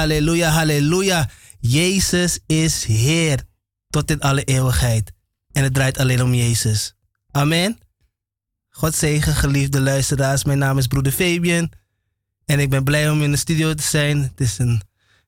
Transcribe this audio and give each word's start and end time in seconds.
Halleluja, 0.00 0.50
halleluja. 0.50 1.28
Jezus 1.60 2.38
is 2.46 2.84
Heer 2.84 3.42
tot 3.90 4.10
in 4.10 4.20
alle 4.20 4.44
eeuwigheid. 4.44 5.12
En 5.52 5.62
het 5.62 5.74
draait 5.74 5.98
alleen 5.98 6.22
om 6.22 6.34
Jezus. 6.34 6.94
Amen. 7.30 7.78
God 8.68 8.94
zegen, 8.94 9.34
geliefde 9.34 9.80
luisteraars. 9.80 10.44
Mijn 10.44 10.58
naam 10.58 10.78
is 10.78 10.86
broeder 10.86 11.12
Fabian. 11.12 11.70
En 12.44 12.60
ik 12.60 12.70
ben 12.70 12.84
blij 12.84 13.10
om 13.10 13.22
in 13.22 13.30
de 13.30 13.36
studio 13.36 13.74
te 13.74 13.82
zijn. 13.82 14.22
Het 14.22 14.40
is, 14.40 14.58
een, 14.58 14.82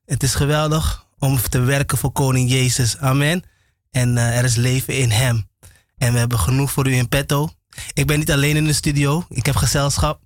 het 0.05 0.23
is 0.23 0.35
geweldig 0.35 1.05
om 1.19 1.39
te 1.49 1.59
werken 1.59 1.97
voor 1.97 2.11
Koning 2.11 2.49
Jezus. 2.49 2.97
Amen. 2.97 3.43
En 3.91 4.15
uh, 4.15 4.37
er 4.37 4.43
is 4.43 4.55
leven 4.55 4.97
in 4.97 5.11
Hem. 5.11 5.49
En 5.97 6.13
we 6.13 6.19
hebben 6.19 6.39
genoeg 6.39 6.71
voor 6.71 6.87
u 6.87 6.93
in 6.93 7.09
petto. 7.09 7.49
Ik 7.93 8.07
ben 8.07 8.19
niet 8.19 8.31
alleen 8.31 8.55
in 8.55 8.65
de 8.65 8.73
studio. 8.73 9.25
Ik 9.29 9.45
heb 9.45 9.55
gezelschap. 9.55 10.21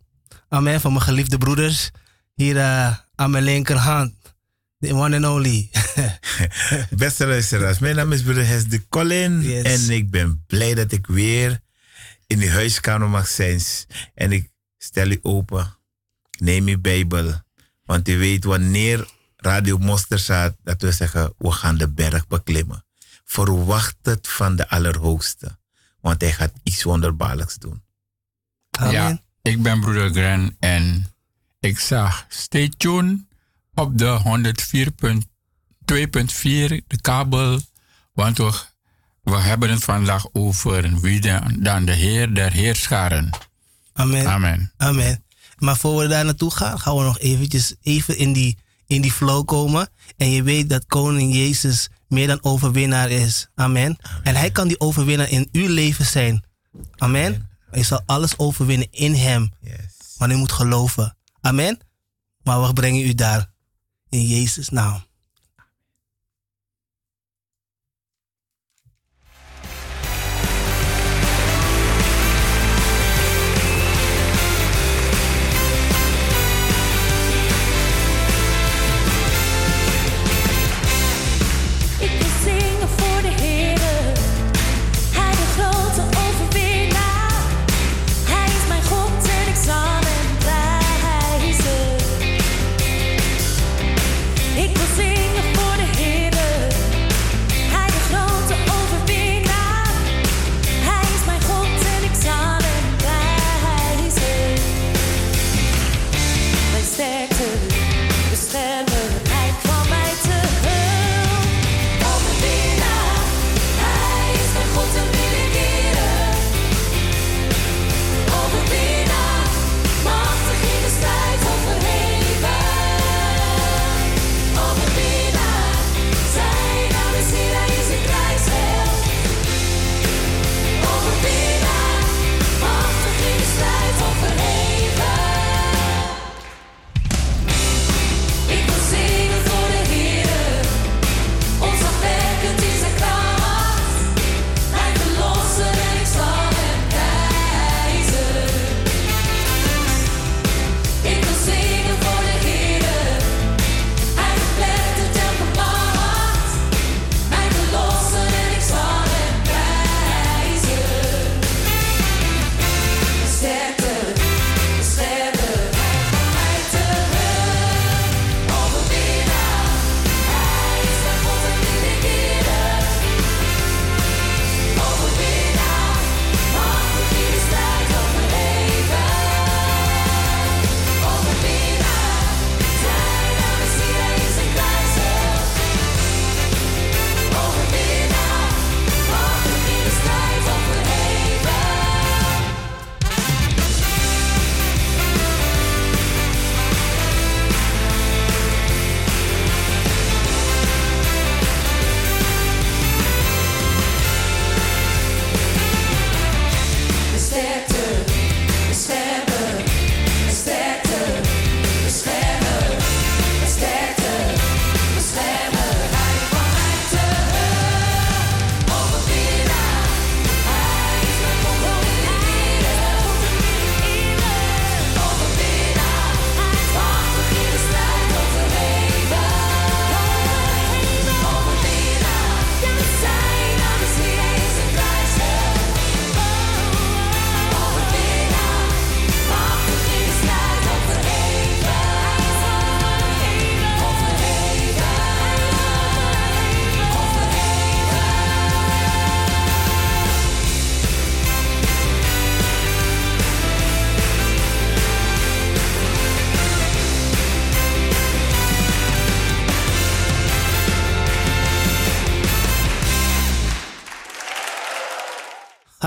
Amen. 0.50 0.82
Van 0.82 0.92
mijn 0.92 1.04
geliefde 1.04 1.38
broeders. 1.38 1.92
Hier 2.36 2.56
uh, 2.56 2.96
aan 3.16 3.32
mijn 3.32 3.44
linkerhand. 3.44 4.14
The 4.80 4.94
one 4.94 5.16
and 5.16 5.26
only. 5.26 5.70
Beste 6.98 7.26
luisteraars, 7.26 7.80
mijn 7.80 7.96
naam 7.96 8.12
is 8.12 8.22
broeder 8.22 8.48
Hes 8.48 8.68
de 8.68 8.88
Colin. 8.88 9.42
Yes. 9.42 9.88
En 9.88 9.96
ik 9.96 10.10
ben 10.10 10.44
blij 10.48 10.74
dat 10.74 10.92
ik 10.92 11.08
weer 11.08 11.60
in 12.28 12.40
de 12.40 12.50
huiskamer 12.50 13.10
mag 13.10 13.28
zijn. 13.28 13.62
En 14.14 14.32
ik 14.32 14.50
stel 14.78 15.10
u 15.10 15.20
open. 15.22 15.78
Neem 16.40 16.68
uw 16.68 16.82
Bijbel. 16.82 17.42
Want 17.84 18.10
u 18.10 18.18
weet 18.18 18.44
wanneer 18.44 19.08
Radio 19.36 19.78
Monster 19.78 20.20
staat, 20.20 20.56
dat 20.64 20.82
we 20.82 20.92
zeggen, 20.92 21.34
we 21.38 21.52
gaan 21.52 21.78
de 21.78 21.90
berg 21.90 22.28
beklimmen. 22.28 22.86
Verwacht 23.26 23.98
het 24.02 24.28
van 24.28 24.56
de 24.56 24.70
Allerhoogste. 24.70 25.58
Want 26.02 26.22
hij 26.22 26.34
gaat 26.34 26.54
iets 26.64 26.84
wonderbaarlijks 26.84 27.58
doen. 27.58 27.84
Amen. 28.72 28.92
Ja, 28.92 29.22
ik 29.42 29.62
ben 29.62 29.80
broeder 29.80 30.10
Gren 30.10 30.56
en 30.60 31.14
ik 31.60 31.80
zag 31.80 32.26
stay 32.30 32.72
tuned 32.78 33.27
op 33.78 33.98
de 33.98 34.20
104.2.4, 34.24 34.30
de 36.88 37.02
kabel. 37.02 37.60
Want 38.14 38.38
we, 38.38 38.52
we 39.24 39.38
hebben 39.38 39.70
het 39.70 39.84
vandaag 39.84 40.26
over 40.34 41.00
wie 41.00 41.22
dan, 41.22 41.56
dan 41.60 41.86
de 41.86 41.92
Heer 41.92 42.34
der 42.34 42.52
Heerscharen. 42.52 43.30
Amen. 43.94 44.28
Amen. 44.28 44.72
Amen. 44.78 45.24
Maar 45.58 45.78
voor 45.78 46.02
we 46.02 46.08
daar 46.08 46.26
naartoe 46.26 46.52
gaan, 46.52 46.80
gaan 46.80 46.96
we 46.96 47.04
nog 47.04 47.20
eventjes 47.20 47.76
even 47.82 48.18
in 48.18 48.34
die, 48.34 48.58
in 48.88 49.02
die 49.02 49.12
flow 49.12 49.46
komen. 49.46 49.90
En 50.18 50.30
je 50.30 50.44
weet 50.44 50.70
dat 50.70 50.86
koning 50.86 51.34
Jezus 51.34 51.90
meer 52.08 52.28
dan 52.28 52.44
overwinnaar 52.44 53.10
is. 53.10 53.48
Amen. 53.56 53.98
En 54.24 54.36
hij 54.36 54.52
kan 54.52 54.68
die 54.68 54.80
overwinnaar 54.80 55.30
in 55.30 55.50
uw 55.52 55.68
leven 55.68 56.06
zijn. 56.06 56.44
Amen. 56.96 57.50
Je 57.72 57.84
zal 57.84 58.02
alles 58.06 58.38
overwinnen 58.38 58.88
in 58.92 59.14
hem. 59.14 59.54
Yes. 59.62 59.76
Maar 60.18 60.32
u 60.32 60.36
moet 60.36 60.52
geloven. 60.52 61.18
Amen. 61.42 61.80
Maar 62.44 62.62
we 62.62 62.74
brengen 62.74 63.08
u 63.08 63.14
daar. 63.14 63.56
In 64.10 64.28
Jezus' 64.28 64.72
naam. 64.72 65.07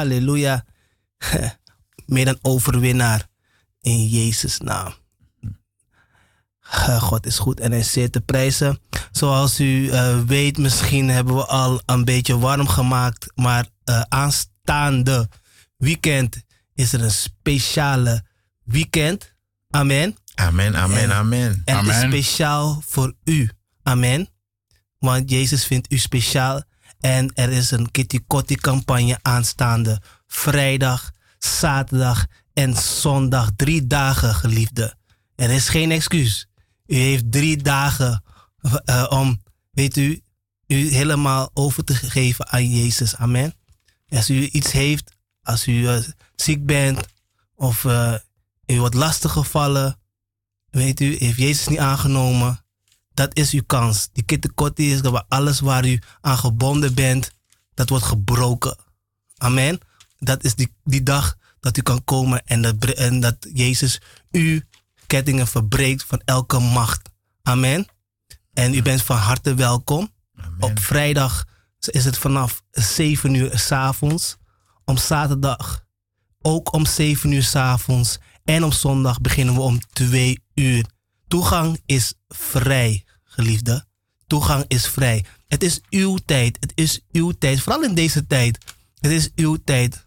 Halleluja. 0.00 0.64
Meer 2.07 2.25
dan 2.25 2.38
overwinnaar. 2.42 3.28
In 3.80 4.07
Jezus' 4.07 4.59
naam. 4.59 4.95
Eh, 6.61 7.02
God 7.02 7.26
is 7.26 7.38
goed 7.38 7.61
en 7.61 7.71
hij 7.71 7.80
is 7.80 7.92
zeer 7.92 8.11
te 8.11 8.21
prijzen. 8.21 8.78
Zoals 9.11 9.61
u 9.61 9.88
eh, 9.90 10.21
weet, 10.21 10.59
misschien 10.59 11.09
hebben 11.09 11.35
we 11.35 11.47
al 11.47 11.83
een 11.87 12.04
beetje 12.04 12.38
warm 12.38 12.69
gemaakt. 12.69 13.33
Maar 13.35 13.66
eh, 13.85 14.00
aanstaande 14.09 15.28
weekend 15.76 16.42
is 16.75 16.92
er 16.92 17.02
een 17.02 17.11
speciale 17.11 18.25
weekend. 18.64 19.35
Amen. 19.71 20.16
Amen, 20.35 20.76
amen, 20.76 20.99
En- 20.99 21.12
amen. 21.12 21.62
En 21.64 21.76
het 21.76 21.87
is 21.87 22.00
speciaal 22.00 22.83
voor 22.87 23.14
u. 23.25 23.50
Amen. 23.83 24.28
Want 24.99 25.30
Jezus 25.30 25.64
vindt 25.64 25.92
u 25.92 25.99
speciaal. 25.99 26.62
En 27.00 27.30
er 27.35 27.50
is 27.50 27.71
een 27.71 27.90
Kitty 27.90 28.21
Kotti 28.26 28.54
campagne 28.54 29.19
aanstaande. 29.23 30.00
Vrijdag, 30.26 31.11
zaterdag 31.38 32.26
en 32.52 32.76
zondag. 32.76 33.50
Drie 33.57 33.87
dagen, 33.87 34.35
geliefde. 34.35 34.95
Er 35.35 35.50
is 35.50 35.69
geen 35.69 35.90
excuus. 35.90 36.49
U 36.87 36.97
heeft 36.97 37.33
drie 37.33 37.57
dagen 37.57 38.23
eh, 38.85 39.07
om, 39.09 39.42
weet 39.71 39.97
u, 39.97 40.23
u 40.66 40.95
helemaal 40.95 41.50
over 41.54 41.85
te 41.85 41.95
geven 41.95 42.49
aan 42.49 42.69
Jezus. 42.69 43.16
Amen. 43.16 43.54
Als 44.09 44.30
u 44.30 44.47
iets 44.47 44.73
heeft, 44.73 45.12
als 45.42 45.66
u 45.66 45.88
eh, 45.88 45.99
ziek 46.37 46.66
bent 46.66 47.07
of 47.54 47.85
eh, 47.85 48.14
u 48.66 48.78
wordt 48.78 48.95
lastiggevallen, 48.95 49.99
weet 50.71 51.00
u, 51.00 51.16
heeft 51.16 51.38
Jezus 51.38 51.69
niet 51.69 51.78
aangenomen, 51.78 52.64
dat 53.20 53.36
is 53.36 53.50
uw 53.50 53.62
kans. 53.66 54.08
Die 54.12 54.24
kittekotti 54.24 54.92
is 54.92 55.00
waar 55.00 55.24
alles 55.28 55.60
waar 55.60 55.86
u 55.86 56.00
aan 56.20 56.38
gebonden 56.38 56.94
bent, 56.94 57.30
dat 57.74 57.88
wordt 57.88 58.04
gebroken. 58.04 58.76
Amen. 59.36 59.80
Dat 60.18 60.44
is 60.44 60.54
die, 60.54 60.74
die 60.84 61.02
dag 61.02 61.36
dat 61.60 61.76
u 61.76 61.82
kan 61.82 62.04
komen 62.04 62.46
en 62.46 62.62
dat, 62.62 62.84
en 62.84 63.20
dat 63.20 63.36
Jezus 63.52 64.00
uw 64.30 64.60
kettingen 65.06 65.46
verbreekt 65.46 66.04
van 66.04 66.22
elke 66.24 66.58
macht. 66.58 67.08
Amen. 67.42 67.86
En 68.52 68.74
u 68.74 68.82
bent 68.82 69.02
van 69.02 69.16
harte 69.16 69.54
welkom. 69.54 70.10
Amen. 70.36 70.62
Op 70.62 70.78
vrijdag 70.78 71.44
is 71.78 72.04
het 72.04 72.18
vanaf 72.18 72.62
7 72.70 73.34
uur 73.34 73.58
s'avonds. 73.58 74.36
Om 74.84 74.96
zaterdag 74.96 75.84
ook 76.42 76.72
om 76.72 76.86
7 76.86 77.32
uur 77.32 77.42
s'avonds. 77.42 78.18
En 78.44 78.64
op 78.64 78.72
zondag 78.72 79.20
beginnen 79.20 79.54
we 79.54 79.60
om 79.60 79.80
2 79.92 80.44
uur. 80.54 80.84
Toegang 81.28 81.82
is 81.86 82.14
vrij, 82.28 83.04
geliefde. 83.40 83.85
Toegang 84.26 84.64
is 84.68 84.87
vrij. 84.87 85.25
Het 85.47 85.62
is 85.62 85.80
uw 85.90 86.18
tijd. 86.25 86.56
Het 86.61 86.73
is 86.75 87.00
uw 87.12 87.30
tijd. 87.30 87.61
Vooral 87.61 87.82
in 87.82 87.94
deze 87.94 88.26
tijd. 88.26 88.59
Het 89.00 89.11
is 89.11 89.30
uw 89.35 89.56
tijd. 89.64 90.06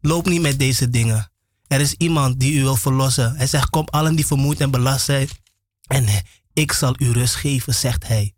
Loop 0.00 0.28
niet 0.28 0.40
met 0.40 0.58
deze 0.58 0.90
dingen. 0.90 1.30
Er 1.66 1.80
is 1.80 1.94
iemand 1.94 2.40
die 2.40 2.52
u 2.52 2.62
wil 2.62 2.76
verlossen. 2.76 3.36
Hij 3.36 3.46
zegt: 3.46 3.70
Kom 3.70 3.86
allen 3.90 4.16
die 4.16 4.26
vermoeid 4.26 4.60
en 4.60 4.70
belast 4.70 5.04
zijn. 5.04 5.28
En 5.86 6.06
ik 6.52 6.72
zal 6.72 6.94
u 6.98 7.10
rust 7.10 7.34
geven, 7.34 7.74
zegt 7.74 8.06
hij. 8.06 8.34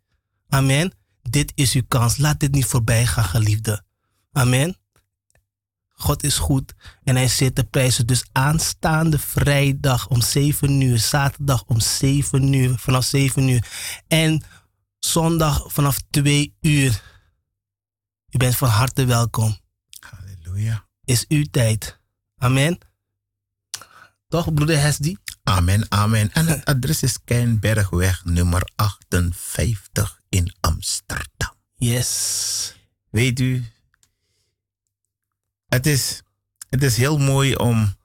Amen. 0.48 0.92
Dit 1.22 1.52
is 1.54 1.72
uw 1.72 1.82
kans. 1.88 2.16
Laat 2.16 2.40
dit 2.40 2.52
niet 2.52 2.66
voorbij 2.66 3.06
gaan, 3.06 3.24
geliefde. 3.24 3.82
Amen. 4.32 4.76
God 6.00 6.22
is 6.22 6.38
goed 6.38 6.74
en 7.02 7.16
hij 7.16 7.28
zit 7.28 7.54
te 7.54 7.64
prijzen. 7.64 8.06
Dus 8.06 8.24
aanstaande 8.32 9.18
vrijdag 9.18 10.08
om 10.08 10.20
7 10.20 10.80
uur, 10.80 10.98
zaterdag 10.98 11.64
om 11.64 11.80
7 11.80 12.52
uur, 12.52 12.78
vanaf 12.78 13.04
7 13.04 13.48
uur. 13.48 13.68
En 14.08 14.42
zondag 14.98 15.72
vanaf 15.72 15.98
2 16.10 16.56
uur. 16.60 17.02
U 18.30 18.38
bent 18.38 18.56
van 18.56 18.68
harte 18.68 19.04
welkom. 19.04 19.58
Halleluja. 20.00 20.86
Is 21.04 21.24
uw 21.28 21.44
tijd. 21.50 22.00
Amen. 22.36 22.78
Toch, 24.28 24.54
broeder 24.54 24.80
Hesdy? 24.80 25.16
Amen, 25.42 25.86
amen. 25.88 26.32
En 26.32 26.46
het 26.46 26.64
adres 26.64 27.02
is 27.02 27.18
Keinbergweg 27.24 28.24
nummer 28.24 28.70
58 28.76 30.20
in 30.28 30.54
Amsterdam. 30.60 31.54
Yes. 31.74 32.74
Weet 33.10 33.40
u, 33.40 33.64
het 35.68 35.86
is, 35.86 36.22
het 36.68 36.82
is 36.82 36.96
heel 36.96 37.18
mooi 37.18 37.54
om 37.54 37.96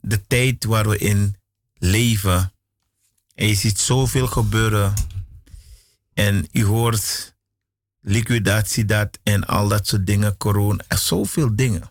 de 0.00 0.26
tijd 0.26 0.64
waar 0.64 0.88
we 0.88 0.98
in 0.98 1.36
leven. 1.74 2.52
En 3.34 3.46
je 3.46 3.54
ziet 3.54 3.78
zoveel 3.78 4.26
gebeuren. 4.26 4.94
En 6.14 6.48
u 6.52 6.64
hoort 6.64 7.34
liquidatie 8.00 8.84
dat 8.84 9.18
en 9.22 9.46
al 9.46 9.68
dat 9.68 9.86
soort 9.86 10.06
dingen, 10.06 10.36
corona. 10.36 10.84
Er 10.88 10.98
zoveel 10.98 11.56
dingen. 11.56 11.90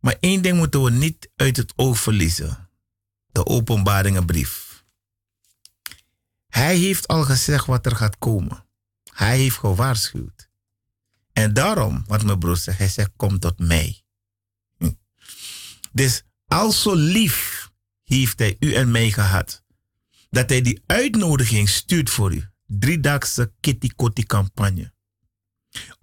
Maar 0.00 0.16
één 0.20 0.42
ding 0.42 0.56
moeten 0.56 0.82
we 0.82 0.90
niet 0.90 1.30
uit 1.36 1.56
het 1.56 1.72
oog 1.76 1.98
verliezen. 1.98 2.68
De 3.32 3.46
openbaringenbrief. 3.46 4.84
Hij 6.48 6.76
heeft 6.76 7.08
al 7.08 7.22
gezegd 7.24 7.66
wat 7.66 7.86
er 7.86 7.96
gaat 7.96 8.18
komen. 8.18 8.64
Hij 9.12 9.38
heeft 9.38 9.56
gewaarschuwd. 9.56 10.49
En 11.32 11.54
daarom, 11.54 12.04
wat 12.06 12.24
mijn 12.24 12.38
broer 12.38 12.56
zegt, 12.56 12.78
hij 12.78 12.88
zegt, 12.88 13.10
kom 13.16 13.38
tot 13.38 13.58
mij. 13.58 14.02
Hm. 14.76 14.90
Dus 15.92 16.22
al 16.46 16.72
zo 16.72 16.94
lief 16.94 17.70
heeft 18.04 18.38
hij 18.38 18.56
u 18.58 18.74
en 18.74 18.90
mij 18.90 19.10
gehad, 19.10 19.64
dat 20.30 20.48
hij 20.48 20.60
die 20.60 20.82
uitnodiging 20.86 21.68
stuurt 21.68 22.10
voor 22.10 22.34
u. 22.34 22.48
Driedaagse 22.66 23.52
kitty 23.60 23.88
kotti 23.96 24.24
campagne. 24.24 24.92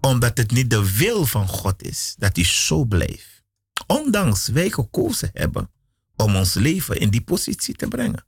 Omdat 0.00 0.38
het 0.38 0.50
niet 0.50 0.70
de 0.70 0.96
wil 0.96 1.26
van 1.26 1.48
God 1.48 1.82
is 1.82 2.14
dat 2.18 2.38
u 2.38 2.44
zo 2.44 2.84
blijft. 2.84 3.44
Ondanks 3.86 4.48
wij 4.48 4.70
gekozen 4.70 5.30
hebben 5.32 5.70
om 6.16 6.36
ons 6.36 6.54
leven 6.54 6.96
in 7.00 7.10
die 7.10 7.22
positie 7.22 7.74
te 7.74 7.88
brengen. 7.88 8.26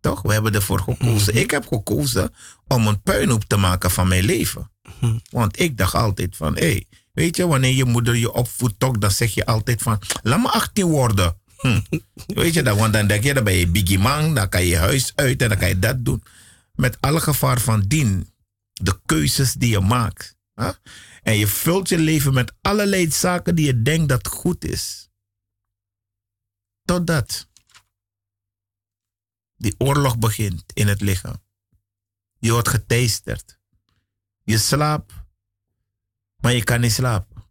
Toch? 0.00 0.22
We 0.22 0.32
hebben 0.32 0.54
ervoor 0.54 0.80
gekozen. 0.80 1.34
Ik 1.34 1.50
heb 1.50 1.66
gekozen 1.66 2.34
om 2.66 2.86
een 2.86 3.02
puinhoop 3.02 3.44
te 3.44 3.56
maken 3.56 3.90
van 3.90 4.08
mijn 4.08 4.24
leven. 4.24 4.70
Want 5.30 5.60
ik 5.60 5.76
dacht 5.78 5.94
altijd 5.94 6.36
van, 6.36 6.56
hé, 6.56 6.80
weet 7.12 7.36
je, 7.36 7.46
wanneer 7.46 7.74
je 7.74 7.84
moeder 7.84 8.16
je 8.16 8.32
opvoedt, 8.32 8.78
toch, 8.78 8.98
dan 8.98 9.10
zeg 9.10 9.34
je 9.34 9.46
altijd 9.46 9.82
van, 9.82 10.00
laat 10.22 10.40
me 10.40 10.48
18 10.48 10.86
worden. 10.86 11.36
Hm. 11.56 11.80
Weet 12.26 12.54
je 12.54 12.62
dat? 12.62 12.78
Want 12.78 12.92
dan 12.92 13.06
denk 13.06 13.22
je, 13.24 13.34
dan 13.34 13.44
ben 13.44 13.54
je 13.54 13.66
biggie 13.66 13.98
man, 13.98 14.34
dan 14.34 14.48
kan 14.48 14.64
je 14.64 14.76
huis 14.76 15.12
uit 15.14 15.42
en 15.42 15.48
dan 15.48 15.58
kan 15.58 15.68
je 15.68 15.78
dat 15.78 16.04
doen. 16.04 16.22
Met 16.74 17.00
alle 17.00 17.20
gevaar 17.20 17.60
van 17.60 17.80
dien, 17.80 18.30
de 18.72 19.00
keuzes 19.06 19.52
die 19.52 19.70
je 19.70 19.80
maakt. 19.80 20.36
En 21.22 21.36
je 21.36 21.46
vult 21.46 21.88
je 21.88 21.98
leven 21.98 22.34
met 22.34 22.52
allerlei 22.62 23.10
zaken 23.10 23.54
die 23.54 23.66
je 23.66 23.82
denkt 23.82 24.08
dat 24.08 24.26
goed 24.26 24.64
is. 24.64 25.08
Totdat 26.84 27.48
die 29.56 29.74
oorlog 29.78 30.18
begint 30.18 30.64
in 30.72 30.88
het 30.88 31.00
lichaam. 31.00 31.42
Je 32.38 32.52
wordt 32.52 32.68
geteisterd. 32.68 33.58
Je 34.46 34.58
slaapt, 34.58 35.12
maar 36.36 36.52
je 36.52 36.64
kan 36.64 36.80
niet 36.80 36.92
slapen. 36.92 37.44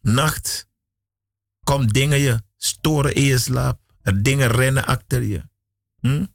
Nacht 0.00 0.68
komt 1.64 1.94
dingen 1.94 2.18
je 2.18 2.42
storen 2.56 3.14
in 3.14 3.22
je 3.22 3.38
slaap. 3.38 3.80
Er 4.02 4.22
dingen 4.22 4.48
rennen 4.50 4.86
achter 4.86 5.22
je. 5.22 5.42
Hm? 6.00 6.26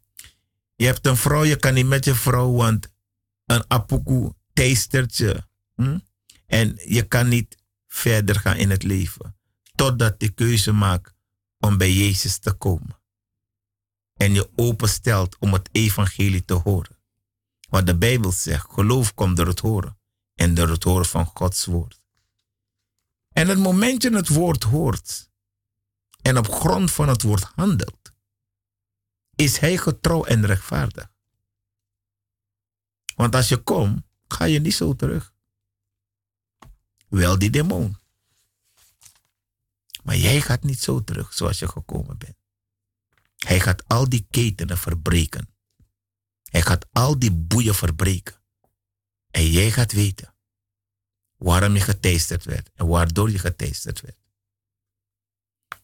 Je 0.76 0.86
hebt 0.86 1.06
een 1.06 1.18
vrouw, 1.18 1.44
je 1.44 1.56
kan 1.56 1.74
niet 1.74 1.86
met 1.86 2.06
je 2.06 2.16
vrouw, 2.16 2.52
want 2.52 2.92
een 3.46 3.64
apoku 3.68 4.32
teistert 4.54 5.16
je. 5.16 5.44
Hm? 5.76 6.00
En 6.46 6.80
je 6.86 7.04
kan 7.04 7.28
niet 7.28 7.58
verder 7.88 8.40
gaan 8.40 8.58
in 8.58 8.70
het 8.70 8.84
leven. 8.84 9.38
Totdat 9.76 10.16
je 10.18 10.30
keuze 10.30 10.72
maakt 10.72 11.14
om 11.60 11.78
bij 11.78 11.94
Jezus 11.94 12.38
te 12.38 12.54
komen. 12.54 13.00
En 14.14 14.34
je 14.34 14.50
openstelt 14.56 15.38
om 15.40 15.54
het 15.54 15.70
evangelie 15.72 16.46
te 16.46 16.54
horen. 16.54 16.98
Wat 17.74 17.86
de 17.86 17.98
Bijbel 17.98 18.32
zegt, 18.32 18.72
geloof 18.72 19.14
komt 19.14 19.38
door 19.38 19.48
het 19.48 19.60
horen. 19.60 20.00
En 20.34 20.54
door 20.54 20.70
het 20.70 20.84
horen 20.84 21.06
van 21.06 21.26
Gods 21.26 21.66
woord. 21.66 22.02
En 23.30 23.48
het 23.48 23.58
moment 23.58 24.02
je 24.02 24.16
het 24.16 24.28
woord 24.28 24.64
hoort 24.64 25.32
en 26.22 26.38
op 26.38 26.48
grond 26.48 26.92
van 26.92 27.10
het 27.10 27.22
woord 27.22 27.44
handelt, 27.44 28.12
is 29.36 29.58
hij 29.58 29.78
getrouw 29.78 30.24
en 30.24 30.46
rechtvaardig. 30.46 31.12
Want 33.16 33.36
als 33.36 33.50
je 33.50 33.58
komt, 33.58 34.04
ga 34.28 34.46
je 34.46 34.60
niet 34.60 34.76
zo 34.76 34.96
terug. 34.96 35.34
Wel 37.08 37.40
die 37.40 37.50
demon. 37.50 37.98
Maar 40.04 40.18
jij 40.18 40.42
gaat 40.42 40.64
niet 40.64 40.80
zo 40.80 41.04
terug 41.04 41.34
zoals 41.34 41.60
je 41.60 41.68
gekomen 41.68 42.18
bent. 42.18 42.38
Hij 43.36 43.60
gaat 43.60 43.88
al 43.88 44.10
die 44.10 44.28
ketenen 44.30 44.78
verbreken. 44.78 45.53
Hij 46.54 46.62
gaat 46.62 46.86
al 46.92 47.20
die 47.20 47.32
boeien 47.32 47.76
verbreken. 47.76 48.42
En 49.32 49.52
jij 49.52 49.72
gaat 49.72 49.92
weten 49.92 50.36
waarom 51.38 51.74
je 51.74 51.80
geteisterd 51.80 52.44
werd 52.44 52.70
en 52.74 52.88
waardoor 52.88 53.32
je 53.32 53.40
geteisterd 53.40 54.02
werd. 54.02 54.18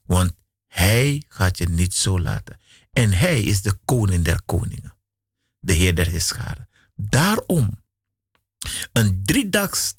Want 0.04 0.34
hij 0.68 1.24
gaat 1.28 1.58
je 1.58 1.70
niet 1.70 1.94
zo 1.94 2.20
laten. 2.20 2.60
En 2.92 3.12
hij 3.12 3.44
is 3.44 3.62
de 3.62 3.74
koning 3.86 4.24
der 4.24 4.42
koningen. 4.42 4.98
De 5.60 5.74
heer 5.74 5.96
der 5.96 6.08
heerscharen. 6.08 6.70
Daarom 6.96 7.84
een 8.92 9.24
driedaagse 9.24 9.96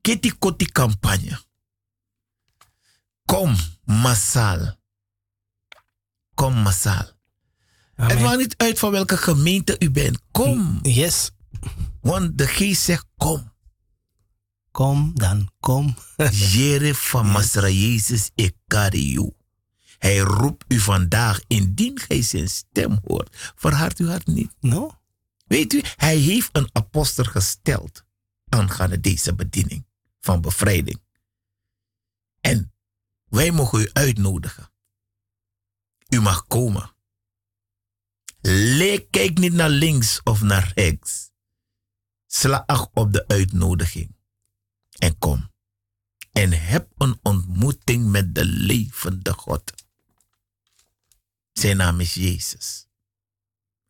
kitty 0.00 0.36
campagne. 0.72 1.42
Kom 3.24 3.56
massaal. 3.84 4.76
Kom 6.34 6.54
massaal. 6.54 7.13
Het 7.94 8.20
maakt 8.20 8.38
niet 8.38 8.56
uit 8.56 8.78
van 8.78 8.90
welke 8.90 9.16
gemeente 9.16 9.76
u 9.78 9.90
bent. 9.90 10.20
Kom. 10.30 10.78
Yes. 10.82 11.30
Want 12.00 12.38
de 12.38 12.46
geest 12.46 12.82
zegt 12.82 13.06
kom. 13.16 13.52
Kom 14.70 15.12
dan, 15.14 15.50
kom. 15.60 15.96
Jere 16.52 16.94
van 16.94 17.26
Masra 17.26 17.68
Jezus, 17.68 18.30
ik 18.34 18.54
you. 18.66 19.32
Hij 19.98 20.18
roept 20.18 20.64
u 20.68 20.78
vandaag, 20.78 21.40
indien 21.46 21.98
gij 21.98 22.22
zijn 22.22 22.48
stem 22.48 22.98
hoort, 23.04 23.52
verhard 23.54 23.98
uw 23.98 24.08
hart 24.08 24.26
niet. 24.26 24.54
No? 24.60 24.98
Weet 25.46 25.72
u, 25.72 25.82
hij 25.96 26.16
heeft 26.16 26.48
een 26.52 26.68
apostel 26.72 27.24
gesteld 27.24 28.04
aangaande 28.48 29.00
deze 29.00 29.34
bediening 29.34 29.86
van 30.20 30.40
bevrijding. 30.40 31.02
En 32.40 32.72
wij 33.24 33.50
mogen 33.50 33.80
u 33.80 33.90
uitnodigen. 33.92 34.70
U 36.08 36.20
mag 36.20 36.46
komen. 36.46 36.93
Le- 38.46 39.06
Kijk 39.10 39.38
niet 39.38 39.52
naar 39.52 39.70
links 39.70 40.22
of 40.22 40.40
naar 40.40 40.72
rechts. 40.74 41.30
Sla 42.26 42.62
acht 42.66 42.90
op 42.92 43.12
de 43.12 43.26
uitnodiging. 43.28 44.16
En 44.98 45.18
kom. 45.18 45.50
En 46.32 46.52
heb 46.52 46.92
een 46.96 47.18
ontmoeting 47.22 48.10
met 48.10 48.34
de 48.34 48.44
levende 48.44 49.32
God. 49.32 49.72
Zijn 51.52 51.76
naam 51.76 52.00
is 52.00 52.14
Jezus. 52.14 52.86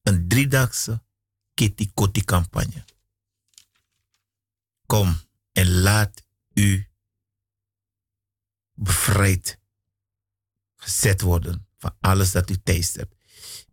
Een 0.03 0.29
driedaagse 0.29 1.05
Kitty 1.55 1.91
Kotti 1.95 2.25
campagne. 2.25 2.85
Kom 4.87 5.21
en 5.53 5.71
laat 5.81 6.25
u 6.53 6.89
bevrijd 8.73 9.59
gezet 10.77 11.21
worden 11.21 11.69
van 11.79 11.97
alles 12.01 12.31
dat 12.33 12.51
u 12.51 12.63
thuis 12.63 12.95
hebt. 12.95 13.14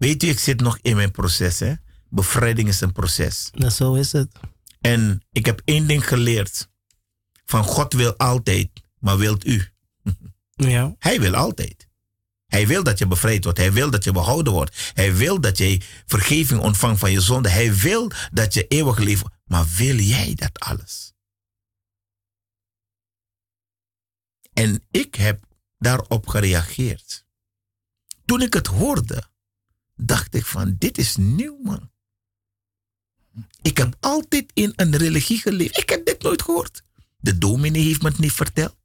Weet 0.01 0.23
u, 0.23 0.27
ik 0.27 0.39
zit 0.39 0.59
nog 0.59 0.77
in 0.81 0.95
mijn 0.95 1.11
proces. 1.11 1.59
Hè? 1.59 1.73
Bevrijding 2.09 2.67
is 2.67 2.81
een 2.81 2.91
proces. 2.91 3.49
Nou, 3.53 3.71
zo 3.71 3.93
is 3.93 4.11
het. 4.11 4.39
En 4.79 5.25
ik 5.31 5.45
heb 5.45 5.61
één 5.65 5.87
ding 5.87 6.07
geleerd. 6.07 6.69
Van 7.45 7.63
God 7.63 7.93
wil 7.93 8.17
altijd, 8.17 8.69
maar 8.99 9.17
wilt 9.17 9.45
u. 9.45 9.69
Ja. 10.51 10.95
Hij 10.99 11.19
wil 11.19 11.35
altijd. 11.35 11.87
Hij 12.45 12.67
wil 12.67 12.83
dat 12.83 12.97
je 12.99 13.07
bevrijd 13.07 13.43
wordt. 13.43 13.59
Hij 13.59 13.73
wil 13.73 13.89
dat 13.89 14.03
je 14.03 14.11
behouden 14.11 14.53
wordt. 14.53 14.91
Hij 14.93 15.15
wil 15.15 15.41
dat 15.41 15.57
je 15.57 15.81
vergeving 16.05 16.61
ontvangt 16.61 16.99
van 16.99 17.11
je 17.11 17.21
zonde. 17.21 17.49
Hij 17.49 17.75
wil 17.75 18.11
dat 18.31 18.53
je 18.53 18.67
eeuwig 18.67 18.97
leven. 18.97 19.33
Maar 19.45 19.65
wil 19.77 19.95
jij 19.95 20.35
dat 20.35 20.59
alles? 20.59 21.13
En 24.53 24.87
ik 24.91 25.15
heb 25.15 25.43
daarop 25.77 26.27
gereageerd. 26.27 27.25
Toen 28.25 28.41
ik 28.41 28.53
het 28.53 28.67
hoorde, 28.67 29.29
dacht 30.05 30.35
ik 30.35 30.45
van 30.45 30.75
dit 30.79 30.97
is 30.97 31.15
nieuw 31.15 31.57
man. 31.63 31.89
Ik 33.61 33.77
heb 33.77 33.95
altijd 33.99 34.45
in 34.53 34.73
een 34.75 34.97
religie 34.97 35.37
geleefd. 35.37 35.77
Ik 35.77 35.89
heb 35.89 36.05
dit 36.05 36.21
nooit 36.21 36.41
gehoord. 36.41 36.83
De 37.19 37.37
dominee 37.37 37.83
heeft 37.83 38.01
me 38.01 38.09
het 38.09 38.19
niet 38.19 38.31
verteld. 38.31 38.75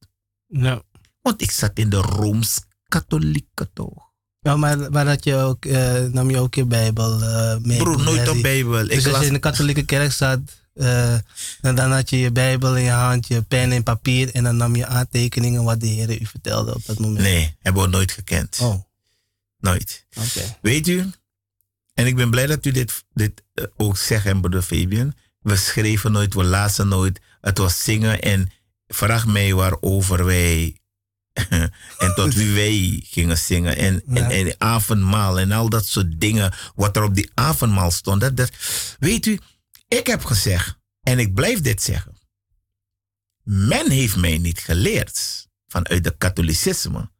Nou. 0.48 0.82
Want 1.22 1.42
ik 1.42 1.50
zat 1.50 1.70
in 1.74 1.90
de 1.90 1.96
Rooms-Katholieke 1.96 3.70
toch. 3.72 4.04
Ja, 4.40 4.56
maar, 4.56 4.90
maar 4.90 5.04
dat 5.04 5.24
je 5.24 5.34
ook, 5.36 5.64
eh, 5.64 6.02
nam 6.04 6.30
je 6.30 6.38
ook 6.38 6.54
je 6.54 6.64
Bijbel 6.64 7.22
eh, 7.22 7.56
mee? 7.62 7.78
Broer, 7.78 8.02
nooit 8.02 8.32
die- 8.32 8.42
Bijbel. 8.42 8.80
Ik 8.80 8.88
Dus 8.88 9.04
als 9.04 9.12
las, 9.12 9.20
je 9.20 9.26
in 9.26 9.32
de 9.32 9.38
katholieke 9.38 9.84
kerk 9.84 10.12
zat, 10.12 10.40
eh, 10.74 11.12
en 11.60 11.74
dan 11.74 11.92
had 11.92 12.10
je 12.10 12.18
je 12.18 12.32
Bijbel 12.32 12.76
in 12.76 12.84
je 12.84 12.90
hand, 12.90 13.26
je 13.28 13.42
pen 13.42 13.72
en 13.72 13.82
papier, 13.82 14.34
en 14.34 14.44
dan 14.44 14.56
nam 14.56 14.76
je 14.76 14.86
aantekeningen 14.86 15.64
wat 15.64 15.80
de 15.80 15.86
Heer 15.86 16.20
u 16.20 16.26
vertelde 16.26 16.74
op 16.74 16.86
dat 16.86 16.98
moment. 16.98 17.18
nee, 17.22 17.56
hebben 17.60 17.82
we 17.82 17.88
nooit 17.88 18.12
gekend. 18.12 18.58
Oh, 18.62 18.80
Nooit. 19.58 20.06
Weet 20.60 20.88
u, 20.88 21.10
en 21.94 22.06
ik 22.06 22.16
ben 22.16 22.30
blij 22.30 22.46
dat 22.46 22.64
u 22.64 22.70
dit, 22.70 23.04
dit 23.14 23.42
eh, 23.54 23.64
ook 23.76 23.96
zegt, 23.96 24.26
en 24.26 24.40
broeder 24.40 24.62
Fabian. 24.62 25.14
We 25.38 25.56
schreven 25.56 26.12
nooit, 26.12 26.34
we 26.34 26.44
lazen 26.44 26.88
nooit. 26.88 27.20
Het 27.40 27.58
was 27.58 27.82
zingen 27.82 28.20
en 28.22 28.50
vraag 28.86 29.26
mij 29.26 29.54
waarover 29.54 30.24
wij 30.24 30.76
en 31.98 32.14
tot 32.14 32.34
wie 32.34 32.54
wij 32.54 33.02
gingen 33.04 33.38
zingen. 33.38 33.76
En, 33.76 34.02
en, 34.06 34.14
Ja. 34.14 34.30
en 34.30 34.44
de 34.44 34.58
avondmaal 34.58 35.38
en 35.38 35.52
al 35.52 35.68
dat 35.68 35.86
soort 35.86 36.20
dingen. 36.20 36.52
Wat 36.74 36.96
er 36.96 37.02
op 37.02 37.14
die 37.14 37.30
avondmaal 37.34 37.90
stond. 37.90 38.20
Dat, 38.20 38.36
dat, 38.36 38.50
weet 38.98 39.26
u, 39.26 39.38
ik 39.88 40.06
heb 40.06 40.24
gezegd, 40.24 40.78
en 41.00 41.18
ik 41.18 41.34
blijf 41.34 41.60
dit 41.60 41.82
zeggen. 41.82 42.14
Men 43.42 43.90
heeft 43.90 44.16
mij 44.16 44.38
niet 44.38 44.58
geleerd 44.58 45.48
vanuit 45.66 46.04
de 46.04 46.16
katholicisme 46.18 47.10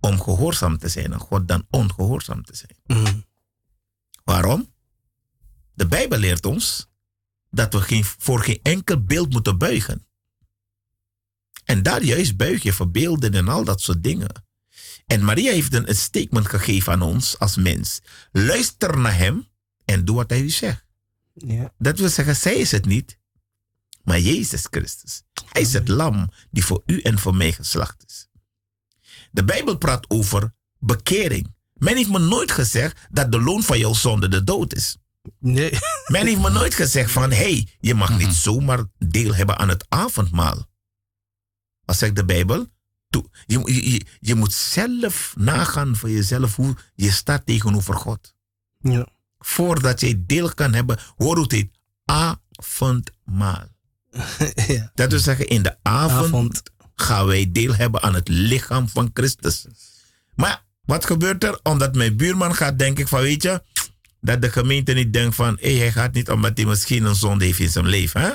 om 0.00 0.20
gehoorzaam 0.20 0.78
te 0.78 0.88
zijn 0.88 1.12
aan 1.12 1.20
God 1.20 1.48
dan 1.48 1.66
ongehoorzaam 1.70 2.42
te 2.42 2.56
zijn. 2.56 2.76
Mhm. 2.86 3.20
Waarom? 4.24 4.72
De 5.74 5.86
Bijbel 5.86 6.18
leert 6.18 6.46
ons 6.46 6.88
dat 7.50 7.72
we 7.72 7.80
geen, 7.80 8.04
voor 8.04 8.40
geen 8.40 8.60
enkel 8.62 9.02
beeld 9.02 9.30
moeten 9.30 9.58
buigen. 9.58 10.06
En 11.64 11.82
daar 11.82 12.02
juist 12.02 12.36
buig 12.36 12.62
je 12.62 12.72
voor 12.72 12.90
beelden 12.90 13.34
en 13.34 13.48
al 13.48 13.64
dat 13.64 13.80
soort 13.80 14.02
dingen. 14.02 14.46
En 15.06 15.24
Maria 15.24 15.52
heeft 15.52 15.74
een, 15.74 15.88
een 15.88 15.96
statement 15.96 16.48
gegeven 16.48 16.92
aan 16.92 17.02
ons 17.02 17.38
als 17.38 17.56
mens. 17.56 18.00
Luister 18.32 18.98
naar 18.98 19.16
hem 19.16 19.48
en 19.84 20.04
doe 20.04 20.16
wat 20.16 20.30
hij 20.30 20.40
u 20.40 20.50
zegt. 20.50 20.84
Ja. 21.32 21.72
Dat 21.78 21.98
wil 21.98 22.08
zeggen, 22.08 22.36
zij 22.36 22.54
is 22.54 22.70
het 22.70 22.84
niet, 22.84 23.18
maar 24.02 24.20
Jezus 24.20 24.66
Christus. 24.70 25.22
Hij 25.48 25.62
is 25.62 25.72
het 25.72 25.88
lam 25.88 26.30
die 26.50 26.64
voor 26.64 26.82
u 26.86 27.00
en 27.00 27.18
voor 27.18 27.34
mij 27.34 27.52
geslacht 27.52 28.04
is. 28.06 28.27
De 29.30 29.44
Bijbel 29.44 29.78
praat 29.78 30.10
over 30.10 30.54
bekering. 30.78 31.54
Men 31.74 31.96
heeft 31.96 32.10
me 32.10 32.18
nooit 32.18 32.52
gezegd 32.52 32.98
dat 33.10 33.32
de 33.32 33.40
loon 33.40 33.62
van 33.62 33.78
jouw 33.78 33.92
zonde 33.92 34.28
de 34.28 34.44
dood 34.44 34.74
is. 34.74 34.96
Nee. 35.38 35.70
Men 36.12 36.26
heeft 36.26 36.40
me 36.40 36.50
nooit 36.50 36.74
gezegd 36.74 37.10
van, 37.10 37.30
hé, 37.30 37.36
hey, 37.36 37.68
je 37.80 37.94
mag 37.94 38.18
niet 38.18 38.34
zomaar 38.34 38.84
deel 38.98 39.34
hebben 39.34 39.58
aan 39.58 39.68
het 39.68 39.84
avondmaal. 39.88 40.66
Wat 41.84 41.96
zegt 41.96 42.16
de 42.16 42.24
Bijbel? 42.24 42.66
Je, 43.46 43.60
je, 43.64 44.04
je, 44.20 44.34
moet 44.34 44.52
zelf 44.52 45.34
nagaan 45.36 45.96
voor 45.96 46.10
jezelf 46.10 46.56
hoe 46.56 46.76
je 46.94 47.10
staat 47.10 47.46
tegenover 47.46 47.94
God. 47.94 48.34
Ja. 48.78 49.08
Voordat 49.38 50.00
je 50.00 50.24
deel 50.26 50.54
kan 50.54 50.72
hebben, 50.72 50.98
hoor 51.16 51.34
hoe 51.34 51.42
het 51.42 51.52
heet, 51.52 51.78
avondmaal. 52.04 53.66
ja. 54.66 54.90
Dat 54.94 55.10
wil 55.10 55.20
zeggen, 55.20 55.46
in 55.46 55.62
de 55.62 55.76
avond, 55.82 56.26
Avond. 56.26 56.62
Gaan 57.02 57.26
wij 57.26 57.48
deel 57.52 57.74
hebben 57.74 58.02
aan 58.02 58.14
het 58.14 58.28
lichaam 58.28 58.88
van 58.88 59.10
Christus. 59.12 59.66
Maar 60.34 60.64
wat 60.84 61.04
gebeurt 61.06 61.44
er? 61.44 61.60
Omdat 61.62 61.94
mijn 61.94 62.16
buurman 62.16 62.54
gaat, 62.54 62.78
denk 62.78 62.98
ik 62.98 63.08
van, 63.08 63.20
weet 63.20 63.42
je, 63.42 63.62
dat 64.20 64.42
de 64.42 64.50
gemeente 64.50 64.92
niet 64.92 65.12
denkt 65.12 65.34
van, 65.34 65.56
hé, 65.60 65.78
hij 65.78 65.92
gaat 65.92 66.12
niet 66.12 66.30
omdat 66.30 66.56
hij 66.56 66.66
misschien 66.66 67.04
een 67.04 67.14
zonde 67.14 67.44
heeft 67.44 67.58
in 67.58 67.68
zijn 67.68 67.86
leven. 67.86 68.20
Hè? 68.20 68.30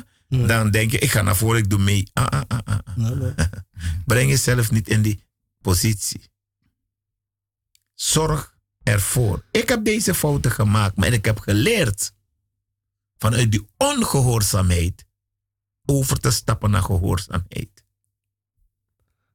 Dan 0.47 0.71
denk 0.71 0.91
je, 0.91 0.99
ik 0.99 1.11
ga 1.11 1.21
naar 1.21 1.35
voren, 1.35 1.57
ik 1.57 1.69
doe 1.69 1.79
mee. 1.79 2.09
Ah, 2.13 2.25
ah, 2.25 2.41
ah, 2.47 2.59
ah. 2.63 2.95
Nee, 2.95 3.15
nee. 3.15 3.33
Breng 4.05 4.29
jezelf 4.29 4.71
niet 4.71 4.89
in 4.89 5.01
die 5.01 5.23
positie. 5.61 6.21
Zorg 7.93 8.55
ervoor. 8.83 9.45
Ik 9.51 9.69
heb 9.69 9.85
deze 9.85 10.13
fouten 10.13 10.51
gemaakt, 10.51 10.95
maar 10.95 11.13
ik 11.13 11.25
heb 11.25 11.39
geleerd 11.39 12.13
vanuit 13.17 13.51
die 13.51 13.67
ongehoorzaamheid 13.77 15.05
over 15.85 16.19
te 16.19 16.31
stappen 16.31 16.71
naar 16.71 16.83
gehoorzaamheid. 16.83 17.72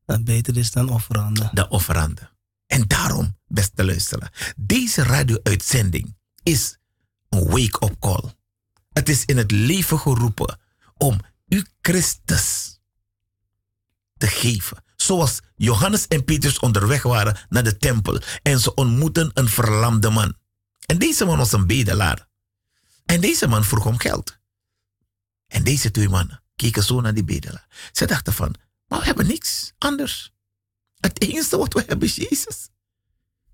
Dat 0.09 0.25
beter 0.25 0.57
is 0.57 0.71
dan 0.71 0.89
offeranden. 0.89 1.51
De 1.53 1.69
offerande. 1.69 2.31
En 2.67 2.87
daarom, 2.87 3.37
beste 3.47 3.85
luisteraar, 3.85 4.55
deze 4.57 5.03
radio-uitzending 5.03 6.17
is 6.43 6.79
een 7.29 7.45
wake-up 7.45 7.97
call. 7.99 8.35
Het 8.93 9.09
is 9.09 9.25
in 9.25 9.37
het 9.37 9.51
leven 9.51 9.99
geroepen 9.99 10.59
om 10.97 11.21
u 11.49 11.65
Christus 11.81 12.79
te 14.17 14.27
geven. 14.27 14.85
Zoals 14.97 15.41
Johannes 15.55 16.07
en 16.07 16.25
Petrus 16.25 16.59
onderweg 16.59 17.03
waren 17.03 17.37
naar 17.49 17.65
de 17.65 17.77
tempel 17.77 18.21
en 18.43 18.61
ze 18.61 18.75
ontmoeten 18.75 19.31
een 19.35 19.49
verlamde 19.49 20.11
man. 20.11 20.37
En 20.87 20.99
deze 20.99 21.25
man 21.25 21.39
was 21.39 21.53
een 21.53 21.67
bedelaar. 21.67 22.29
En 23.05 23.21
deze 23.21 23.47
man 23.47 23.65
vroeg 23.65 23.87
om 23.87 23.99
geld. 23.99 24.39
En 25.47 25.65
deze 25.65 25.91
twee 25.91 26.09
mannen 26.09 26.43
keken 26.57 26.83
zo 26.83 27.01
naar 27.01 27.15
die 27.15 27.25
bedelaar. 27.25 27.67
Ze 27.93 28.07
dachten 28.07 28.33
van, 28.33 28.55
maar 28.89 28.99
we 28.99 29.05
hebben 29.05 29.27
niks 29.27 29.73
anders. 29.79 30.33
Het 30.97 31.23
enige 31.23 31.57
wat 31.57 31.73
we 31.73 31.85
hebben 31.87 32.09
is 32.09 32.17
Jezus. 32.17 32.69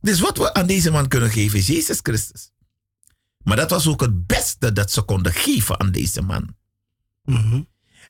Dus 0.01 0.21
wat 0.21 0.39
we 0.39 0.55
aan 0.55 0.67
deze 0.67 0.91
man 0.91 1.09
kunnen 1.09 1.31
geven 1.31 1.59
is 1.59 1.67
Jezus 1.67 1.99
Christus. 2.03 2.51
Maar 3.39 3.57
dat 3.57 3.71
was 3.71 3.87
ook 3.87 4.01
het 4.01 4.27
beste 4.27 4.73
dat 4.73 4.93
ze 4.93 5.03
konden 5.03 5.33
geven 5.33 5.81
aan 5.81 5.91
deze 5.91 6.23
man. 6.23 6.57
Mhm. 7.23 7.63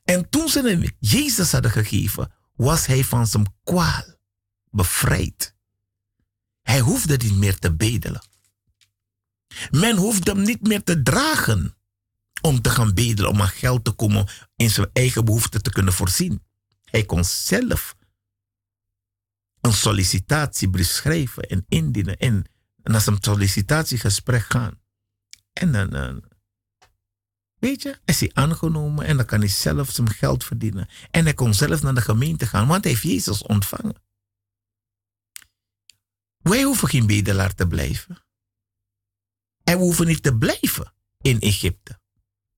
En 0.03 0.29
toen 0.29 0.49
ze 0.49 0.61
hem 0.61 0.95
Jezus 0.99 1.51
hadden 1.51 1.71
gegeven, 1.71 2.31
was 2.55 2.85
hij 2.85 3.03
van 3.03 3.27
zijn 3.27 3.53
kwaal 3.63 4.03
bevrijd. 4.69 5.55
Hij 6.61 6.79
hoefde 6.79 7.17
niet 7.17 7.35
meer 7.35 7.59
te 7.59 7.75
bedelen. 7.75 8.21
Men 9.71 9.97
hoefde 9.97 10.31
hem 10.31 10.41
niet 10.41 10.61
meer 10.61 10.83
te 10.83 11.01
dragen 11.01 11.77
om 12.41 12.61
te 12.61 12.69
gaan 12.69 12.93
bedelen, 12.93 13.29
om 13.29 13.41
aan 13.41 13.47
geld 13.47 13.83
te 13.83 13.91
komen, 13.91 14.27
in 14.55 14.69
zijn 14.69 14.89
eigen 14.93 15.25
behoeften 15.25 15.61
te 15.61 15.69
kunnen 15.69 15.93
voorzien. 15.93 16.43
Hij 16.85 17.05
kon 17.05 17.23
zelf 17.23 17.95
een 19.61 19.73
sollicitatiebrief 19.73 20.87
schrijven 20.87 21.43
en 21.43 21.65
indienen. 21.67 22.17
En 22.17 22.45
als 22.83 23.05
een 23.05 23.17
sollicitatiegesprek 23.19 24.41
gaan. 24.41 24.81
En 25.53 25.71
dan, 25.71 25.93
eh, 25.93 26.15
weet 27.55 27.81
je, 27.81 27.99
is 28.05 28.19
hij 28.19 28.29
aangenomen 28.33 29.05
en 29.05 29.17
dan 29.17 29.25
kan 29.25 29.39
hij 29.39 29.49
zelf 29.49 29.91
zijn 29.91 30.09
geld 30.09 30.43
verdienen. 30.43 30.89
En 31.11 31.23
hij 31.23 31.33
kon 31.33 31.53
zelf 31.53 31.81
naar 31.81 31.95
de 31.95 32.01
gemeente 32.01 32.47
gaan, 32.47 32.67
want 32.67 32.83
hij 32.83 32.91
heeft 32.93 33.03
Jezus 33.03 33.41
ontvangen. 33.41 34.03
Wij 36.37 36.63
hoeven 36.63 36.87
geen 36.87 37.07
bedelaar 37.07 37.53
te 37.53 37.67
blijven. 37.67 38.25
En 39.63 39.77
we 39.77 39.83
hoeven 39.83 40.07
niet 40.07 40.23
te 40.23 40.37
blijven 40.37 40.93
in 41.21 41.39
Egypte. 41.39 41.99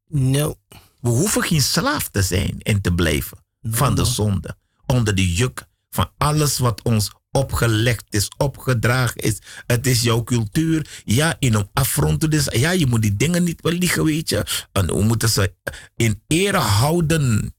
No. 0.08 0.56
We 1.00 1.10
hoeven 1.10 1.44
geen 1.44 1.62
slaaf 1.62 2.10
te 2.10 2.22
zijn 2.22 2.62
en 2.62 2.82
te 2.82 2.94
blijven 2.94 3.47
van 3.72 3.96
de 3.96 4.06
zonde. 4.06 4.58
Onder 4.86 5.16
de 5.16 5.34
juk 5.34 5.68
van 5.90 6.12
alles 6.18 6.58
wat 6.58 6.82
ons 6.82 7.12
opgelegd 7.32 8.06
is, 8.10 8.30
opgedragen 8.38 9.22
is. 9.22 9.40
Het 9.66 9.88
is 9.88 10.02
jouw 10.02 10.24
cultuur. 10.24 11.02
Ja, 11.04 11.36
in 11.40 11.54
een 11.54 11.70
afronten. 11.74 12.30
Dus 12.30 12.46
ja, 12.46 12.72
je 12.72 12.86
moet 12.86 13.02
die 13.02 13.16
dingen 13.16 13.44
niet 13.44 13.60
liegen, 13.64 14.04
weet 14.04 14.30
je. 14.30 14.68
En 14.72 14.86
we 14.86 15.02
moeten 15.04 15.30
ze 15.30 15.56
in 15.96 16.24
ere 16.28 16.58
houden. 16.58 17.56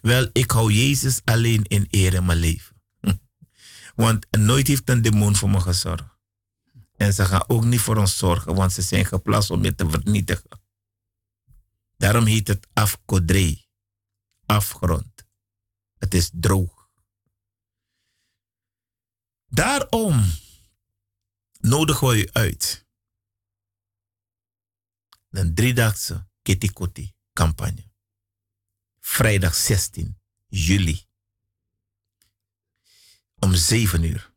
Wel, 0.00 0.28
ik 0.32 0.50
hou 0.50 0.72
Jezus 0.72 1.20
alleen 1.24 1.64
in 1.64 1.86
ere 1.90 2.16
in 2.16 2.24
mijn 2.24 2.38
leven. 2.38 2.78
Want 3.94 4.26
nooit 4.30 4.66
heeft 4.66 4.88
een 4.88 5.02
demon 5.02 5.36
voor 5.36 5.50
me 5.50 5.60
gezorgd. 5.60 6.18
En 6.96 7.12
ze 7.12 7.24
gaan 7.24 7.44
ook 7.46 7.64
niet 7.64 7.80
voor 7.80 7.96
ons 7.96 8.16
zorgen, 8.16 8.54
want 8.54 8.72
ze 8.72 8.82
zijn 8.82 9.04
geplaatst 9.04 9.50
om 9.50 9.64
je 9.64 9.74
te 9.74 9.90
vernietigen. 9.90 10.60
Daarom 11.96 12.24
heet 12.24 12.48
het 12.48 12.66
afkodree. 12.72 13.68
Afgrond. 14.46 15.09
Het 16.00 16.14
is 16.14 16.30
droog. 16.32 16.88
Daarom 19.46 20.24
nodigen 21.60 22.08
we 22.08 22.16
u 22.16 22.28
uit. 22.32 22.86
Een 25.30 25.54
driedaagse 25.54 26.28
Kitty 26.42 27.12
campagne. 27.32 27.92
Vrijdag 29.00 29.54
16 29.54 30.20
juli. 30.46 31.06
Om 33.38 33.54
7 33.54 34.02
uur. 34.02 34.32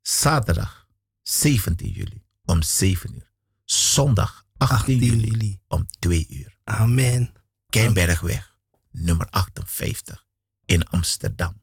Zaterdag 0.00 0.88
17 1.22 1.88
juli. 1.88 2.24
Om 2.44 2.62
7 2.62 3.14
uur. 3.14 3.32
Zondag 3.64 4.46
18, 4.56 4.76
18 4.76 4.98
juli. 4.98 5.26
juli. 5.26 5.60
Om 5.66 5.86
2 5.98 6.26
uur. 6.28 6.58
Amen. 6.64 7.32
Keienbergweg, 7.66 8.58
nummer 8.90 9.26
58 9.30 10.27
in 10.68 10.88
Amsterdam. 10.88 11.62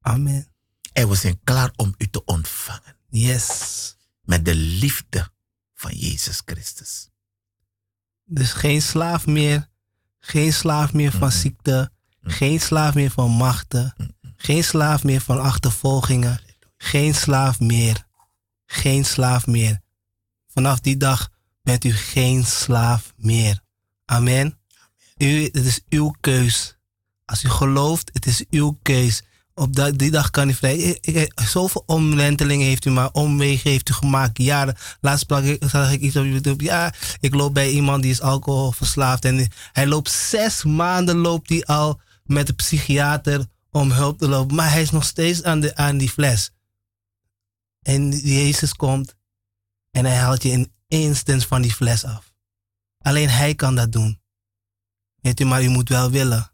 Amen. 0.00 0.46
En 0.92 1.08
we 1.08 1.14
zijn 1.14 1.40
klaar 1.44 1.72
om 1.76 1.94
u 1.98 2.06
te 2.10 2.24
ontvangen 2.24 2.96
Yes. 3.08 3.96
met 4.22 4.44
de 4.44 4.54
liefde 4.54 5.30
van 5.74 5.94
Jezus 5.94 6.42
Christus. 6.44 7.08
Dus 8.24 8.52
geen 8.52 8.82
slaaf 8.82 9.26
meer. 9.26 9.68
Geen 10.18 10.52
slaaf 10.52 10.92
meer 10.92 11.12
van 11.12 11.32
ziekte. 11.32 11.92
Geen 12.20 12.60
slaaf 12.60 12.94
meer 12.94 13.10
van 13.10 13.30
machten. 13.30 13.94
Geen 14.36 14.64
slaaf 14.64 15.04
meer 15.04 15.20
van 15.20 15.40
achtervolgingen. 15.40 16.40
Geen 16.76 17.14
slaaf 17.14 17.60
meer. 17.60 18.06
Geen 18.66 19.04
slaaf 19.04 19.46
meer. 19.46 19.80
Vanaf 20.46 20.80
die 20.80 20.96
dag 20.96 21.30
bent 21.62 21.84
u 21.84 21.92
geen 21.92 22.44
slaaf 22.44 23.12
meer. 23.16 23.62
Amen. 24.04 24.58
U, 25.16 25.42
het 25.42 25.56
is 25.56 25.80
uw 25.88 26.14
keus. 26.20 26.75
Als 27.26 27.44
u 27.44 27.48
gelooft, 27.48 28.10
het 28.12 28.26
is 28.26 28.44
uw 28.50 28.78
keus. 28.82 29.22
Op 29.54 29.76
dat, 29.76 29.98
die 29.98 30.10
dag 30.10 30.30
kan 30.30 30.48
u 30.48 30.54
vrij. 30.54 31.00
Zoveel 31.34 31.82
omwentelingen 31.86 32.66
heeft 32.66 32.84
u 32.84 32.90
maar, 32.90 33.10
omwegen 33.12 33.70
heeft 33.70 33.88
u 33.88 33.92
gemaakt. 33.92 34.38
Jaren. 34.38 34.76
Laatst 35.00 35.22
sprak 35.22 35.44
ik, 35.44 35.62
zag 35.68 35.92
ik 35.92 36.00
iets 36.00 36.16
op 36.16 36.24
YouTube. 36.24 36.64
Ja, 36.64 36.94
ik 37.20 37.34
loop 37.34 37.54
bij 37.54 37.70
iemand 37.70 38.02
die 38.02 38.10
is 38.10 38.20
alcoholverslaafd. 38.20 39.24
En 39.24 39.48
hij 39.72 39.86
loopt 39.86 40.10
zes 40.10 40.64
maanden 40.64 41.16
loopt 41.16 41.48
hij 41.48 41.64
al 41.64 42.00
met 42.24 42.46
de 42.46 42.52
psychiater 42.52 43.46
om 43.70 43.90
hulp 43.90 44.18
te 44.18 44.28
lopen. 44.28 44.56
Maar 44.56 44.70
hij 44.70 44.82
is 44.82 44.90
nog 44.90 45.04
steeds 45.04 45.42
aan, 45.42 45.60
de, 45.60 45.76
aan 45.76 45.98
die 45.98 46.10
fles. 46.10 46.50
En 47.82 48.10
Jezus 48.10 48.74
komt 48.74 49.16
en 49.90 50.04
hij 50.04 50.16
haalt 50.16 50.42
je 50.42 50.50
in 50.50 50.72
instant 50.88 51.46
van 51.46 51.62
die 51.62 51.74
fles 51.74 52.04
af. 52.04 52.32
Alleen 52.98 53.28
hij 53.28 53.54
kan 53.54 53.74
dat 53.74 53.92
doen. 53.92 54.20
Weet 55.20 55.40
u, 55.40 55.44
maar 55.44 55.62
u 55.62 55.68
moet 55.68 55.88
wel 55.88 56.10
willen. 56.10 56.50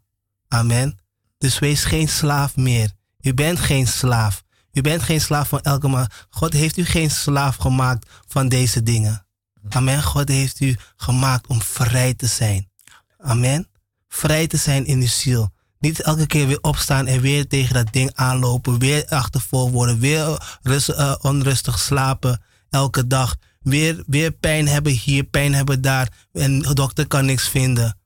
Amen. 0.53 0.99
Dus 1.37 1.59
wees 1.59 1.83
geen 1.83 2.07
slaaf 2.07 2.55
meer. 2.55 2.91
U 3.21 3.33
bent 3.33 3.59
geen 3.59 3.87
slaaf. 3.87 4.43
U 4.71 4.81
bent 4.81 5.03
geen 5.03 5.21
slaaf 5.21 5.47
van 5.47 5.61
elke 5.61 5.87
man. 5.87 6.09
God 6.29 6.53
heeft 6.53 6.77
u 6.77 6.85
geen 6.85 7.11
slaaf 7.11 7.55
gemaakt 7.55 8.09
van 8.27 8.49
deze 8.49 8.83
dingen. 8.83 9.25
Amen. 9.69 10.03
God 10.03 10.27
heeft 10.27 10.59
u 10.59 10.77
gemaakt 10.95 11.47
om 11.47 11.61
vrij 11.61 12.13
te 12.13 12.27
zijn. 12.27 12.69
Amen. 13.17 13.67
Vrij 14.07 14.47
te 14.47 14.57
zijn 14.57 14.85
in 14.85 14.99
uw 14.99 15.07
ziel. 15.07 15.51
Niet 15.79 16.01
elke 16.01 16.27
keer 16.27 16.47
weer 16.47 16.61
opstaan 16.61 17.07
en 17.07 17.21
weer 17.21 17.47
tegen 17.47 17.73
dat 17.73 17.93
ding 17.93 18.11
aanlopen. 18.13 18.79
Weer 18.79 19.05
achtervol 19.07 19.71
worden. 19.71 19.99
Weer 19.99 20.37
eh, 20.61 21.15
onrustig 21.21 21.79
slapen. 21.79 22.41
Elke 22.69 23.07
dag. 23.07 23.35
Weer, 23.59 24.03
weer 24.07 24.31
pijn 24.31 24.67
hebben 24.67 24.91
hier, 24.91 25.23
pijn 25.23 25.53
hebben 25.53 25.81
daar. 25.81 26.11
En 26.33 26.59
de 26.59 26.73
dokter 26.73 27.07
kan 27.07 27.25
niks 27.25 27.49
vinden. 27.49 27.97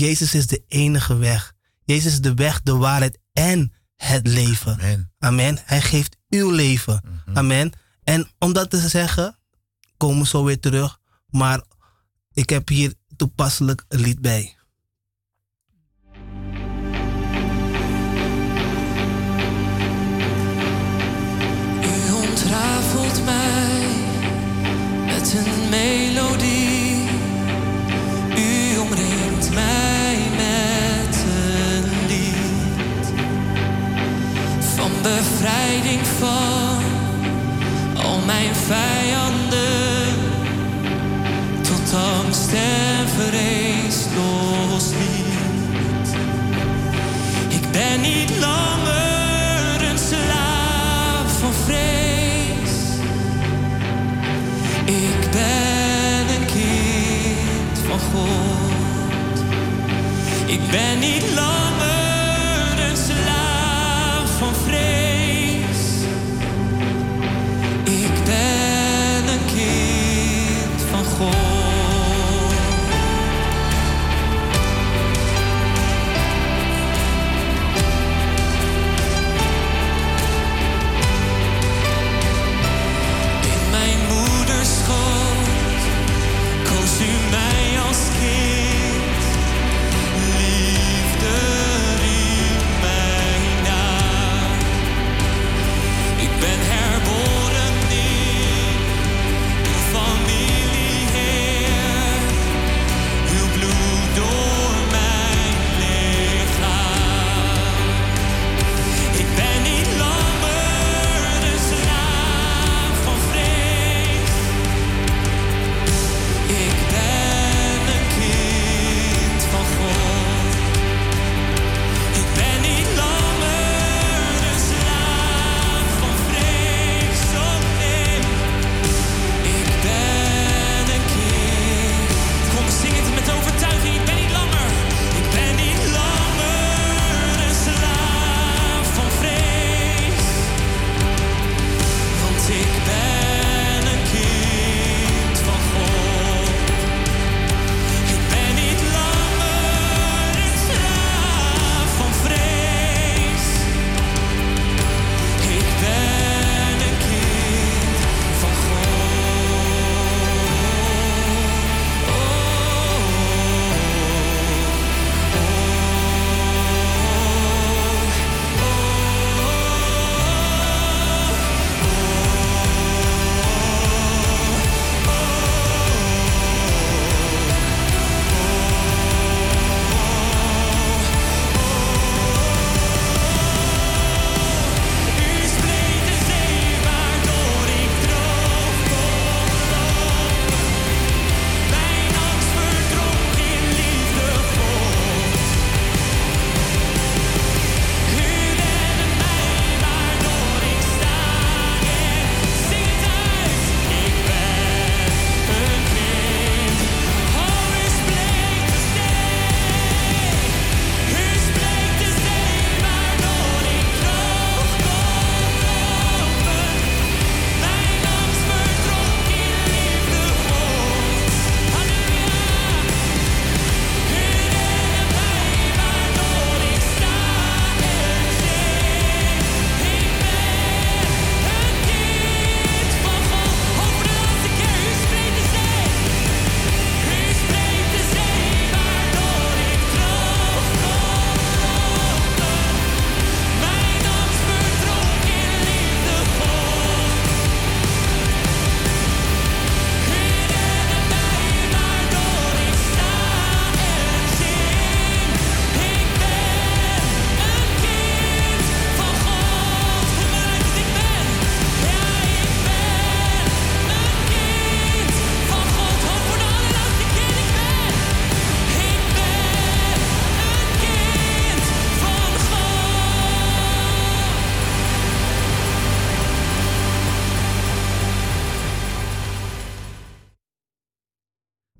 Jezus 0.00 0.34
is 0.34 0.46
de 0.46 0.64
enige 0.68 1.16
weg. 1.16 1.52
Jezus 1.84 2.12
is 2.12 2.20
de 2.20 2.34
weg, 2.34 2.62
de 2.62 2.76
waarheid 2.76 3.18
en 3.32 3.72
het 3.96 4.26
leven. 4.26 4.72
Amen. 4.72 5.12
Amen. 5.18 5.58
Hij 5.64 5.80
geeft 5.80 6.16
uw 6.28 6.50
leven. 6.50 7.02
Amen. 7.34 7.72
En 8.04 8.28
om 8.38 8.52
dat 8.52 8.70
te 8.70 8.88
zeggen, 8.88 9.38
komen 9.96 10.22
we 10.22 10.26
zo 10.26 10.44
weer 10.44 10.60
terug. 10.60 10.98
Maar 11.26 11.62
ik 12.32 12.50
heb 12.50 12.68
hier 12.68 12.94
toepasselijk 13.16 13.84
een 13.88 14.00
lied 14.00 14.20
bij. 14.20 14.56
U 21.82 22.12
ontrafelt 22.12 23.24
mij 23.24 23.86
met 25.06 25.34
een 25.34 25.68
melodie. 25.68 26.59
Bevrijding 35.02 36.06
van 36.18 36.82
al 38.04 38.18
mijn 38.26 38.54
vijanden 38.54 40.14
tot 41.62 41.94
angst 42.24 42.52
en 42.52 43.08
vrees 43.08 44.04
losliet. 44.16 45.28
Ik 47.48 47.70
ben 47.70 48.00
niet 48.00 48.38
langer 48.38 49.88
een 49.90 49.98
slaaf 49.98 51.38
van 51.40 51.52
vrees. 51.64 52.74
Ik 54.84 55.30
ben 55.30 56.28
een 56.36 56.46
kind 56.46 57.78
van 57.88 57.98
God. 57.98 59.44
Ik 60.46 60.70
ben 60.70 60.98
niet 60.98 61.24
langer 61.34 61.99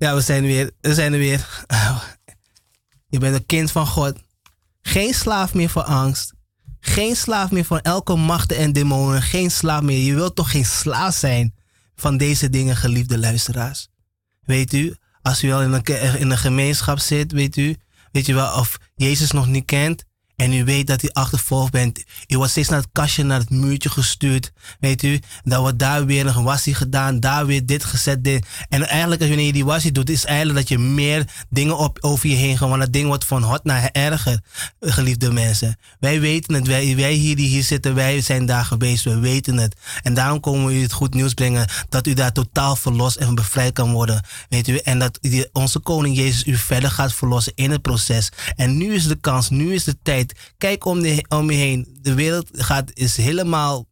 Ja, 0.01 0.15
we 0.15 0.21
zijn 0.21 0.43
weer. 0.43 0.71
We 0.79 0.93
zijn 0.93 1.13
er 1.13 1.19
weer. 1.19 1.65
Je 3.07 3.19
bent 3.19 3.35
een 3.35 3.45
kind 3.45 3.71
van 3.71 3.87
God. 3.87 4.13
Geen 4.81 5.13
slaaf 5.13 5.53
meer 5.53 5.69
voor 5.69 5.83
angst. 5.83 6.33
Geen 6.79 7.15
slaaf 7.15 7.51
meer 7.51 7.65
van 7.65 7.79
elke 7.79 8.15
machten 8.15 8.57
en 8.57 8.73
demonen. 8.73 9.21
Geen 9.21 9.51
slaaf 9.51 9.81
meer. 9.81 9.97
Je 9.97 10.13
wilt 10.13 10.35
toch 10.35 10.51
geen 10.51 10.65
slaaf 10.65 11.15
zijn 11.15 11.55
van 11.95 12.17
deze 12.17 12.49
dingen, 12.49 12.75
geliefde 12.75 13.17
luisteraars. 13.17 13.87
Weet 14.41 14.73
u, 14.73 14.95
als 15.21 15.43
u 15.43 15.47
wel 15.47 15.61
in 15.61 15.71
een, 15.71 16.19
in 16.19 16.31
een 16.31 16.37
gemeenschap 16.37 16.99
zit, 16.99 17.31
weet 17.31 17.57
u, 17.57 17.77
weet 18.11 18.25
je 18.25 18.33
wel, 18.33 18.59
of 18.59 18.77
Jezus 18.95 19.31
nog 19.31 19.47
niet 19.47 19.65
kent, 19.65 20.03
en 20.41 20.53
u 20.53 20.63
weet 20.63 20.87
dat 20.87 21.03
u 21.03 21.09
achtervolgd 21.13 21.71
bent. 21.71 22.03
U 22.27 22.37
wordt 22.37 22.51
steeds 22.51 22.69
naar 22.69 22.79
het 22.79 22.89
kastje, 22.91 23.23
naar 23.23 23.39
het 23.39 23.49
muurtje 23.49 23.89
gestuurd. 23.89 24.51
Weet 24.79 25.03
u, 25.03 25.19
dan 25.43 25.61
wordt 25.61 25.79
daar 25.79 26.05
weer 26.05 26.27
een 26.27 26.43
wassie 26.43 26.73
gedaan, 26.73 27.19
daar 27.19 27.45
weer 27.45 27.65
dit 27.65 27.83
gezet. 27.83 28.23
Dit. 28.23 28.45
En 28.69 28.87
eigenlijk, 28.87 29.21
als 29.21 29.29
wanneer 29.29 29.47
je 29.47 29.53
die 29.53 29.65
wassie 29.65 29.91
doet, 29.91 30.09
is 30.09 30.25
eigenlijk 30.25 30.59
dat 30.59 30.69
je 30.69 30.77
meer 30.77 31.27
dingen 31.49 31.77
op, 31.77 31.97
over 32.01 32.29
je 32.29 32.35
heen 32.35 32.57
gaat. 32.57 32.69
Want 32.69 32.81
dat 32.81 32.93
ding 32.93 33.07
wordt 33.07 33.25
van 33.25 33.43
hot 33.43 33.63
naar 33.63 33.89
erger, 33.91 34.39
geliefde 34.79 35.31
mensen. 35.31 35.77
Wij 35.99 36.19
weten 36.19 36.53
het, 36.53 36.67
wij, 36.67 36.95
wij 36.95 37.13
hier 37.13 37.35
die 37.35 37.47
hier 37.47 37.63
zitten, 37.63 37.95
wij 37.95 38.21
zijn 38.21 38.45
daar 38.45 38.65
geweest, 38.65 39.03
we 39.03 39.19
weten 39.19 39.57
het. 39.57 39.75
En 40.01 40.13
daarom 40.13 40.39
komen 40.39 40.65
we 40.65 40.73
u 40.73 40.81
het 40.81 40.93
goed 40.93 41.13
nieuws 41.13 41.33
brengen 41.33 41.67
dat 41.89 42.07
u 42.07 42.13
daar 42.13 42.31
totaal 42.31 42.75
verlost 42.75 43.15
en 43.15 43.35
bevrijd 43.35 43.73
kan 43.73 43.91
worden. 43.91 44.23
Weet 44.49 44.67
u, 44.67 44.77
en 44.77 44.99
dat 44.99 45.19
onze 45.51 45.79
koning 45.79 46.15
Jezus 46.15 46.45
u 46.45 46.55
verder 46.55 46.91
gaat 46.91 47.13
verlossen 47.13 47.53
in 47.55 47.71
het 47.71 47.81
proces. 47.81 48.29
En 48.55 48.77
nu 48.77 48.93
is 48.93 49.07
de 49.07 49.17
kans, 49.21 49.49
nu 49.49 49.73
is 49.73 49.83
de 49.83 49.97
tijd 50.03 50.30
Kijk 50.57 50.85
om, 50.85 51.01
de, 51.01 51.25
om 51.29 51.51
je 51.51 51.57
heen. 51.57 51.97
De 52.01 52.13
wereld 52.13 52.49
gaat, 52.51 52.91
is 52.93 53.17
helemaal. 53.17 53.89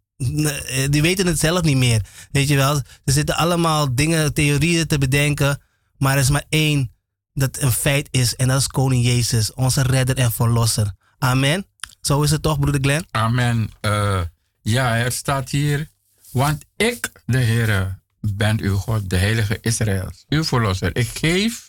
Die 0.89 1.01
weten 1.01 1.27
het 1.27 1.39
zelf 1.39 1.61
niet 1.61 1.77
meer. 1.77 2.01
Weet 2.31 2.47
je 2.47 2.55
wel? 2.55 2.75
Er 2.75 3.13
zitten 3.13 3.35
allemaal 3.35 3.95
dingen, 3.95 4.33
theorieën 4.33 4.87
te 4.87 4.97
bedenken. 4.97 5.61
Maar 5.97 6.13
er 6.13 6.21
is 6.21 6.29
maar 6.29 6.45
één 6.49 6.91
dat 7.33 7.61
een 7.61 7.71
feit 7.71 8.07
is. 8.11 8.35
En 8.35 8.47
dat 8.47 8.59
is 8.59 8.67
Koning 8.67 9.05
Jezus, 9.05 9.53
onze 9.53 9.81
redder 9.81 10.17
en 10.17 10.31
verlosser. 10.31 10.91
Amen. 11.17 11.65
Zo 12.01 12.21
is 12.21 12.31
het 12.31 12.41
toch, 12.41 12.59
broeder 12.59 12.81
Glenn? 12.81 13.05
Amen. 13.11 13.69
Uh, 13.81 14.21
ja, 14.61 14.95
er 14.97 15.11
staat 15.11 15.49
hier. 15.49 15.89
Want 16.31 16.65
ik, 16.75 17.11
de 17.25 17.37
Heer, 17.37 17.99
ben 18.19 18.61
uw 18.61 18.75
God, 18.75 19.09
de 19.09 19.17
Heilige 19.17 19.57
Israëls, 19.61 20.25
uw 20.29 20.43
verlosser. 20.43 20.95
Ik 20.95 21.07
geef 21.07 21.68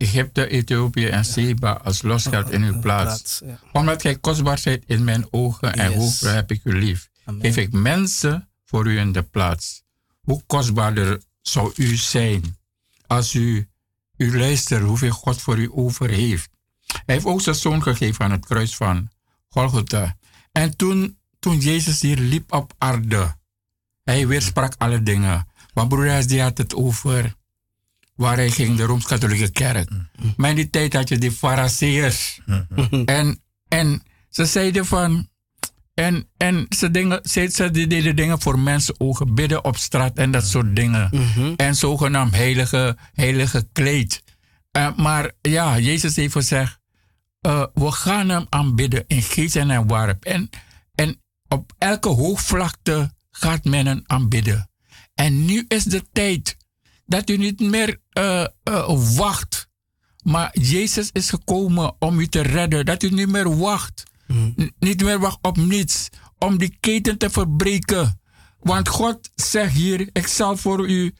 Egypte, 0.00 0.48
Ethiopië 0.48 1.06
en 1.06 1.24
Seba 1.24 1.72
als 1.72 2.02
losgeld 2.02 2.50
in 2.50 2.62
uw 2.62 2.80
plaats. 2.80 3.40
Omdat 3.72 4.00
gij 4.00 4.18
kostbaar 4.18 4.58
zijt 4.58 4.84
in 4.86 5.04
mijn 5.04 5.26
ogen 5.30 5.72
en 5.72 5.92
hoeveel 5.92 6.32
heb 6.32 6.50
ik 6.50 6.60
u 6.64 6.78
lief. 6.78 7.08
Geef 7.24 7.56
ik 7.56 7.72
mensen 7.72 8.48
voor 8.64 8.86
u 8.86 8.98
in 8.98 9.12
de 9.12 9.22
plaats. 9.22 9.82
Hoe 10.20 10.42
kostbaarder 10.46 11.22
zou 11.42 11.72
u 11.76 11.96
zijn 11.96 12.56
als 13.06 13.34
u, 13.34 13.68
u 14.16 14.38
luistert 14.38 14.82
hoeveel 14.82 15.10
God 15.10 15.40
voor 15.40 15.58
u 15.58 15.68
over 15.72 16.08
heeft. 16.08 16.50
Hij 16.86 17.14
heeft 17.14 17.26
ook 17.26 17.40
zijn 17.40 17.56
zoon 17.56 17.82
gegeven 17.82 18.24
aan 18.24 18.30
het 18.30 18.46
kruis 18.46 18.76
van 18.76 19.10
Golgotha. 19.48 20.16
En 20.52 20.76
toen, 20.76 21.18
toen 21.38 21.58
Jezus 21.58 22.00
hier 22.00 22.18
liep 22.18 22.52
op 22.52 22.72
aarde, 22.78 23.36
hij 24.04 24.26
weersprak 24.26 24.74
alle 24.78 25.02
dingen. 25.02 25.48
Want 25.72 25.88
broeder, 25.88 26.26
die 26.26 26.42
had 26.42 26.58
het 26.58 26.74
over 26.74 27.38
waar 28.20 28.36
hij 28.36 28.50
ging, 28.50 28.76
de 28.76 28.84
Rooms-Katholieke 28.84 29.50
Kerk. 29.50 29.90
Maar 30.36 30.50
in 30.50 30.56
die 30.56 30.70
tijd 30.70 30.92
had 30.92 31.08
je 31.08 31.18
die 31.18 31.32
Fariseërs. 31.32 32.40
en, 33.04 33.42
en 33.68 34.02
ze 34.28 34.44
zeiden 34.44 34.86
van. 34.86 35.28
En, 35.94 36.28
en 36.36 36.66
ze, 36.68 36.90
dingen, 36.90 37.20
ze, 37.22 37.48
ze 37.52 37.70
deden 37.70 38.16
dingen 38.16 38.40
voor 38.40 38.58
mensen 38.58 38.94
ogen, 39.00 39.34
bidden 39.34 39.64
op 39.64 39.76
straat 39.76 40.16
en 40.16 40.30
dat 40.30 40.46
soort 40.46 40.76
dingen. 40.76 41.10
En 41.56 41.74
zogenaamd 41.74 42.34
heilige, 42.34 42.96
heilige 43.12 43.68
kleed. 43.72 44.22
Uh, 44.76 44.96
maar 44.96 45.30
ja, 45.40 45.78
Jezus 45.78 46.16
heeft 46.16 46.32
gezegd: 46.32 46.78
uh, 47.46 47.64
we 47.74 47.92
gaan 47.92 48.28
hem 48.28 48.46
aanbidden 48.48 49.04
in 49.06 49.22
geest 49.22 49.56
en 49.56 49.70
in 49.70 49.86
waarheid. 49.86 50.24
En, 50.24 50.50
en 50.94 51.20
op 51.48 51.72
elke 51.78 52.08
hoogvlakte 52.08 53.12
gaat 53.30 53.64
men 53.64 53.86
hem 53.86 54.02
aanbidden. 54.06 54.70
En 55.14 55.44
nu 55.44 55.64
is 55.68 55.84
de 55.84 56.04
tijd 56.12 56.56
dat 57.10 57.30
u 57.30 57.36
niet 57.36 57.60
meer 57.60 58.00
uh, 58.18 58.46
uh, 58.68 59.16
wacht. 59.16 59.68
Maar 60.22 60.58
Jezus 60.58 61.10
is 61.12 61.30
gekomen 61.30 61.94
om 61.98 62.20
u 62.20 62.26
te 62.26 62.40
redden. 62.40 62.84
Dat 62.84 63.02
u 63.02 63.10
niet 63.10 63.28
meer 63.28 63.58
wacht. 63.58 64.02
Mm. 64.26 64.54
Niet 64.78 65.02
meer 65.02 65.18
wacht 65.18 65.38
op 65.42 65.56
niets. 65.56 66.08
Om 66.38 66.58
die 66.58 66.76
keten 66.80 67.18
te 67.18 67.30
verbreken. 67.30 68.20
Want 68.60 68.88
God 68.88 69.30
zegt 69.34 69.72
hier: 69.72 70.08
Ik 70.12 70.26
zal 70.26 70.56
voor 70.56 70.88
u 70.88 71.14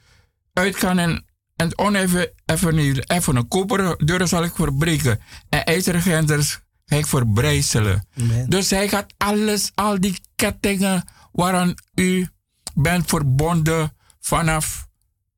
uitgaan 0.52 0.98
en, 0.98 1.24
en 1.56 1.78
oneven 1.78 2.32
even, 2.46 2.98
even 2.98 3.36
een 3.36 3.48
koperen 3.48 4.06
deuren 4.06 4.28
zal 4.28 4.44
ik 4.44 4.54
verbreken. 4.54 5.20
En 5.48 5.64
ijzeren 5.64 6.02
grenders 6.02 6.60
ga 6.84 6.96
ik 6.96 7.06
verbrijzelen. 7.06 8.06
Dus 8.48 8.70
hij 8.70 8.88
gaat 8.88 9.14
alles, 9.16 9.70
al 9.74 10.00
die 10.00 10.20
kettingen 10.36 11.04
waaraan 11.32 11.74
u 11.94 12.28
bent 12.74 13.08
verbonden 13.08 13.92
vanaf 14.20 14.88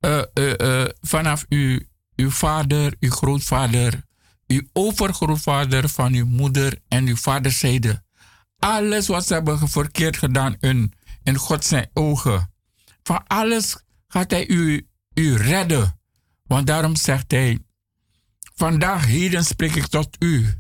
uh, 0.05 0.23
uh, 0.35 0.85
vanaf 1.01 1.45
uw, 1.49 1.81
uw 2.17 2.31
vader, 2.31 2.95
uw 3.01 3.11
grootvader, 3.11 4.03
uw 4.47 4.63
overgrootvader, 4.73 5.89
van 5.89 6.13
uw 6.13 6.27
moeder 6.27 6.79
en 6.89 7.07
uw 7.07 7.17
vaderzijde. 7.17 8.03
Alles 8.59 9.07
wat 9.07 9.27
ze 9.27 9.33
hebben 9.33 9.69
verkeerd 9.69 10.17
gedaan 10.17 10.57
in, 10.61 10.93
in 11.23 11.37
God 11.37 11.65
zijn 11.65 11.91
ogen. 11.93 12.53
Van 13.03 13.27
alles 13.27 13.77
gaat 14.07 14.31
hij 14.31 14.49
u, 14.49 14.89
u 15.15 15.37
redden. 15.37 16.01
Want 16.43 16.67
daarom 16.67 16.97
zegt 16.97 17.31
hij, 17.31 17.59
vandaag 18.55 19.07
heden 19.07 19.45
spreek 19.45 19.75
ik 19.75 19.87
tot 19.87 20.17
u. 20.19 20.55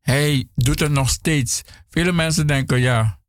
Hij 0.00 0.48
doet 0.54 0.80
het 0.80 0.90
nog 0.90 1.08
steeds. 1.08 1.62
Vele 1.88 2.12
mensen 2.12 2.46
denken, 2.46 2.80
ja, 2.80 3.20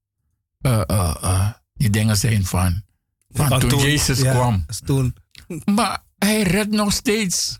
die 1.73 1.89
dingen 1.89 2.17
zijn 2.17 2.45
van, 2.45 2.83
van, 3.29 3.59
toen, 3.59 3.79
Jezus 3.79 4.19
kwam. 4.19 4.65
Toen. 4.85 5.15
Maar 5.65 6.03
hij 6.17 6.41
redt 6.41 6.71
nog 6.71 6.93
steeds. 6.93 7.59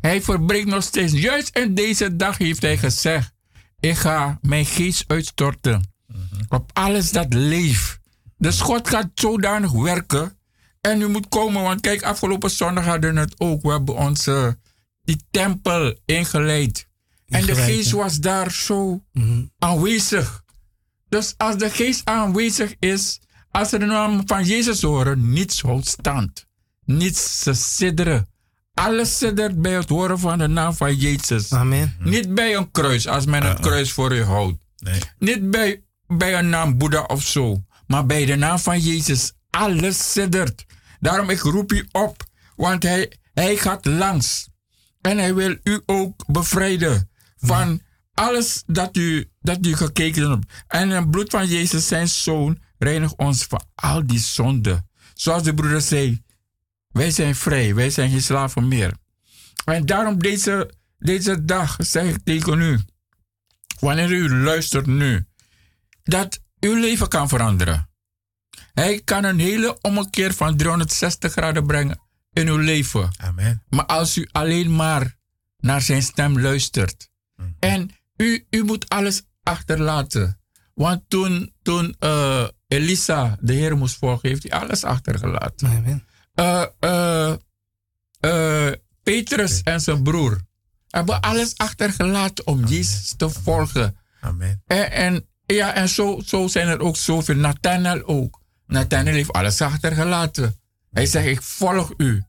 Hij 0.00 0.22
verbreekt 0.22 0.66
nog 0.66 0.82
steeds. 0.82 1.12
Juist 1.12 1.56
in 1.56 1.74
deze 1.74 2.16
dag 2.16 2.38
heeft 2.38 2.62
hij 2.62 2.78
gezegd: 2.78 3.32
Ik 3.80 3.96
ga 3.96 4.38
mijn 4.42 4.66
geest 4.66 5.04
uitstorten 5.06 5.92
op 6.48 6.70
alles 6.72 7.10
dat 7.10 7.34
leeft. 7.34 7.98
Dus 8.38 8.60
God 8.60 8.88
gaat 8.88 9.10
zodanig 9.14 9.72
werken. 9.72 10.38
En 10.80 11.00
u 11.00 11.08
moet 11.08 11.28
komen, 11.28 11.62
want 11.62 11.80
kijk, 11.80 12.02
afgelopen 12.02 12.50
zondag 12.50 12.84
hadden 12.84 13.14
we 13.14 13.20
het 13.20 13.40
ook. 13.40 13.62
We 13.62 13.70
hebben 13.70 13.96
onze 13.96 14.58
die 15.02 15.20
tempel 15.30 15.98
ingeleid. 16.04 16.88
En 17.26 17.46
de 17.46 17.54
geest 17.54 17.90
was 17.90 18.18
daar 18.18 18.52
zo 18.52 19.04
aanwezig. 19.58 20.42
Dus 21.08 21.34
als 21.36 21.56
de 21.56 21.70
geest 21.70 22.04
aanwezig 22.04 22.74
is, 22.78 23.20
als 23.50 23.68
ze 23.68 23.78
de 23.78 23.84
naam 23.84 24.22
van 24.26 24.44
Jezus 24.44 24.82
horen, 24.82 25.32
niets 25.32 25.60
houdt 25.60 25.86
stand 25.86 26.46
niets 26.86 27.38
te 27.38 27.54
sidderen. 27.54 28.28
Alles 28.74 29.18
siddert 29.18 29.62
bij 29.62 29.72
het 29.72 29.88
horen 29.88 30.18
van 30.18 30.38
de 30.38 30.46
naam 30.46 30.74
van 30.74 30.96
Jezus. 30.96 31.52
Amen. 31.52 31.96
Niet 31.98 32.34
bij 32.34 32.56
een 32.56 32.70
kruis, 32.70 33.06
als 33.06 33.26
men 33.26 33.46
een 33.46 33.60
kruis 33.60 33.92
voor 33.92 34.14
u 34.14 34.22
houdt. 34.22 34.58
Nee. 34.76 35.00
Niet 35.18 35.50
bij, 35.50 35.82
bij 36.06 36.38
een 36.38 36.48
naam 36.48 36.78
Boeddha 36.78 37.02
of 37.02 37.22
zo. 37.22 37.64
Maar 37.86 38.06
bij 38.06 38.24
de 38.24 38.34
naam 38.34 38.58
van 38.58 38.80
Jezus. 38.80 39.32
Alles 39.50 40.12
siddert. 40.12 40.64
Daarom 41.00 41.30
ik 41.30 41.40
roep 41.40 41.72
u 41.72 41.88
op. 41.92 42.24
Want 42.56 42.82
hij, 42.82 43.12
hij 43.34 43.56
gaat 43.56 43.84
langs. 43.84 44.48
En 45.00 45.18
hij 45.18 45.34
wil 45.34 45.56
u 45.62 45.80
ook 45.86 46.24
bevrijden. 46.26 47.10
Van 47.36 47.80
alles 48.14 48.62
dat 48.66 48.96
u, 48.96 49.30
dat 49.40 49.66
u 49.66 49.76
gekeken 49.76 50.30
hebt. 50.30 50.46
En 50.66 50.90
het 50.90 51.10
bloed 51.10 51.30
van 51.30 51.46
Jezus, 51.46 51.86
zijn 51.86 52.08
zoon, 52.08 52.58
reinigt 52.78 53.16
ons 53.16 53.44
van 53.44 53.64
al 53.74 54.06
die 54.06 54.18
zonden. 54.18 54.88
Zoals 55.14 55.42
de 55.42 55.54
broeder 55.54 55.80
zei. 55.80 56.22
Wij 56.94 57.10
zijn 57.10 57.34
vrij, 57.34 57.74
wij 57.74 57.90
zijn 57.90 58.10
geen 58.10 58.22
slaven 58.22 58.68
meer. 58.68 58.96
En 59.64 59.86
daarom 59.86 60.18
deze, 60.18 60.70
deze 60.98 61.44
dag 61.44 61.76
zeg 61.78 62.14
ik 62.14 62.24
tegen 62.24 62.60
u, 62.60 62.80
wanneer 63.80 64.10
u 64.10 64.34
luistert 64.34 64.86
nu, 64.86 65.26
dat 66.02 66.40
uw 66.60 66.74
leven 66.74 67.08
kan 67.08 67.28
veranderen. 67.28 67.88
Hij 68.74 69.00
kan 69.04 69.24
een 69.24 69.38
hele 69.38 69.78
ommekeer 69.80 70.34
van 70.34 70.56
360 70.56 71.32
graden 71.32 71.66
brengen 71.66 72.00
in 72.32 72.48
uw 72.48 72.58
leven. 72.58 73.10
Amen. 73.16 73.62
Maar 73.68 73.86
als 73.86 74.16
u 74.16 74.28
alleen 74.32 74.76
maar 74.76 75.16
naar 75.58 75.82
zijn 75.82 76.02
stem 76.02 76.40
luistert. 76.40 77.08
En 77.58 77.90
u, 78.16 78.46
u 78.50 78.64
moet 78.64 78.88
alles 78.88 79.22
achterlaten. 79.42 80.40
Want 80.74 81.02
toen, 81.08 81.52
toen 81.62 81.96
uh, 82.00 82.48
Elisa 82.68 83.36
de 83.40 83.52
Heer 83.52 83.76
moest 83.76 83.96
volgen, 83.96 84.28
heeft 84.28 84.42
hij 84.48 84.60
alles 84.60 84.84
achtergelaten. 84.84 85.68
Amen. 85.68 86.06
Uh, 86.34 86.64
uh, 86.80 87.34
uh, 88.20 88.72
Petrus 89.02 89.62
en 89.62 89.80
zijn 89.80 90.02
broer 90.02 90.40
hebben 90.88 91.20
alles 91.20 91.56
achtergelaten 91.56 92.46
om 92.46 92.64
Jezus 92.64 93.14
te 93.16 93.30
volgen. 93.30 93.96
Amen. 94.20 94.62
En, 94.66 94.92
en, 94.92 95.26
ja, 95.46 95.74
en 95.74 95.88
zo, 95.88 96.20
zo 96.24 96.48
zijn 96.48 96.68
er 96.68 96.80
ook 96.80 96.96
zoveel. 96.96 97.34
Nathanael 97.34 98.04
ook. 98.04 98.40
Nathanael 98.66 99.14
heeft 99.14 99.32
alles 99.32 99.60
achtergelaten. 99.60 100.60
Hij 100.90 101.06
zegt, 101.06 101.26
ik 101.26 101.42
volg 101.42 101.92
u. 101.96 102.24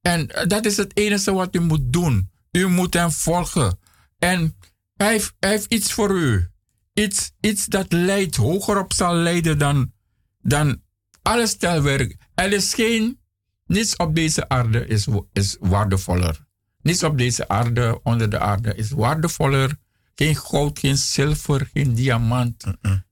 En 0.00 0.26
dat 0.46 0.64
is 0.64 0.76
het 0.76 0.96
enige 0.96 1.32
wat 1.32 1.54
u 1.54 1.60
moet 1.60 1.92
doen. 1.92 2.30
U 2.52 2.68
moet 2.68 2.94
hem 2.94 3.10
volgen. 3.10 3.78
En 4.18 4.56
hij 4.96 5.10
heeft, 5.10 5.34
hij 5.38 5.50
heeft 5.50 5.72
iets 5.72 5.92
voor 5.92 6.10
u. 6.10 6.48
Iets, 6.94 7.30
iets 7.40 7.66
dat 7.66 7.92
leidt, 7.92 8.36
hogerop 8.36 8.92
zal 8.92 9.14
leiden 9.14 9.58
dan, 9.58 9.92
dan 10.40 10.82
alle 11.22 11.46
stelwerk. 11.46 12.16
Er 12.34 12.52
is 12.52 12.74
geen, 12.74 13.20
niets 13.68 13.96
op 13.96 14.14
deze 14.14 14.48
aarde 14.48 14.86
is, 14.86 15.06
is 15.32 15.56
waardevoller. 15.60 16.46
Niets 16.82 17.02
op 17.02 17.18
deze 17.18 17.48
aarde, 17.48 18.00
onder 18.02 18.30
de 18.30 18.38
aarde, 18.38 18.74
is 18.74 18.90
waardevoller. 18.90 19.76
Geen 20.14 20.36
goud, 20.36 20.78
geen 20.78 20.96
zilver, 20.96 21.68
geen 21.72 21.94
diamant. 21.94 22.64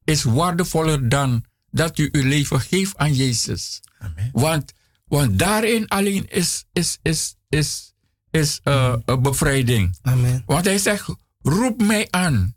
Is 0.04 0.22
waardevoller 0.22 1.08
dan 1.08 1.44
dat 1.70 1.98
u 1.98 2.08
uw 2.12 2.22
leven 2.22 2.60
geeft 2.60 2.96
aan 2.96 3.14
Jezus. 3.14 3.80
Amen. 3.98 4.30
Want, 4.32 4.72
want 5.06 5.38
daarin 5.38 5.88
alleen 5.88 6.28
is, 6.28 6.64
is, 6.72 6.98
is, 7.02 7.36
is, 7.48 7.94
is 8.30 8.60
eh, 8.62 8.94
een 9.04 9.22
bevrijding. 9.22 9.98
Amen. 10.02 10.42
Want 10.46 10.64
hij 10.64 10.78
zegt, 10.78 11.14
roep 11.42 11.82
mij 11.82 12.08
aan 12.10 12.54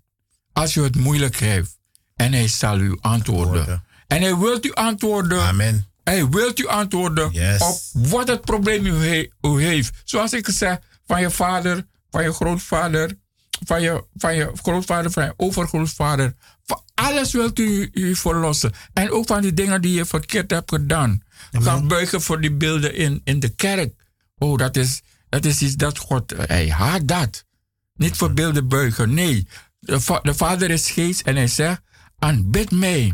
als 0.54 0.74
je 0.74 0.82
het 0.82 0.96
moeilijk 0.96 1.36
heeft. 1.36 1.78
En 2.16 2.34
hij 2.34 2.48
zal 2.48 2.80
u 2.80 2.98
antwoorden. 3.00 3.60
Antwoorden. 3.60 3.84
En 4.08 4.22
hij 4.22 4.38
wilt 4.38 4.66
u 4.66 4.74
antwoorden. 4.74 5.42
Amen. 5.42 5.88
Hij 6.10 6.30
wilt 6.30 6.60
u 6.60 6.68
antwoorden 6.68 7.30
Yes. 7.32 7.62
op 7.62 7.78
wat 8.10 8.28
het 8.28 8.42
probleem 8.42 8.86
u, 8.86 8.94
he- 9.08 9.30
u 9.42 9.64
heeft. 9.64 10.02
Zoals 10.04 10.34
ik 10.34 10.48
zeg, 10.50 10.78
van 11.06 11.22
je 11.22 11.30
vader, 11.32 11.86
van 12.10 12.24
je 12.24 12.34
grootvader, 12.34 13.18
van 13.66 13.82
je, 13.82 14.04
van 14.16 14.36
je 14.36 14.52
grootvader, 14.62 15.12
van 15.12 15.24
je 15.24 15.34
overgrootvader. 15.38 16.34
Van 16.66 16.82
alles 16.94 17.32
wilt 17.32 17.60
u 17.60 17.90
u 17.94 18.16
verlossen. 18.16 18.72
En 18.94 19.12
ook 19.12 19.28
van 19.28 19.42
die 19.42 19.54
dingen 19.54 19.82
die 19.82 19.94
je 19.94 20.06
verkeerd 20.06 20.52
hebt 20.52 20.72
gedaan. 20.72 21.22
Ga 21.52 21.82
buigen 21.82 22.22
voor 22.22 22.42
die 22.42 22.54
beelden 22.54 22.96
in, 22.96 23.22
in 23.24 23.40
de 23.40 23.50
kerk. 23.50 23.94
Oh, 24.38 24.58
dat 24.58 24.76
is, 24.76 25.02
dat 25.30 25.46
is 25.46 25.62
iets 25.62 25.76
dat 25.76 25.98
God, 25.98 26.34
hij 26.38 26.70
haat 26.70 27.08
dat. 27.08 27.46
Niet 27.94 28.18
voor 28.18 28.34
beelden 28.34 28.68
buigen, 28.68 29.14
nee. 29.14 29.48
De, 29.80 30.00
va- 30.02 30.20
de 30.22 30.34
vader 30.34 30.70
is 30.72 30.92
geest 30.92 31.22
en 31.22 31.36
hij 31.36 31.48
zegt, 31.48 31.82
aanbid 32.20 32.72
mij 32.72 33.14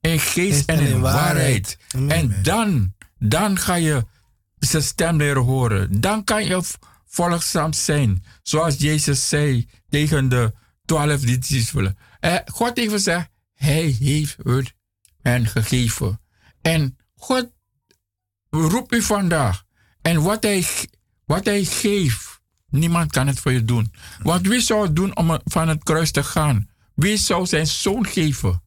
in 0.00 0.20
geest 0.20 0.68
en 0.68 0.80
in 0.80 1.00
waarheid. 1.00 1.78
En 2.08 2.36
dan, 2.42 2.94
dan 3.18 3.58
ga 3.58 3.74
je 3.74 4.04
zijn 4.58 4.82
stem 4.82 5.16
leren 5.16 5.42
horen. 5.42 6.00
Dan 6.00 6.24
kan 6.24 6.44
je 6.44 6.62
volgzaam 7.06 7.72
zijn. 7.72 8.24
Zoals 8.42 8.76
Jezus 8.78 9.28
zei 9.28 9.68
tegen 9.88 10.28
de 10.28 10.52
twaalf 10.84 11.20
discipelen. 11.20 11.98
Eh, 12.20 12.36
God 12.44 12.76
heeft 12.76 12.92
gezegd, 12.92 13.28
hij 13.54 13.96
heeft 13.98 14.36
het 14.42 14.74
hen 15.22 15.46
gegeven. 15.46 16.20
En 16.62 16.98
God 17.16 17.50
roept 18.50 18.92
u 18.92 19.02
vandaag. 19.02 19.64
En 20.02 20.22
wat 20.22 20.42
hij, 20.42 20.66
wat 21.24 21.44
hij 21.44 21.64
geeft, 21.64 22.40
niemand 22.68 23.12
kan 23.12 23.26
het 23.26 23.40
voor 23.40 23.52
je 23.52 23.64
doen. 23.64 23.92
Want 24.22 24.46
wie 24.46 24.60
zou 24.60 24.82
het 24.82 24.96
doen 24.96 25.16
om 25.16 25.38
van 25.44 25.68
het 25.68 25.82
kruis 25.82 26.10
te 26.10 26.22
gaan? 26.22 26.68
Wie 26.94 27.16
zou 27.16 27.46
zijn 27.46 27.66
zoon 27.66 28.06
geven? 28.06 28.62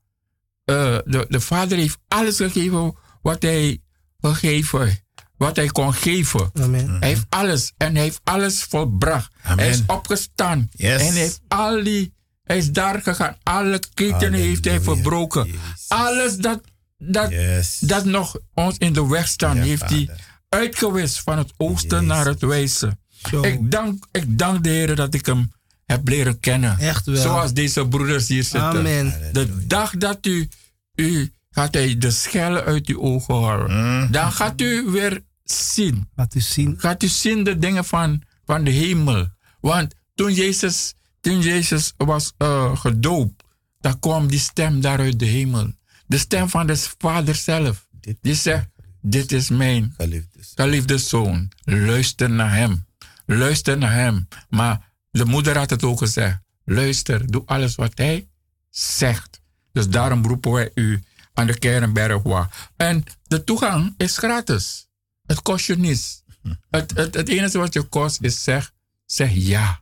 Eh, 0.65 0.97
de, 1.05 1.25
de 1.29 1.39
vader 1.39 1.77
heeft 1.77 1.97
alles 2.07 2.37
gegeven 2.37 2.95
wat 3.21 3.41
hij 3.41 3.81
gegeven, 4.21 4.99
wat 5.37 5.55
hij 5.55 5.67
kon 5.67 5.93
geven. 5.93 6.49
Amen. 6.53 6.97
Hij 6.99 7.07
heeft 7.07 7.25
alles 7.29 7.73
en 7.77 7.93
hij 7.95 8.03
heeft 8.03 8.19
alles 8.23 8.63
volbracht. 8.63 9.31
Amen. 9.43 9.57
Hij 9.65 9.69
is 9.73 9.81
opgestaan 9.87 10.69
Yes. 10.71 11.01
en 11.01 11.07
hij 11.07 11.21
heeft 11.21 11.41
al 11.47 11.83
die, 11.83 12.13
hij 12.43 12.57
is 12.57 12.71
daar 12.71 13.01
gegaan. 13.01 13.37
Alle 13.43 13.79
ketenen 13.93 14.39
heeft 14.39 14.65
hij 14.65 14.81
verbroken. 14.81 15.45
Jezus. 15.45 15.85
Alles 15.87 16.35
dat, 16.37 16.61
dat, 16.97 17.29
Yes. 17.29 17.79
dat 17.79 18.05
nog 18.05 18.37
ons 18.53 18.77
in 18.77 18.93
de 18.93 19.07
weg 19.07 19.27
staan, 19.27 19.57
Ja, 19.57 19.63
heeft 19.63 19.89
hij 19.89 20.09
uitgewist 20.49 21.19
van 21.21 21.37
het 21.37 21.53
oosten 21.57 22.01
Jezus. 22.01 22.15
naar 22.15 22.25
het 22.25 22.41
westen. 22.41 22.99
Zo. 23.29 23.41
Ik 23.41 23.71
dank, 23.71 24.05
ik 24.11 24.37
dank 24.39 24.63
de 24.63 24.69
Heer 24.69 24.95
dat 24.95 25.13
ik 25.13 25.25
hem 25.25 25.51
heb 25.93 26.07
leren 26.07 26.39
kennen. 26.39 26.77
Echt 26.77 27.05
wel. 27.05 27.21
Zoals 27.21 27.53
deze 27.53 27.87
broeders 27.87 28.27
hier 28.27 28.43
zitten. 28.43 28.61
Amen. 28.61 29.13
De 29.31 29.67
dag 29.67 29.97
dat 29.97 30.25
u, 30.25 30.49
u 30.95 31.33
gaat 31.51 31.73
hij 31.73 31.97
de 31.97 32.11
schellen 32.11 32.63
uit 32.63 32.87
uw 32.87 33.01
ogen 33.01 33.35
houden. 33.35 34.11
Dan 34.11 34.31
gaat 34.31 34.61
u 34.61 34.83
weer 34.89 35.21
zien. 35.43 36.09
Laat 36.15 36.35
u 36.35 36.39
zien. 36.39 36.75
Gaat 36.77 37.03
u 37.03 37.07
zien 37.07 37.43
de 37.43 37.57
dingen 37.57 37.85
van, 37.85 38.21
van 38.45 38.63
de 38.63 38.71
hemel. 38.71 39.27
Want 39.59 39.93
toen 40.15 40.33
Jezus, 40.33 40.93
toen 41.21 41.41
Jezus 41.41 41.93
was 41.97 42.33
eh, 42.37 42.77
gedoopt, 42.77 43.43
dan 43.79 43.99
kwam 43.99 44.27
die 44.27 44.39
stem 44.39 44.81
daar 44.81 44.99
uit 44.99 45.19
de 45.19 45.25
hemel. 45.25 45.71
De 46.05 46.17
stem 46.17 46.49
van 46.49 46.67
de 46.67 46.77
Vader 46.97 47.35
zelf. 47.35 47.87
Dit 47.91 48.17
Die 48.21 48.35
zegt, 48.35 48.67
dit 49.01 49.31
is 49.31 49.49
mijn 49.49 49.95
geliefde 50.55 50.97
zoon. 50.97 51.51
Luister 51.63 52.29
naar 52.29 52.55
hem. 52.55 52.85
Luister 53.25 53.77
naar 53.77 53.93
hem. 53.93 54.27
Maar 54.49 54.92
de 55.13 55.25
moeder 55.25 55.57
had 55.57 55.69
het 55.69 55.83
ook 55.83 55.97
gezegd. 55.97 56.39
Luister, 56.65 57.31
doe 57.31 57.43
alles 57.45 57.75
wat 57.75 57.91
hij 57.95 58.27
zegt. 58.69 59.41
Dus 59.71 59.89
daarom 59.89 60.25
roepen 60.25 60.51
wij 60.51 60.71
u 60.73 61.03
aan 61.33 61.47
de 61.47 61.59
Kernberg. 61.59 62.47
En 62.75 63.03
de 63.23 63.43
toegang 63.43 63.93
is 63.97 64.17
gratis. 64.17 64.87
Het 65.25 65.41
kost 65.41 65.65
je 65.65 65.77
niets. 65.77 66.23
Het, 66.69 66.91
het, 66.95 67.29
enige 67.29 67.57
wat 67.57 67.73
je 67.73 67.81
kost 67.81 68.21
is 68.21 68.43
zeg, 68.43 68.71
zeg 69.05 69.31
ja 69.33 69.81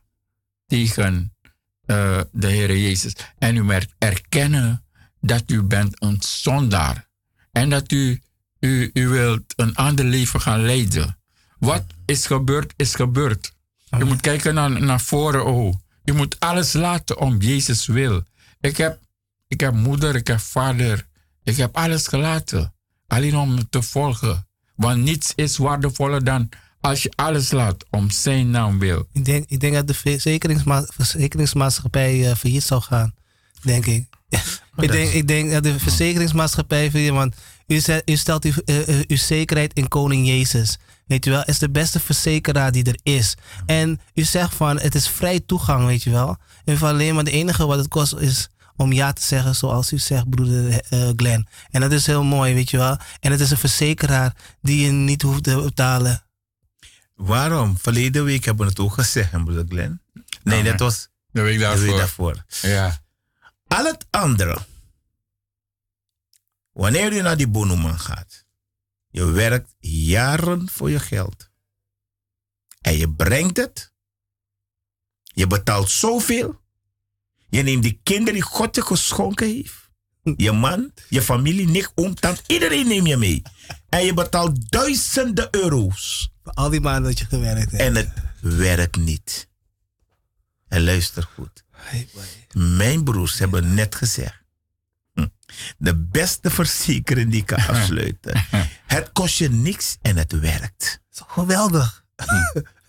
tegen 0.66 1.36
eh, 1.84 2.20
de 2.32 2.46
Heer 2.46 2.76
Jezus. 2.76 3.12
En 3.38 3.56
u 3.56 3.62
moet 3.62 3.86
erkennen 3.98 4.84
dat 5.20 5.42
u 5.46 5.62
bent 5.62 6.02
een 6.02 6.22
zondaar. 6.22 7.08
En 7.52 7.70
dat 7.70 7.92
u, 7.92 8.22
u, 8.60 8.90
u 8.92 9.08
wilt 9.08 9.52
een 9.56 9.74
ander 9.74 10.04
leven 10.04 10.40
gaan 10.40 10.64
leiden. 10.64 11.18
Wat 11.58 11.84
is 12.04 12.26
gebeurd, 12.26 12.72
is 12.76 12.94
gebeurd. 12.94 13.52
Je 13.98 14.04
moet 14.04 14.20
kijken 14.20 14.54
naar, 14.54 14.82
naar 14.82 15.00
voren. 15.00 15.44
Oh. 15.44 15.74
Je 16.04 16.12
moet 16.12 16.40
alles 16.40 16.72
laten 16.72 17.18
om 17.18 17.40
Jezus 17.40 17.86
wil. 17.86 18.22
Ik 18.60 18.76
heb, 18.76 19.00
ik 19.48 19.60
heb 19.60 19.74
moeder, 19.74 20.16
ik 20.16 20.26
heb 20.26 20.40
vader. 20.40 21.06
Ik 21.42 21.56
heb 21.56 21.76
alles 21.76 22.06
gelaten. 22.06 22.74
Alleen 23.06 23.36
om 23.36 23.68
te 23.70 23.82
volgen. 23.82 24.46
Want 24.76 25.02
niets 25.02 25.32
is 25.34 25.56
waardevoller 25.56 26.24
dan 26.24 26.48
als 26.80 27.02
je 27.02 27.12
alles 27.14 27.50
laat 27.50 27.84
om 27.90 28.10
zijn 28.10 28.50
naam 28.50 28.78
wil. 28.78 29.08
Ik 29.12 29.24
denk, 29.24 29.44
ik 29.48 29.60
denk 29.60 29.74
dat 29.74 29.86
de 29.86 29.94
verzekeringsma 29.94 30.84
verzekeringsmaatschappij 30.88 32.30
eh, 32.30 32.36
failliet 32.36 32.62
zou 32.62 32.80
gaan. 32.80 33.14
Denk 33.62 33.86
ik. 33.86 34.06
ik, 34.76 34.90
denk, 34.90 35.10
ik 35.10 35.28
denk 35.28 35.50
dat 35.50 35.62
de 35.62 35.78
verzekeringsmaatschappij 35.78 36.90
failliet 36.90 37.12
want 37.12 37.34
u 38.06 38.16
stelt 38.16 38.44
uw, 38.44 38.52
eh, 38.64 38.88
eh, 38.88 39.04
uw 39.08 39.16
zekerheid 39.16 39.72
in 39.72 39.88
koning 39.88 40.26
Jezus. 40.26 40.78
Weet 41.06 41.24
je 41.24 41.30
wel, 41.30 41.44
is 41.44 41.58
de 41.58 41.70
beste 41.70 42.00
verzekeraar 42.00 42.72
die 42.72 42.84
er 42.84 42.98
is. 43.02 43.34
En 43.66 44.00
u 44.14 44.22
zegt 44.22 44.54
van, 44.54 44.80
het 44.80 44.94
is 44.94 45.08
vrij 45.08 45.40
toegang, 45.40 45.86
weet 45.86 46.02
je 46.02 46.10
wel. 46.10 46.36
En 46.64 46.78
van 46.78 46.88
alleen 46.88 47.14
maar 47.14 47.24
het 47.24 47.32
enige 47.32 47.66
wat 47.66 47.78
het 47.78 47.88
kost 47.88 48.14
is 48.14 48.48
om 48.76 48.92
ja 48.92 49.12
te 49.12 49.22
zeggen 49.22 49.54
zoals 49.54 49.92
u 49.92 49.98
zegt, 49.98 50.30
broeder 50.30 50.80
eh, 50.80 51.08
Glenn. 51.16 51.48
En 51.70 51.80
dat 51.80 51.92
is 51.92 52.06
heel 52.06 52.24
mooi, 52.24 52.54
weet 52.54 52.70
je 52.70 52.76
wel. 52.76 52.96
En 53.20 53.30
het 53.30 53.40
is 53.40 53.50
een 53.50 53.56
verzekeraar 53.56 54.36
die 54.60 54.84
je 54.84 54.90
niet 54.90 55.22
hoeft 55.22 55.42
te 55.42 55.56
betalen. 55.56 56.22
Waarom? 57.14 57.78
Verleden 57.78 58.24
week 58.24 58.44
hebben 58.44 58.64
we 58.64 58.70
het 58.70 58.80
ook 58.80 58.92
gezegd, 58.92 59.30
broeder 59.30 59.64
Glenn. 59.68 60.00
Nee, 60.42 60.58
Amen. 60.58 60.70
dat 60.70 60.80
was 60.80 61.08
De 61.30 61.40
week 61.40 61.58
de 61.58 61.78
week 61.78 61.96
daarvoor. 61.96 62.44
Ja. 62.60 62.98
Al 63.66 63.84
het 63.84 64.06
andere. 64.10 64.58
Wanneer 66.72 67.14
je 67.14 67.22
naar 67.22 67.36
die 67.36 67.48
bonoman 67.48 67.98
gaat. 67.98 68.41
Je 69.12 69.24
werkt 69.24 69.74
jaren 69.78 70.68
voor 70.68 70.90
je 70.90 71.00
geld. 71.00 71.50
En 72.80 72.96
je 72.96 73.10
brengt 73.10 73.56
het. 73.56 73.92
Je 75.22 75.46
betaalt 75.46 75.90
zoveel. 75.90 76.60
Je 77.48 77.62
neemt 77.62 77.82
die 77.82 78.00
kinderen 78.02 78.34
die 78.34 78.42
God 78.42 78.76
je 78.76 78.82
geschonken 78.82 79.46
heeft. 79.46 79.90
Je 80.36 80.52
man, 80.52 80.92
je 81.08 81.22
familie, 81.22 81.68
nicht, 81.68 81.92
oom, 81.94 82.14
tant. 82.14 82.42
Iedereen 82.46 82.86
neem 82.86 83.06
je 83.06 83.16
mee. 83.16 83.42
En 83.88 84.04
je 84.04 84.14
betaalt 84.14 84.70
duizenden 84.70 85.48
euro's. 85.50 86.32
Voor 86.42 86.52
al 86.52 86.70
die 86.70 86.80
maanden 86.80 87.10
dat 87.10 87.18
je 87.18 87.24
gewerkt 87.24 87.70
hebt. 87.70 87.82
En 87.82 87.94
het 87.94 88.12
werkt 88.40 88.96
niet. 88.96 89.48
En 90.68 90.84
luister 90.84 91.28
goed. 91.34 91.64
Mijn 92.52 93.04
broers 93.04 93.38
hebben 93.38 93.74
net 93.74 93.94
gezegd. 93.94 94.41
Hm, 95.12 95.26
De 95.78 95.96
beste 95.96 96.50
verzekering 96.50 97.30
die 97.30 97.40
ik 97.40 97.46
kan 97.46 97.66
afsluiten. 97.76 98.46
Het 98.86 99.12
kost 99.12 99.38
je 99.38 99.50
niks 99.50 99.96
en 100.02 100.16
het 100.16 100.32
werkt. 100.40 101.00
toch 101.10 101.32
geweldig. 101.32 102.04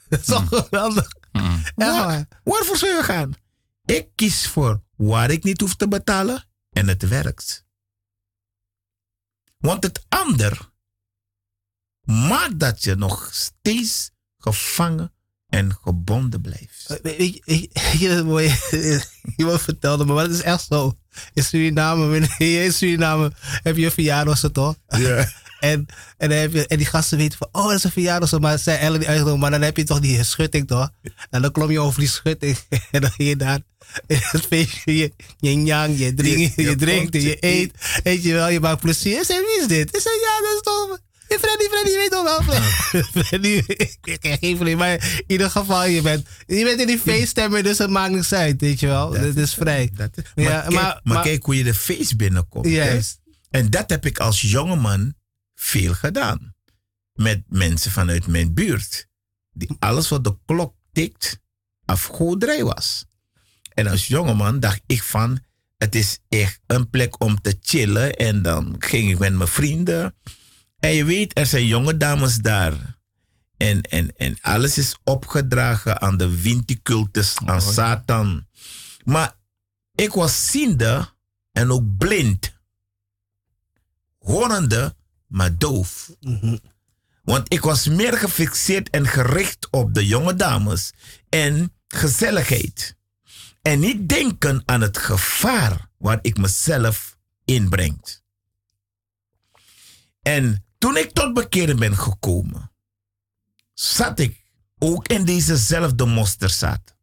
Het 0.10 0.20
is 0.20 0.26
toch 0.26 0.48
geweldig. 0.48 1.08
Mm. 1.34 1.64
Ja, 1.76 2.06
maar. 2.06 2.28
Waarvoor 2.44 2.78
zou 2.78 2.96
je 2.96 3.04
gaan? 3.04 3.34
Ik 3.86 4.08
kies 4.16 4.48
voor 4.48 4.84
waar 4.96 5.32
ik 5.32 5.44
niet 5.44 5.62
hoef 5.62 5.76
te 5.76 5.88
betalen 5.88 6.48
en 6.70 6.88
het 6.88 7.08
werkt. 7.08 7.66
Want 9.58 9.84
het 9.84 10.06
ander 10.10 10.72
maakt 12.02 12.60
dat 12.60 12.84
je 12.84 12.96
nog 12.96 13.30
steeds 13.34 14.12
gevangen 14.38 15.13
en 15.54 15.78
gebonden 15.84 16.42
blijft. 16.42 17.00
Je 18.00 18.16
wat 18.16 18.26
mooi 18.26 18.54
iemand 19.38 19.62
vertelde 19.62 20.06
me, 20.06 20.14
maar 20.14 20.24
het 20.24 20.34
is 20.34 20.42
echt 20.42 20.66
zo. 20.70 20.98
In 21.34 21.44
Suriname, 21.44 22.28
in 22.38 22.74
Suriname 22.74 23.32
heb 23.64 23.78
je 23.78 23.86
een 23.86 23.92
verjaardag, 23.92 24.40
toch? 24.52 24.76
Ja. 24.88 25.30
En, 25.64 25.86
en, 26.18 26.30
dan 26.30 26.38
heb 26.38 26.54
je, 26.54 26.68
en 26.68 26.78
die 26.78 26.86
gasten 26.86 27.18
weten 27.18 27.38
van, 27.38 27.48
oh, 27.52 27.64
dat 27.68 27.74
is 27.78 27.84
een 27.84 27.92
verjaardag. 27.92 28.30
zo, 28.30 28.40
Maar 28.40 28.60
zijn 28.60 28.76
eigenlijk 28.78 29.00
niet 29.00 29.10
uitgenodigd. 29.10 29.42
Maar 29.42 29.52
dan 29.52 29.62
heb 29.62 29.78
je 29.78 29.84
toch 29.84 30.00
die 30.00 30.24
schutting, 30.24 30.68
toch? 30.68 30.90
En 31.30 31.42
dan 31.42 31.52
klom 31.52 31.72
je 31.72 31.80
over 31.80 32.00
die 32.00 32.10
schutting. 32.10 32.58
En 32.92 33.02
dan 33.02 33.12
ging 33.12 33.30
je 33.30 33.36
daar 33.36 33.60
in 34.08 34.18
het 34.22 34.46
feestje. 34.46 34.96
Je, 34.98 35.12
je 35.40 35.64
yang, 35.64 35.98
je 36.00 36.14
drinkt, 36.14 36.56
je, 36.56 36.62
Je- 36.64 36.70
je 36.70 36.76
drinkt, 36.76 37.14
je 37.14 37.38
eet. 37.40 37.72
Weet 38.04 38.24
je 38.24 38.34
wel, 38.34 38.50
je 38.50 38.60
maakt 38.60 38.82
plezier. 38.82 39.18
Ik 39.20 39.26
zei, 39.26 39.40
wie 39.40 39.62
is 39.62 39.68
dit? 39.68 39.96
Ik 39.96 40.02
zei, 40.02 40.16
ja, 40.16 40.42
dat 40.48 40.54
is 40.56 40.62
toch... 40.62 41.00
Freddy, 41.40 41.64
Freddy, 41.70 41.90
je 41.90 41.98
weet 41.98 42.12
toch 42.12 42.46
wel. 42.46 42.62
Freddy, 43.24 43.64
ik 44.04 44.18
ken 44.20 44.38
geen 44.38 44.78
maar 44.78 44.94
in 44.94 45.24
ieder 45.28 45.50
geval, 45.50 45.86
je 45.86 46.02
bent, 46.02 46.28
je 46.48 46.64
bent 46.64 46.80
in 46.80 46.88
die 46.88 47.00
feeststemmer, 47.00 47.64
dus 47.64 47.78
het 47.78 47.90
maakt 47.90 48.14
niks 48.14 48.34
uit, 48.34 48.62
weet 48.62 48.80
je 48.80 48.88
wel. 48.88 49.14
Het 49.14 49.38
is 49.38 49.54
vrij. 49.54 49.90
Dat 49.94 50.18
is- 50.18 50.24
maar, 50.36 50.44
Ja, 50.46 50.60
kijk, 50.62 50.74
maar- 50.74 51.00
maar, 51.04 51.24
kijk 51.24 51.44
hoe 51.44 51.58
je 51.58 51.64
de 51.64 51.74
feest 51.74 52.18
binnenkomt. 52.18 52.68
Juist. 52.68 53.20
En 53.50 53.70
dat 53.70 53.90
heb 53.90 54.06
ik 54.06 54.20
als 54.20 54.42
jongeman 54.42 55.14
veel 55.56 55.94
gedaan. 55.94 56.56
Met 57.14 57.44
mensen 57.48 57.92
vanuit 57.92 58.28
mijn 58.28 58.54
buurt. 58.54 59.08
Die 59.52 59.70
alles 59.80 60.10
wat 60.10 60.24
de 60.24 60.38
klok 60.46 60.76
tikt, 60.92 61.40
afgoderij 61.86 62.64
was. 62.64 63.06
En 63.74 63.88
als 63.88 64.08
jongeman 64.08 64.60
dacht 64.60 64.82
ik 64.86 65.04
van, 65.04 65.40
het 65.78 65.96
is 65.96 66.20
echt 66.30 66.60
een 66.68 66.90
plek 66.90 67.22
om 67.24 67.42
te 67.42 67.58
chillen. 67.62 68.14
En 68.16 68.42
dan 68.42 68.76
ging 68.80 69.12
ik 69.12 69.20
met 69.20 69.34
mijn 69.34 69.50
vrienden. 69.50 70.16
En 70.84 70.94
je 70.94 71.06
weet, 71.06 71.38
er 71.38 71.46
zijn 71.46 71.66
jonge 71.66 71.98
dames 71.98 72.38
daar. 72.38 72.98
En, 73.58 73.82
en, 73.82 74.16
en 74.18 74.38
alles 74.42 74.78
is 74.78 74.98
opgedragen 75.04 76.02
aan 76.02 76.18
de 76.18 76.42
winticultus, 76.42 77.38
aan 77.46 77.62
Oh. 77.62 77.68
Satan. 77.68 78.48
Maar 79.04 79.36
ik 79.96 80.12
was 80.14 80.48
ziende 80.48 81.10
en 81.52 81.72
ook 81.72 81.98
blind. 81.98 82.54
Horende, 84.18 84.96
maar 85.28 85.58
doof. 85.58 86.12
Mhm. 86.20 86.58
Want 87.24 87.54
ik 87.54 87.62
was 87.62 87.88
meer 87.88 88.18
gefixeerd 88.18 88.90
en 88.90 89.08
gericht 89.08 89.68
op 89.72 89.94
de 89.94 90.06
jonge 90.08 90.36
dames 90.36 90.92
en 91.30 91.74
gezelligheid. 91.88 92.96
En 93.62 93.80
niet 93.80 94.10
denken 94.10 94.62
aan 94.66 94.82
het 94.82 94.98
gevaar 94.98 95.90
waar 95.98 96.20
ik 96.22 96.38
mezelf 96.38 97.18
inbreng. 97.46 98.22
En 100.22 100.66
toen 100.84 100.98
ik 100.98 101.12
tot 101.12 101.34
bekeren 101.34 101.80
ben 101.80 101.98
gekomen, 101.98 102.72
zat 103.74 104.20
ik 104.20 104.44
ook 104.78 105.08
in 105.08 105.26
dezezelfde 105.26 106.06
mosterdzaad. 106.06 106.96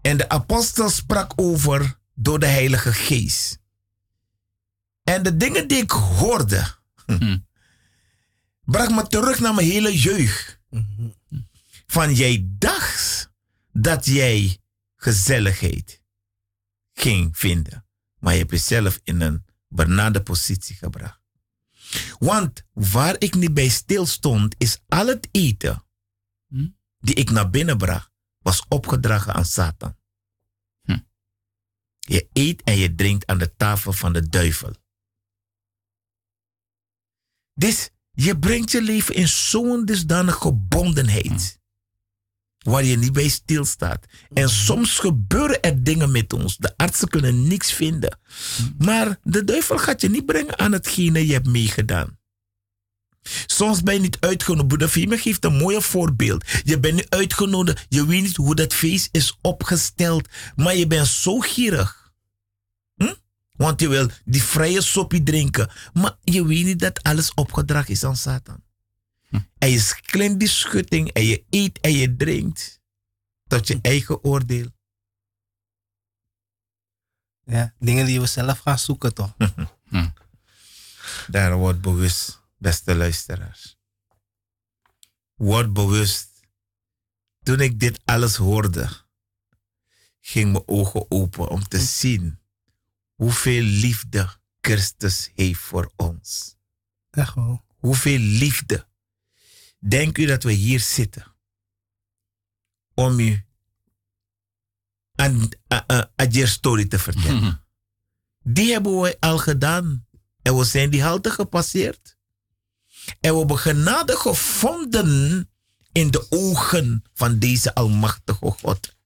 En 0.00 0.16
de 0.16 0.28
apostel 0.28 0.88
sprak 0.90 1.32
over 1.36 1.98
door 2.14 2.38
de 2.38 2.46
Heilige 2.46 2.92
Geest. 2.92 3.58
En 5.02 5.22
de 5.22 5.36
dingen 5.36 5.68
die 5.68 5.82
ik 5.82 5.90
hoorde, 5.90 6.78
Hm. 7.06 7.38
bracht 8.64 8.90
me 8.90 9.06
terug 9.06 9.40
naar 9.40 9.54
mijn 9.54 9.70
hele 9.70 9.98
jeugd. 9.98 10.60
Van 11.86 12.14
jij 12.14 12.46
dacht 12.48 13.30
dat 13.72 14.06
jij 14.06 14.58
gezelligheid 14.96 16.02
ging 16.92 17.38
vinden. 17.38 17.86
Maar 18.18 18.32
je 18.32 18.38
hebt 18.38 18.50
jezelf 18.50 19.00
in 19.04 19.20
een 19.20 19.44
benarde 19.68 20.22
positie 20.22 20.76
gebracht. 20.76 21.19
Want 22.18 22.62
waar 22.72 23.16
ik 23.18 23.34
niet 23.34 23.54
bij 23.54 23.68
stil 23.68 24.06
stond, 24.06 24.54
is 24.58 24.78
al 24.88 25.06
het 25.06 25.28
eten 25.30 25.84
Hm? 26.46 26.68
die 26.98 27.14
ik 27.14 27.30
naar 27.30 27.50
binnen 27.50 27.78
bracht, 27.78 28.10
was 28.38 28.64
opgedragen 28.68 29.34
aan 29.34 29.44
Satan. 29.44 29.96
Hm. 30.82 30.98
Je 31.98 32.28
eet 32.32 32.62
en 32.62 32.76
je 32.76 32.94
drinkt 32.94 33.26
aan 33.26 33.38
de 33.38 33.54
tafel 33.56 33.92
van 33.92 34.12
de 34.12 34.28
duivel. 34.28 34.74
Dus 37.54 37.90
je 38.10 38.38
brengt 38.38 38.70
je 38.70 38.82
leven 38.82 39.14
in 39.14 39.28
zo'n 39.28 39.84
dusdanige 39.84 40.40
gebondenheid. 40.40 41.59
Waar 42.60 42.84
je 42.84 42.96
niet 42.96 43.12
bij 43.12 43.28
stilstaat. 43.28 44.06
En 44.32 44.48
soms 44.48 44.98
gebeuren 44.98 45.60
er 45.60 45.84
dingen 45.84 46.10
met 46.10 46.32
ons. 46.32 46.56
De 46.56 46.72
artsen 46.76 47.08
kunnen 47.08 47.48
niks 47.48 47.72
vinden. 47.72 48.18
Maar 48.78 49.18
de 49.22 49.44
duivel 49.44 49.78
gaat 49.78 50.00
je 50.00 50.10
niet 50.10 50.26
brengen 50.26 50.58
aan 50.58 50.72
hetgene 50.72 51.26
je 51.26 51.32
hebt 51.32 51.48
meegedaan. 51.48 52.18
Soms 53.46 53.82
ben 53.82 53.94
je 53.94 54.00
niet 54.00 54.20
uitgenodigd. 54.20 54.90
Fime 54.90 55.18
geeft 55.18 55.44
een 55.44 55.56
mooi 55.56 55.82
voorbeeld. 55.82 56.44
Je 56.64 56.80
bent 56.80 56.94
niet 56.94 57.08
uitgenodigd. 57.08 57.86
Je 57.88 58.06
weet 58.06 58.22
niet 58.22 58.36
hoe 58.36 58.54
dat 58.54 58.74
feest 58.74 59.08
is 59.12 59.38
opgesteld. 59.40 60.28
Maar 60.56 60.76
je 60.76 60.86
bent 60.86 61.06
zo 61.06 61.38
gierig. 61.38 62.12
Hm? 62.96 63.14
Want 63.52 63.80
je 63.80 63.88
wil 63.88 64.08
die 64.24 64.42
vrije 64.42 64.82
soppie 64.82 65.22
drinken. 65.22 65.70
Maar 65.92 66.16
je 66.24 66.46
weet 66.46 66.64
niet 66.64 66.78
dat 66.78 67.02
alles 67.02 67.34
opgedragen 67.34 67.90
is 67.90 68.04
aan 68.04 68.16
Satan. 68.16 68.62
En 69.58 69.70
je 69.70 70.00
klimt 70.02 70.38
die 70.38 70.48
schutting 70.48 71.08
en 71.08 71.24
je 71.24 71.44
eet 71.50 71.80
en 71.80 71.92
je 71.92 72.16
drinkt. 72.16 72.80
Tot 73.46 73.66
je 73.66 73.78
eigen 73.82 74.24
oordeel. 74.24 74.70
Ja, 77.44 77.74
dingen 77.78 78.06
die 78.06 78.20
we 78.20 78.26
zelf 78.26 78.58
gaan 78.58 78.78
zoeken, 78.78 79.14
toch? 79.14 79.36
Daar 81.26 81.56
wordt 81.56 81.80
bewust, 81.80 82.40
beste 82.56 82.94
luisteraars. 82.94 83.78
Word 85.34 85.72
bewust. 85.72 86.28
Toen 87.42 87.60
ik 87.60 87.80
dit 87.80 88.00
alles 88.04 88.36
hoorde, 88.36 88.88
ging 90.20 90.52
mijn 90.52 90.68
ogen 90.68 91.10
open 91.10 91.48
om 91.48 91.68
te 91.68 91.78
zien 91.78 92.40
hoeveel 93.14 93.62
liefde 93.62 94.38
Christus 94.60 95.30
heeft 95.34 95.60
voor 95.60 95.92
ons. 95.96 96.56
Echt 97.10 97.34
wel. 97.34 97.64
Hoeveel 97.78 98.18
liefde. 98.18 98.88
Denk 99.88 100.18
u 100.18 100.26
dat 100.26 100.42
we 100.42 100.52
hier 100.52 100.80
zitten 100.80 101.34
om 102.94 103.18
u 103.18 103.44
een, 105.14 105.52
een, 105.68 105.84
een, 105.86 106.08
een 106.16 106.48
story 106.48 106.86
te 106.86 106.98
vertellen? 106.98 107.38
Hm. 107.38 107.54
Die 108.42 108.72
hebben 108.72 109.00
we 109.00 109.16
al 109.20 109.38
gedaan. 109.38 110.08
En 110.42 110.56
we 110.56 110.64
zijn 110.64 110.90
die 110.90 111.02
halte 111.02 111.30
gepasseerd. 111.30 112.18
En 113.20 113.32
we 113.32 113.38
hebben 113.38 113.58
genade 113.58 114.16
gevonden 114.16 115.50
in 115.92 116.10
de 116.10 116.26
ogen 116.30 117.02
van 117.14 117.38
deze 117.38 117.74
Almachtige 117.74 118.50
God. 118.50 118.96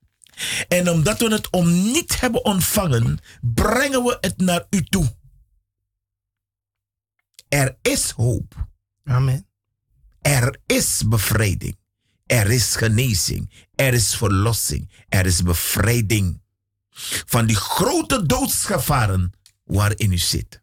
En 0.68 0.90
omdat 0.90 1.18
we 1.18 1.28
het 1.28 1.50
om 1.50 1.72
niet 1.92 2.20
hebben 2.20 2.44
ontvangen, 2.44 3.18
brengen 3.40 4.04
we 4.04 4.18
het 4.20 4.36
naar 4.36 4.66
u 4.70 4.84
toe. 4.84 5.16
Er 7.48 7.78
is 7.82 8.10
hoop. 8.10 8.68
Amen. 9.04 9.48
Er 10.24 10.60
is 10.66 11.02
bevrijding. 11.08 11.76
Er 12.26 12.50
is 12.50 12.76
genezing. 12.76 13.66
Er 13.74 13.94
is 13.94 14.16
verlossing. 14.16 14.90
Er 15.08 15.26
is 15.26 15.42
bevrijding 15.42 16.42
van 17.26 17.46
die 17.46 17.56
grote 17.56 18.26
doodsgevaren 18.26 19.32
waarin 19.64 20.12
u 20.12 20.18
zit. 20.18 20.62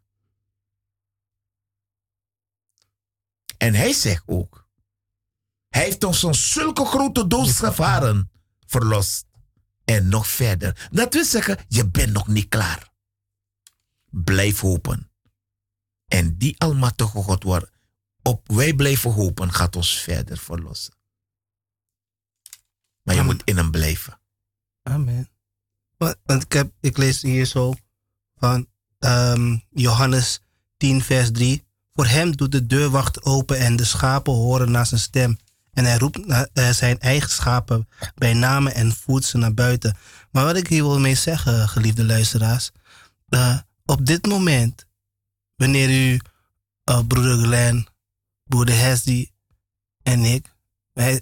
En 3.57 3.73
hij 3.73 3.93
zegt 3.93 4.23
ook, 4.25 4.69
hij 5.69 5.83
heeft 5.83 6.03
ons 6.03 6.19
van 6.19 6.35
zulke 6.35 6.85
grote 6.85 7.27
doodsgevaren 7.27 8.31
verlost. 8.65 9.25
En 9.85 10.07
nog 10.07 10.27
verder. 10.27 10.89
Dat 10.91 11.13
wil 11.13 11.25
zeggen, 11.25 11.57
je 11.67 11.89
bent 11.89 12.13
nog 12.13 12.27
niet 12.27 12.47
klaar. 12.47 12.91
Blijf 14.09 14.59
hopen. 14.59 15.11
En 16.07 16.37
die 16.37 16.59
almachtige 16.59 17.21
God 17.21 17.43
waar 17.43 17.69
op 18.23 18.47
wij 18.47 18.73
blijven 18.73 19.11
hopen, 19.11 19.53
gaat 19.53 19.75
ons 19.75 19.99
verder 19.99 20.37
verlossen. 20.37 20.93
Maar 23.03 23.15
je 23.15 23.21
Amen. 23.21 23.35
moet 23.35 23.45
in 23.45 23.57
hem 23.57 23.71
blijven. 23.71 24.19
Amen. 24.83 25.29
Want, 25.97 26.43
ik, 26.43 26.51
heb, 26.51 26.71
ik 26.79 26.97
lees 26.97 27.21
hier 27.21 27.45
zo 27.45 27.73
van 28.35 28.67
ehm, 28.99 29.57
Johannes 29.69 30.41
10, 30.77 31.01
vers 31.01 31.31
3. 31.31 31.63
Voor 31.93 32.05
hem 32.05 32.35
doet 32.35 32.51
de 32.51 32.65
deurwacht 32.67 33.23
open 33.23 33.57
en 33.59 33.75
de 33.75 33.83
schapen 33.83 34.33
horen 34.33 34.71
naar 34.71 34.85
zijn 34.85 34.99
stem. 34.99 35.37
En 35.73 35.85
hij 35.85 35.97
roept 35.97 36.25
naar, 36.25 36.49
eh, 36.53 36.69
zijn 36.69 36.99
eigen 36.99 37.29
schapen 37.29 37.87
bij 38.15 38.33
namen 38.33 38.73
en 38.73 38.91
voert 38.95 39.23
ze 39.25 39.37
naar 39.37 39.53
buiten. 39.53 39.97
Maar 40.31 40.45
wat 40.45 40.55
ik 40.55 40.67
hier 40.67 40.83
wil 40.83 40.99
mee 40.99 41.15
zeggen, 41.15 41.69
geliefde 41.69 42.05
luisteraars. 42.05 42.71
eh, 43.29 43.57
op 43.85 44.05
dit 44.05 44.25
moment, 44.25 44.85
wanneer 45.55 45.89
u, 45.89 46.19
eh, 46.83 46.99
broeder 47.07 47.37
Glenn, 47.37 47.87
broeder 48.51 48.77
Hesdy 48.77 49.29
en 50.03 50.23
ik, 50.23 50.55
wij, 50.93 51.21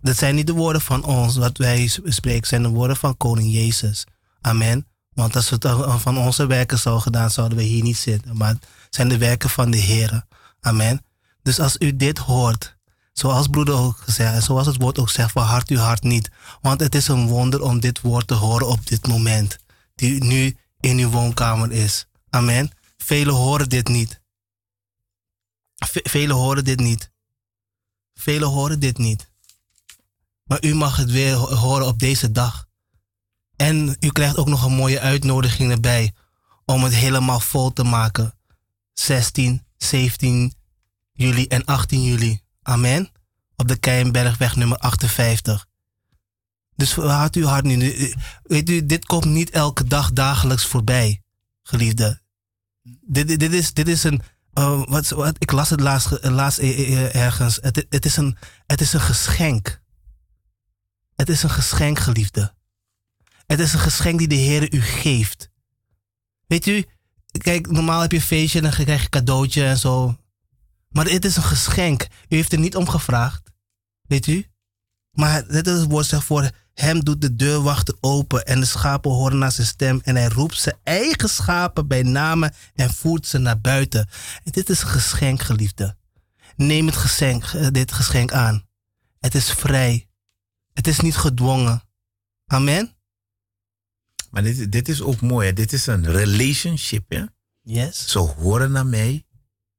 dat 0.00 0.16
zijn 0.16 0.34
niet 0.34 0.46
de 0.46 0.52
woorden 0.52 0.82
van 0.82 1.04
ons 1.04 1.36
wat 1.36 1.56
wij 1.58 1.90
spreken, 2.04 2.46
zijn 2.46 2.62
de 2.62 2.68
woorden 2.68 2.96
van 2.96 3.16
koning 3.16 3.52
Jezus. 3.52 4.04
Amen. 4.40 4.86
Want 5.14 5.36
als 5.36 5.50
het 5.50 5.66
van 5.96 6.18
onze 6.18 6.46
werken 6.46 6.78
zou 6.78 7.00
gedaan, 7.00 7.30
zouden 7.30 7.58
we 7.58 7.64
hier 7.64 7.82
niet 7.82 7.96
zitten. 7.96 8.36
Maar 8.36 8.48
het 8.48 8.66
zijn 8.90 9.08
de 9.08 9.18
werken 9.18 9.50
van 9.50 9.70
de 9.70 9.76
Heer. 9.76 10.24
Amen. 10.60 11.04
Dus 11.42 11.60
als 11.60 11.76
u 11.78 11.96
dit 11.96 12.18
hoort, 12.18 12.76
zoals 13.12 13.46
broeder 13.46 13.74
ook 13.74 13.96
gezegd, 13.96 14.34
en 14.34 14.42
zoals 14.42 14.66
het 14.66 14.76
woord 14.76 14.98
ook 14.98 15.10
zegt, 15.10 15.32
verhard 15.32 15.68
uw 15.68 15.78
hart 15.78 16.02
niet. 16.02 16.30
Want 16.60 16.80
het 16.80 16.94
is 16.94 17.08
een 17.08 17.26
wonder 17.26 17.62
om 17.62 17.80
dit 17.80 18.00
woord 18.00 18.26
te 18.26 18.34
horen 18.34 18.68
op 18.68 18.86
dit 18.86 19.06
moment, 19.06 19.58
die 19.94 20.24
nu 20.24 20.56
in 20.80 20.98
uw 20.98 21.10
woonkamer 21.10 21.72
is. 21.72 22.06
Amen. 22.30 22.70
Velen 22.96 23.34
horen 23.34 23.68
dit 23.68 23.88
niet. 23.88 24.20
Ve- 25.86 26.06
velen 26.08 26.36
horen 26.36 26.64
dit 26.64 26.80
niet. 26.80 27.10
Velen 28.14 28.48
horen 28.48 28.80
dit 28.80 28.98
niet. 28.98 29.30
Maar 30.44 30.64
u 30.64 30.74
mag 30.74 30.96
het 30.96 31.10
weer 31.10 31.34
ho- 31.34 31.54
horen 31.54 31.86
op 31.86 31.98
deze 31.98 32.30
dag. 32.32 32.66
En 33.56 33.96
u 34.00 34.08
krijgt 34.08 34.36
ook 34.36 34.48
nog 34.48 34.64
een 34.64 34.72
mooie 34.74 35.00
uitnodiging 35.00 35.70
erbij 35.70 36.14
om 36.64 36.82
het 36.84 36.94
helemaal 36.94 37.40
vol 37.40 37.72
te 37.72 37.82
maken. 37.84 38.34
16, 38.92 39.64
17 39.76 40.54
juli 41.12 41.46
en 41.46 41.64
18 41.64 42.02
juli. 42.02 42.40
Amen. 42.62 43.10
Op 43.56 43.68
de 43.68 43.76
Keienbergweg 43.76 44.56
nummer 44.56 44.78
58. 44.78 45.66
Dus 46.76 46.92
houd 46.94 47.34
uw 47.34 47.46
hart 47.46 47.64
nu. 47.64 48.14
Weet 48.42 48.68
u, 48.70 48.86
dit 48.86 49.04
komt 49.04 49.24
niet 49.24 49.50
elke 49.50 49.84
dag 49.84 50.12
dagelijks 50.12 50.66
voorbij, 50.66 51.22
geliefde. 51.62 52.20
Dit, 53.00 53.38
dit, 53.40 53.52
is, 53.52 53.72
dit 53.72 53.88
is 53.88 54.04
een. 54.04 54.22
Eh, 54.52 54.82
wat, 54.84 55.36
ik 55.38 55.52
las 55.52 55.70
het 55.70 55.80
laatst, 55.80 56.24
laatst 56.24 56.58
eh, 56.58 56.70
eh, 56.70 57.04
eh, 57.04 57.14
ergens. 57.24 57.58
Het, 57.60 57.86
het, 57.88 58.04
is 58.04 58.16
een, 58.16 58.36
het 58.66 58.80
is 58.80 58.92
een 58.92 59.00
geschenk. 59.00 59.80
Het 61.16 61.28
is 61.28 61.42
een 61.42 61.50
geschenk, 61.50 61.98
geliefde. 61.98 62.54
Het 63.46 63.60
is 63.60 63.72
een 63.72 63.78
geschenk 63.78 64.18
die 64.18 64.28
de 64.28 64.34
Heer 64.34 64.74
u 64.74 64.80
geeft. 64.80 65.50
Weet 66.46 66.66
u, 66.66 66.84
kijk, 67.38 67.70
normaal 67.70 68.00
heb 68.00 68.10
je 68.10 68.16
een 68.16 68.22
feestje 68.22 68.58
en 68.58 68.64
dan 68.64 68.72
krijg 68.72 68.98
je 68.98 69.04
een 69.04 69.10
cadeautje 69.10 69.64
en 69.64 69.78
zo. 69.78 70.16
Maar 70.88 71.04
dit 71.04 71.24
is 71.24 71.36
een 71.36 71.42
geschenk. 71.42 72.06
U 72.28 72.36
heeft 72.36 72.52
er 72.52 72.58
niet 72.58 72.76
om 72.76 72.88
gevraagd. 72.88 73.50
Weet 74.02 74.26
u? 74.26 74.46
Maar 75.10 75.46
dit 75.46 75.66
is 75.66 75.78
het 75.78 75.90
woord 75.90 76.06
zegt 76.06 76.24
voor 76.24 76.50
hem 76.80 77.04
doet 77.04 77.20
de 77.20 77.36
deurwachter 77.36 77.94
open 78.00 78.44
en 78.44 78.60
de 78.60 78.66
schapen 78.66 79.10
horen 79.10 79.38
naar 79.38 79.52
zijn 79.52 79.66
stem 79.66 80.00
en 80.04 80.16
hij 80.16 80.28
roept 80.28 80.60
zijn 80.60 80.76
eigen 80.82 81.28
schapen 81.28 81.86
bij 81.86 82.02
namen 82.02 82.54
en 82.74 82.90
voert 82.90 83.26
ze 83.26 83.38
naar 83.38 83.60
buiten. 83.60 84.08
En 84.44 84.52
dit 84.52 84.70
is 84.70 84.82
een 84.82 84.88
geschenk, 84.88 85.42
geliefde. 85.42 85.96
Neem 86.56 86.86
het 86.86 86.96
geschenk, 86.96 87.44
eh, 87.44 87.66
dit 87.70 87.92
geschenk 87.92 88.32
aan. 88.32 88.66
Het 89.18 89.34
is 89.34 89.52
vrij. 89.52 90.08
Het 90.72 90.86
is 90.86 91.00
niet 91.00 91.16
gedwongen. 91.16 91.82
Amen? 92.46 92.96
Maar 94.30 94.42
dit, 94.42 94.72
dit 94.72 94.88
is 94.88 95.02
ook 95.02 95.20
mooi. 95.20 95.46
Hè? 95.46 95.52
Dit 95.52 95.72
is 95.72 95.86
een 95.86 96.10
relationship. 96.10 97.10
Hè? 97.10 97.24
Yes. 97.60 98.08
Ze 98.08 98.18
horen 98.18 98.72
naar 98.72 98.86
mij 98.86 99.26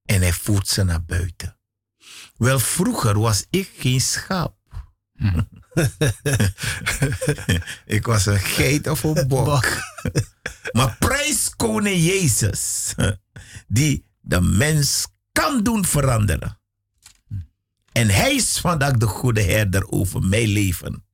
en 0.05 0.21
hij 0.21 0.33
voert 0.33 0.67
ze 0.67 0.83
naar 0.83 1.03
buiten. 1.03 1.57
Wel, 2.37 2.59
vroeger 2.59 3.19
was 3.19 3.45
ik 3.49 3.71
geen 3.77 4.01
schaap. 4.01 4.57
ik 7.97 8.05
was 8.05 8.25
een 8.25 8.39
geit 8.39 8.87
of 8.87 9.03
een 9.03 9.27
bok. 9.27 9.45
Bok. 9.45 9.67
maar 10.77 10.95
prijs 10.99 11.55
koning 11.55 12.05
Jezus, 12.05 12.93
die 13.67 14.05
de 14.21 14.41
mens 14.41 15.07
kan 15.31 15.63
doen 15.63 15.85
veranderen. 15.85 16.59
En 17.91 18.09
hij 18.09 18.35
is 18.35 18.59
vandaag 18.59 18.93
de 18.93 19.05
goede 19.05 19.41
herder 19.41 19.89
over 19.89 20.21
mijn 20.21 20.47
leven, 20.47 21.05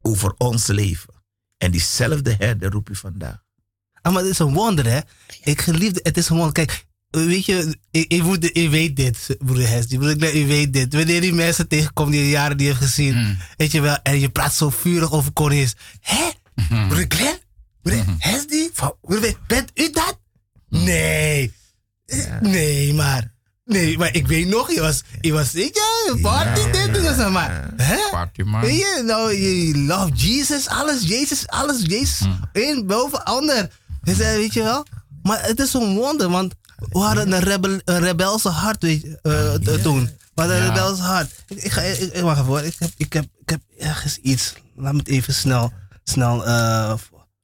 over 0.00 0.34
ons 0.36 0.66
leven. 0.66 1.14
En 1.58 1.70
diezelfde 1.70 2.34
herder 2.38 2.70
roep 2.70 2.88
je 2.88 2.96
vandaag. 2.96 3.42
Ah, 4.00 4.12
maar 4.12 4.22
het 4.22 4.30
is 4.30 4.38
een 4.38 4.52
wonder, 4.52 4.86
hè? 4.86 5.00
Ik 5.42 5.60
geliefde, 5.60 6.00
het 6.02 6.16
is 6.16 6.28
een 6.28 6.36
wonder. 6.36 6.52
Kijk, 6.52 6.86
weet 7.14 7.44
je, 7.46 7.76
ik, 7.90 8.12
ik, 8.12 8.22
moet, 8.22 8.56
ik 8.56 8.70
weet 8.70 8.96
dit, 8.96 9.36
broeder 9.38 9.68
Hesdy. 9.68 9.98
Broeder, 9.98 10.34
ik 10.34 10.46
weet 10.46 10.72
dit. 10.72 10.94
Wanneer 10.94 11.20
die 11.20 11.32
mensen 11.32 11.68
tegenkomt 11.68 12.12
die 12.12 12.28
jaren 12.28 12.56
die 12.56 12.66
heeft 12.66 12.78
gezien, 12.78 13.38
weet 13.56 13.72
je 13.72 13.80
wel, 13.80 13.98
en 14.02 14.20
je 14.20 14.28
praat 14.28 14.54
zo 14.54 14.70
vurig 14.70 15.12
over 15.12 15.32
konings. 15.32 15.74
Hé? 16.00 16.30
Broeder 16.68 17.04
Glenn? 17.08 17.38
Broeder 17.82 18.04
Hesdy? 18.18 18.70
Broeder, 19.00 19.34
Bent 19.46 19.70
u 19.74 19.90
dat? 19.90 20.18
Nee. 20.68 21.52
Eh, 22.06 22.40
Nee, 22.40 22.94
maar. 22.94 23.32
Nee, 23.64 23.98
maar 23.98 24.14
ik 24.14 24.26
weet 24.26 24.46
nog, 24.48 24.72
je 24.72 24.80
was, 24.80 25.02
je 25.20 25.32
was, 25.32 25.54
ik, 25.54 25.74
ja, 25.74 26.16
party 26.20 26.70
dit 26.70 26.96
en 27.06 27.14
zo, 27.16 27.30
maar. 27.30 27.70
Hè? 27.76 27.96
Partyman. 28.10 28.60
Weet 28.60 28.78
je, 28.78 29.02
nou, 29.06 29.34
je 29.34 29.78
love 29.78 30.12
Jesus, 30.12 30.68
alles 30.68 31.02
Jezus, 31.02 31.46
alles 31.46 31.80
Jezus. 31.82 32.20
Eén 32.52 32.86
boven 32.86 33.24
ander. 33.24 33.70
Dus, 34.02 34.18
eh, 34.18 34.34
weet 34.34 34.52
je 34.52 34.62
wel? 34.62 34.86
Maar 35.24 35.42
het 35.46 35.60
is 35.60 35.70
zo'n 35.70 35.96
wonder, 35.96 36.28
want 36.28 36.54
we 36.76 36.98
hadden 36.98 37.32
een, 37.32 37.40
rebel, 37.40 37.80
een 37.84 38.00
rebelse 38.00 38.48
hart 38.48 38.82
weet 38.82 39.02
je, 39.02 39.18
eh, 39.22 39.74
t- 39.74 39.82
toen. 39.82 40.04
We 40.04 40.40
hadden 40.42 40.56
een 40.56 40.62
Ja. 40.64 40.72
rebelse 40.72 41.02
hart. 41.02 41.30
Ik, 41.48 41.62
ik, 41.62 41.72
ga, 41.72 41.80
ik, 41.80 42.20
wacht 42.20 42.36
even 42.38 42.44
hoor, 42.50 42.60
ik 42.62 42.74
heb, 42.78 42.90
ik, 42.96 43.12
heb, 43.12 43.24
ik 43.40 43.48
heb 43.50 43.60
ergens 43.78 44.16
iets. 44.18 44.52
Laat 44.76 44.92
me 44.92 44.98
het 44.98 45.08
even 45.08 45.34
snel, 45.34 45.72
snel, 46.04 46.46
eh, 46.46 46.94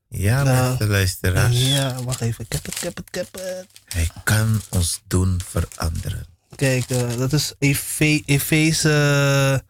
Ja, 0.09 0.43
Nou, 0.43 0.69
beste 0.71 0.87
luisteraars. 0.87 1.61
ja, 1.69 2.03
wacht 2.03 2.21
even. 2.21 2.45
Ik 2.45 2.53
heb 2.53 2.65
het, 2.67 2.75
ik 2.75 2.81
heb 2.83 2.97
het, 2.97 3.07
ik 3.09 3.15
heb 3.15 3.29
het. 3.33 3.67
Hij 3.85 4.09
kan 4.25 4.61
ons 4.71 5.01
doen 5.07 5.41
veranderen. 5.49 6.27
Kijk, 6.57 6.91
eh, 6.91 7.17
dat 7.19 7.33
is 7.33 7.53
Efe- 7.59 8.23
Efeze 8.27 9.65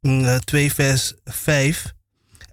mm, 0.00 0.24
eh, 0.24 0.36
2 0.36 0.74
vers 0.74 1.12
5. 1.24 1.92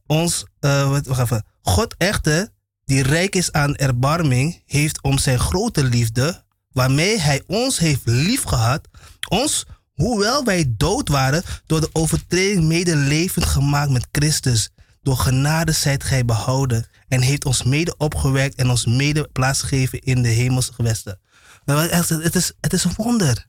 Ons, 0.06 0.46
eh, 0.60 0.90
wat, 0.90 1.06
wacht 1.06 1.22
even. 1.22 1.46
God 1.62 1.96
echter, 1.98 2.50
die 2.86 3.04
rijk 3.04 3.36
is 3.36 3.52
aan 3.52 3.76
erbarming, 3.76 4.62
heeft 4.66 5.02
om 5.02 5.18
zijn 5.18 5.40
grote 5.40 5.84
liefde, 5.84 6.44
waarmee 6.72 7.20
hij 7.20 7.44
ons 7.48 7.80
heeft 7.80 8.02
liefgehad, 8.04 8.88
ons, 9.30 9.66
hoewel 9.94 10.44
wij 10.44 10.66
dood 10.78 11.10
waren, 11.10 11.44
door 11.66 11.80
de 11.82 11.90
overtreding 11.94 12.64
mede 12.64 12.96
levend 12.96 13.46
gemaakt 13.46 13.92
met 13.92 14.08
Christus. 14.12 14.70
Door 15.02 15.18
genade 15.18 15.72
zijt 15.72 16.04
gij 16.04 16.26
behouden 16.26 16.86
en 17.08 17.22
heeft 17.22 17.46
ons 17.46 17.64
mede 17.64 17.96
opgewekt 17.98 18.56
en 18.56 18.70
ons 18.70 18.86
mede 18.86 19.30
plaatsgegeven 19.34 20.00
in 20.02 20.22
de 20.22 20.28
hemelse 20.30 20.74
gewesten. 20.74 21.20
Het 21.66 22.36
is, 22.36 22.52
het 22.62 22.74
is 22.74 22.84
een 22.84 22.94
wonder. 22.96 23.46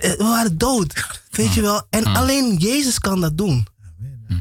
Eh, 0.00 0.10
We 0.18 0.24
waren 0.24 0.58
dood. 0.58 1.20
Weet 1.30 1.54
je 1.54 1.60
wel? 1.60 1.86
En 1.90 2.04
alleen 2.04 2.56
Jezus 2.56 2.98
kan 2.98 3.20
dat 3.20 3.38
doen. 3.38 3.66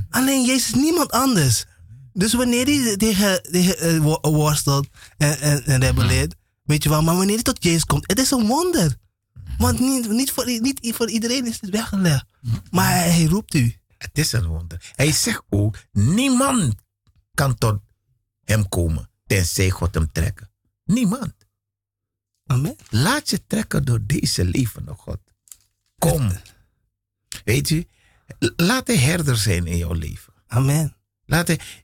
Alleen 0.09 0.45
Jezus, 0.45 0.73
niemand 0.73 1.11
anders. 1.11 1.65
Dus 2.13 2.33
wanneer 2.33 2.65
hij 2.65 2.97
tegen, 2.97 3.43
tegen 3.43 3.77
eh, 3.77 3.97
wo- 3.99 4.19
worstelt 4.21 4.87
en, 5.17 5.39
en, 5.39 5.63
en 5.65 5.79
rebelleert, 5.79 6.35
weet 6.63 6.83
je 6.83 6.89
wel, 6.89 7.01
maar 7.01 7.15
wanneer 7.15 7.35
hij 7.35 7.43
tot 7.43 7.63
Jezus 7.63 7.85
komt, 7.85 8.07
het 8.07 8.19
is 8.19 8.31
een 8.31 8.47
wonder. 8.47 8.97
Want 9.57 9.79
niet, 9.79 10.09
niet, 10.09 10.31
voor, 10.31 10.45
niet 10.45 10.93
voor 10.95 11.09
iedereen 11.09 11.45
is 11.45 11.61
het 11.61 11.69
weggelegd. 11.69 12.25
Maar 12.71 12.89
hij, 12.89 13.09
hij 13.11 13.25
roept 13.25 13.53
u. 13.53 13.75
Het 13.97 14.17
is 14.17 14.31
een 14.31 14.45
wonder. 14.45 14.91
Hij 14.95 15.11
zegt 15.11 15.43
ook, 15.49 15.77
niemand 15.91 16.75
kan 17.33 17.55
tot 17.55 17.79
hem 18.43 18.69
komen 18.69 19.09
tenzij 19.25 19.69
God 19.69 19.93
hem 19.93 20.11
trekken. 20.11 20.51
Niemand. 20.85 21.33
Amen. 22.45 22.75
Laat 22.89 23.29
je 23.29 23.45
trekken 23.47 23.85
door 23.85 23.99
deze 24.05 24.45
levende 24.45 24.93
God. 24.93 25.19
Kom. 25.97 26.31
Weet 27.43 27.69
je, 27.69 27.87
laat 28.55 28.87
hij 28.87 28.97
herder 28.97 29.37
zijn 29.37 29.67
in 29.67 29.77
jouw 29.77 29.93
leven. 29.93 30.33
Amen. 30.47 30.95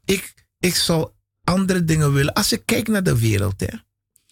Ik, 0.06 0.34
ik 0.60 0.76
zou 0.76 1.12
andere 1.44 1.84
dingen 1.84 2.14
willen. 2.14 2.34
Als 2.34 2.50
je 2.50 2.58
kijkt 2.58 2.88
naar 2.88 3.04
de 3.04 3.20
wereld, 3.20 3.60
hè, 3.60 3.78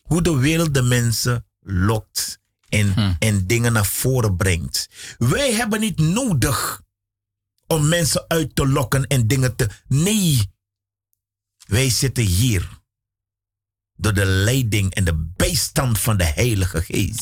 hoe 0.01 0.22
de 0.22 0.38
wereld 0.38 0.74
de 0.74 0.82
mensen 0.82 1.45
lokt 1.59 2.39
en, 2.70 3.15
en 3.20 3.47
dingen 3.47 3.74
naar 3.74 3.86
voren 3.86 4.36
brengt. 4.36 4.89
Wij 5.18 5.53
hebben 5.53 5.80
niet 5.80 5.99
nodig 5.99 6.82
om 7.68 7.88
mensen 7.88 8.26
uit 8.28 8.55
te 8.55 8.68
lokken 8.68 9.07
en 9.07 9.28
dingen 9.28 9.55
te. 9.55 9.70
Nee, 9.88 10.51
wij 11.68 11.89
zitten 11.89 12.24
hier 12.24 12.70
door 13.95 14.13
de 14.13 14.26
leiding 14.26 14.93
en 14.93 15.03
de 15.03 15.32
bijstand 15.36 15.99
van 15.99 16.18
de 16.18 16.24
Heilige 16.24 16.82
Geest. 16.82 17.22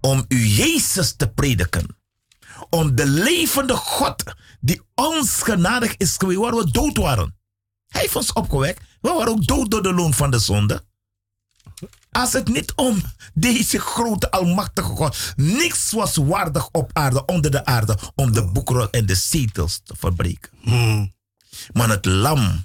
Om 0.00 0.24
u 0.28 0.46
Jezus 0.46 1.14
te 1.16 1.30
prediken. 1.30 1.99
Om 2.70 2.94
de 2.94 3.06
levende 3.06 3.76
God 3.76 4.24
die 4.60 4.82
ons 4.94 5.42
genadig 5.42 5.96
is 5.96 6.14
geweest, 6.16 6.38
waar 6.38 6.54
we 6.54 6.70
dood 6.70 6.96
waren. 6.96 7.38
Hij 7.88 8.00
heeft 8.00 8.16
ons 8.16 8.32
opgewekt. 8.32 8.82
We 9.00 9.08
waren 9.08 9.32
ook 9.32 9.46
dood 9.46 9.70
door 9.70 9.82
de 9.82 9.92
loon 9.92 10.14
van 10.14 10.30
de 10.30 10.38
zonde. 10.38 10.82
Als 12.10 12.32
het 12.32 12.48
niet 12.48 12.72
om 12.74 13.02
deze 13.34 13.78
grote 13.78 14.30
almachtige 14.30 14.88
God, 14.88 15.16
niks 15.36 15.90
was 15.90 16.16
waardig 16.16 16.68
op 16.72 16.90
aarde, 16.92 17.24
onder 17.24 17.50
de 17.50 17.64
aarde, 17.64 17.98
om 18.14 18.32
de 18.32 18.44
boekrol 18.44 18.90
en 18.90 19.06
de 19.06 19.14
zetels 19.14 19.80
te 19.84 19.94
verbreken. 19.98 20.50
Hmm. 20.60 21.12
Maar 21.72 21.88
het 21.88 22.04
lam 22.04 22.64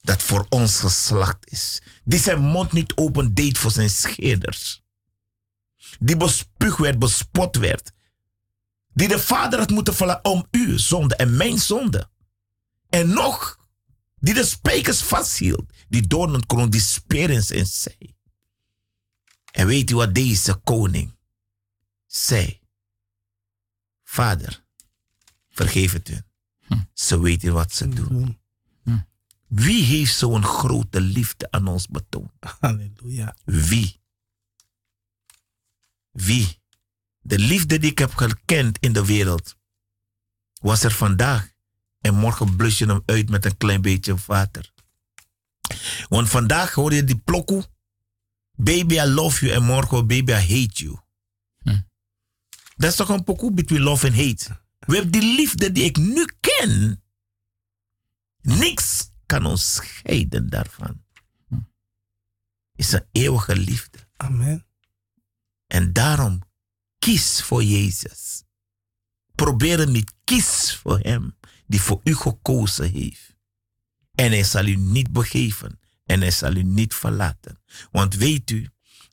dat 0.00 0.22
voor 0.22 0.46
ons 0.48 0.78
geslacht 0.78 1.50
is, 1.50 1.82
die 2.04 2.18
zijn 2.18 2.40
mond 2.40 2.72
niet 2.72 2.96
open 2.96 3.34
deed 3.34 3.58
voor 3.58 3.70
zijn 3.70 3.90
scheerders, 3.90 4.82
die 5.98 6.16
bespuugd 6.16 6.78
werd, 6.78 6.98
bespot 6.98 7.56
werd, 7.56 7.92
die 8.96 9.08
de 9.08 9.18
vader 9.18 9.58
had 9.58 9.70
moeten 9.70 9.94
vallen 9.94 10.24
om 10.24 10.46
uw 10.50 10.78
zonde 10.78 11.16
en 11.16 11.36
mijn 11.36 11.58
zonde. 11.58 12.08
En 12.88 13.08
nog, 13.08 13.58
die 14.16 14.34
de 14.34 14.44
spijkers 14.44 15.02
vasthield, 15.02 15.72
die 15.88 16.06
doornenkroon, 16.06 16.70
die 16.70 16.80
speer 16.80 17.30
in 17.30 17.66
zij. 17.66 18.16
En 19.52 19.66
weet 19.66 19.90
u 19.90 19.94
wat 19.94 20.14
deze 20.14 20.54
koning 20.54 21.16
zei? 22.06 22.60
Vader, 24.02 24.64
vergeef 25.48 25.92
het 25.92 26.08
hun. 26.08 26.24
Ze 26.92 27.20
weten 27.20 27.52
wat 27.52 27.72
ze 27.72 27.88
doen. 27.88 28.40
Wie 29.46 29.84
heeft 29.84 30.16
zo'n 30.16 30.44
grote 30.44 31.00
liefde 31.00 31.50
aan 31.50 31.66
ons 31.66 31.88
betoond? 31.88 32.30
Halleluja. 32.60 33.36
Wie? 33.44 34.00
Wie? 36.10 36.60
De 37.26 37.38
liefde 37.38 37.78
die 37.78 37.90
ik 37.90 37.98
heb 37.98 38.14
gekend 38.14 38.78
in 38.78 38.92
de 38.92 39.04
wereld 39.04 39.56
was 40.60 40.82
er 40.82 40.92
vandaag. 40.92 41.54
En 42.00 42.14
morgen 42.14 42.56
blus 42.56 42.78
je 42.78 42.86
hem 42.86 43.02
uit 43.04 43.28
met 43.30 43.44
een 43.44 43.56
klein 43.56 43.80
beetje 43.80 44.16
water. 44.26 44.72
Want 46.08 46.28
vandaag 46.28 46.72
hoor 46.72 46.92
je 46.92 47.04
die 47.04 47.18
plokkoe. 47.18 47.64
Baby, 48.52 48.94
I 48.94 49.04
love 49.04 49.44
you. 49.44 49.56
En 49.56 49.62
morgen, 49.62 50.06
baby, 50.06 50.32
I 50.32 50.34
hate 50.34 50.82
you. 50.82 50.98
Hm. 51.58 51.80
Dat 52.76 52.90
is 52.90 52.96
toch 52.96 53.08
een 53.08 53.24
pokoe 53.24 53.52
between 53.52 53.80
love 53.82 54.06
en 54.06 54.14
hate. 54.14 54.60
We 54.78 54.94
hebben 54.94 55.12
die 55.12 55.34
liefde 55.36 55.72
die 55.72 55.84
ik 55.84 55.96
nu 55.96 56.26
ken. 56.40 57.02
Niks 58.40 59.10
kan 59.26 59.46
ons 59.46 59.74
scheiden 59.74 60.48
daarvan. 60.48 61.04
Is 62.74 62.92
een 62.92 63.06
eeuwige 63.12 63.56
liefde. 63.56 63.98
Amen. 64.16 64.66
En 65.66 65.92
daarom 65.92 66.42
kies 66.98 67.42
voor 67.42 67.62
Jezus. 67.62 68.42
Probeer 69.34 69.88
niet. 69.88 70.12
Kies 70.24 70.76
voor 70.82 70.98
Hem 70.98 71.36
die 71.66 71.80
voor 71.80 72.00
u 72.04 72.14
gekozen 72.14 72.90
heeft. 72.90 73.36
En 74.14 74.30
Hij 74.30 74.44
zal 74.44 74.66
u 74.66 74.76
niet 74.76 75.12
begeven. 75.12 75.80
En 76.04 76.20
Hij 76.20 76.30
zal 76.30 76.54
u 76.54 76.62
niet 76.62 76.94
verlaten. 76.94 77.60
Want 77.90 78.14
weet 78.14 78.50
u, 78.50 78.68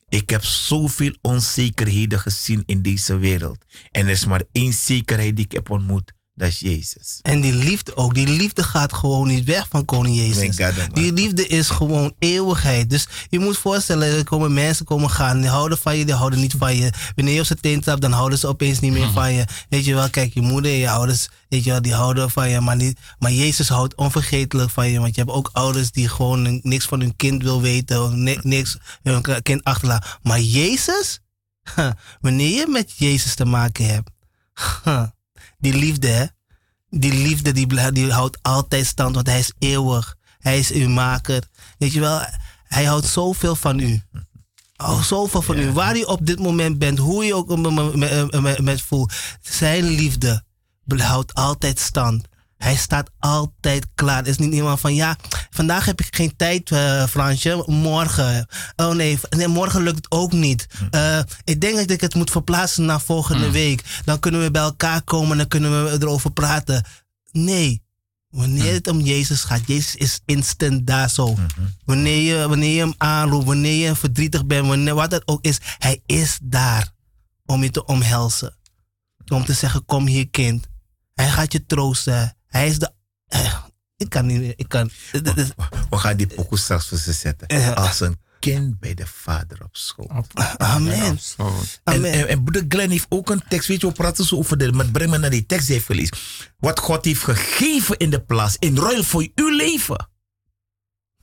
ik 0.08 0.30
heb 0.30 0.44
zoveel 0.44 1.16
onzekerheden 1.20 2.20
gezien 2.20 2.62
in 2.66 2.82
deze 2.82 3.16
wereld. 3.16 3.64
En 3.90 4.04
er 4.04 4.12
is 4.12 4.24
maar 4.24 4.42
één 4.52 4.72
zekerheid 4.72 5.36
die 5.36 5.44
ik 5.44 5.52
heb 5.52 5.70
ontmoet. 5.70 6.12
Dat 6.36 6.48
is 6.48 6.58
Jezus. 6.58 7.18
En 7.22 7.40
die 7.40 7.52
liefde 7.52 7.96
ook. 7.96 8.14
Die 8.14 8.28
liefde 8.28 8.62
gaat 8.62 8.92
gewoon 8.92 9.28
niet 9.28 9.44
weg 9.44 9.66
van 9.68 9.84
koning 9.84 10.16
Jezus. 10.16 10.66
God. 10.66 10.94
Die 10.94 11.12
liefde 11.12 11.46
is 11.46 11.68
gewoon 11.68 12.14
eeuwigheid. 12.18 12.90
Dus 12.90 13.08
je 13.28 13.38
moet 13.38 13.58
voorstellen, 13.58 14.16
er 14.16 14.24
komen 14.24 14.54
mensen 14.54 14.84
komen 14.84 15.10
gaan. 15.10 15.40
Die 15.40 15.50
houden 15.50 15.78
van 15.78 15.96
je, 15.96 16.04
die 16.04 16.14
houden 16.14 16.40
niet 16.40 16.54
van 16.58 16.76
je. 16.76 16.92
Wanneer 17.14 17.34
je 17.34 17.40
op 17.40 17.46
zijn 17.46 17.60
teen 17.60 17.80
trapt, 17.80 18.00
dan 18.00 18.12
houden 18.12 18.38
ze 18.38 18.46
opeens 18.46 18.80
niet 18.80 18.92
meer 18.92 19.10
van 19.10 19.32
je. 19.32 19.44
Weet 19.68 19.84
je 19.84 19.94
wel, 19.94 20.10
kijk, 20.10 20.34
je 20.34 20.40
moeder 20.40 20.70
en 20.70 20.76
je 20.76 20.90
ouders, 20.90 21.28
weet 21.48 21.64
je 21.64 21.70
wel, 21.70 21.82
die 21.82 21.94
houden 21.94 22.30
van 22.30 22.48
je. 22.48 22.60
Maar, 22.60 22.76
niet, 22.76 22.98
maar 23.18 23.32
Jezus 23.32 23.68
houdt 23.68 23.94
onvergetelijk 23.94 24.70
van 24.70 24.90
je. 24.90 25.00
Want 25.00 25.14
je 25.14 25.20
hebt 25.20 25.34
ook 25.34 25.50
ouders 25.52 25.90
die 25.90 26.08
gewoon 26.08 26.60
niks 26.62 26.84
van 26.84 27.00
hun 27.00 27.16
kind 27.16 27.42
wil 27.42 27.60
weten. 27.60 28.22
Niks 28.42 28.78
hun 29.02 29.42
kind 29.42 29.64
achterlaten. 29.64 30.10
Maar 30.22 30.40
Jezus, 30.40 31.20
wanneer 32.20 32.58
je 32.58 32.66
met 32.68 32.92
Jezus 32.96 33.34
te 33.34 33.44
maken 33.44 33.86
hebt, 33.86 34.10
die 35.64 35.74
liefde, 35.74 36.08
hè? 36.08 36.24
Die 36.88 37.12
liefde 37.12 37.52
die, 37.52 38.12
houdt 38.12 38.38
altijd 38.42 38.86
stand, 38.86 39.14
want 39.14 39.26
hij 39.26 39.38
is 39.38 39.52
eeuwig. 39.58 40.16
Hij 40.38 40.58
is 40.58 40.70
uw 40.72 40.88
maker. 40.88 41.42
Weet 41.78 41.92
je 41.92 42.00
wel, 42.00 42.20
hij 42.64 42.84
houdt 42.84 43.06
zoveel 43.06 43.56
van 43.56 43.78
u. 43.78 44.02
Oh, 44.76 45.02
zoveel 45.02 45.42
van 45.42 45.58
u. 45.58 45.72
Waar 45.72 45.96
je 45.96 46.06
op 46.06 46.26
dit 46.26 46.38
moment 46.38 46.78
bent, 46.78 46.98
hoe 46.98 47.24
je 47.24 47.34
ook 47.34 47.56
met, 47.58 47.94
met, 48.40 48.60
met, 48.60 48.80
voelt. 48.80 49.12
Zijn 49.40 49.84
liefde 49.84 50.44
houdt 50.86 51.34
altijd 51.34 51.78
stand. 51.78 52.24
Hij 52.58 52.76
staat 52.76 53.10
altijd 53.18 53.86
klaar. 53.94 54.16
Het 54.16 54.26
is 54.26 54.38
niet 54.38 54.52
iemand 54.52 54.80
van 54.80 54.94
ja, 54.94 55.16
vandaag 55.50 55.84
heb 55.84 56.00
ik 56.00 56.16
geen 56.16 56.36
tijd, 56.36 56.70
eh, 56.70 57.06
Fransje. 57.06 57.64
Morgen. 57.66 58.46
Oh 58.76 58.94
nee, 58.94 59.18
nee, 59.30 59.48
morgen 59.48 59.82
lukt 59.82 59.96
het 59.96 60.10
ook 60.10 60.32
niet. 60.32 60.66
Eh, 60.90 61.18
ik 61.44 61.60
denk 61.60 61.76
dat 61.76 61.90
ik 61.90 62.00
het 62.00 62.14
moet 62.14 62.30
verplaatsen 62.30 62.84
naar 62.84 63.00
volgende 63.00 63.50
week. 63.50 64.02
Dan 64.04 64.18
kunnen 64.18 64.42
we 64.42 64.50
bij 64.50 64.62
elkaar 64.62 65.02
komen 65.02 65.30
en 65.30 65.38
dan 65.38 65.48
kunnen 65.48 65.84
we 65.84 65.96
erover 66.00 66.32
praten. 66.32 66.84
Nee. 67.32 67.82
Wanneer 68.28 68.72
het 68.72 68.88
om 68.88 69.00
Jezus 69.00 69.42
gaat, 69.42 69.66
Jezus 69.66 69.94
is 69.94 70.20
instant 70.24 70.86
daar 70.86 71.10
zo. 71.10 71.36
Wanneer, 71.84 72.20
je, 72.20 72.48
wanneer 72.48 72.74
je 72.74 72.80
hem 72.80 72.94
aanroept, 72.96 73.44
wanneer 73.44 73.88
je 73.88 73.94
verdrietig 73.94 74.46
bent, 74.46 74.66
wanneer, 74.66 74.94
wat 74.94 75.12
het 75.12 75.22
ook 75.28 75.44
is, 75.44 75.58
hij 75.78 76.02
is 76.06 76.38
daar 76.42 76.92
om 77.46 77.62
je 77.62 77.70
te 77.70 77.84
omhelzen. 77.84 78.56
Om 79.28 79.44
te 79.44 79.52
zeggen, 79.52 79.84
kom 79.84 80.06
hier 80.06 80.28
kind. 80.28 80.66
Hij 81.14 81.28
gaat 81.28 81.52
je 81.52 81.66
troosten. 81.66 82.36
Hij 82.54 82.66
is 82.68 82.78
de... 82.78 82.92
eh, 83.26 83.64
ik 83.96 84.08
kan 84.08 84.26
niet 84.26 84.40
meer, 84.40 84.52
ik 84.56 84.68
kan... 84.68 84.90
We 85.90 85.96
gaan 85.98 86.16
die 86.16 86.26
pokoe 86.26 86.58
straks 86.58 86.88
voor 86.88 86.98
ze 86.98 87.12
zetten. 87.12 87.74
Als 87.74 88.00
een 88.00 88.20
kind 88.38 88.78
bij 88.78 88.94
de 88.94 89.06
vader 89.06 89.64
op 89.64 89.76
school. 89.76 90.10
Amen. 90.56 91.18
Amen. 91.84 92.12
en, 92.12 92.28
en 92.28 92.44
broeder 92.44 92.64
Glenn 92.68 92.90
heeft 92.90 93.06
ook 93.08 93.30
een 93.30 93.42
tekst. 93.48 93.68
Weet 93.68 93.80
je, 93.80 93.86
we 93.86 93.92
praten 93.92 94.24
zo 94.24 94.36
over 94.36 94.58
de. 94.58 94.72
Maar 94.72 94.86
breng 94.86 95.10
me 95.10 95.18
naar 95.18 95.30
die 95.30 95.46
tekst 95.46 95.68
heeft 95.68 95.84
gelezen. 95.86 96.16
Wat 96.58 96.78
God 96.78 97.04
heeft 97.04 97.22
gegeven 97.22 97.96
in 97.98 98.10
de 98.10 98.20
plaats. 98.20 98.56
In 98.58 98.76
ruil 98.78 99.02
voor 99.04 99.28
uw 99.34 99.56
leven. 99.56 100.08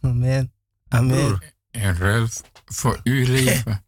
Amen. 0.02 0.54
Amen. 0.88 1.42
In 1.72 1.96
ruil 1.96 2.28
voor 2.66 3.00
uw 3.04 3.26
leven. 3.26 3.86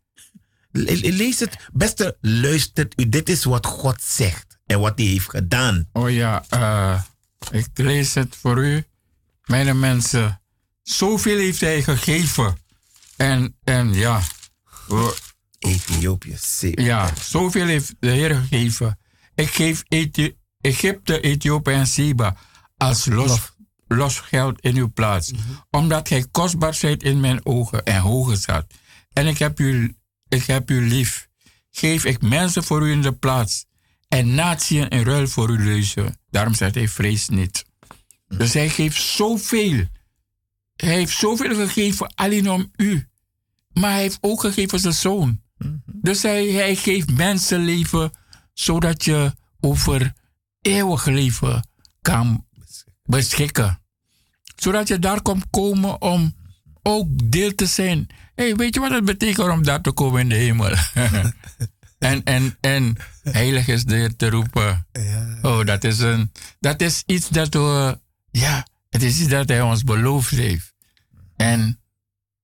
le- 0.71 0.91
le- 0.91 1.09
lees 1.11 1.39
het. 1.39 1.57
Beste, 1.73 2.17
luistert 2.21 2.93
u. 2.99 3.09
Dit 3.09 3.29
is 3.29 3.43
wat 3.43 3.65
God 3.65 4.01
zegt. 4.01 4.57
En 4.65 4.79
wat 4.79 4.97
hij 4.97 5.07
heeft 5.07 5.29
gedaan. 5.29 5.89
Oh 5.93 6.11
ja, 6.11 6.43
eh, 6.49 7.01
ik 7.51 7.67
lees 7.73 8.13
het 8.13 8.35
voor 8.35 8.65
u. 8.65 8.85
Mijn 9.45 9.79
mensen, 9.79 10.41
zoveel 10.83 11.37
heeft 11.37 11.59
hij 11.61 11.83
gegeven. 11.83 12.57
En, 13.15 13.57
en 13.63 13.93
ja, 13.93 14.21
we- 14.87 15.15
Ethiopië. 15.59 16.35
zeker. 16.39 16.83
ja, 16.85 17.13
zoveel 17.21 17.65
heeft 17.67 17.95
de 17.99 18.09
Heer 18.09 18.35
gegeven. 18.35 18.99
Ik 19.35 19.49
geef 19.49 19.83
Ethi- 19.87 20.35
Egypte, 20.61 21.19
Ethiopië 21.21 21.71
en 21.71 21.87
Seba 21.87 22.35
als 22.77 23.05
los, 23.05 23.39
los 23.87 24.19
geld 24.19 24.61
in 24.61 24.75
uw 24.75 24.91
plaats. 24.93 25.31
Omdat 25.69 26.07
gij 26.07 26.25
kostbaar 26.31 26.73
zijt 26.73 27.03
in 27.03 27.19
mijn 27.19 27.45
ogen 27.45 27.83
en 27.83 27.99
hoger 28.01 28.37
zat. 28.37 28.65
En 29.13 29.27
ik 29.27 29.37
heb, 29.37 29.59
u, 29.59 29.95
ik 30.27 30.43
heb 30.45 30.69
u 30.69 30.87
lief. 30.87 31.27
Geef 31.71 32.05
ik 32.05 32.21
mensen 32.21 32.63
voor 32.63 32.87
u 32.87 32.91
in 32.91 33.01
de 33.01 33.11
plaats. 33.13 33.65
En 34.13 34.35
natieën 34.35 34.89
in 34.89 35.03
ruil 35.03 35.27
voor 35.27 35.49
uw 35.49 35.57
leuzen. 35.57 36.17
Daarom 36.29 36.53
zegt 36.53 36.75
hij, 36.75 36.87
vrees 36.87 37.29
niet. 37.29 37.65
Dus 38.27 38.53
hij 38.53 38.69
geeft 38.69 39.01
zoveel. 39.01 39.85
Hij 40.75 40.93
heeft 40.93 41.17
zoveel 41.17 41.55
gegeven 41.55 42.13
alleen 42.15 42.49
om 42.49 42.71
u. 42.75 43.07
Maar 43.73 43.91
hij 43.91 44.01
heeft 44.01 44.17
ook 44.21 44.41
gegeven 44.41 44.79
zijn 44.79 44.93
zoon. 44.93 45.41
Dus 45.85 46.21
hij, 46.21 46.47
hij 46.47 46.75
geeft 46.75 47.11
mensenleven 47.11 48.11
zodat 48.53 49.05
je 49.05 49.33
over 49.59 50.13
eeuwig 50.61 51.05
leven 51.05 51.67
kan 52.01 52.45
beschikken. 53.03 53.81
Zodat 54.55 54.87
je 54.87 54.99
daar 54.99 55.21
komt 55.21 55.45
komen 55.49 56.01
om 56.01 56.35
ook 56.81 57.31
deel 57.31 57.55
te 57.55 57.65
zijn. 57.65 58.07
Hey, 58.35 58.55
weet 58.55 58.73
je 58.73 58.79
wat 58.79 58.91
het 58.91 59.05
betekent 59.05 59.49
om 59.49 59.63
daar 59.63 59.81
te 59.81 59.91
komen 59.91 60.21
in 60.21 60.29
de 60.29 60.35
hemel? 60.35 60.75
en, 62.03 62.23
en, 62.23 62.57
en 62.59 62.95
heilig 63.23 63.67
is 63.67 63.83
de 63.85 64.13
te 64.15 64.29
roepen. 64.29 64.87
Oh, 65.41 65.65
dat 65.65 65.83
is, 65.83 65.99
een, 65.99 66.31
dat 66.59 66.81
is 66.81 67.03
iets 67.05 67.29
dat 67.29 67.53
we... 67.53 67.99
Ja, 68.31 68.67
het 68.89 69.03
is 69.03 69.19
iets 69.19 69.29
dat 69.29 69.49
hij 69.49 69.61
ons 69.61 69.83
beloofd 69.83 70.31
heeft. 70.31 70.73
En, 71.35 71.79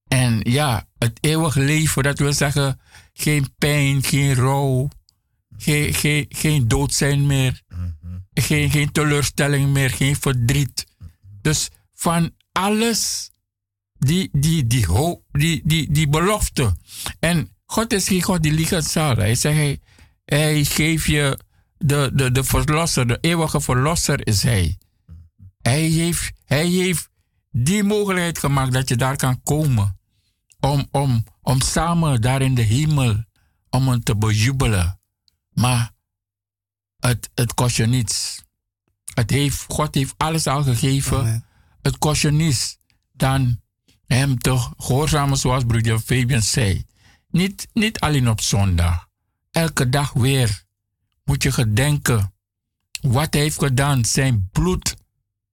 en 0.07 0.39
ja, 0.43 0.87
het 0.97 1.17
eeuwig 1.21 1.55
leven, 1.55 2.03
dat 2.03 2.19
wil 2.19 2.33
zeggen 2.33 2.79
geen 3.13 3.53
pijn, 3.57 4.03
geen 4.03 4.33
rouw, 4.33 4.89
geen, 5.57 5.93
geen, 5.93 6.25
geen 6.29 6.67
dood 6.67 6.93
zijn 6.93 7.25
meer, 7.25 7.61
geen, 8.33 8.69
geen 8.71 8.91
teleurstelling 8.91 9.73
meer, 9.73 9.89
geen 9.89 10.15
verdriet. 10.15 10.85
Dus 11.41 11.69
van 11.93 12.35
alles, 12.51 13.31
die, 13.97 14.29
die, 14.31 14.67
die, 14.67 14.85
hoop, 14.85 15.23
die, 15.31 15.61
die, 15.65 15.91
die 15.91 16.07
belofte. 16.09 16.77
En 17.19 17.57
God 17.71 17.93
is 17.93 18.07
geen 18.07 18.21
God 18.21 18.43
die 18.43 18.51
liegen 18.51 18.83
zal. 18.83 19.15
Hij 19.15 19.35
zegt, 19.35 19.57
hij, 19.57 19.79
hij 20.25 20.63
geeft 20.63 21.05
je 21.05 21.39
de, 21.77 22.11
de, 22.13 22.31
de 22.31 22.43
verlosser, 22.43 23.07
de 23.07 23.17
eeuwige 23.21 23.61
verlosser 23.61 24.27
is 24.27 24.43
hij. 24.43 24.77
Hij 25.61 25.81
heeft, 25.81 26.31
hij 26.45 26.67
heeft 26.67 27.09
die 27.51 27.83
mogelijkheid 27.83 28.39
gemaakt 28.39 28.73
dat 28.73 28.89
je 28.89 28.95
daar 28.95 29.15
kan 29.15 29.43
komen. 29.43 29.99
Om, 30.59 30.87
om, 30.91 31.23
om 31.41 31.61
samen 31.61 32.21
daar 32.21 32.41
in 32.41 32.55
de 32.55 32.61
hemel, 32.61 33.23
om 33.69 33.87
hem 33.87 34.03
te 34.03 34.15
bejubelen. 34.15 34.99
Maar 35.49 35.91
het, 36.99 37.29
het 37.33 37.53
kost 37.53 37.75
je 37.75 37.85
niets. 37.85 38.43
Het 39.13 39.29
heeft, 39.29 39.65
God 39.67 39.95
heeft 39.95 40.13
alles 40.17 40.47
al 40.47 40.63
gegeven. 40.63 41.19
Amen. 41.19 41.45
Het 41.81 41.97
kost 41.97 42.21
je 42.21 42.31
niets 42.31 42.77
dan 43.11 43.61
hem 44.05 44.37
te 44.37 44.57
gehoorzamen 44.77 45.37
zoals 45.37 45.63
broeder 45.63 45.99
Fabian 45.99 46.41
zei. 46.41 46.87
Niet, 47.29 47.67
niet 47.73 47.99
alleen 47.99 48.29
op 48.29 48.41
zondag. 48.41 49.07
Elke 49.51 49.89
dag 49.89 50.13
weer 50.13 50.63
moet 51.23 51.43
je 51.43 51.51
gedenken 51.51 52.33
wat 53.01 53.33
hij 53.33 53.41
heeft 53.41 53.59
gedaan. 53.59 54.05
Zijn 54.05 54.49
bloed, 54.51 54.95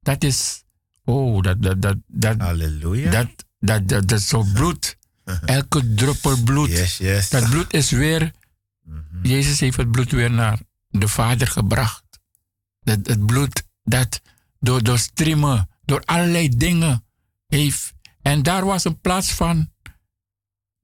dat 0.01 0.24
is, 0.24 0.64
oh, 1.05 1.43
dat, 1.43 1.62
dat, 1.62 1.83
dat, 1.83 1.97
dat, 2.07 2.41
Halleluja. 2.41 3.11
dat, 3.11 3.29
dat, 3.59 3.89
dat, 3.89 4.09
dat 4.09 4.18
is 4.18 4.29
zo 4.29 4.43
bloed. 4.55 4.97
Elke 5.45 5.95
druppel 5.95 6.43
bloed. 6.43 6.68
Yes, 6.68 6.97
yes. 6.97 7.29
Dat 7.31 7.51
bloed 7.51 7.72
is 7.72 7.91
weer, 7.91 8.31
Jezus 9.22 9.61
heeft 9.61 9.77
het 9.77 9.91
bloed 9.91 10.11
weer 10.11 10.31
naar 10.31 10.61
de 10.89 11.09
Vader 11.09 11.47
gebracht. 11.47 12.05
Dat, 12.81 13.07
het 13.07 13.27
bloed 13.27 13.62
dat 13.85 14.20
door, 14.61 14.83
door 14.83 14.99
streamen, 14.99 15.68
door 15.85 16.03
allerlei 16.05 16.49
dingen 16.49 17.05
heeft. 17.47 17.93
En 18.22 18.43
daar 18.43 18.64
was 18.64 18.85
een 18.85 19.01
plaats 19.01 19.33
van 19.33 19.70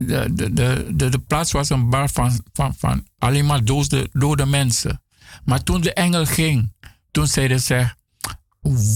de, 0.06 0.32
de, 0.34 0.52
de, 0.94 1.08
de, 1.08 1.18
plaats 1.18 1.52
was 1.52 1.68
een 1.68 1.90
bar 1.90 2.10
van, 2.10 2.44
van, 2.52 2.74
van 2.74 3.06
alleen 3.18 3.46
maar 3.46 3.64
dode, 3.64 4.08
dode 4.12 4.46
mensen. 4.46 5.02
Maar 5.44 5.62
toen 5.62 5.80
de 5.80 5.92
engel 5.92 6.26
ging, 6.26 6.72
toen 7.10 7.26
zeiden 7.26 7.60
ze: 7.60 7.88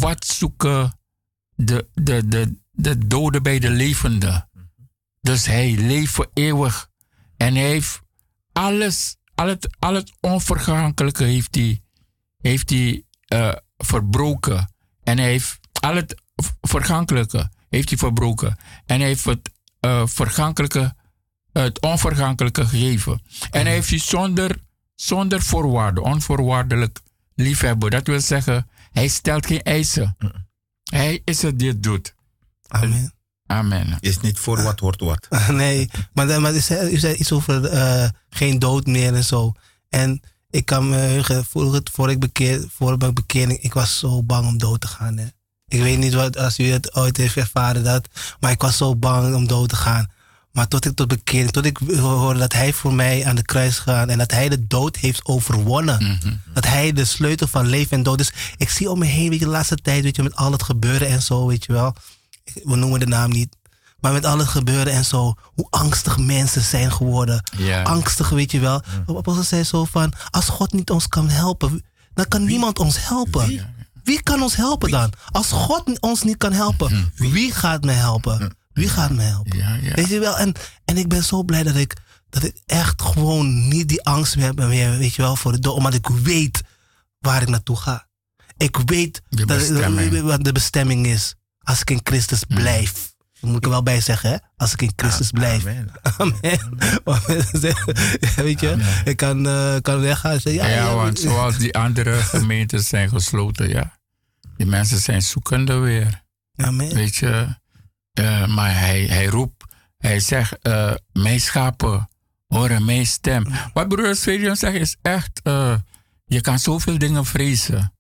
Wat 0.01 0.27
zoeken 0.27 0.99
de, 1.55 1.89
de, 1.95 2.29
de, 2.29 2.59
de 2.73 3.07
doden 3.07 3.43
bij 3.43 3.59
de 3.59 3.71
levenden? 3.71 4.49
Dus 5.21 5.47
hij 5.47 5.77
leeft 5.77 6.13
voor 6.13 6.31
eeuwig. 6.35 6.91
En 7.37 7.55
hij 7.55 7.65
heeft 7.69 8.01
alles, 8.53 9.17
al 9.35 9.49
het, 9.49 9.77
al 9.79 9.95
het 9.95 10.13
onvergankelijke 10.21 11.25
heeft 11.25 11.55
hij, 11.55 11.83
heeft 12.41 12.71
hij 12.71 13.05
eh, 13.27 13.53
verbroken. 13.77 14.75
En 15.03 15.19
hij 15.19 15.29
heeft 15.29 15.59
al 15.81 15.95
het 15.95 16.23
vergankelijke 16.61 17.51
heeft 17.69 17.89
hij 17.89 17.99
verbroken. 17.99 18.57
En 18.85 18.99
hij 18.99 19.09
heeft 19.09 19.25
het 19.25 19.51
eh, 19.87 20.07
vergankelijke, 20.07 20.95
het 21.53 21.81
onvergankelijke 21.81 22.67
gegeven. 22.67 23.23
En 23.51 23.63
hij 23.65 23.73
heeft 23.73 23.89
hij 23.91 23.99
zonder, 23.99 24.57
zonder 24.95 25.43
voorwaarden, 25.43 26.03
onvoorwaardelijk 26.03 27.01
liefhebben. 27.35 27.91
Dat 27.91 28.07
wil 28.07 28.21
zeggen, 28.21 28.69
hij 28.93 29.09
stelt 29.09 29.47
geen 29.47 29.63
eisen. 29.63 30.17
Hij 30.85 31.21
is 31.25 31.43
het 31.43 31.59
die 31.59 31.69
het 31.69 31.83
doet. 31.83 32.15
Amen. 32.69 33.15
Amen. 33.47 33.97
Is 34.01 34.21
niet 34.21 34.39
voor 34.39 34.63
wat 34.63 34.81
hoort 34.81 35.01
wat. 35.01 35.29
Nee, 35.51 35.91
maar, 36.13 36.27
dan- 36.27 36.43
maar 36.43 36.55
u, 36.55 36.61
zei, 36.61 36.93
u 36.93 36.99
zei 36.99 37.15
iets 37.15 37.33
over 37.33 37.65
eh, 37.65 38.09
geen 38.31 38.59
dood 38.59 38.87
meer 38.87 39.15
en 39.15 39.25
zo. 39.25 39.53
En 39.89 40.21
ik 40.51 40.65
kan 40.67 40.89
me 40.89 40.97
heugen, 40.97 41.45
voor, 41.45 41.81
voor, 41.93 42.11
ik 42.11 42.21
bekeer, 42.21 42.65
voor 42.69 42.97
mijn 42.99 43.15
bekering, 43.15 43.59
ik 43.63 43.73
was 43.73 43.99
zo 43.99 44.23
bang 44.23 44.47
om 44.47 44.59
dood 44.59 44.81
te 44.81 44.87
gaan. 44.87 45.17
Hè. 45.17 45.27
Ik 45.69 45.83
weet 45.83 45.99
niet 45.99 46.15
wat, 46.15 46.37
als 46.37 46.59
u 46.59 46.71
het 46.71 46.95
ooit 46.95 47.17
heeft 47.17 47.37
ervaren, 47.37 47.85
dat, 47.85 48.09
maar 48.41 48.51
ik 48.51 48.61
was 48.63 48.77
zo 48.77 48.97
bang 48.97 49.35
om 49.35 49.47
dood 49.47 49.69
te 49.69 49.77
gaan. 49.77 50.11
Maar 50.53 50.69
tot 50.69 50.85
ik 50.85 50.95
tot 50.95 51.09
bekering, 51.09 51.51
tot 51.51 51.65
ik 51.65 51.79
hoorde 51.99 52.39
dat 52.39 52.53
hij 52.53 52.73
voor 52.73 52.95
mij 52.95 53.27
aan 53.27 53.37
de 53.37 53.43
kruis 53.43 53.79
gaat 53.79 54.09
en 54.09 54.19
dat 54.19 54.31
hij 54.31 54.49
de 54.49 54.67
dood 54.67 54.97
heeft 54.97 55.25
overwonnen. 55.25 56.19
Dat 56.55 56.67
hij 56.67 56.93
de 56.93 57.05
sleutel 57.05 57.47
van 57.47 57.67
leven 57.67 57.97
en 57.97 58.03
dood. 58.03 58.19
Dus 58.19 58.33
ik 58.57 58.71
zie 58.71 58.91
om 58.91 58.99
me 58.99 59.05
heen, 59.05 59.31
weet 59.31 59.39
je, 59.39 59.45
de 59.45 59.51
laatste 59.51 59.77
tijd, 59.77 60.03
weet 60.03 60.17
je, 60.17 60.23
met 60.23 60.37
al 60.37 60.53
het 60.53 60.63
gebeuren 60.63 61.09
en 61.09 61.23
zo, 61.23 61.47
weet 61.47 61.65
je 61.65 61.73
wel. 61.73 61.95
We 62.65 62.77
noemen 62.77 63.01
de 63.01 63.07
naam 63.07 63.31
niet. 63.31 63.57
Maar 64.01 64.13
met 64.13 64.25
al 64.25 64.39
het 64.39 64.49
gebeuren 64.49 64.93
en 64.93 65.05
zo, 65.05 65.35
hoe 65.55 65.67
angstig 65.71 66.19
mensen 66.19 66.63
zijn 66.63 66.93
geworden. 66.93 67.43
Angstig, 67.83 68.29
weet 68.29 68.51
je 68.51 68.61
wel. 68.61 68.83
De 69.07 69.17
apostel 69.17 69.45
zei 69.45 69.63
zo 69.63 69.85
van, 69.85 70.13
als 70.31 70.49
God 70.49 70.73
niet 70.73 70.91
ons 70.91 71.09
kan 71.09 71.29
helpen, 71.29 71.85
dan 72.15 72.29
kan 72.29 72.45
niemand 72.45 72.79
ons 72.79 73.07
helpen. 73.09 73.47
Wie 73.47 73.63
kan 74.23 74.43
ons 74.43 74.57
helpen 74.57 74.91
dan? 74.91 75.13
Als 75.31 75.53
God 75.53 76.01
ons 76.01 76.23
niet 76.23 76.37
kan 76.37 76.53
helpen, 76.53 77.13
wie 77.15 77.53
gaat 77.53 77.85
mij 77.85 77.95
helpen? 77.95 78.57
Wie 78.73 78.89
gaat 78.89 79.11
mij 79.11 79.25
helpen? 79.25 79.59
Ja, 79.59 79.75
ja. 79.75 79.95
Weet 79.95 80.09
je 80.09 80.19
wel? 80.19 80.39
En, 80.39 80.55
en 80.85 80.97
ik 80.97 81.09
ben 81.09 81.25
zo 81.25 81.43
blij 81.43 81.63
dat 81.63 81.75
ik, 81.75 81.97
dat 82.31 82.43
ik 82.43 82.61
echt 82.67 83.03
gewoon 83.03 83.69
niet 83.69 83.89
die 83.89 84.03
angst 84.03 84.37
meer 84.37 84.45
heb, 84.45 84.57
meer, 84.57 84.99
weet 84.99 85.15
je 85.15 85.23
wel, 85.23 85.37
voor 85.37 85.53
de 85.53 85.59
dood. 85.59 85.75
Omdat 85.77 85.95
ik 85.95 86.09
weet 86.09 86.63
waar 87.19 87.43
ik 87.43 87.49
naartoe 87.49 87.77
ga. 87.77 88.07
Ik 88.57 88.77
weet 88.85 89.23
De 89.29 89.45
dat, 89.45 90.23
wat 90.23 90.45
de 90.45 90.53
bestemming 90.53 91.07
is. 91.07 91.35
Als 91.59 91.81
ik 91.81 91.91
in 91.91 92.01
Christus 92.03 92.45
blijf. 92.45 93.15
Dat 93.41 93.51
moet 93.51 93.57
ik 93.57 93.65
er 93.65 93.71
wel 93.71 93.83
bij 93.83 94.01
zeggen, 94.01 94.31
hè? 94.31 94.37
Als 94.57 94.73
ik 94.73 94.83
in 94.83 94.93
Christus 94.97 95.31
blijf. 95.31 95.65
Amen. 96.17 96.41
Ja, 96.41 96.59
weet 98.43 98.61
je, 98.61 99.01
ik 99.05 99.17
kan, 99.17 99.47
eh, 99.47 99.77
kan 99.83 100.01
weggaan 100.01 100.39
ja, 100.43 100.67
ja, 100.67 100.95
want 100.95 101.19
zoals 101.19 101.59
die 101.59 101.79
andere 101.79 102.13
gemeentes 102.13 102.89
zijn 102.89 103.09
gesloten, 103.09 103.69
ja. 103.69 103.96
Die 104.57 104.67
mensen 104.67 104.99
zijn 104.99 105.23
zoekende 105.23 105.75
weer. 105.75 106.25
Amen. 106.57 106.95
Weet 106.95 107.17
je, 107.17 107.47
Eh, 108.13 108.47
maar 108.47 108.79
hij, 108.79 109.05
hij 109.05 109.27
roept, 109.27 109.65
hij 109.99 110.21
zegt, 110.21 110.59
eh, 110.59 110.95
mijn 111.13 111.41
schapen 111.41 112.09
horen 112.47 112.85
mijn 112.85 113.07
stem. 113.07 113.47
Wat 113.73 113.89
broeder 113.89 114.17
Svedian 114.17 114.57
zegt 114.57 114.75
is 114.75 114.97
echt, 115.03 115.41
eh, 115.43 115.77
je 116.25 116.41
kan 116.41 116.59
zoveel 116.59 116.99
dingen 116.99 117.25
vrezen. 117.25 117.93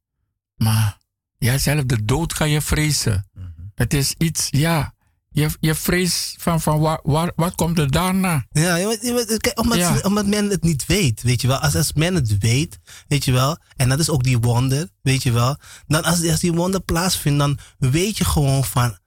Maar 0.55 0.99
ja, 1.39 1.59
zelf 1.59 1.85
de 1.85 2.05
dood 2.05 2.35
ga 2.35 2.45
je 2.45 2.61
vrezen. 2.61 3.31
Het 3.75 3.95
is 3.95 4.15
iets, 4.19 4.47
ja, 4.51 4.95
je, 5.37 5.49
je 5.61 5.75
vreest 5.75 6.35
van, 6.39 6.61
van 6.61 6.81
waar, 6.81 7.01
waar, 7.03 7.33
wat 7.37 7.55
komt 7.55 7.79
er 7.79 7.91
daarna? 7.91 8.47
Ja, 8.51 8.97
kijk, 9.37 9.61
omdat, 9.61 9.79
Ja. 9.79 9.99
omdat 10.03 10.27
men 10.27 10.51
het 10.51 10.63
niet 10.63 10.87
weet, 10.87 11.23
weet 11.23 11.41
je 11.41 11.47
wel. 11.49 11.57
Als, 11.59 11.75
als 11.75 11.93
men 11.93 12.15
het 12.15 12.39
weet, 12.39 12.79
weet 13.09 13.25
je 13.25 13.33
wel. 13.33 13.59
En 13.77 13.89
dat 13.89 13.99
is 13.99 14.09
ook 14.11 14.23
die 14.23 14.39
wonder, 14.39 14.89
weet 15.03 15.23
je 15.23 15.33
wel. 15.33 15.57
Dan 15.87 16.03
als, 16.03 16.27
als 16.27 16.41
die 16.41 16.53
wonder 16.53 16.81
plaatsvindt, 16.81 17.39
dan 17.39 17.59
weet 17.79 18.19
je 18.19 18.25
gewoon 18.25 18.65
van... 18.65 18.99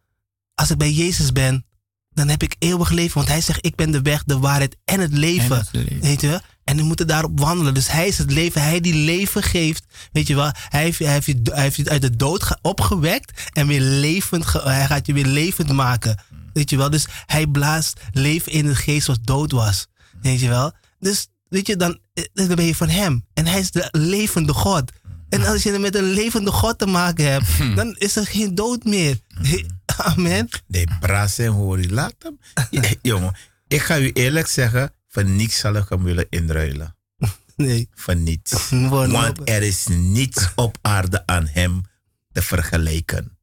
Als 0.56 0.70
ik 0.70 0.78
bij 0.78 0.92
Jezus 0.92 1.32
ben, 1.32 1.66
dan 2.10 2.28
heb 2.28 2.44
ik 2.44 2.56
eeuwig 2.60 2.90
leven. 2.90 3.16
Want 3.16 3.28
hij 3.28 3.42
zegt, 3.42 3.66
ik 3.66 3.76
ben 3.76 3.92
de 3.92 4.02
weg, 4.02 4.24
de 4.24 4.40
waarheid 4.40 4.78
en 4.86 5.00
het 5.00 5.14
leven. 5.14 5.56
En 5.58 5.58
het 5.58 5.70
leven. 5.72 6.00
Weet 6.02 6.22
je? 6.22 6.42
En 6.70 6.78
we 6.78 6.84
moeten 6.84 7.08
daarop 7.08 7.40
wandelen. 7.40 7.74
Dus 7.74 7.92
hij 7.92 8.08
is 8.08 8.18
het 8.18 8.32
leven. 8.32 8.62
Hij 8.62 8.80
die 8.80 8.94
leven 8.94 9.44
geeft. 9.44 9.84
Weet 10.12 10.28
je 10.28 10.36
wel? 10.36 10.52
Hij 10.70 10.82
heeft, 10.84 11.00
hij 11.00 11.12
heeft, 11.14 11.26
je, 11.26 11.40
hij 11.44 11.62
heeft 11.62 11.76
je 11.76 11.90
uit 11.90 12.02
de 12.02 12.16
dood 12.16 12.44
ge- 12.44 12.58
opgewekt. 12.62 13.42
En 13.54 13.68
weer 13.68 13.82
levend. 13.82 14.54
hij 14.54 14.86
gaat 14.86 15.06
je 15.06 15.14
weer 15.14 15.26
levend 15.26 15.72
maken. 15.72 16.20
Weet 16.54 16.70
je 16.70 16.78
wel? 16.78 16.90
Dus 16.90 17.06
hij 17.26 17.48
blaast 17.48 18.00
leven 18.12 18.52
in 18.52 18.66
de 18.66 18.76
geest 18.76 19.08
wat 19.08 19.20
dood 19.24 19.52
was. 19.52 19.88
Weet 20.22 20.40
je 20.40 20.48
wel? 20.50 20.72
Dus 21.00 21.28
weet 21.48 21.68
je, 21.68 21.76
dan, 21.76 22.00
eh, 22.14 22.24
dan 22.34 22.56
ben 22.56 22.66
je 22.66 22.76
van 22.76 22.90
hem. 22.90 23.26
En 23.34 23.48
hij 23.48 23.60
is 23.60 23.72
de 23.72 23.88
levende 23.92 24.54
God. 24.54 24.92
En 25.30 25.46
als 25.46 25.64
je 25.64 25.80
met 25.80 25.96
een 25.96 26.10
levende 26.12 26.52
God 26.52 26.78
te 26.78 26.86
maken 26.86 27.32
hebt, 27.32 27.76
dan 27.76 27.96
is 27.98 28.16
er 28.16 28.26
geen 28.26 28.56
dood 28.56 28.84
meer. 28.84 29.20
Amen. 29.98 30.48
De 30.68 30.88
brazen 31.00 31.48
hoor 31.52 31.82
je. 31.82 31.90
Laat 31.90 32.16
hem. 32.20 32.40
Ja, 32.72 32.82
jongen, 33.02 33.36
ik 33.68 33.82
ga 33.82 33.98
u 33.98 34.12
eerlijk 34.12 34.48
zeggen, 34.48 34.94
van 35.10 35.36
niks 35.36 35.60
zal 35.60 35.74
ik 35.74 35.90
hem 35.90 36.04
willen 36.04 36.28
inruilen. 36.30 36.96
Nee. 37.56 37.90
Van 37.94 38.24
niets. 38.24 38.70
Want 38.90 39.50
er 39.50 39.62
is 39.62 39.88
niets 39.88 40.50
op 40.56 40.78
aarde 40.82 41.26
aan 41.26 41.48
hem 41.48 41.82
te 42.32 42.42
vergelijken. 42.42 43.38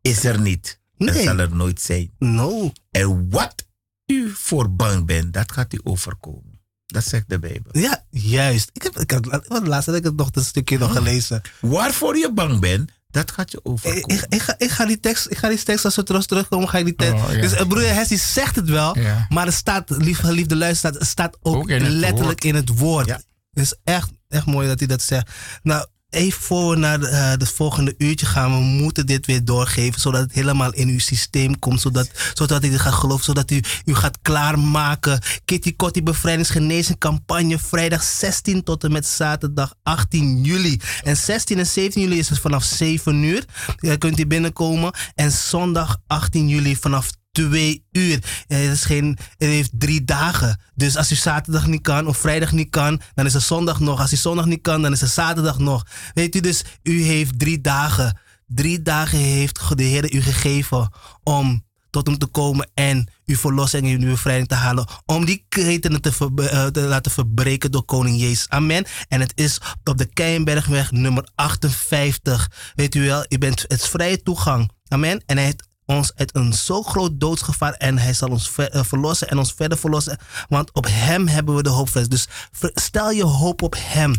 Is 0.00 0.24
er 0.24 0.40
niet. 0.40 0.80
Nee. 0.96 1.22
zal 1.22 1.38
er 1.38 1.54
nooit 1.56 1.80
zijn. 1.80 2.10
No. 2.18 2.72
En 2.90 3.30
wat 3.30 3.66
u 4.06 4.30
voor 4.34 4.74
bang 4.74 5.06
bent, 5.06 5.32
dat 5.32 5.52
gaat 5.52 5.72
u 5.72 5.80
overkomen. 5.82 6.60
Dat 6.86 7.04
zegt 7.04 7.28
de 7.28 7.38
Bijbel. 7.38 7.80
Ja, 7.80 8.04
juist. 8.10 8.70
Ik 8.72 8.82
heb, 8.82 8.98
ik 8.98 9.10
heb, 9.10 9.42
laatst 9.48 9.86
had 9.86 9.96
ik 9.96 10.04
het 10.04 10.16
nog 10.16 10.28
een 10.32 10.44
stukje 10.44 10.78
nog 10.78 10.92
gelezen. 10.92 11.42
Waarvoor 11.60 12.16
je 12.16 12.32
bang 12.32 12.60
bent, 12.60 12.90
dat 13.16 13.30
gaat 13.30 13.50
je 13.50 13.56
Ik, 13.56 13.66
overkomen. 13.68 14.08
ik, 14.16 14.26
ik, 14.28 14.42
ga, 14.42 14.54
ik 14.58 14.70
ga 14.70 14.86
die 14.86 15.00
tekst, 15.00 15.26
ik 15.30 15.36
ga 15.38 15.48
die 15.48 15.62
tekst 15.62 15.84
als 15.84 15.96
we 15.96 16.02
terug 16.02 16.26
terugkomen, 16.26 16.68
ga 16.68 16.78
ik 16.78 16.84
die 16.84 16.94
tekst. 16.94 17.24
Oh, 17.24 17.32
ja. 17.32 17.40
Dus 17.40 17.52
eh, 17.52 17.66
broeder 17.66 17.94
Hessie 17.94 18.18
zegt 18.18 18.56
het 18.56 18.68
wel, 18.68 18.98
Ja. 18.98 19.26
maar 19.28 19.46
er 19.46 19.52
staat, 19.52 19.90
lief, 19.90 20.18
geliefde 20.18 20.56
luisteraar, 20.56 20.94
het 20.98 21.06
staat 21.08 21.36
ook, 21.42 21.56
Ook 21.56 21.68
in 21.68 21.82
het 21.84 21.92
letterlijk 21.92 22.44
in 22.44 22.54
het 22.54 22.78
woord. 22.78 23.06
Ja. 23.06 23.20
Het 23.52 23.64
is 23.64 23.74
echt, 23.84 24.10
echt 24.28 24.46
mooi 24.46 24.68
dat 24.68 24.78
hij 24.78 24.88
dat 24.88 25.02
zegt. 25.02 25.30
Nou, 25.62 25.86
even 26.16 26.42
voor 26.42 26.70
we 26.70 26.76
naar 26.76 27.02
eh, 27.02 27.30
het 27.30 27.48
volgende 27.48 27.94
uurtje 27.98 28.26
gaan, 28.26 28.52
we 28.52 28.64
moeten 28.64 29.06
dit 29.06 29.26
weer 29.26 29.44
doorgeven, 29.44 30.00
zodat 30.00 30.20
het 30.20 30.32
helemaal 30.32 30.72
in 30.72 30.88
uw 30.88 30.98
systeem 30.98 31.58
komt, 31.58 31.80
zodat, 31.80 32.10
zodat 32.34 32.64
u 32.64 32.78
gaat 32.78 32.92
geloven, 32.92 33.24
zodat 33.24 33.50
u, 33.50 33.60
u 33.84 33.94
gaat 33.94 34.18
klaarmaken. 34.22 35.20
Kitty 35.44 35.76
Kotti 35.76 36.02
bevrijdingsgenezing 36.02 36.98
campagne, 36.98 37.58
vrijdag 37.58 38.02
16 38.02 38.62
tot 38.62 38.84
en 38.84 38.92
met 38.92 39.06
zaterdag 39.06 39.74
18 39.82 40.42
juli. 40.42 40.80
En 41.02 41.16
16 41.16 41.58
en 41.58 41.66
17 41.66 42.02
juli 42.02 42.18
is 42.18 42.28
het 42.28 42.38
vanaf 42.38 42.64
7 42.64 43.22
uur. 43.22 43.44
Je 43.76 43.96
kunt 43.96 44.16
hier 44.16 44.26
binnenkomen. 44.26 44.92
En 45.14 45.32
zondag 45.32 45.98
18 46.06 46.48
juli 46.48 46.76
vanaf 46.76 47.10
2 47.36 47.84
uur. 47.92 48.18
Eh, 48.46 48.58
Het, 48.58 48.72
is 48.72 48.84
geen, 48.84 49.18
het 49.36 49.48
heeft 49.48 49.70
drie 49.72 50.04
dagen. 50.04 50.60
Dus 50.74 50.96
als 50.96 51.12
u 51.12 51.14
zaterdag 51.14 51.66
niet 51.66 51.82
kan 51.82 52.06
of 52.06 52.18
vrijdag 52.18 52.52
niet 52.52 52.70
kan, 52.70 53.00
dan 53.14 53.26
is 53.26 53.34
er 53.34 53.40
zondag 53.40 53.80
nog. 53.80 54.00
Als 54.00 54.12
u 54.12 54.16
zondag 54.16 54.46
niet 54.46 54.62
kan, 54.62 54.82
dan 54.82 54.92
is 54.92 55.02
er 55.02 55.08
zaterdag 55.08 55.58
nog. 55.58 55.86
Weet 56.14 56.34
u, 56.34 56.40
dus 56.40 56.64
u 56.82 57.02
heeft 57.02 57.38
drie 57.38 57.60
dagen. 57.60 58.18
Drie 58.46 58.82
dagen 58.82 59.18
heeft 59.18 59.76
de 59.76 59.82
Heer 59.82 60.14
u 60.14 60.20
gegeven 60.20 60.92
om 61.22 61.64
tot 61.90 62.06
hem 62.06 62.18
te 62.18 62.26
komen 62.26 62.70
en 62.74 63.08
uw 63.26 63.36
verlossing 63.36 63.86
en 63.86 64.02
uw 64.02 64.10
bevrijding 64.10 64.48
te 64.48 64.54
halen. 64.54 64.86
Om 65.06 65.24
die 65.24 65.44
ketenen 65.48 66.00
eh, 66.00 66.66
te 66.66 66.80
laten 66.80 67.12
verbreken 67.12 67.70
door 67.70 67.84
koning 67.84 68.20
Jezus. 68.20 68.48
Amen. 68.48 68.84
En 69.08 69.20
het 69.20 69.32
is 69.34 69.60
op 69.84 69.98
de 69.98 70.06
Keienbergweg 70.06 70.90
nummer 70.90 71.28
58. 71.34 72.50
Weet 72.74 72.94
u 72.94 73.06
wel, 73.06 73.24
u 73.28 73.38
bent, 73.38 73.64
het 73.68 73.80
is 73.80 73.88
vrije 73.88 74.22
toegang. 74.22 74.70
Amen. 74.88 75.22
En 75.26 75.36
hij 75.36 75.44
heeft 75.44 75.65
ons 75.86 76.12
uit 76.14 76.34
een 76.36 76.52
zo 76.52 76.82
groot 76.82 77.10
doodsgevaar 77.20 77.72
en 77.72 77.98
hij 77.98 78.12
zal 78.12 78.28
ons 78.28 78.50
ver- 78.50 78.70
eh, 78.70 78.80
verlossen 78.84 79.28
en 79.28 79.38
ons 79.38 79.52
verder 79.56 79.78
verlossen. 79.78 80.18
Want 80.48 80.72
op 80.72 80.86
hem 80.90 81.26
hebben 81.28 81.54
we 81.56 81.62
de 81.62 81.68
hoop 81.68 81.88
vast. 81.88 82.10
Dus 82.10 82.26
stel 82.74 83.10
je 83.10 83.24
hoop 83.24 83.62
op 83.62 83.74
hem. 83.78 84.14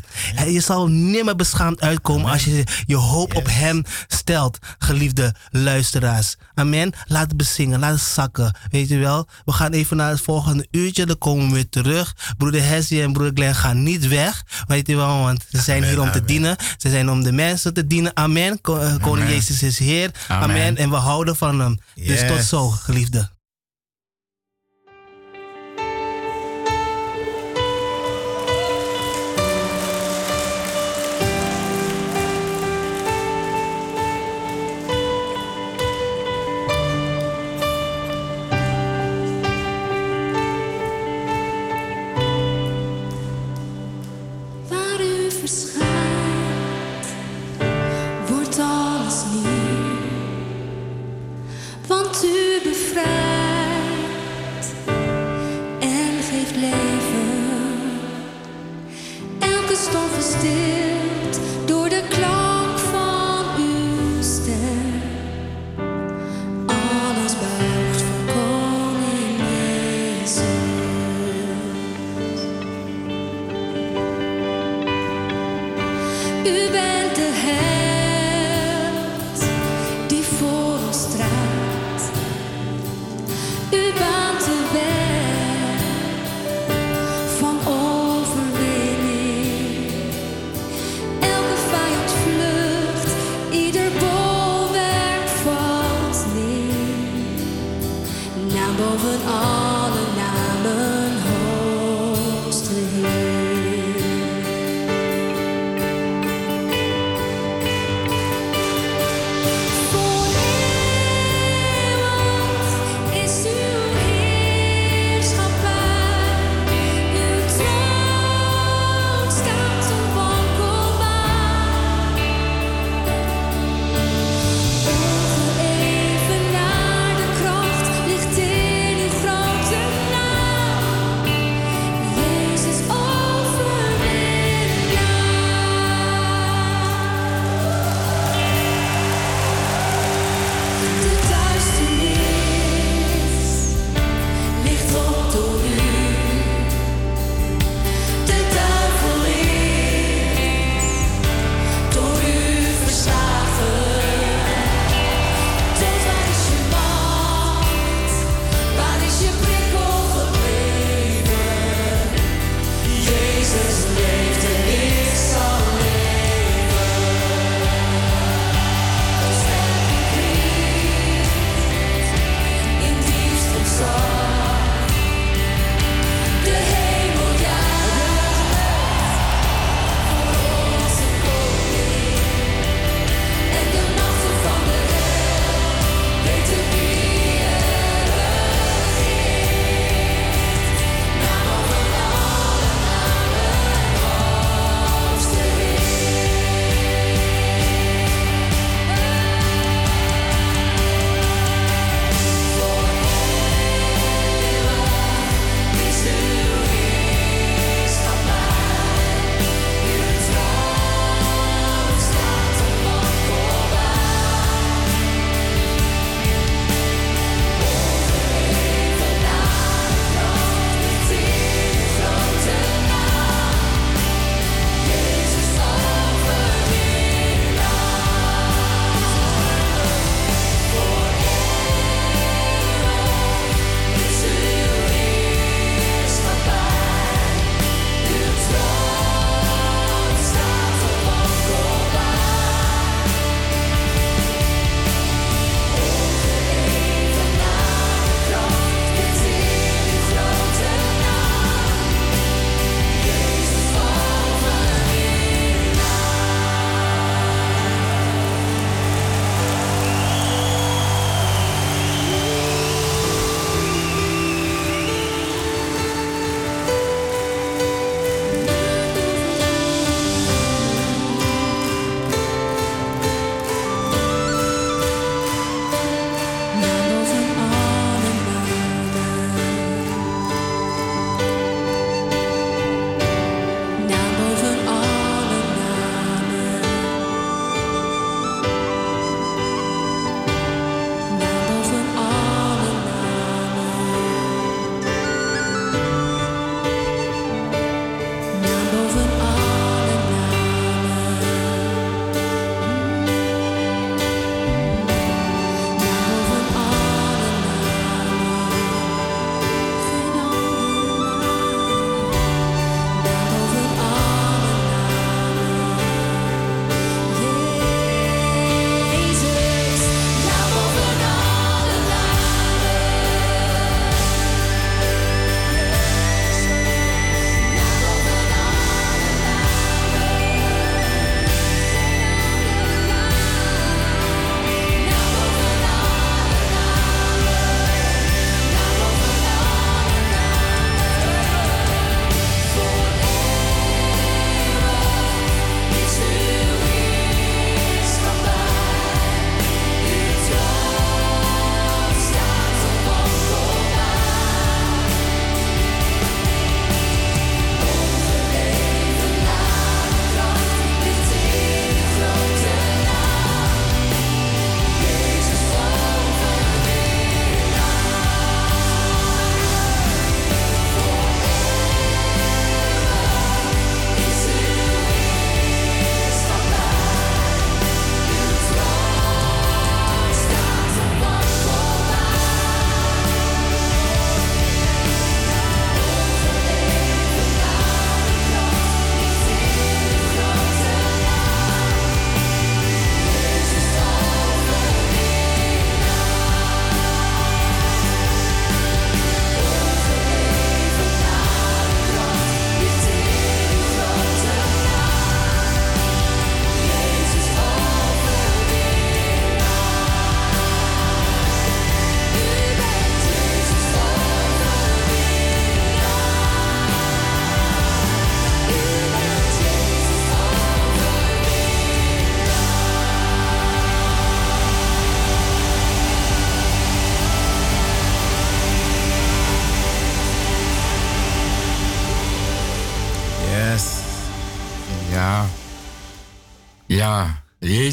Je 0.45 0.59
zal 0.61 0.87
nimmer 0.87 1.35
beschaamd 1.35 1.81
uitkomen 1.81 2.31
als 2.31 2.43
je 2.43 2.63
je 2.85 2.95
hoop 2.95 3.35
op 3.35 3.47
hem 3.49 3.83
stelt, 4.07 4.57
geliefde 4.77 5.35
luisteraars. 5.51 6.35
Amen. 6.53 6.93
Laat 7.05 7.27
het 7.27 7.37
bezingen, 7.37 7.79
laat 7.79 7.91
het 7.93 8.01
zakken. 8.01 8.55
Weet 8.71 8.89
je 8.89 8.97
wel, 8.97 9.27
we 9.45 9.51
gaan 9.51 9.71
even 9.71 9.97
naar 9.97 10.09
het 10.09 10.21
volgende 10.21 10.67
uurtje, 10.71 11.05
dan 11.05 11.17
komen 11.17 11.47
we 11.47 11.53
weer 11.53 11.69
terug. 11.69 12.15
Broeder 12.37 12.63
Hessie 12.63 13.01
en 13.01 13.13
broeder 13.13 13.33
Glenn 13.35 13.55
gaan 13.55 13.83
niet 13.83 14.07
weg. 14.07 14.43
Weet 14.67 14.87
je 14.87 14.95
wel, 14.95 15.19
want 15.19 15.45
ze 15.51 15.61
zijn 15.61 15.77
Amen, 15.77 15.89
hier 15.89 15.99
om 15.99 16.05
te 16.07 16.11
amen. 16.13 16.27
dienen. 16.27 16.55
Ze 16.77 16.89
zijn 16.89 17.09
om 17.09 17.23
de 17.23 17.31
mensen 17.31 17.73
te 17.73 17.87
dienen. 17.87 18.11
Amen. 18.15 18.59
Eh, 18.61 18.95
Koning. 19.01 19.29
Jezus 19.29 19.63
is 19.63 19.79
Heer. 19.79 20.11
Amen. 20.27 20.43
Amen. 20.49 20.77
En 20.77 20.89
we 20.89 20.95
houden 20.95 21.35
van 21.35 21.56
Dus 21.95 22.27
tot 22.27 22.43
zo, 22.43 22.69
geliefde. 22.69 23.29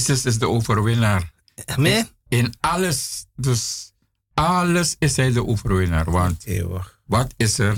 Jezus 0.07 0.25
is 0.25 0.39
de 0.39 0.49
overwinnaar. 0.49 1.33
Amen. 1.67 2.09
In 2.29 2.55
alles, 2.61 3.27
dus 3.37 3.93
alles 4.35 4.97
is 4.99 5.17
hij 5.17 5.33
de 5.33 5.47
overwinnaar. 5.47 6.11
Want 6.11 6.45
Eeuwig. 6.45 7.01
wat 7.07 7.35
is 7.37 7.59
er? 7.59 7.77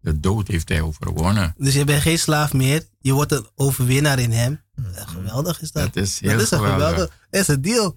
De 0.00 0.20
dood 0.20 0.48
heeft 0.48 0.68
hij 0.68 0.80
overwonnen. 0.80 1.54
Dus 1.58 1.74
je 1.74 1.84
bent 1.84 2.02
geen 2.02 2.18
slaaf 2.18 2.52
meer. 2.52 2.82
Je 3.00 3.12
wordt 3.12 3.32
een 3.32 3.46
overwinnaar 3.54 4.18
in 4.18 4.30
hem. 4.32 4.60
Ja, 4.94 5.04
geweldig 5.06 5.60
is 5.62 5.72
dat. 5.72 5.94
Dat 5.94 6.02
is 6.04 6.20
heel 6.20 6.30
dat 6.30 6.40
is 6.40 6.50
een 6.50 6.58
geweldig. 6.58 6.88
geweldig. 6.88 7.18
Dat 7.30 7.40
is 7.40 7.48
een 7.48 7.62
deal. 7.62 7.94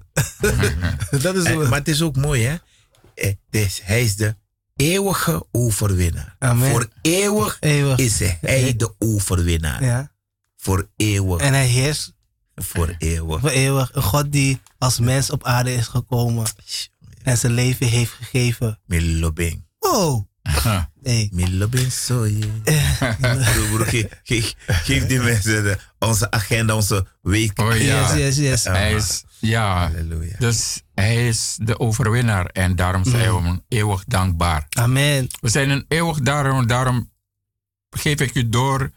dat 1.23 1.35
is 1.35 1.43
En- 1.43 1.59
een, 1.59 1.69
maar 1.69 1.79
het 1.79 1.87
is 1.87 2.01
ook 2.01 2.15
mooi, 2.15 2.43
hè? 2.43 2.55
Eh, 3.15 3.33
dus 3.49 3.81
hij 3.83 4.03
is 4.03 4.15
de 4.15 4.35
eeuwige 4.75 5.45
overwinnaar. 5.51 6.35
Amen. 6.39 6.69
Voor 6.71 6.87
eeuwig 7.01 7.57
eeuwig. 7.59 7.97
is 7.97 8.19
hij 8.41 8.73
de 8.77 8.93
overwinnaar. 8.99 9.83
Ja. 9.83 10.11
Voor 10.57 10.89
eeuwig. 10.95 11.41
En 11.41 11.53
hij 11.53 11.67
heerst 11.67 12.13
Voor 12.63 12.95
eeuwig. 12.97 13.39
voor 13.39 13.49
eeuwig. 13.49 13.89
Een 13.93 14.01
God 14.01 14.31
die 14.31 14.61
als 14.77 14.99
mens 14.99 15.29
op 15.29 15.43
aarde 15.43 15.73
is 15.73 15.87
gekomen. 15.87 16.45
En 17.23 17.37
zijn 17.37 17.53
leven 17.53 17.87
heeft 17.87 18.11
gegeven. 18.11 18.79
Milobing. 18.85 19.65
Wow. 19.79 20.27
Hey. 21.03 21.29
Milobing, 21.33 21.93
ge- 23.89 24.09
ge- 24.23 24.53
Geef 24.67 25.05
die 25.05 25.19
mensen 25.19 25.63
de- 25.63 25.77
onze 25.99 26.31
agenda, 26.31 26.75
onze 26.75 27.05
week. 27.21 27.59
Oh 27.59 27.77
ja, 27.77 28.15
Yes, 28.15 28.17
yes, 28.17 28.37
yes. 28.37 28.63
hij 28.63 28.93
is, 28.93 29.23
ja, 29.39 29.79
Halleluja. 29.91 30.35
dus 30.39 30.81
hij 30.93 31.27
is 31.27 31.57
de 31.61 31.79
overwinnaar. 31.79 32.45
En 32.45 32.75
daarom 32.75 33.05
zijn 33.05 33.35
we 33.35 33.41
hem 33.41 33.63
eeuwig 33.67 34.03
dankbaar. 34.03 34.65
Amen. 34.69 35.27
We 35.41 35.49
zijn 35.49 35.69
een 35.69 35.85
eeuwig 35.87 36.19
daarom, 36.19 36.67
daarom 36.67 37.11
geef 37.89 38.19
ik 38.19 38.35
u 38.35 38.49
door 38.49 38.91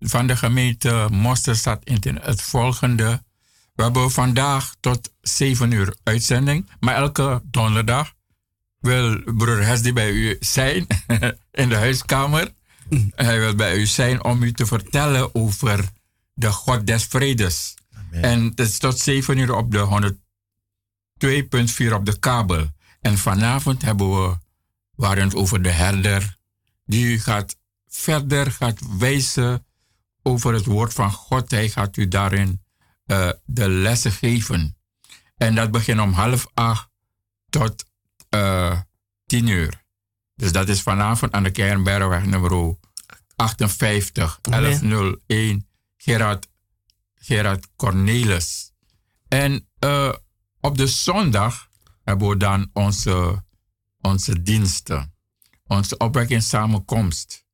van 0.00 0.26
de 0.26 0.36
gemeente 0.36 1.08
Mosterstad 1.10 1.84
in 1.84 2.18
het 2.20 2.42
volgende. 2.42 3.22
We 3.74 3.82
hebben 3.82 4.10
vandaag 4.10 4.74
tot 4.80 5.12
7 5.20 5.70
uur 5.70 5.96
uitzending, 6.02 6.70
maar 6.80 6.94
elke 6.94 7.42
donderdag 7.44 8.14
wil 8.80 9.22
broer 9.24 9.64
Hesdy 9.64 9.92
bij 9.92 10.10
u 10.10 10.36
zijn 10.40 10.86
in 11.62 11.68
de 11.68 11.76
huiskamer. 11.76 12.52
Hij 13.14 13.38
wil 13.38 13.54
bij 13.54 13.76
u 13.76 13.86
zijn 13.86 14.24
om 14.24 14.42
u 14.42 14.52
te 14.52 14.66
vertellen 14.66 15.34
over 15.34 15.84
de 16.34 16.52
God 16.52 16.86
des 16.86 17.04
vredes. 17.04 17.74
En 18.10 18.44
het 18.44 18.60
is 18.60 18.78
tot 18.78 18.98
7 18.98 19.38
uur 19.38 19.54
op 19.54 19.70
de 19.70 20.12
102.4 21.88 21.92
op 21.92 22.06
de 22.06 22.18
kabel. 22.18 22.66
En 23.00 23.18
vanavond 23.18 23.82
hebben 23.82 24.10
we 24.10 24.36
waren 24.94 25.24
het 25.24 25.34
over 25.34 25.62
de 25.62 25.70
herder. 25.70 26.36
Die 26.86 27.18
gaat 27.18 27.56
verder 27.88 28.52
gaat 28.52 28.80
wijzen 28.98 29.66
over 30.22 30.52
het 30.54 30.64
woord 30.64 30.92
van 30.92 31.12
God. 31.12 31.50
Hij 31.50 31.68
gaat 31.68 31.96
u 31.96 32.08
daarin 32.08 32.62
eh, 33.06 33.30
de 33.44 33.68
lessen 33.68 34.12
geven. 34.12 34.76
En 35.36 35.54
dat 35.54 35.70
begint 35.70 36.00
om 36.00 36.12
half 36.12 36.46
acht 36.54 36.88
tot 37.48 37.84
eh, 38.28 38.80
tien 39.26 39.46
uur. 39.46 39.84
Dus 40.34 40.52
dat 40.52 40.68
is 40.68 40.82
vanavond 40.82 41.32
aan 41.32 41.42
de 41.42 41.50
Kernbergweg 41.50 42.24
nummer 42.24 42.76
58 43.36 44.38
1101 44.42 45.68
Gerard, 45.96 46.48
Gerard 47.14 47.68
Cornelis. 47.76 48.72
En 49.28 49.68
eh, 49.78 50.12
op 50.60 50.76
de 50.78 50.86
zondag 50.86 51.68
hebben 52.04 52.28
we 52.28 52.36
dan 52.36 52.70
onze, 52.72 53.44
onze 54.00 54.42
diensten. 54.42 55.14
Onze 55.66 55.96
opwekkingssamenkomst. 55.96 57.46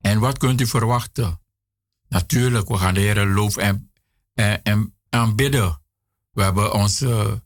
En 0.00 0.18
wat 0.18 0.38
kunt 0.38 0.60
u 0.60 0.66
verwachten? 0.66 1.41
Natuurlijk, 2.12 2.68
we 2.68 2.76
gaan 2.76 2.94
de 2.94 3.00
Heer 3.00 3.26
loof 3.26 3.56
en, 3.56 3.90
en, 4.34 4.62
en 4.62 4.94
aanbidden. 5.10 5.82
We 6.32 6.42
hebben 6.42 6.72
onze, 6.72 7.42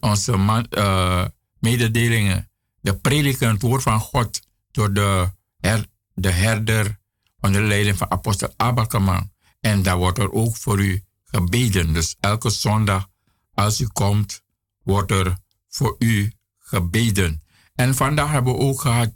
onze 0.00 0.66
eh, 0.70 1.24
mededelingen. 1.58 2.50
De 2.80 2.96
prediken, 2.96 3.48
het 3.48 3.62
woord 3.62 3.82
van 3.82 4.00
God. 4.00 4.40
Door 4.70 4.92
de, 4.92 5.30
her, 5.58 5.86
de 6.14 6.30
herder 6.30 6.98
onder 7.40 7.60
de 7.60 7.66
leiding 7.66 7.96
van 7.96 8.10
apostel 8.10 8.54
Abakaman. 8.56 9.32
En 9.60 9.82
daar 9.82 9.96
wordt 9.96 10.18
er 10.18 10.32
ook 10.32 10.56
voor 10.56 10.80
u 10.80 11.04
gebeden. 11.24 11.92
Dus 11.92 12.16
elke 12.20 12.50
zondag 12.50 13.08
als 13.54 13.80
u 13.80 13.86
komt, 13.86 14.42
wordt 14.82 15.10
er 15.10 15.36
voor 15.68 15.96
u 15.98 16.32
gebeden. 16.58 17.42
En 17.74 17.94
vandaag 17.94 18.30
hebben 18.30 18.52
we 18.52 18.58
ook 18.58 18.80
gehad, 18.80 19.14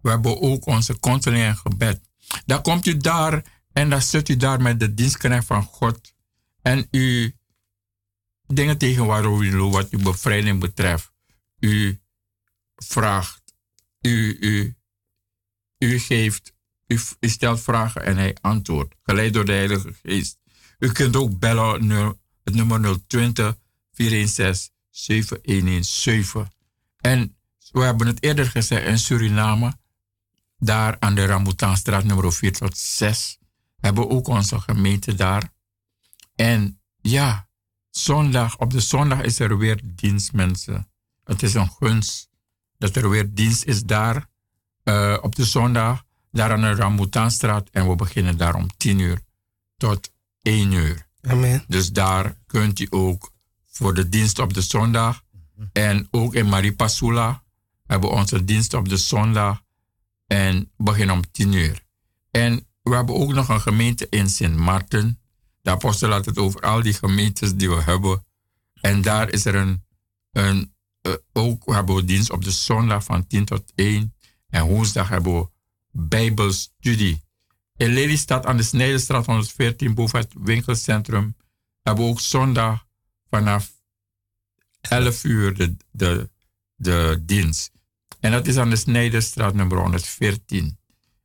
we 0.00 0.10
hebben 0.10 0.40
ook 0.40 0.66
onze 0.66 1.00
counseling 1.00 1.44
en 1.44 1.56
gebed. 1.56 2.00
Dan 2.46 2.62
komt 2.62 2.86
u 2.86 2.96
daar 2.96 3.56
en 3.78 3.90
dan 3.90 4.02
zit 4.02 4.28
u 4.28 4.36
daar 4.36 4.62
met 4.62 4.80
de 4.80 4.94
dienstknecht 4.94 5.46
van 5.46 5.62
God. 5.62 6.14
En 6.62 6.88
u 6.90 7.34
dingen 8.46 8.78
tegen 8.78 9.06
waarom 9.06 9.42
u 9.42 9.56
wat 9.56 9.90
uw 9.90 10.02
bevrijding 10.02 10.60
betreft. 10.60 11.12
U 11.58 12.00
vraagt, 12.76 13.42
u, 14.00 14.36
u, 14.40 14.76
u 15.78 15.98
geeft, 15.98 16.54
u, 16.86 16.98
stelt 17.20 17.60
vragen 17.60 18.04
en 18.04 18.16
hij 18.16 18.36
antwoordt. 18.40 18.94
Geleid 19.02 19.32
door 19.32 19.44
de 19.44 19.52
Heilige 19.52 19.94
Geest. 20.02 20.38
U 20.78 20.92
kunt 20.92 21.16
ook 21.16 21.38
bellen 21.38 21.88
het 22.44 22.54
nummer 22.54 23.06
020 23.06 23.56
416 23.92 24.72
7117. 24.90 26.52
En 26.96 27.36
we 27.70 27.80
hebben 27.80 28.06
het 28.06 28.22
eerder 28.22 28.46
gezegd 28.46 28.86
in 28.86 28.98
Suriname, 28.98 29.72
daar 30.56 30.96
aan 30.98 31.14
de 31.14 31.26
Rambutanstraat 31.26 32.04
nummer 32.04 32.32
4 32.32 32.52
tot 32.52 32.78
6, 32.78 33.38
hebben 33.88 34.10
ook 34.10 34.28
onze 34.28 34.60
gemeente 34.60 35.14
daar. 35.14 35.52
En 36.34 36.80
ja, 37.00 37.48
zondag, 37.90 38.58
op 38.58 38.70
de 38.70 38.80
zondag 38.80 39.20
is 39.22 39.38
er 39.38 39.58
weer 39.58 39.80
dienst, 39.84 40.32
mensen. 40.32 40.90
Het 41.24 41.42
is 41.42 41.54
een 41.54 41.70
gunst 41.70 42.28
dat 42.78 42.96
er 42.96 43.10
weer 43.10 43.34
dienst 43.34 43.64
is 43.64 43.82
daar 43.82 44.28
eh, 44.82 45.18
op 45.20 45.34
de 45.34 45.44
zondag, 45.44 46.04
daar 46.30 46.52
aan 46.52 46.60
de 46.60 46.74
Rambutanstraat. 46.74 47.68
En 47.70 47.88
we 47.88 47.94
beginnen 47.94 48.36
daar 48.36 48.54
om 48.54 48.76
10 48.76 48.98
uur 48.98 49.20
tot 49.76 50.12
1 50.42 50.72
uur. 50.72 51.06
Amen. 51.20 51.64
Dus 51.68 51.92
daar 51.92 52.36
kunt 52.46 52.80
u 52.80 52.86
ook 52.90 53.32
voor 53.66 53.94
de 53.94 54.08
dienst 54.08 54.38
op 54.38 54.54
de 54.54 54.62
zondag. 54.62 55.22
En 55.72 56.08
ook 56.10 56.34
in 56.34 56.48
Maripasula 56.48 57.42
hebben 57.86 58.10
we 58.10 58.16
onze 58.16 58.44
dienst 58.44 58.74
op 58.74 58.88
de 58.88 58.96
zondag. 58.96 59.62
En 60.26 60.72
beginnen 60.76 61.14
om 61.14 61.30
10 61.30 61.52
uur. 61.52 61.82
En 62.30 62.67
we 62.88 62.94
hebben 62.94 63.14
ook 63.14 63.32
nog 63.32 63.48
een 63.48 63.60
gemeente 63.60 64.06
in 64.10 64.28
Sint 64.28 64.56
Maarten. 64.56 65.20
De 65.62 65.70
apostel 65.70 66.10
had 66.10 66.24
het 66.24 66.38
over 66.38 66.60
al 66.60 66.82
die 66.82 66.92
gemeentes 66.92 67.54
die 67.54 67.70
we 67.70 67.82
hebben. 67.82 68.26
En 68.80 69.02
daar 69.02 69.30
is 69.30 69.44
er 69.44 69.54
een, 69.54 69.84
een 70.32 70.74
eh, 71.00 71.12
ook 71.32 71.64
we 71.64 71.74
hebben 71.74 71.94
we 71.94 72.04
dienst 72.04 72.30
op 72.30 72.44
de 72.44 72.50
zondag 72.50 73.04
van 73.04 73.26
10 73.26 73.44
tot 73.44 73.72
1. 73.74 74.14
En 74.48 74.64
woensdag 74.66 75.08
hebben 75.08 75.38
we 75.38 75.48
Bijbelstudie. 75.90 77.22
In 77.76 77.92
Lelystad 77.92 78.46
aan 78.46 78.56
de 78.56 78.62
Snijdenstraat 78.62 79.26
114 79.26 79.94
boven 79.94 80.18
het 80.18 80.32
winkelcentrum 80.38 81.36
hebben 81.82 82.04
we 82.04 82.10
ook 82.10 82.20
zondag 82.20 82.86
vanaf 83.30 83.72
11 84.80 85.24
uur 85.24 85.54
de, 85.54 85.76
de, 85.90 86.30
de 86.74 87.22
dienst. 87.22 87.70
En 88.20 88.32
dat 88.32 88.46
is 88.46 88.56
aan 88.56 88.70
de 88.70 88.76
Snijdenstraat 88.76 89.54
nummer 89.54 89.78
114. 89.78 90.78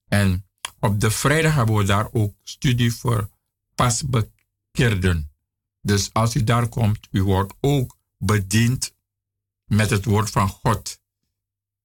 En 0.07 0.45
op 0.84 1.00
de 1.00 1.12
vrijdag 1.12 1.54
hebben 1.54 1.76
we 1.76 1.84
daar 1.84 2.08
ook 2.12 2.36
studie 2.44 2.94
voor 2.94 3.30
pasbekeerden. 3.76 5.32
Dus 5.82 6.14
als 6.14 6.36
u 6.36 6.44
daar 6.44 6.68
komt, 6.68 7.08
u 7.12 7.24
wordt 7.24 7.54
ook 7.60 7.98
bediend 8.18 8.96
met 9.66 9.90
het 9.90 10.06
woord 10.06 10.30
van 10.30 10.48
God. 10.48 11.02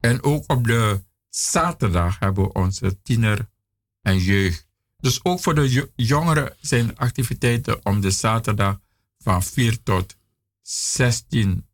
En 0.01 0.23
ook 0.23 0.53
op 0.53 0.67
de 0.67 1.05
zaterdag 1.29 2.19
hebben 2.19 2.45
we 2.45 2.53
onze 2.53 3.03
tiener 3.03 3.49
en 4.03 4.19
jeugd. 4.19 4.67
Dus 4.97 5.25
ook 5.25 5.41
voor 5.41 5.55
de 5.55 5.71
jo- 5.71 5.91
jongeren 5.95 6.57
zijn 6.61 6.97
activiteiten 6.97 7.85
om 7.85 8.01
de 8.01 8.11
zaterdag 8.11 8.81
van 9.19 9.43
4 9.43 9.83
tot 9.83 10.17
16 10.63 11.67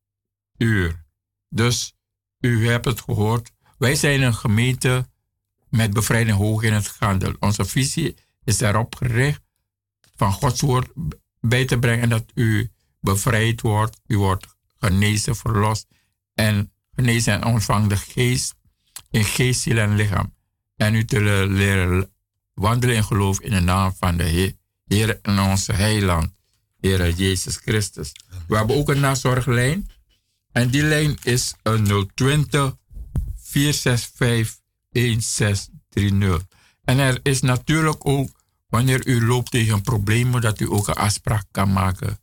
uur. 0.56 1.04
Dus 1.48 1.96
u 2.40 2.68
hebt 2.68 2.84
het 2.84 3.00
gehoord. 3.00 3.52
Wij 3.78 3.94
zijn 3.94 4.22
een 4.22 4.34
gemeente 4.34 5.08
met 5.74 5.92
bevrijding 5.92 6.36
hoog 6.36 6.62
in 6.62 6.72
het 6.72 6.88
gaandel. 6.88 7.34
Onze 7.38 7.64
visie 7.64 8.16
is 8.44 8.60
erop 8.60 8.94
gericht 8.94 9.40
van 10.16 10.32
Gods 10.32 10.60
woord 10.60 10.88
bij 11.40 11.64
te 11.64 11.78
brengen 11.78 12.08
dat 12.08 12.24
u 12.34 12.70
bevrijd 13.00 13.60
wordt. 13.60 14.00
U 14.06 14.18
wordt 14.18 14.46
genezen, 14.78 15.36
verlost 15.36 15.86
en 16.34 16.72
genezen 16.94 17.32
en 17.32 17.44
ontvangt 17.44 17.88
de 17.90 17.96
geest 17.96 18.54
in 19.10 19.24
geest, 19.24 19.60
ziel 19.60 19.78
en 19.78 19.96
lichaam. 19.96 20.34
En 20.76 20.94
u 20.94 21.04
te 21.04 21.20
le- 21.20 21.46
leren 21.46 22.12
wandelen 22.54 22.96
in 22.96 23.04
geloof 23.04 23.40
in 23.40 23.50
de 23.50 23.60
naam 23.60 23.94
van 23.98 24.16
de 24.16 24.24
Heer, 24.24 24.52
Heer 24.84 25.18
en 25.22 25.38
onze 25.38 25.72
heiland, 25.72 26.32
Heer 26.80 27.10
Jezus 27.10 27.56
Christus. 27.56 28.12
We 28.46 28.56
hebben 28.56 28.76
ook 28.76 28.88
een 28.88 29.00
nazorglijn. 29.00 29.90
En 30.52 30.70
die 30.70 30.82
lijn 30.82 31.16
is 31.22 31.54
een 31.62 32.10
020 32.14 32.76
465 33.36 34.62
1630. 34.94 36.46
En 36.84 36.98
er 36.98 37.20
is 37.22 37.40
natuurlijk 37.40 38.06
ook, 38.06 38.30
wanneer 38.68 39.06
u 39.06 39.26
loopt 39.26 39.50
tegen 39.50 39.82
problemen, 39.82 40.40
dat 40.40 40.60
u 40.60 40.70
ook 40.70 40.88
een 40.88 40.94
afspraak 40.94 41.44
kan 41.50 41.72
maken 41.72 42.18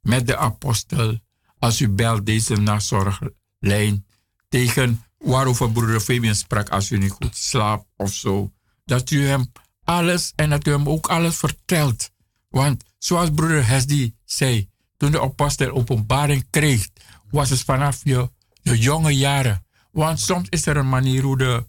met 0.00 0.26
de 0.26 0.36
apostel. 0.36 1.18
Als 1.58 1.80
u 1.80 1.88
belt 1.88 2.26
deze 2.26 2.56
nazorglijn 2.56 4.06
tegen 4.48 5.04
waarover 5.18 5.72
broeder 5.72 6.00
Fabian 6.00 6.34
sprak 6.34 6.68
als 6.68 6.90
u 6.90 6.98
niet 6.98 7.10
goed 7.10 7.36
slaapt 7.36 7.86
of 7.96 8.12
zo. 8.12 8.52
Dat 8.84 9.10
u 9.10 9.26
hem 9.26 9.52
alles 9.84 10.32
en 10.36 10.50
dat 10.50 10.66
u 10.66 10.70
hem 10.70 10.88
ook 10.88 11.06
alles 11.06 11.36
vertelt. 11.36 12.10
Want 12.48 12.84
zoals 12.98 13.30
broeder 13.30 13.66
Hesdy 13.66 14.14
zei, 14.24 14.68
toen 14.96 15.10
de 15.10 15.20
apostel 15.20 15.70
openbaring 15.70 16.46
kreeg, 16.50 16.88
was 17.30 17.50
het 17.50 17.62
vanaf 17.62 18.00
je, 18.04 18.30
je 18.62 18.78
jonge 18.78 19.16
jaren. 19.16 19.66
Want 19.90 20.20
soms 20.20 20.48
is 20.48 20.66
er 20.66 20.76
een 20.76 20.88
manier 20.88 21.22
hoe 21.22 21.38
de, 21.38 21.66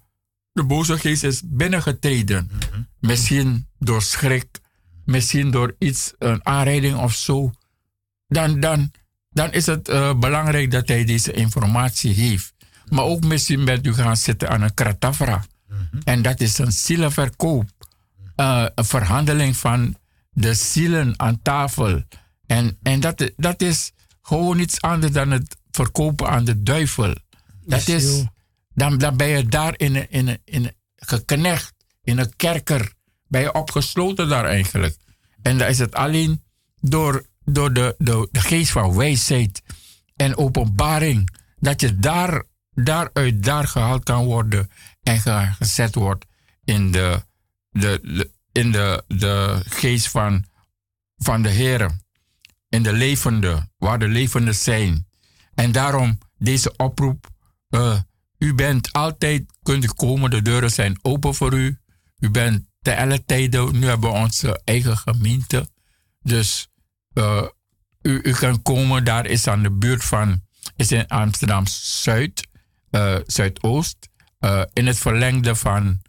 de 0.53 0.63
boze 0.63 0.97
geest 0.97 1.23
is 1.23 1.41
binnengetreden. 1.45 2.49
Misschien 2.99 3.67
door 3.79 4.01
schrik, 4.01 4.59
misschien 5.05 5.51
door 5.51 5.75
iets, 5.79 6.13
een 6.17 6.45
aanrijding 6.45 6.97
of 6.97 7.13
zo. 7.13 7.51
Dan, 8.27 8.59
dan, 8.59 8.91
dan 9.29 9.51
is 9.51 9.65
het 9.65 9.89
eh, 9.89 10.13
belangrijk 10.19 10.71
dat 10.71 10.87
hij 10.87 11.05
deze 11.05 11.31
informatie 11.31 12.13
heeft. 12.13 12.53
Maar 12.89 13.03
ook 13.03 13.23
misschien 13.23 13.65
bent 13.65 13.85
u 13.85 13.93
gaan 13.93 14.17
zitten 14.17 14.49
aan 14.49 14.61
een 14.61 14.73
kratafra. 14.73 15.45
En 16.03 16.21
dat 16.21 16.41
is 16.41 16.57
een 16.57 16.71
zielenverkoop. 16.71 17.69
Eh, 18.35 18.65
een 18.75 18.85
verhandeling 18.85 19.57
van 19.57 19.95
de 20.31 20.53
zielen 20.53 21.13
aan 21.17 21.41
tafel. 21.41 22.03
En, 22.45 22.77
en 22.81 22.99
dat, 22.99 23.31
dat 23.37 23.61
is 23.61 23.91
gewoon 24.21 24.59
iets 24.59 24.81
anders 24.81 25.11
dan 25.11 25.31
het 25.31 25.57
verkopen 25.71 26.29
aan 26.29 26.45
de 26.45 26.63
duivel. 26.63 27.15
Dat 27.65 27.87
is. 27.87 28.23
Dan, 28.75 28.97
dan 28.97 29.17
ben 29.17 29.27
je 29.27 29.45
daar 29.45 29.73
in 29.77 30.09
in 30.09 30.41
in 30.45 30.71
geknecht, 30.95 31.73
in 32.03 32.17
een 32.17 32.35
kerker. 32.35 32.93
Ben 33.27 33.41
je 33.41 33.53
opgesloten 33.53 34.29
daar 34.29 34.45
eigenlijk. 34.45 34.97
En 35.41 35.57
dan 35.57 35.67
is 35.67 35.79
het 35.79 35.95
alleen 35.95 36.43
door, 36.81 37.25
door 37.45 37.73
de, 37.73 37.95
de, 37.97 38.27
geest 38.31 38.71
van 38.71 38.95
wijsheid 38.95 39.61
en 40.15 40.37
openbaring. 40.37 41.35
Dat 41.59 41.81
je 41.81 41.99
daar, 41.99 42.43
daaruit 42.73 43.43
daar 43.43 43.67
gehaald 43.67 44.03
kan 44.03 44.25
worden 44.25 44.69
en 45.03 45.19
ge- 45.19 45.51
gezet 45.57 45.95
wordt 45.95 46.25
in 46.63 46.91
de, 46.91 47.23
de, 47.69 47.99
de- 48.01 48.31
in 48.51 48.71
de, 48.71 49.03
de 49.07 49.61
geest 49.69 50.07
van, 50.09 50.45
van 51.17 51.41
de 51.41 51.49
Heer. 51.49 52.01
In 52.69 52.83
de 52.83 52.93
levende, 52.93 53.69
waar 53.77 53.99
de 53.99 54.07
levenden 54.07 54.55
zijn. 54.55 55.07
En 55.55 55.71
daarom 55.71 56.17
deze 56.37 56.73
oproep. 56.77 57.29
eh, 57.69 57.99
u 58.43 58.53
bent 58.53 58.93
altijd, 58.93 59.43
kunt 59.61 59.93
komen, 59.93 60.29
de 60.29 60.41
deuren 60.41 60.71
zijn 60.71 60.99
open 61.01 61.35
voor 61.35 61.53
u. 61.53 61.77
U 62.19 62.29
bent 62.29 62.65
te 62.81 62.97
alle 62.97 63.25
tijden, 63.25 63.79
nu 63.79 63.87
hebben 63.87 64.09
we 64.09 64.15
onze 64.15 64.61
eigen 64.63 64.97
gemeente. 64.97 65.69
Dus 66.21 66.67
eh, 67.13 67.47
u, 68.01 68.19
u 68.23 68.31
kan 68.33 68.61
komen, 68.61 69.03
daar 69.03 69.25
is 69.25 69.47
aan 69.47 69.63
de 69.63 69.71
buurt 69.71 70.03
van, 70.03 70.43
is 70.75 70.91
in 70.91 71.07
Amsterdam 71.07 71.67
Zuid, 71.67 72.47
eh, 72.89 73.15
Zuidoost. 73.25 74.09
eh, 74.39 74.63
in 74.73 74.87
het 74.87 74.97
verlengde 74.97 75.55
van, 75.55 76.01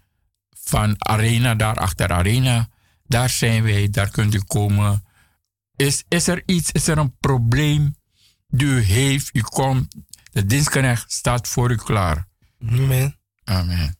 van 0.58 0.94
Arena, 0.98 1.54
daar 1.54 1.76
achter 1.76 2.08
Arena. 2.08 2.68
Daar 3.06 3.30
zijn 3.30 3.62
wij, 3.62 3.90
daar 3.90 4.10
kunt 4.10 4.34
u 4.34 4.40
komen. 4.46 5.04
Is, 5.76 6.04
is 6.08 6.28
er 6.28 6.42
iets, 6.46 6.72
is 6.72 6.86
er 6.86 6.98
een 6.98 7.16
probleem 7.18 7.96
die 8.48 8.66
u 8.66 8.80
heeft? 8.80 9.30
U 9.32 9.40
komt, 9.40 9.94
de 10.34 10.46
dienstknecht 10.46 11.12
staat 11.12 11.48
voor 11.48 11.70
u 11.70 11.76
klaar. 11.76 12.28
Amen. 12.60 13.18
Amen. 13.44 13.98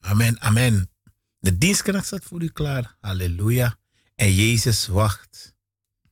Amen, 0.00 0.40
amen. 0.40 0.90
De 1.38 1.58
dienstknecht 1.58 2.06
staat 2.06 2.24
voor 2.24 2.42
u 2.42 2.48
klaar. 2.48 2.96
Halleluja. 3.00 3.76
En 4.14 4.34
Jezus 4.34 4.86
wacht. 4.86 5.54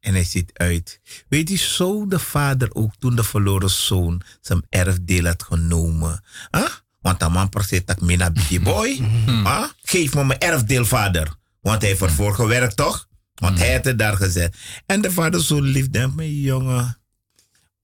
En 0.01 0.13
hij 0.13 0.25
ziet 0.25 0.51
uit. 0.53 1.01
Weet 1.29 1.51
u, 1.51 1.57
zo 1.57 2.07
de 2.07 2.19
vader 2.19 2.75
ook 2.75 2.95
toen 2.99 3.17
de 3.17 3.25
verloren 3.25 3.71
zoon 3.71 4.23
zijn 4.41 4.67
erfdeel 4.69 5.25
had 5.25 5.43
genomen. 5.43 6.25
Huh? 6.51 6.69
Want 7.01 7.21
de 7.21 7.29
man 7.29 7.51
zegt 7.67 7.87
dat 7.87 8.01
mina 8.01 8.31
biggie 8.31 8.61
boy. 8.61 8.89
Huh? 9.49 9.65
Geef 9.83 10.15
me 10.15 10.25
mijn 10.25 10.41
erfdeel, 10.41 10.85
vader. 10.85 11.37
Want 11.61 11.81
hij 11.81 11.91
heeft 11.91 12.03
ervoor 12.03 12.35
gewerkt, 12.35 12.77
toch? 12.77 13.09
Want 13.35 13.59
hij 13.59 13.73
had 13.73 13.85
het 13.85 13.99
daar 13.99 14.17
gezet. 14.17 14.57
En 14.87 15.01
de 15.01 15.13
vader 15.13 15.45
zo 15.45 15.61
lief 15.61 15.91
denkt, 15.91 16.17
mijn 16.17 16.41
jongen. 16.41 17.02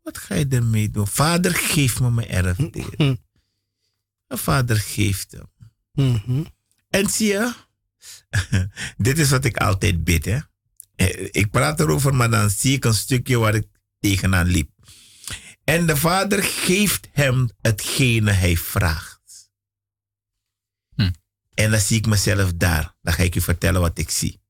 Wat 0.08 0.18
ga 0.18 0.34
je 0.34 0.46
ermee 0.48 0.90
doen? 0.90 1.06
Vader, 1.06 1.54
geef 1.54 2.00
me 2.00 2.10
mijn 2.10 2.28
erfdeel. 2.28 3.16
De 4.26 4.36
vader 4.36 4.76
geeft 4.76 5.30
hem. 5.32 5.46
Mhm. 5.92 6.44
En 6.88 7.08
zie 7.10 7.26
je, 7.26 7.54
dit 8.96 9.18
is 9.18 9.30
wat 9.30 9.44
ik 9.44 9.56
altijd 9.56 10.04
bid. 10.04 10.24
Hè? 10.24 10.38
Eh, 10.94 11.28
Ik 11.30 11.50
praat 11.50 11.80
erover, 11.80 12.14
maar 12.14 12.30
dan 12.30 12.50
zie 12.50 12.72
ik 12.76 12.84
een 12.84 12.94
stukje 12.94 13.38
waar 13.38 13.54
ik 13.54 13.66
tegenaan 14.00 14.46
liep. 14.46 14.70
En 15.64 15.86
de 15.86 15.96
vader 15.96 16.42
geeft 16.42 17.08
hem 17.12 17.50
hetgene 17.60 18.30
hij 18.30 18.56
vraagt. 18.56 19.50
Hm. 20.94 21.10
En 21.54 21.70
dan 21.70 21.80
zie 21.80 21.98
ik 21.98 22.06
mezelf 22.06 22.52
daar. 22.52 22.94
Dan 23.02 23.14
ga 23.14 23.22
ik 23.22 23.34
je 23.34 23.40
vertellen 23.40 23.80
wat 23.80 23.98
ik 23.98 24.10
zie. 24.10 24.40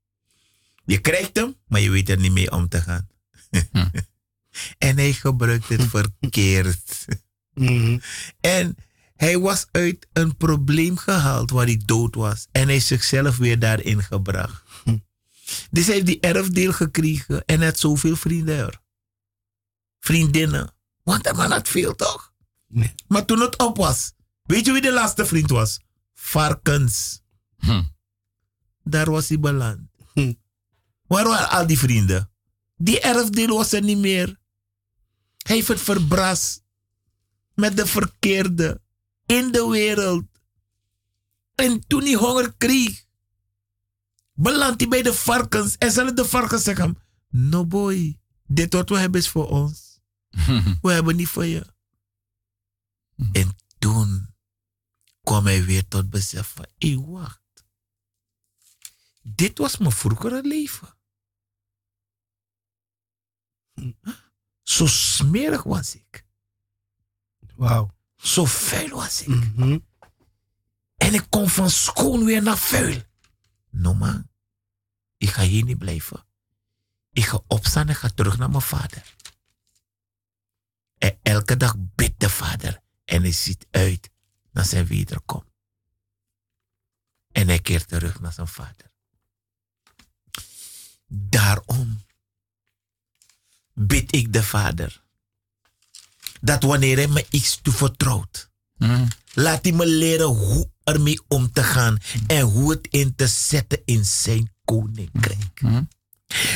Je 0.85 0.99
krijgt 0.99 1.37
hem, 1.37 1.57
maar 1.67 1.81
je 1.81 1.91
weet 1.91 2.09
er 2.09 2.19
niet 2.19 2.33
mee 2.33 2.53
om 2.53 2.69
te 2.69 2.81
gaan. 2.81 3.09
en 4.79 4.97
hij 4.97 5.13
gebruikt 5.13 5.69
het 5.69 5.83
verkeerd. 5.89 7.05
Mhm. 7.55 7.99
En 8.41 8.77
hij 9.17 9.39
was 9.39 9.67
uit 9.71 10.07
een 10.13 10.37
probleem 10.37 10.97
gehaald 10.97 11.51
waar 11.51 11.67
hij 11.67 11.83
dood 11.85 12.15
was. 12.15 12.47
En 12.53 12.67
hij 12.67 12.77
is 12.77 12.87
zichzelf 12.87 13.37
weer 13.37 13.59
daarin 13.59 14.03
gebracht. 14.03 14.63
Dus 15.71 15.87
hij 15.87 15.95
heeft 15.95 16.07
die 16.07 16.21
erfdeel 16.21 16.73
gekregen 16.73 17.45
en 17.45 17.57
hij 17.57 17.67
had 17.67 17.79
zoveel 17.79 18.17
vrienden. 18.17 18.81
Vriendinnen. 20.01 20.75
Want 21.03 21.25
de 21.25 21.33
man 21.33 21.51
had 21.51 21.69
veel 21.69 21.95
toch? 21.95 22.33
Nee. 22.67 22.95
Maar 23.07 23.25
toen 23.25 23.41
het 23.41 23.59
op 23.59 23.77
was, 23.77 24.13
weet 24.43 24.67
je 24.67 24.73
wie 24.73 24.83
de 24.83 24.93
laatste 24.93 25.27
vriend 25.27 25.51
was? 25.51 25.81
Varkens. 26.15 27.21
Hm. 27.59 27.83
Daar 28.83 29.11
was 29.11 29.29
hij 29.29 29.41
beland. 29.41 29.81
Hm. 30.13 30.33
Waar 31.07 31.25
waren 31.25 31.51
al 31.51 31.67
die 31.67 31.79
vrienden? 31.79 32.31
Die 32.77 33.01
erfdeel 33.01 33.57
was 33.57 33.73
er 33.73 33.83
niet 33.83 33.99
meer. 33.99 34.39
Hij 35.49 35.57
heeft 35.57 35.69
het 35.69 35.81
verbrast. 35.81 36.65
Met 37.55 37.77
de 37.77 37.87
verkeerde. 37.87 38.81
In 39.27 39.53
de 39.53 39.69
wereld. 39.69 40.27
En 41.55 41.87
toen 41.87 42.03
hij 42.03 42.15
honger 42.15 42.55
kreeg. 42.57 43.05
Belandt 44.33 44.81
hij 44.81 44.89
bij 44.89 45.03
de 45.03 45.15
varkens. 45.15 45.77
En 45.77 45.93
zullen 45.93 46.17
de 46.17 46.25
varkens 46.25 46.63
zeggen. 46.63 46.99
No 47.29 47.67
boy. 47.67 48.21
Dit 48.47 48.73
wat 48.73 48.89
we 48.89 48.99
hebben 48.99 49.21
is 49.21 49.29
voor 49.29 49.49
ons. 49.49 50.01
We 50.83 50.93
hebben 50.93 51.17
niet 51.17 51.29
voor 51.29 51.45
je. 51.45 51.67
En 53.33 53.57
toen 53.79 54.35
kwam 55.23 55.45
hij 55.45 55.65
weer 55.65 55.89
tot 55.89 56.11
besef 56.11 56.47
van. 56.47 56.67
Hé, 56.79 57.01
wacht. 57.01 57.67
Dit 59.23 59.59
was 59.59 59.77
mijn 59.77 59.93
vroegere 59.93 60.43
leven. 60.43 60.97
Zo 64.69 64.87
smerig 64.87 65.63
was 65.63 65.95
ik. 65.95 66.25
Wauw. 67.55 67.95
Zo 68.17 68.45
vuil 68.45 68.89
was 68.89 69.23
ik. 69.23 69.29
Mhm. 69.29 69.79
En 70.97 71.15
ik 71.15 71.27
kom 71.29 71.49
van 71.49 71.71
schoon 71.71 72.25
weer 72.25 72.43
naar 72.43 72.59
vuil. 72.59 73.03
No 73.71 73.95
man, 73.95 74.29
ik 75.17 75.29
ga 75.29 75.43
hier 75.43 75.65
niet 75.65 75.79
blijven. 75.79 76.27
Ik 77.13 77.25
ga 77.25 77.41
opstaan 77.47 77.89
en 77.89 77.95
ga 77.95 78.09
terug 78.09 78.39
naar 78.39 78.51
mijn 78.51 78.63
vader. 78.63 79.15
En 80.99 81.19
elke 81.23 81.57
dag 81.57 81.75
bidt 81.79 82.21
de 82.21 82.31
vader. 82.31 82.83
En 83.05 83.23
hij 83.23 83.33
ziet 83.33 83.67
uit 83.71 84.11
naar 84.51 84.65
zijn 84.65 84.87
wederkom. 84.87 85.45
En 87.33 87.47
hij 87.47 87.61
keert 87.61 87.89
terug 87.89 88.21
naar 88.21 88.33
zijn 88.33 88.49
vader. 88.49 88.93
Daarom 91.07 92.07
bid 93.79 94.15
ik 94.15 94.33
de 94.33 94.43
vader. 94.43 95.03
Dat 96.41 96.63
wanneer 96.63 96.97
hij 96.97 97.09
me 97.09 97.27
iets 97.31 97.59
toevertrouwt. 97.63 98.51
Hm. 98.77 99.07
Laat 99.35 99.65
hij 99.65 99.73
me 99.73 99.87
leren 99.87 100.27
hoe 100.27 100.71
ermee 100.85 101.21
om 101.29 101.53
te 101.53 101.63
gaan 101.63 101.99
en 102.27 102.41
hoe 102.41 102.71
het 102.71 102.89
in 102.91 103.15
te 103.15 103.27
zetten 103.27 103.83
in 103.85 104.05
zijn 104.05 104.53
koninkrijk. 104.65 105.59
Hm. 105.61 105.83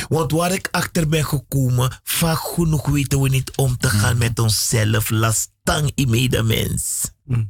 Want 0.07 0.31
waar 0.31 0.51
ik 0.51 0.67
achter 0.71 1.07
ben 1.07 1.25
gekomen, 1.25 1.99
vaak 2.03 2.39
genoeg 2.39 2.87
weten 2.87 3.21
we 3.21 3.29
niet 3.29 3.57
om 3.57 3.77
te 3.77 3.89
gaan 3.89 4.17
met 4.17 4.39
onszelf. 4.39 5.09
Lastang 5.09 5.91
in 5.95 6.09
medemens. 6.09 7.11
Hm. 7.25 7.43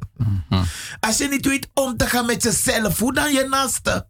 Als 1.00 1.18
je 1.18 1.28
niet 1.28 1.45
weet 1.45 1.70
om 1.74 1.98
te 1.98 2.08
gaan 2.08 2.26
met 2.26 2.44
jezelf, 2.44 3.00
hoe 3.00 3.14
dan 3.14 3.34
je 3.34 3.48
naaste? 3.50 4.08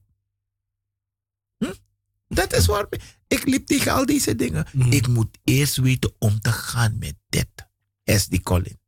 Dat 2.27 2.53
is 2.53 2.65
waar. 2.65 2.87
Ik 3.27 3.45
liep 3.45 3.65
tegen 3.65 3.91
al 3.91 4.05
deze 4.05 4.35
dingen. 4.35 4.67
Ik 4.89 5.07
moet 5.07 5.37
eerst 5.43 5.75
weten 5.75 6.13
om 6.19 6.39
te 6.39 6.51
gaan 6.51 6.97
met 6.99 7.15
dit. 7.29 7.47
S. 8.05 8.27
die 8.27 8.41
Colin. 8.41 8.79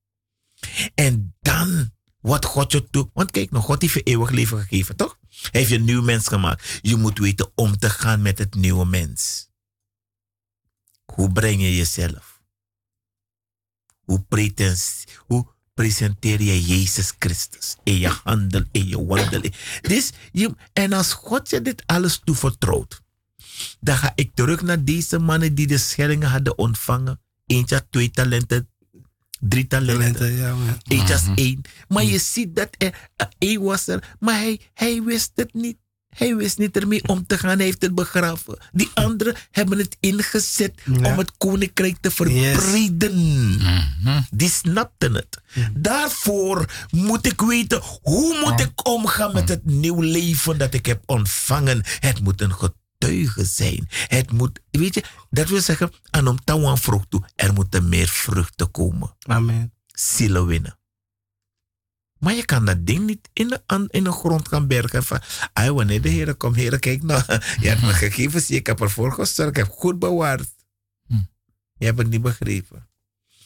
En 0.95 1.35
dan 1.39 1.93
wat 2.25 2.45
God 2.45 2.71
je 2.71 2.87
doet. 2.91 3.09
Want 3.13 3.31
kijk 3.31 3.51
nog, 3.51 3.65
God 3.65 3.81
heeft 3.81 3.93
je 3.93 4.01
eeuwig 4.01 4.29
leven 4.29 4.59
gegeven, 4.59 4.95
toch? 4.95 5.17
Hij 5.29 5.49
heeft 5.51 5.69
je 5.69 5.75
een 5.75 5.83
nieuw 5.83 6.01
mens 6.01 6.27
gemaakt. 6.27 6.79
Je 6.81 6.95
moet 6.95 7.19
weten 7.19 7.51
om 7.55 7.77
te 7.77 7.89
gaan 7.89 8.21
met 8.21 8.37
het 8.37 8.55
nieuwe 8.55 8.85
mens. 8.85 9.49
Hoe 11.05 11.31
breng 11.31 11.61
je 11.61 11.75
jezelf? 11.75 12.41
Hoe, 14.05 14.25
presenteer 15.73 16.41
je 16.41 16.65
Jezus 16.65 17.13
Christus 17.19 17.75
in 17.83 17.97
je 17.97 18.07
handel, 18.23 18.63
in 18.71 18.87
je 18.87 19.05
wandelen? 19.05 19.53
Dus 19.81 20.11
je, 20.31 20.55
en 20.73 20.93
als 20.93 21.13
God 21.13 21.49
je 21.49 21.61
dit 21.61 21.83
alles 21.85 22.21
toevertrouwt, 22.23 23.01
dan 23.80 23.98
ga 23.98 24.11
ik 24.15 24.32
terug 24.34 24.61
naar 24.61 24.84
deze 24.84 25.19
mannen 25.19 25.56
die 25.56 25.68
de 25.68 25.77
schellingen 25.77 26.30
hadden 26.30 26.57
ontvangen. 26.57 27.19
Eentje 27.45 27.76
had 27.76 27.86
twee 27.90 28.11
talenten, 28.11 28.69
drie 29.40 29.68
talenten. 29.68 30.14
Talenten, 30.14 30.32
ja, 30.34 30.53
man. 30.56 30.77
Eentje 30.88 31.14
als 31.14 31.23
één. 31.36 31.61
Maar 31.88 32.03
je 32.03 32.18
ziet 32.19 32.56
dat 32.56 32.69
er 32.77 33.10
eh, 33.15 33.27
één 33.38 33.61
was 33.61 33.88
er, 33.88 34.15
maar 34.19 34.36
hij, 34.36 34.60
hij 34.73 35.02
wist 35.03 35.32
het 35.36 35.53
niet. 35.53 35.77
Hij 36.10 36.36
wist 36.36 36.57
niet 36.57 36.77
ermee 36.77 37.07
om 37.07 37.26
te 37.27 37.38
gaan. 37.38 37.57
Hij 37.57 37.65
heeft 37.65 37.82
het 37.82 37.95
begraven. 37.95 38.57
Die 38.72 38.90
anderen 38.94 39.36
hebben 39.52 39.77
het 39.77 39.98
ingezet 39.99 40.82
Ja. 40.86 41.11
om 41.11 41.18
het 41.18 41.32
koninkrijk 41.38 41.98
te 42.02 42.11
verbreden. 42.11 43.15
Mhm. 43.57 44.22
Die 44.32 44.49
snapten 44.49 45.14
het. 45.14 45.41
Daarvoor 45.73 46.65
moet 46.91 47.26
ik 47.26 47.41
weten 47.41 47.82
hoe 48.02 48.40
moet 48.45 48.60
ik 48.60 48.88
omgaan 48.88 49.34
met 49.34 49.49
het 49.49 49.65
nieuw 49.65 50.02
leven 50.02 50.57
dat 50.57 50.73
ik 50.73 50.86
heb 50.86 51.02
ontvangen. 51.06 51.82
Het 51.99 52.22
moet 52.23 52.41
een 52.41 52.53
zijn. 53.36 53.88
Het 53.90 54.32
moet, 54.32 54.60
weet 54.72 54.94
je, 54.94 55.03
dat 55.30 55.49
wil 55.49 55.61
zeggen, 55.61 55.91
aan 56.10 56.27
om 56.27 56.44
touw 56.44 56.77
vrucht 56.77 57.10
toe, 57.10 57.23
er 57.36 57.53
moeten 57.53 57.90
meer 57.90 58.07
vruchten 58.07 58.72
komen. 58.72 59.15
Amen. 59.27 59.73
Zielen 59.86 60.45
winnen. 60.45 60.80
Maar 62.19 62.34
je 62.34 62.45
kan 62.45 62.65
dat 62.65 62.86
ding 62.86 63.06
niet 63.06 63.30
in 63.34 63.48
de, 63.48 63.88
in 63.90 64.03
de 64.03 64.11
grond 64.11 64.48
gaan 64.48 64.68
bergen. 64.68 65.03
Van, 65.03 65.19
ai, 65.53 65.72
wanneer 65.72 66.02
de 66.02 66.10
Heer 66.10 66.36
komt, 66.36 66.56
Heer, 66.56 66.80
kijk 66.80 67.03
nou, 67.03 67.23
je 67.61 67.68
hebt 67.68 67.82
me 67.82 67.94
gegeven, 67.94 68.41
zie, 68.41 68.56
ik 68.56 68.68
heb 68.68 68.82
ervoor 68.82 69.11
gezorgd, 69.11 69.49
ik 69.49 69.56
heb 69.56 69.69
goed 69.69 69.99
bewaard. 69.99 70.56
Hm. 71.07 71.14
Je 71.77 71.86
hebt 71.86 71.98
het 71.98 72.10
niet 72.10 72.22
begrepen. 72.22 72.88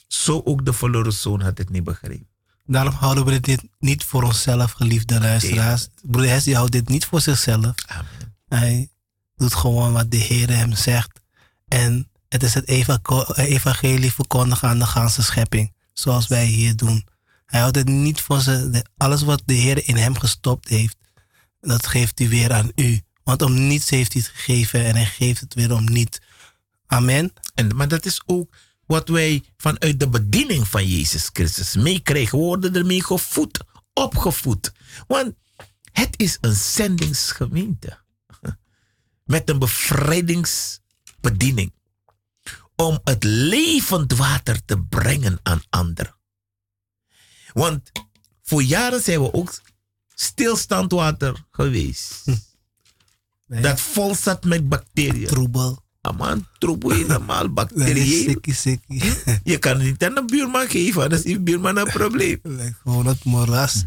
Zo 0.07 0.41
ook 0.43 0.65
de 0.65 0.73
verloren 0.73 1.13
zoon 1.13 1.41
had 1.41 1.57
het 1.57 1.69
niet 1.69 1.83
begrepen. 1.83 2.27
Daarom 2.65 2.93
houden 2.93 3.25
we 3.25 3.39
dit 3.39 3.63
niet 3.79 4.03
voor 4.03 4.23
onszelf, 4.23 4.71
geliefde 4.71 5.19
luisteraars. 5.19 5.87
Broeder 6.01 6.31
Hessie 6.31 6.55
houdt 6.55 6.71
dit 6.71 6.87
niet 6.87 7.05
voor 7.05 7.21
zichzelf. 7.21 7.73
Amen. 7.87 8.35
Hij 8.47 8.89
doet 9.39 9.53
gewoon 9.55 9.93
wat 9.93 10.11
de 10.11 10.17
Heer 10.17 10.49
hem 10.49 10.73
zegt. 10.73 11.19
En 11.67 12.09
het 12.29 12.43
is 12.43 12.53
het 12.53 12.67
eva- 12.67 12.99
evangelie 13.35 14.13
verkondigen 14.13 14.69
aan 14.69 14.79
de 14.79 14.85
ganse 14.85 15.23
schepping. 15.23 15.73
Zoals 15.93 16.27
wij 16.27 16.45
hier 16.45 16.75
doen. 16.75 17.07
Hij 17.45 17.59
houdt 17.59 17.75
het 17.75 17.87
niet 17.87 18.21
voor 18.21 18.43
de- 18.43 18.85
Alles 18.97 19.21
wat 19.21 19.41
de 19.45 19.53
Heer 19.53 19.87
in 19.87 19.95
hem 19.95 20.17
gestopt 20.19 20.67
heeft, 20.67 20.97
dat 21.61 21.87
geeft 21.87 22.19
hij 22.19 22.27
weer 22.29 22.53
aan 22.53 22.71
u. 22.75 23.01
Want 23.23 23.41
om 23.41 23.67
niets 23.67 23.89
heeft 23.89 24.13
hij 24.13 24.21
gegeven 24.21 24.85
en 24.85 24.95
hij 24.95 25.05
geeft 25.05 25.39
het 25.39 25.53
weer 25.53 25.73
om 25.73 25.83
niet. 25.83 26.21
Amen. 26.87 27.33
En, 27.55 27.75
maar 27.75 27.87
dat 27.87 28.05
is 28.05 28.21
ook 28.25 28.55
wat 28.85 29.07
wij 29.07 29.43
vanuit 29.57 29.99
de 29.99 30.09
bediening 30.09 30.67
van 30.67 30.87
Jezus 30.87 31.29
Christus 31.33 31.75
meekrijgen. 31.75 32.37
We 32.37 32.43
worden 32.43 32.75
ermee 32.75 33.03
gevoed, 33.03 33.59
opgevoed. 33.93 34.71
Want 35.07 35.33
het 35.91 36.13
is 36.17 36.37
een 36.41 36.55
zendingsgemeente. 36.55 37.97
Met 39.29 39.49
een 39.49 39.59
bevrijdingsbediening. 39.59 41.73
Om 42.75 42.99
het 43.03 43.23
levend 43.23 44.15
water 44.15 44.65
te 44.65 44.81
brengen 44.81 45.39
aan 45.43 45.61
anderen. 45.69 46.15
Want 47.53 47.91
voor 48.43 48.63
jaren 48.63 49.01
zijn 49.01 49.21
we 49.21 49.33
ook 49.33 49.61
stilstaand 50.07 50.91
water 50.91 51.45
geweest. 51.51 52.23
Dat 53.45 53.81
vol 53.81 54.15
zat 54.15 54.43
met 54.43 54.69
bacteriën. 54.69 55.27
Troebel. 55.27 55.87
Man, 56.17 56.47
troep 56.57 56.83
helemaal 56.83 57.45
is 57.45 57.53
bacteriën. 57.53 58.37
sikkie. 58.45 59.03
Je 59.43 59.57
kan 59.57 59.75
het 59.75 59.83
niet 59.83 60.03
aan 60.03 60.15
de 60.15 60.25
buurman 60.25 60.67
geven, 60.67 61.03
anders 61.03 61.23
heeft 61.23 61.35
de 61.35 61.41
buurman 61.41 61.77
een 61.77 61.87
probleem. 61.87 62.41
Gewoon 62.81 63.05
het 63.05 63.23
moeras. 63.23 63.83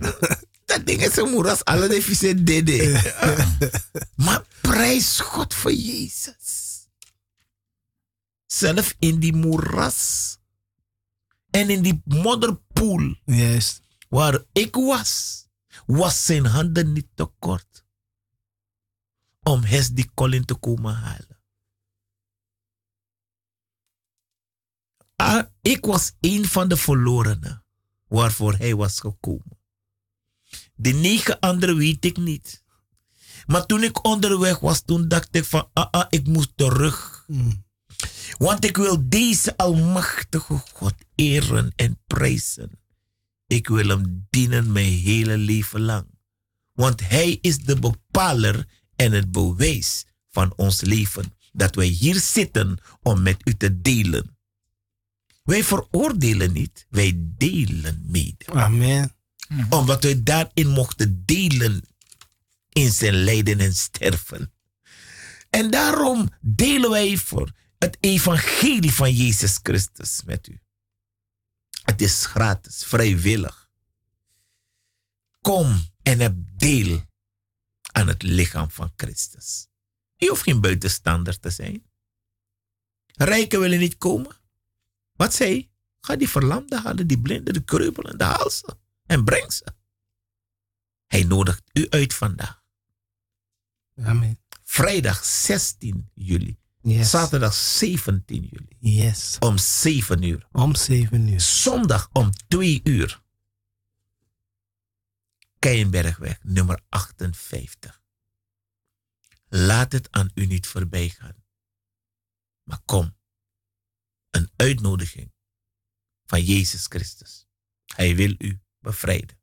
Dat 0.73 0.87
ding 0.87 1.03
is 1.03 1.17
een 1.17 1.31
moeras, 1.31 1.65
alle 1.65 1.89
de 1.89 2.03
vieze 2.03 2.43
dede. 2.43 3.01
Maar 4.25 4.45
prijs 4.61 5.21
God 5.21 5.55
voor 5.55 5.73
Jezus. 5.73 6.87
Zelf 8.47 8.95
in 8.99 9.19
die 9.21 9.33
moeras. 9.33 10.39
En 11.51 11.71
in 11.71 11.83
die 11.83 12.01
modderpoel 12.05 13.17
Juist. 13.25 13.83
waar 14.09 14.45
ik 14.53 14.75
was, 14.75 15.45
was 15.87 16.25
zijn 16.25 16.47
handen 16.47 16.93
niet 16.93 17.09
te 17.15 17.31
kort. 17.39 17.85
Om 19.43 19.65
Hes 19.65 19.89
die 19.89 20.11
Colin 20.15 20.45
te 20.45 20.55
komen 20.55 20.95
halen. 20.95 21.41
Ah, 25.17 25.47
ik 25.61 25.85
was 25.85 26.13
een 26.21 26.45
van 26.45 26.69
de 26.69 26.77
verlorenen 26.77 27.65
waarvoor 28.09 28.55
hij 28.55 28.75
was 28.75 29.01
gekomen. 29.01 29.62
De 30.83 30.93
negen 30.93 31.41
anderen 31.41 31.77
weet 31.77 32.05
ik 32.05 32.17
niet. 32.17 32.65
Maar 33.47 33.67
toen 33.67 33.83
ik 33.83 34.05
onderweg 34.07 34.59
was, 34.59 34.83
toen 34.85 35.09
dacht 35.09 35.37
ik 35.37 35.45
van, 35.45 35.69
ah, 35.73 35.91
ah, 35.91 36.07
ik 36.09 36.27
moet 36.27 36.53
terug. 36.55 37.25
Mm. 37.27 37.65
Want 38.39 38.65
ik 38.65 38.77
wil 38.77 39.09
deze 39.09 39.57
almachtige 39.57 40.63
God 40.73 40.95
eren 41.15 41.73
en 41.77 42.01
prijzen. 42.07 42.71
Ik 43.47 43.69
wil 43.69 43.89
hem 43.89 44.27
dienen 44.31 44.73
mijn 44.73 44.93
hele 44.93 45.37
leven 45.37 45.81
lang. 45.81 46.07
Want 46.73 47.09
hij 47.09 47.39
is 47.41 47.59
de 47.59 47.79
bepaler 47.79 48.69
en 48.97 49.13
het 49.13 49.33
bewijs 49.33 50.05
van 50.31 50.53
ons 50.57 50.81
leven. 50.81 51.37
Dat 51.53 51.75
wij 51.75 51.87
hier 51.87 52.21
zitten 52.21 52.79
om 53.03 53.23
met 53.23 53.37
u 53.45 53.55
te 53.55 53.81
delen. 53.81 54.37
Wij 55.43 55.65
veroordelen 55.65 56.53
niet, 56.53 56.87
wij 56.91 57.13
delen 57.17 58.05
mede. 58.07 58.47
Amen. 58.47 59.22
Omdat 59.69 60.03
wij 60.03 60.23
daarin 60.23 60.69
mochten 60.69 61.23
delen 61.25 61.85
in 62.69 62.93
zijn 62.93 63.15
lijden 63.15 63.61
en 63.61 63.75
sterven. 63.75 64.53
En 65.51 65.71
daarom 65.71 66.29
delen 66.41 66.91
wij 66.91 67.17
voor 67.17 67.53
het 67.79 67.97
evangelie 68.01 68.93
van 68.93 69.13
Jezus 69.15 69.59
Christus 69.63 70.23
met 70.25 70.49
u. 70.49 70.61
Het 71.85 72.03
is 72.03 72.27
gratis, 72.27 72.85
vrijwillig. 72.85 73.71
Kom 75.41 75.87
en 76.03 76.21
heb 76.21 76.35
deel 76.57 77.03
aan 77.93 78.09
het 78.09 78.23
lichaam 78.23 78.71
van 78.71 78.93
Christus. 78.97 79.67
Je 80.17 80.29
hoeft 80.29 80.43
geen 80.43 80.61
buitenstaander 80.61 81.39
te 81.39 81.51
zijn. 81.51 81.91
Rijken 83.07 83.61
willen 83.61 83.79
niet 83.79 83.99
komen. 83.99 84.37
Wat 85.13 85.35
zei? 85.35 85.71
Ga 86.01 86.17
die 86.17 86.29
verlamden 86.29 86.83
halen, 86.83 87.07
die 87.07 87.21
blinden, 87.21 87.55
de 87.55 87.65
kreupelen, 87.65 88.19
de 88.19 88.25
halsen. 88.25 88.82
En 89.07 89.25
breng 89.25 89.53
ze. 89.53 89.75
Hij 91.07 91.23
nodigt 91.23 91.63
u 91.73 91.87
uit 91.89 92.15
vandaag. 92.15 92.63
Amen. 93.97 94.41
Vrijdag 94.63 95.25
16 95.25 96.11
juli. 96.15 96.61
Yes. 96.83 97.11
Zaterdag 97.11 97.55
17 97.55 98.43
juli. 98.51 98.77
Yes. 98.79 99.37
Om 99.39 99.59
7 99.59 100.23
uur. 100.23 100.49
Om 100.53 100.75
zeven 100.75 101.29
uur. 101.29 101.41
Zondag 101.41 102.09
om 102.13 102.31
2 102.49 102.81
uur. 102.85 103.23
Keienbergweg, 105.59 106.43
nummer 106.43 106.81
58. 106.89 108.03
Laat 109.49 109.93
het 109.93 110.11
aan 110.11 110.31
u 110.35 110.47
niet 110.47 110.67
voorbij 110.67 111.09
gaan. 111.09 111.45
Maar 112.63 112.81
kom. 112.85 113.17
Een 114.31 114.51
uitnodiging 114.57 115.33
van 116.25 116.43
Jezus 116.43 116.87
Christus. 116.87 117.47
Hij 117.85 118.17
wil 118.17 118.35
u 118.39 118.62
bevrijden. 118.83 119.39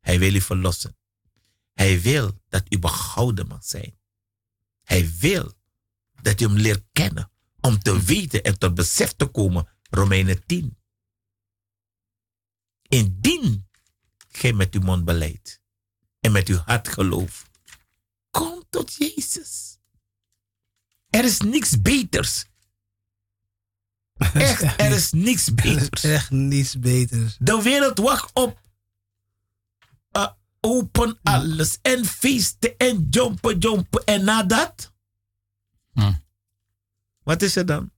Hij 0.00 0.18
wil 0.18 0.34
u 0.34 0.40
verlossen. 0.40 0.96
Hij 1.72 2.00
wil 2.00 2.40
dat 2.48 2.62
u 2.68 2.78
behouden 2.78 3.46
mag 3.46 3.64
zijn. 3.64 3.98
Hij 4.82 5.10
wil 5.18 5.52
dat 6.22 6.40
u 6.40 6.44
hem 6.44 6.56
leert 6.56 6.84
kennen. 6.92 7.30
Om 7.60 7.78
te 7.78 8.02
weten 8.02 8.42
en 8.42 8.58
tot 8.58 8.74
besef 8.74 9.12
te 9.12 9.26
komen. 9.26 9.68
Romeinen 9.90 10.46
10. 10.46 10.76
Indien 12.82 13.68
gij 14.28 14.52
met 14.52 14.74
uw 14.74 14.80
mond 14.80 15.04
beleidt 15.04 15.60
en 16.20 16.32
met 16.32 16.48
uw 16.48 16.56
hart 16.56 16.88
gelooft. 16.88 17.50
Kom 18.30 18.64
tot 18.70 18.94
Jezus. 18.94 19.78
Er 21.10 21.24
is 21.24 21.40
niks 21.40 21.82
beters. 21.82 22.44
Echt, 24.34 24.62
er 24.62 24.90
is 24.90 25.12
niks 25.12 25.46
Er 25.46 25.64
is 25.64 25.74
beters. 25.78 26.02
echt 26.04 26.30
niets 26.30 26.78
beters. 26.78 27.36
De 27.38 27.62
wereld 27.62 27.98
wacht 27.98 28.30
op. 28.32 28.60
Uh, 30.12 30.28
open 30.60 31.18
alles 31.22 31.78
en 31.82 32.04
feesten 32.04 32.76
en 32.76 33.06
jumpen, 33.10 33.58
jumpen. 33.58 34.04
En 34.04 34.24
na 34.24 34.42
dat? 34.42 34.92
Hm. 35.92 36.12
Wat 37.22 37.42
is 37.42 37.56
er 37.56 37.66
dan? 37.66 37.90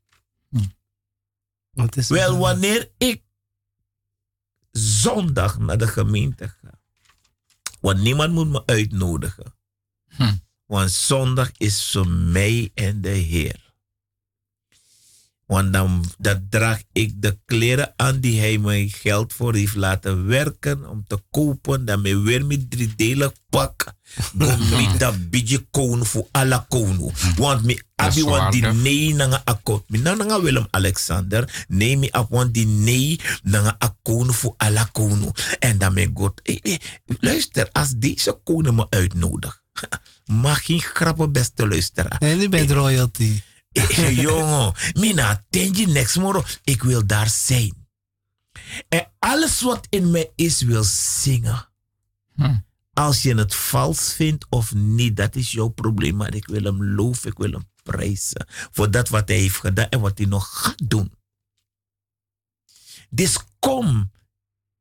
Wat 1.70 1.96
is 1.96 2.08
Wel, 2.08 2.38
wanneer 2.38 2.90
ik 2.98 3.22
zondag 4.70 5.58
naar 5.58 5.78
de 5.78 5.88
gemeente 5.88 6.48
ga. 6.48 6.80
Want 7.80 8.00
niemand 8.00 8.32
moet 8.32 8.48
me 8.48 8.66
uitnodigen. 8.66 9.54
Want 10.66 10.90
zondag 10.90 11.50
is 11.56 11.90
voor 11.90 12.08
mij 12.08 12.70
en 12.74 13.00
de 13.00 13.08
Heer. 13.08 13.63
Want 15.46 15.72
dan 15.72 16.04
dat 16.18 16.40
draag 16.50 16.82
ik 16.92 17.22
de 17.22 17.38
kleren 17.44 17.92
aan 17.96 18.20
die 18.20 18.40
hij 18.40 18.58
mij 18.58 18.88
geld 18.88 19.32
voor 19.32 19.54
heeft 19.54 19.74
laten 19.74 20.26
werken 20.26 20.88
om 20.88 21.04
te 21.06 21.18
kopen. 21.30 21.84
Dan 21.84 22.02
me 22.02 22.18
weer 22.18 22.46
met 22.46 22.70
driedelig 22.70 23.32
pak. 23.50 23.92
Met 24.32 24.58
dat 24.98 25.30
beetje 25.30 25.66
koon 25.70 26.06
voor 26.06 26.28
alle 26.30 26.64
kono. 26.68 27.10
Want 27.36 27.64
me 27.64 27.82
abi 27.94 28.24
want 28.24 28.52
die 28.52 28.62
nee 28.66 29.14
nanga 29.14 29.42
akkoord. 29.44 29.88
Me 29.88 29.98
nanga 29.98 30.40
Willem 30.40 30.66
Alexander. 30.70 31.64
Nee 31.68 31.96
me 31.96 32.12
ap 32.12 32.30
want 32.30 32.54
die 32.54 32.66
nee 32.66 33.20
nanga 33.42 33.74
akkoon 33.78 34.32
voor 34.32 34.54
alle 34.56 34.88
kono. 34.92 35.32
En 35.58 35.78
dan 35.78 35.94
me 35.94 36.10
god. 36.14 36.40
Eh, 36.42 36.58
eh, 36.62 36.76
luister, 37.20 37.68
als 37.72 37.92
deze 37.96 38.40
kono 38.44 38.72
me 38.72 38.86
uitnodigt. 38.90 39.62
Mag 40.24 40.64
geen 40.64 40.80
grappen 40.80 41.32
beste 41.32 41.68
luisteraar. 41.68 42.18
En 42.18 42.40
u 42.40 42.48
bent 42.48 42.70
royalty. 42.70 43.40
Jongen, 44.24 44.74
mina, 44.92 45.44
tenji 45.50 45.86
next 45.86 46.16
moro. 46.16 46.44
Ik 46.62 46.82
wil 46.82 47.06
daar 47.06 47.28
zijn. 47.28 47.86
En 48.88 49.12
alles 49.18 49.60
wat 49.60 49.86
in 49.90 50.10
mij 50.10 50.32
is, 50.34 50.62
wil 50.62 50.84
zingen. 51.22 51.68
Hm. 52.34 52.56
Als 52.92 53.22
je 53.22 53.34
het 53.34 53.54
vals 53.54 54.12
vindt 54.12 54.46
of 54.48 54.74
niet, 54.74 55.16
dat 55.16 55.36
is 55.36 55.52
jouw 55.52 55.68
probleem. 55.68 56.16
Maar 56.16 56.34
ik 56.34 56.46
wil 56.46 56.62
hem 56.62 56.84
loven, 56.84 57.30
ik 57.30 57.38
wil 57.38 57.50
hem 57.50 57.68
prijzen. 57.82 58.46
Voor 58.48 58.90
dat 58.90 59.08
wat 59.08 59.28
hij 59.28 59.38
heeft 59.38 59.56
gedaan 59.56 59.88
en 59.88 60.00
wat 60.00 60.18
hij 60.18 60.26
nog 60.26 60.62
gaat 60.62 60.88
doen. 60.88 61.12
Dus 63.10 63.38
kom 63.58 64.12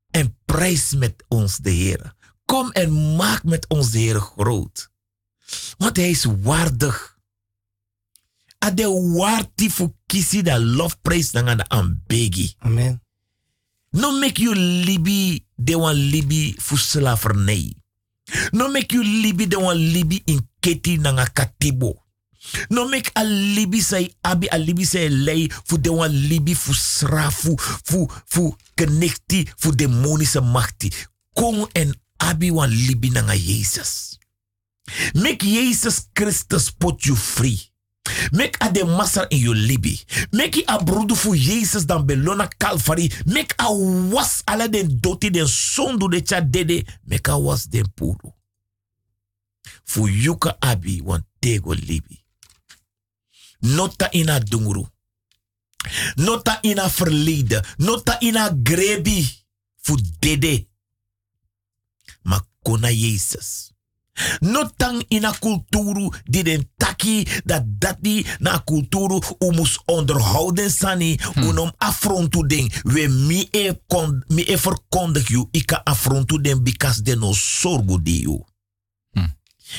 en 0.10 0.38
prijs 0.46 0.94
met 0.94 1.24
ons 1.28 1.58
de 1.58 1.70
Heer. 1.70 2.14
Kom 2.46 2.72
en 2.72 3.16
maak 3.16 3.44
met 3.44 3.68
ons 3.68 3.92
de 3.92 3.98
Heer 3.98 4.20
groot. 4.20 4.92
Want 5.78 5.96
hij 5.96 6.10
is 6.10 6.24
waardig. 6.24 7.13
Ade 8.64 8.88
waardi 8.88 9.70
voor 9.70 9.92
kisi 10.08 10.42
da 10.42 10.60
love 10.60 10.96
praise 11.02 11.32
dan 11.32 11.58
de 11.58 11.68
ambegi. 11.68 12.56
Amen. 12.60 13.02
No 13.90 14.12
make 14.20 14.42
you 14.42 14.56
libi 14.56 15.46
de 15.56 15.78
wan 15.78 15.94
libi 15.94 16.56
voor 16.58 16.78
slavernij. 16.78 17.74
No 18.52 18.68
make 18.72 18.94
you 18.96 19.04
libi 19.06 19.48
de 19.48 19.60
wan 19.60 19.76
libi 19.76 20.22
in 20.26 20.50
keti 20.60 20.98
nanga 20.98 21.26
katibo. 21.26 22.04
No 22.68 22.88
make 22.88 23.10
a 23.18 23.24
libi 23.24 23.82
say 23.82 24.14
abi 24.22 24.48
a 24.50 24.58
libi 24.58 24.86
say 24.86 25.10
lei 25.10 25.52
voor 25.64 25.82
de 25.82 25.92
wan 25.92 26.10
libi 26.10 26.56
voor 26.56 26.76
srafu 26.76 27.54
voor 27.84 28.24
voor 28.26 28.56
connecti 28.76 29.48
voor 29.56 29.76
demonische 29.76 30.42
machti. 30.42 30.92
Kom 31.34 31.68
en 31.72 32.02
abi 32.18 32.52
wan 32.52 32.70
libi 32.70 33.10
nanga 33.10 33.36
Jezus. 33.36 34.18
Make 35.14 35.52
Jezus 35.52 36.08
Christus 36.14 36.70
put 36.70 37.04
you 37.04 37.18
free. 37.18 37.73
Make 38.32 38.58
a 38.60 38.72
de 38.72 38.84
massa 38.86 39.26
in 39.30 39.38
your 39.38 39.56
libi. 39.56 40.04
Make 40.32 40.64
a 40.66 40.78
broeder 40.84 41.18
voor 41.18 41.36
Jezus 41.36 41.86
dan 41.86 42.06
belona 42.06 42.48
Calvary. 42.58 43.12
Make 43.26 43.54
a 43.56 43.74
was 44.10 44.42
alle 44.44 44.70
den 44.70 45.00
doti 45.00 45.30
den 45.30 45.48
sondu 45.48 46.08
de 46.10 46.22
cha 46.26 46.42
dede. 46.42 46.86
Make 47.04 47.32
a 47.32 47.42
was 47.42 47.64
den 47.64 47.94
puro. 47.94 48.36
Voor 49.84 50.10
yuka 50.10 50.56
abi 50.60 51.02
wan 51.04 51.28
tego 51.40 51.74
libi. 51.74 52.26
Nota 53.60 54.12
ina 54.12 54.40
dunguru. 54.40 54.88
Nota 56.16 56.62
ina 56.62 56.90
verleden. 56.90 57.66
Nota 57.78 58.20
ina 58.20 58.58
grebi. 58.64 59.28
Voor 59.82 60.00
dede. 60.20 60.68
Maar 62.22 62.42
kona 62.62 62.90
Jezus. 62.90 63.73
Notang 64.40 65.04
ina 65.10 65.32
kulturu 65.32 66.14
die 66.24 66.44
den 66.44 66.70
taki 66.78 67.28
dat 67.46 67.66
dati 67.66 68.26
na 68.40 68.60
kulturu 68.60 69.22
umus 69.40 69.82
onderhouden 69.86 70.70
sani 70.70 71.20
unom 71.36 71.72
afrontu 71.78 72.46
ding 72.48 72.74
we 72.84 73.08
mi 73.08 73.48
e 73.52 73.74
kon 73.88 74.24
mi 74.28 74.42
e 74.42 74.58
verkondig 74.58 75.30
you 75.30 75.48
ika 75.52 75.82
afrontu 75.84 76.42
den 76.42 76.64
because 76.64 77.02
de 77.02 77.16
no 77.16 77.34
sorgo 77.34 77.98
di 77.98 78.22
you. 78.22 78.46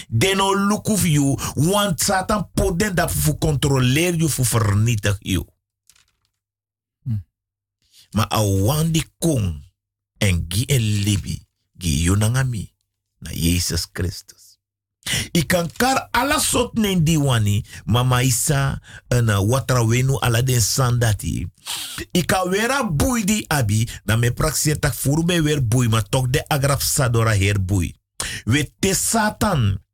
De 0.08 0.34
no 0.34 0.52
look 0.54 0.88
of 0.88 1.06
you 1.06 1.38
want 1.54 2.00
satan 2.00 2.50
poden 2.54 2.94
dat 2.94 3.12
fu 3.12 3.38
controleer 3.38 4.14
you 4.14 4.28
fu 4.28 4.44
vernietig 4.44 5.16
you. 5.20 5.46
Maar 8.10 8.26
a 8.32 8.42
wan 8.42 8.90
di 8.90 9.04
kong 9.18 9.62
en 10.18 10.44
gi 10.48 10.64
en 10.64 10.82
libi 10.82 11.46
gi 11.78 12.02
you 12.02 12.16
nangami 12.16 12.73
na 13.24 13.32
Jezus 13.32 13.88
Christus. 13.92 14.44
Ik 15.32 15.46
kan 15.52 15.68
kar 15.76 16.08
ala 16.16 16.40
sot 16.40 16.72
nen 16.80 17.04
di 17.04 17.18
wani, 17.20 17.64
mama 17.84 18.22
isa 18.24 18.80
en 19.12 19.28
watra 19.48 19.84
wenu 19.84 20.16
ala 20.18 20.42
den 20.42 20.60
sandati. 20.60 21.44
Ik 22.10 22.26
kan 22.26 22.48
wera 22.48 22.80
bui 22.88 23.24
abi, 23.48 23.88
na 24.04 24.16
me 24.16 24.32
praxie 24.32 24.78
tak 24.78 24.94
weer 25.42 25.60
bui, 25.60 25.88
maar 25.88 26.08
toch 26.08 26.30
de 26.30 26.48
agraf 26.48 26.82
sadora 26.82 27.36
her 27.36 27.60
bui. 27.60 27.94
We 28.44 28.72
te 28.78 28.94
satan, 28.94 29.84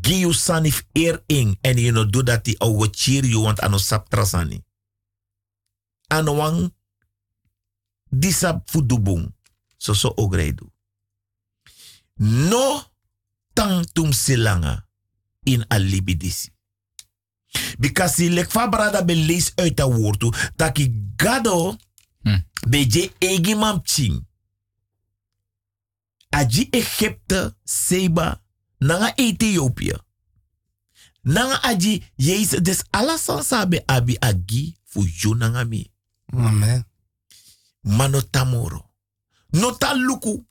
gi 0.00 0.18
you 0.18 0.32
sanif 0.32 0.82
eer 0.92 1.22
ing, 1.26 1.58
en 1.60 1.78
you 1.78 1.92
no 1.92 2.04
do 2.04 2.22
die 2.22 2.56
cheer 2.90 3.24
you 3.24 3.40
want 3.40 3.60
ano 3.60 3.78
sap 3.78 4.08
trasani. 4.08 4.64
Ano 6.08 6.34
wang 6.34 6.74
disap 8.10 8.70
fudubung, 8.70 9.34
so 9.78 9.94
so 9.94 10.12
no 12.14 12.82
tang 13.52 13.84
tum 13.92 14.12
silanga 14.12 14.86
in 15.44 15.64
a 15.68 15.78
libidisi. 15.78 16.50
Because 17.78 18.14
si 18.14 18.30
lek 18.30 18.48
brada 18.50 19.04
be 19.04 19.14
lees 19.14 19.52
uit 19.54 19.76
dat 19.76 19.92
woord 19.92 20.18
toe, 20.18 20.34
dat 20.56 20.78
ik 20.78 20.92
gado 21.16 21.76
Hm. 22.24 22.38
beje 22.68 23.12
egi 23.18 23.54
mam 23.54 23.80
ching. 23.82 24.26
Aji 26.28 26.66
Egypte, 26.70 27.56
Seba, 27.64 28.42
nanga 28.78 29.12
Ethiopië. 29.14 29.98
Nanga 31.22 31.62
aji 31.62 32.02
Jezus, 32.16 32.60
des 32.62 32.82
alasan 32.90 33.42
sabe 33.42 33.82
abi 33.86 34.16
agi 34.18 34.76
fu 34.84 35.04
ju 35.06 35.34
nanga 35.34 35.64
mi. 35.64 35.92
Amen. 36.26 36.84
Mano 37.80 38.20
tamoro. 38.20 38.90
Nota 39.50 39.94
luku. 39.94 40.46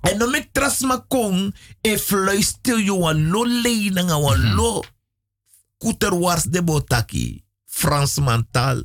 En 0.00 0.18
dan 0.18 0.30
met 0.30 0.48
trasma 0.52 1.04
kong, 1.08 1.54
e 1.80 1.98
fluister 1.98 2.78
je 2.78 2.94
wan 2.94 3.28
lo 3.30 3.46
lei 3.46 3.90
nanga 3.90 4.20
wan 4.20 4.54
lo 4.54 4.82
kuter 5.78 6.14
wars 6.18 6.42
de 6.42 6.62
botaki. 6.62 7.44
Frans 7.64 8.18
mantal. 8.18 8.82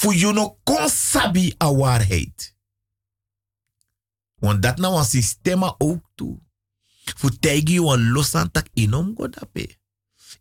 Fu 0.00 0.14
you 0.14 0.32
no 0.32 0.58
kon 0.64 0.88
sabi 0.88 1.54
a 1.58 1.72
waarheid. 1.74 2.54
Want 4.40 4.62
dat 4.62 4.78
nou 4.78 4.96
een 4.98 5.04
systeem 5.04 5.64
ook 5.64 6.04
toe. 6.14 6.38
Fu 7.16 7.30
tegi 7.40 7.72
je 7.72 7.82
wan 7.82 8.10
losan 8.10 8.50
tak 8.50 8.68
inom 8.74 9.14
go 9.16 9.28
dape. 9.28 9.66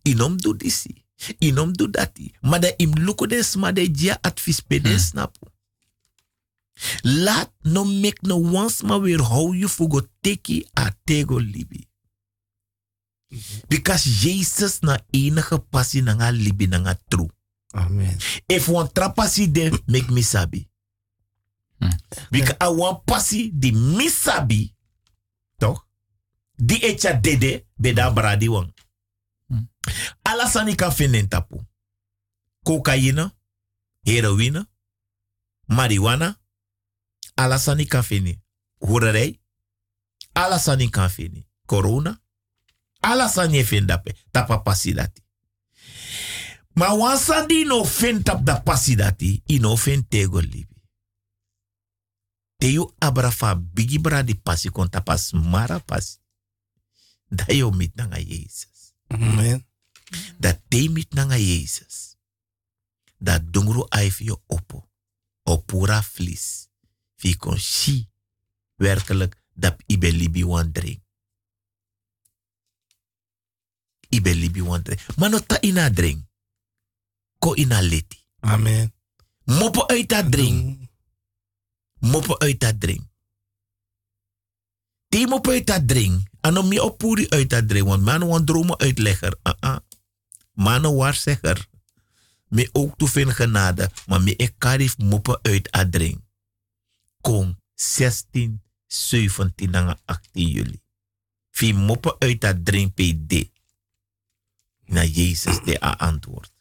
Inom 0.02 0.38
do 0.38 0.56
disi. 0.56 1.06
Inom 1.38 1.74
do 1.74 1.90
dati. 1.90 2.32
Maar 2.42 2.60
de 2.60 2.74
im 2.78 2.94
luko 2.94 3.28
des 3.28 3.56
ma 3.56 3.72
de 3.72 3.92
dia 3.92 4.18
advies 4.22 4.60
pede 4.60 5.00
snapu. 5.00 5.48
Laat 7.02 7.52
no 7.62 7.86
mek 7.86 8.22
no 8.22 8.52
wans 8.52 8.82
maar 8.82 9.02
weer 9.02 9.22
hou 9.22 9.58
je 9.58 9.70
voor 9.70 9.90
go 9.92 10.08
teki 10.22 10.68
a 10.80 10.92
tego 11.04 11.38
libi. 11.38 11.88
Because 13.68 14.10
Jezus 14.10 14.80
na 14.80 15.00
enige 15.10 15.60
passie 15.60 16.02
na 16.02 16.14
nga 16.14 16.32
libi 16.32 16.68
na 16.68 16.78
nga 16.78 17.00
true. 17.08 17.30
Amen. 17.72 18.18
If 18.46 18.68
one 18.68 18.90
trapasi 18.92 19.52
de 19.52 19.84
make 19.86 20.10
me 20.10 20.22
sabi. 20.22 20.70
Because 22.32 22.58
I 22.60 22.68
want 22.68 23.06
passie 23.06 23.52
di 23.54 23.72
mi 23.72 24.10
sabi. 24.10 24.76
Toch? 25.58 25.88
Di 26.56 26.76
echa 26.76 27.14
dede 27.14 27.66
beda 27.76 28.12
bradi 28.12 28.48
wang. 28.48 28.74
Alasani 30.22 30.76
kan 30.76 30.92
vinden 30.92 31.28
tapu. 31.28 31.68
Cocaïne, 32.64 33.32
heroïne, 34.04 34.66
marijuana, 35.68 36.39
alasani 37.34 37.86
kan 37.86 38.04
vinden. 38.04 38.44
Hoererij, 38.78 39.40
alasani 40.32 40.90
kan 40.90 41.10
vinden. 41.10 41.48
Corona, 41.66 42.22
alasani 43.00 43.64
vinden 43.64 43.88
dape. 43.88 44.16
Tapa 44.32 44.58
pasi 44.58 44.94
dati. 44.94 45.22
Maar 46.74 46.98
wansa 46.98 47.46
di 47.46 47.66
no 47.66 47.84
fin 47.84 48.24
tap 48.24 48.46
da 48.46 48.62
pasi 48.62 48.96
dati, 48.96 49.42
i 49.46 49.60
no 49.60 49.76
fin 49.76 50.08
tego 50.08 50.40
libi. 50.40 50.78
Abrafa 52.98 53.56
bigi 53.56 54.00
bra 54.00 54.22
di 54.24 54.36
pasi 54.36 54.70
kon 54.70 54.90
tapas 54.90 55.32
mara 55.32 55.80
pasi. 55.80 56.20
Da 57.28 57.46
yo 57.54 57.72
mit 57.72 57.96
nanga 57.96 58.20
Jezus. 58.20 58.94
Amen. 59.08 59.68
Dat 60.38 60.60
te 60.68 60.90
mit 60.90 61.14
nanga 61.14 61.38
Jezus. 61.38 62.18
Dat 63.18 63.54
dungru 63.54 63.86
aif 63.90 64.20
yo 64.20 64.44
opo. 64.48 64.90
Opura 65.44 66.04
flis. 66.04 66.59
Fi 67.20 67.36
kon 67.36 67.60
shi. 67.60 68.08
Werkelijk 68.80 69.36
dat 69.54 69.76
ibe 69.86 70.12
libi 70.12 70.46
wan 70.46 70.72
drink. 70.72 71.04
Ibe 74.10 74.36
libi 74.36 74.64
wan 74.64 74.82
drink. 74.82 75.04
Maar 75.18 75.30
no 75.30 75.40
ta 75.40 75.60
ina 75.62 75.92
drink. 75.92 76.24
Ko 77.40 77.56
ina 77.56 77.82
leti. 77.82 78.24
Amen. 78.40 78.94
Moppen 79.44 79.88
uit 79.88 80.10
dat 80.10 80.32
drink. 80.32 80.88
Moppen 82.00 82.40
uit 82.40 82.60
dat 82.60 82.80
drink. 82.80 83.04
Die 85.08 85.28
moppen 85.28 85.52
uit 85.52 85.68
dat 85.68 85.88
drink. 85.88 86.28
En 86.42 86.58
om 86.58 86.72
je 86.72 86.84
oppoeri 86.84 87.30
uit 87.30 87.50
dat 87.50 87.68
drink. 87.68 87.88
Want 87.88 88.04
man 88.04 88.28
want 88.28 88.48
dromen 88.48 88.80
uitlegger. 88.80 89.36
Uh 89.44 89.54
-uh. 89.60 89.78
Man 90.52 90.96
waarzegger. 90.96 91.68
Me 92.48 92.70
ook 92.72 92.98
toe 92.98 93.08
veel 93.08 93.32
genade. 93.32 93.92
Maar 94.08 94.22
me 94.22 94.36
ik 94.36 94.54
karif 94.58 94.98
moppen 94.98 95.40
uit 95.42 95.72
dat 95.72 95.92
drink. 95.92 96.29
Kom 97.22 97.58
16, 97.76 98.62
17 98.88 99.74
en 99.74 100.00
18 100.06 100.48
juli. 100.48 100.82
Vi 101.50 101.74
moppen 101.74 102.16
uit 102.20 102.42
dat 102.42 102.66
drink 102.66 102.94
PD. 102.94 103.50
Na 104.86 105.04
Jezus 105.04 105.60
de 105.64 105.80
antwoord. 105.80 106.52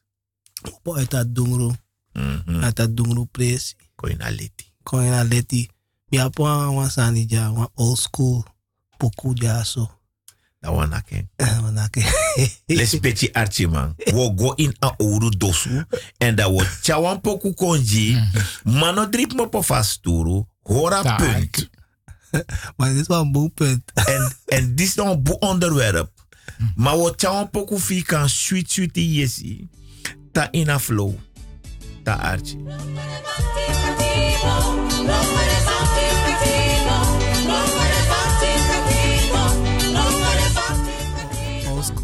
Moppen 0.62 0.94
uit 0.94 1.10
dat 1.10 1.34
dungro. 1.34 1.74
Mhm. 2.12 2.62
Uit 2.62 2.76
dat 2.76 2.96
dungro 2.96 3.24
presi. 3.24 3.74
Kon 3.94 4.10
je 4.10 4.16
naar 4.16 4.32
leti. 4.32 4.72
Kon 4.82 5.02
je 5.02 5.10
naar 5.10 5.24
leti. 5.24 5.68
Ja, 6.08 6.28
po 6.28 6.44
wan 6.74 6.90
sani 6.90 7.24
ja, 7.28 7.52
wan 7.52 7.70
old 7.74 7.98
school. 7.98 8.44
Poku 8.96 9.34
Dat 10.60 10.74
was 10.74 10.88
nake. 10.88 11.26
Les 12.66 12.98
peti 12.98 13.28
archi 13.32 13.66
man. 13.66 13.94
We 13.96 14.32
go 14.36 14.52
in 14.54 14.74
a 14.84 14.94
ouro 14.96 15.28
dosu. 15.30 15.84
En 16.16 16.34
dat 16.34 16.50
we 16.50 16.64
chawan 16.82 17.20
poku 17.20 17.54
konji. 17.54 18.18
Mano 18.64 19.08
drip 19.08 19.32
me 19.34 19.48
po 19.48 19.62
fasturu. 19.62 20.44
Hora 20.62 21.02
Taak. 21.02 21.18
punt. 21.18 21.70
Maar 22.76 22.88
dit 22.88 23.00
is 23.00 23.06
wel 23.06 23.20
een 23.20 23.32
boel 23.32 23.48
punt. 23.48 23.82
En, 23.94 24.32
en 24.46 24.74
dit 24.74 24.86
is 24.86 24.94
nog 24.94 25.08
een 25.08 25.22
boe 25.22 25.38
onderwerp. 25.38 26.10
Maar 26.76 26.98
we 26.98 27.12
chawan 27.16 27.50
poku 27.50 27.78
fi 27.78 28.02
kan 28.02 28.28
sweet 28.28 28.70
sweet 28.70 28.94
yesi. 28.94 29.68
Ta 30.32 30.48
in 30.50 30.68
a 30.70 30.78
flow. 30.78 31.14
Ta 32.02 32.12
archi. 32.14 32.56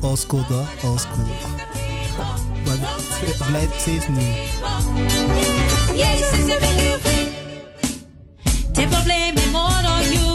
Old, 0.04 0.18
sc- 0.18 0.32
old 0.32 0.44
school 0.44 0.44
toch? 0.48 0.84
Old 0.84 1.00
school. 1.00 1.24
Maar 2.64 2.76
het 3.20 3.46
blijft 3.46 3.80
steeds 3.80 4.08
nieuw. 4.08 4.34
Tem 8.72 8.88
problema 8.88 9.40
é 9.40 9.46
moro 9.50 10.02
you. 10.12 10.33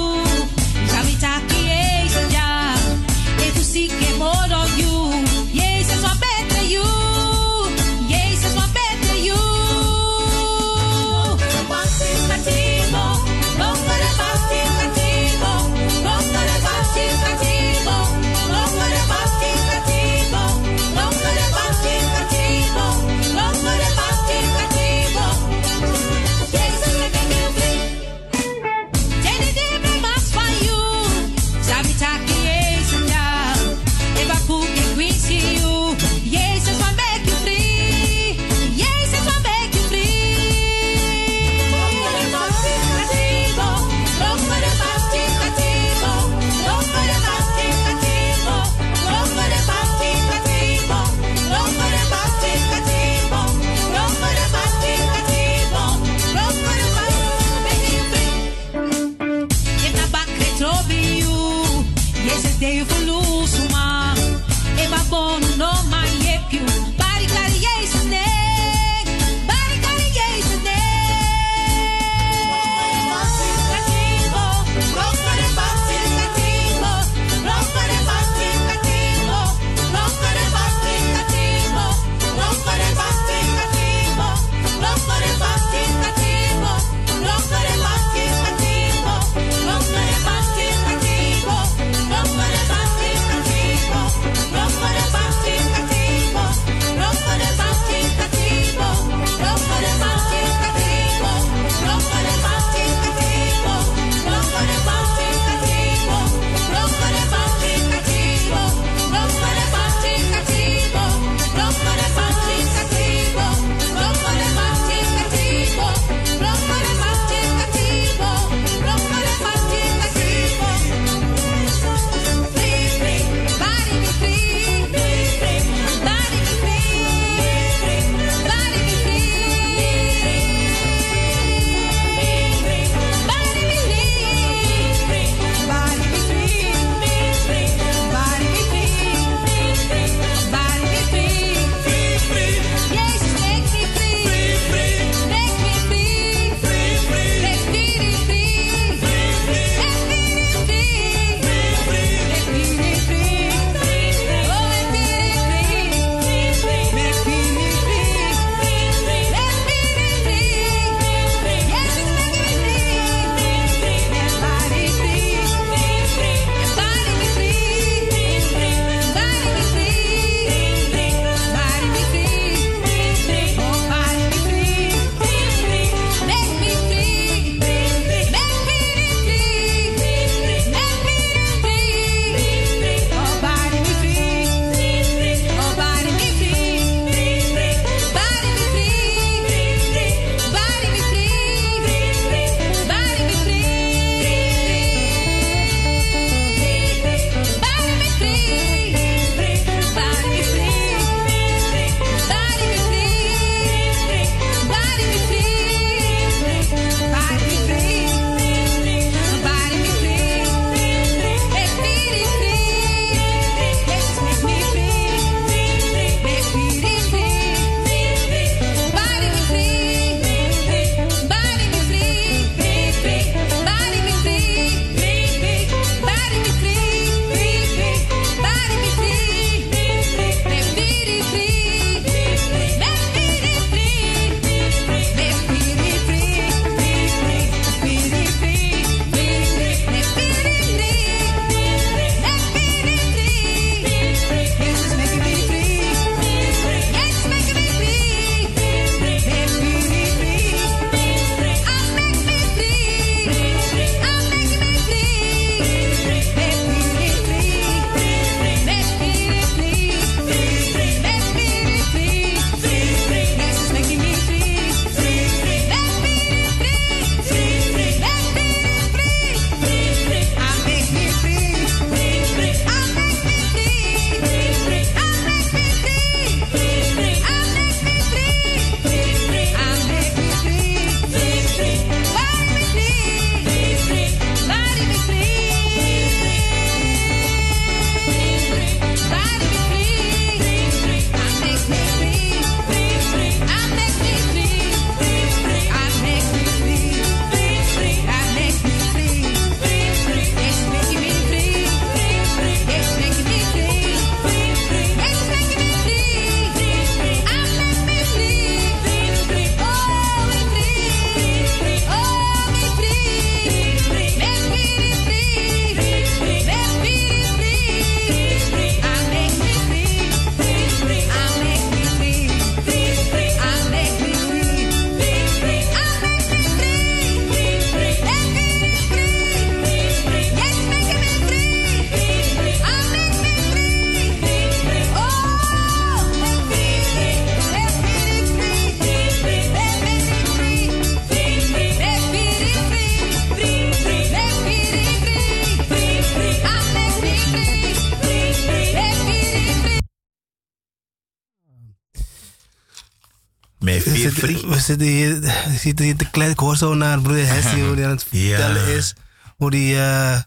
Zitten 354.70 354.88
hier, 354.88 355.34
zitten 355.60 355.86
hier 355.86 355.96
te 355.96 356.10
kletsen. 356.10 356.34
Ik 356.34 356.40
hoor 356.40 356.58
zo 356.58 356.74
naar 356.74 357.02
broeder 357.02 357.28
Hessie 357.28 357.64
hoe 357.64 357.76
hij 357.76 357.84
aan 357.86 357.91
het 357.91 358.06
Ja. 358.10 358.20
vertellen 358.38 358.76
is. 358.76 358.94
Hoe 359.38 359.56
hij 359.56 359.90
eh, 360.14 360.22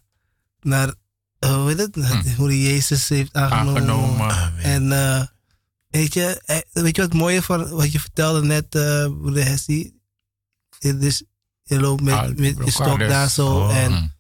naar, 0.60 0.94
eh, 1.39 1.55
hoe 1.55 1.69
heet 1.69 1.78
het? 1.78 1.97
Hoe 2.36 2.47
hij 2.48 2.59
Jezus 2.59 3.09
heeft 3.09 3.35
aangenomen. 3.35 3.82
Aangenomen. 3.82 4.31
Amen. 4.31 4.62
En 4.62 4.93
eh, 4.93 5.23
weet, 5.90 6.14
je, 6.14 6.43
weet 6.73 6.97
je 6.97 7.02
wat 7.02 7.12
mooie 7.12 7.43
van 7.43 7.69
wat 7.70 7.93
je 7.93 8.01
vertelde 8.01 8.43
net, 8.43 8.74
eh 8.74 9.05
broeder 9.05 9.44
Hessie? 9.44 10.01
Het 10.78 11.02
is, 11.02 11.23
je 11.62 11.81
loopt 11.81 12.02
met, 12.02 12.14
Ah, 12.14 12.28
met 12.28 12.39
je 12.39 12.55
broer 12.55 12.70
stok 12.70 12.86
Carlos. 12.86 13.09
daar 13.09 13.31
zo. 13.31 13.47
Oh. 13.47 13.77
En. 13.77 14.14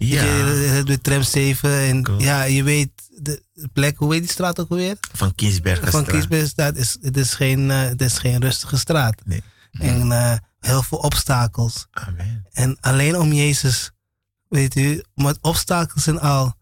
Ja, 0.00 0.22
je, 0.24 0.82
de 0.84 1.00
tram 1.00 1.22
7. 1.22 1.70
En 1.70 2.14
ja, 2.18 2.42
je 2.42 2.62
weet 2.62 2.90
de 3.08 3.42
plek, 3.72 3.96
hoe 3.96 4.12
heet 4.12 4.22
die 4.22 4.30
straat 4.30 4.60
ook 4.60 4.70
alweer? 4.70 4.96
van 5.12 5.34
Kiesbergen. 5.34 5.90
Van 5.90 6.04
Kiesbergstraat 6.04 6.76
is 6.76 6.96
het 7.00 7.16
is 7.16 7.34
geen, 7.34 7.70
eh, 7.70 7.80
het 7.80 8.00
is 8.00 8.18
geen 8.18 8.40
rustige 8.40 8.76
straat. 8.78 9.20
Nee. 9.24 9.42
En 9.72 10.12
eh, 10.12 10.36
heel 10.60 10.82
veel 10.82 10.98
obstakels. 10.98 11.86
Amen. 11.90 12.46
En 12.52 12.76
alleen 12.80 13.16
om 13.16 13.32
Jezus, 13.32 13.90
weet 14.48 14.76
u, 14.76 15.02
met 15.14 15.38
obstakels 15.40 16.06
en 16.06 16.20
al, 16.20 16.54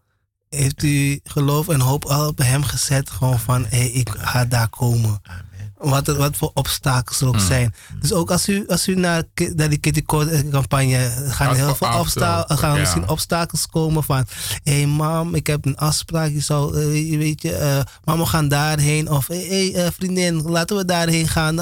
heeft 0.49 0.83
u 0.83 1.19
geloof 1.23 1.67
en 1.67 1.79
hoop 1.79 2.05
al 2.05 2.27
op 2.27 2.37
hem 2.37 2.63
gezet. 2.63 3.09
Gewoon 3.09 3.39
van, 3.39 3.65
hé, 3.65 3.77
hey, 3.77 3.89
ik 3.89 4.09
ga 4.09 4.45
daar 4.45 4.69
komen. 4.69 5.19
Amen. 5.23 5.46
Wat, 5.77 6.07
wat 6.07 6.37
voor 6.37 6.51
obstakels 6.53 7.21
er 7.21 7.27
ook 7.27 7.39
zijn. 7.39 7.73
Dus 7.99 8.13
ook 8.13 8.31
als 8.31 8.49
u, 8.49 8.67
als 8.67 8.87
u 8.87 8.95
naar, 8.95 9.23
naar 9.55 9.69
die 9.69 9.77
Kitty 9.77 10.03
Code 10.03 10.49
campagne 10.49 11.11
gaan 11.27 11.55
heel 11.55 11.75
veel 11.75 11.99
obstakels, 11.99 12.59
gaan 12.59 12.73
ja. 12.73 12.79
misschien 12.79 13.09
obstakels 13.09 13.67
komen 13.67 14.03
van, 14.03 14.25
hé 14.63 14.73
hey 14.73 14.85
mam, 14.85 15.35
ik 15.35 15.47
heb 15.47 15.65
een 15.65 15.77
afspraak, 15.77 16.31
je 16.31 16.39
zou, 16.39 16.77
eh, 16.77 17.17
weet 17.17 17.41
je, 17.41 17.53
eh, 17.53 17.79
mam, 18.03 18.19
we 18.19 18.25
gaan 18.25 18.47
daarheen. 18.47 19.09
Of, 19.09 19.27
hé 19.27 19.47
hey, 19.47 19.85
eh, 19.85 19.91
vriendin, 19.91 20.41
laten 20.41 20.77
we 20.77 20.85
daarheen 20.85 21.27
gaan. 21.27 21.55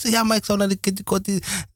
Ja, 0.00 0.22
maar 0.22 0.36
ik 0.36 0.44
zou 0.44 0.58
naar 0.58 0.68
die 0.68 0.76
Kitty. 0.76 1.02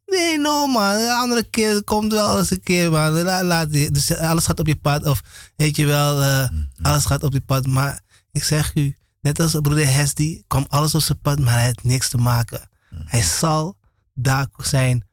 Nee, 0.07 0.39
no 0.39 0.67
man, 0.67 0.95
een 0.95 1.11
andere 1.11 1.43
keer 1.43 1.85
komt 1.85 2.13
wel 2.13 2.39
eens 2.39 2.51
een 2.51 2.63
keer, 2.63 2.91
man. 2.91 3.23
La- 3.23 3.45
Laat, 3.45 3.73
dus 3.73 4.17
alles 4.17 4.47
gaat 4.47 4.61
op 4.61 4.67
je 4.67 4.77
pad. 4.77 5.07
Of 5.07 5.21
weet 5.57 5.77
je 5.77 5.87
wel, 5.87 6.23
eh, 6.23 6.49
alles 6.83 7.05
gaat 7.05 7.23
op 7.23 7.33
je 7.33 7.41
pad. 7.41 7.67
Maar 7.67 8.01
ik 8.33 8.45
zeg 8.45 8.75
u, 8.75 8.97
net 9.27 9.41
als 9.41 9.53
broeder 9.63 9.93
Hesdy, 9.93 10.43
kwam 10.47 10.65
alles 10.69 10.95
op 10.95 11.01
zijn 11.01 11.19
pad, 11.21 11.39
maar 11.39 11.53
hij 11.55 11.65
heeft 11.65 11.85
niks 11.85 12.09
te 12.09 12.19
maken. 12.19 12.69
Hij 13.05 13.23
zal 13.23 13.77
daar 14.15 14.47
zijn, 14.57 15.05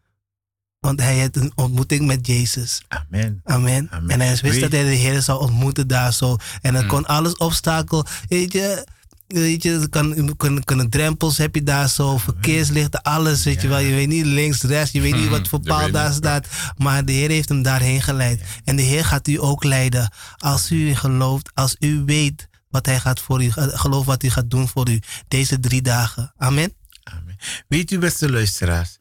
want 0.79 0.99
hij 0.99 1.15
heeft 1.15 1.35
een 1.35 1.51
ontmoeting 1.55 2.05
met 2.05 2.27
Jezus. 2.27 2.81
Amen. 2.87 3.41
Amen. 3.43 3.87
Amen. 3.91 4.09
En 4.09 4.21
hij 4.21 4.37
wist 4.41 4.59
dat 4.61 4.71
hij 4.71 4.83
de 4.83 4.89
Heer 4.89 5.21
zou 5.21 5.41
ontmoeten 5.41 5.87
daar 5.87 6.13
zo. 6.13 6.37
En 6.61 6.73
dan 6.73 6.81
Mm. 6.83 6.87
kon 6.89 7.05
alles 7.05 7.37
obstakel, 7.37 8.05
weet 8.27 8.51
je... 8.51 8.87
Weet 9.27 9.63
je, 9.63 9.79
er 9.79 9.89
kan, 9.89 10.35
kunnen, 10.37 10.63
kunnen 10.63 10.89
drempels 10.89 11.37
heb 11.37 11.55
je 11.55 11.63
daar 11.63 11.89
zo, 11.89 12.17
verkeerslichten, 12.17 13.01
alles, 13.01 13.43
weet 13.43 13.61
je 13.61 13.67
wel. 13.67 13.79
Je 13.79 13.95
weet 13.95 14.07
niet 14.07 14.25
links, 14.25 14.61
rechts, 14.61 14.91
je 14.91 15.01
weet 15.01 15.15
niet 15.15 15.29
wat 15.37 15.47
voor 15.47 15.59
paal 15.59 15.91
daar 15.91 16.13
staat. 16.13 16.47
Maar 16.77 17.05
de 17.05 17.11
Heer 17.11 17.29
heeft 17.29 17.49
hem 17.49 17.61
daarheen 17.61 18.01
geleid. 18.01 18.41
En 18.63 18.75
de 18.75 18.81
Heer 18.81 19.05
gaat 19.05 19.27
u 19.27 19.41
ook 19.41 19.63
leiden. 19.63 20.11
Als 20.37 20.71
u 20.71 20.95
gelooft, 20.95 21.51
als 21.53 21.75
u 21.79 22.03
weet 22.05 22.47
wat 22.73 22.85
hij 22.85 22.99
gaat 22.99 23.19
voor 23.19 23.43
u, 23.43 23.47
eh, 23.47 23.67
geloof 23.67 24.05
wat 24.05 24.21
hij 24.21 24.31
gaat 24.31 24.49
doen 24.49 24.67
voor 24.67 24.89
u. 24.89 24.99
Deze 25.27 25.59
drie 25.59 25.81
dagen. 25.81 26.33
Amen. 26.37 26.73
Amen. 27.03 27.37
Weet 27.67 27.91
u, 27.91 27.97
beste 27.99 28.31
luisteraars, 28.31 28.97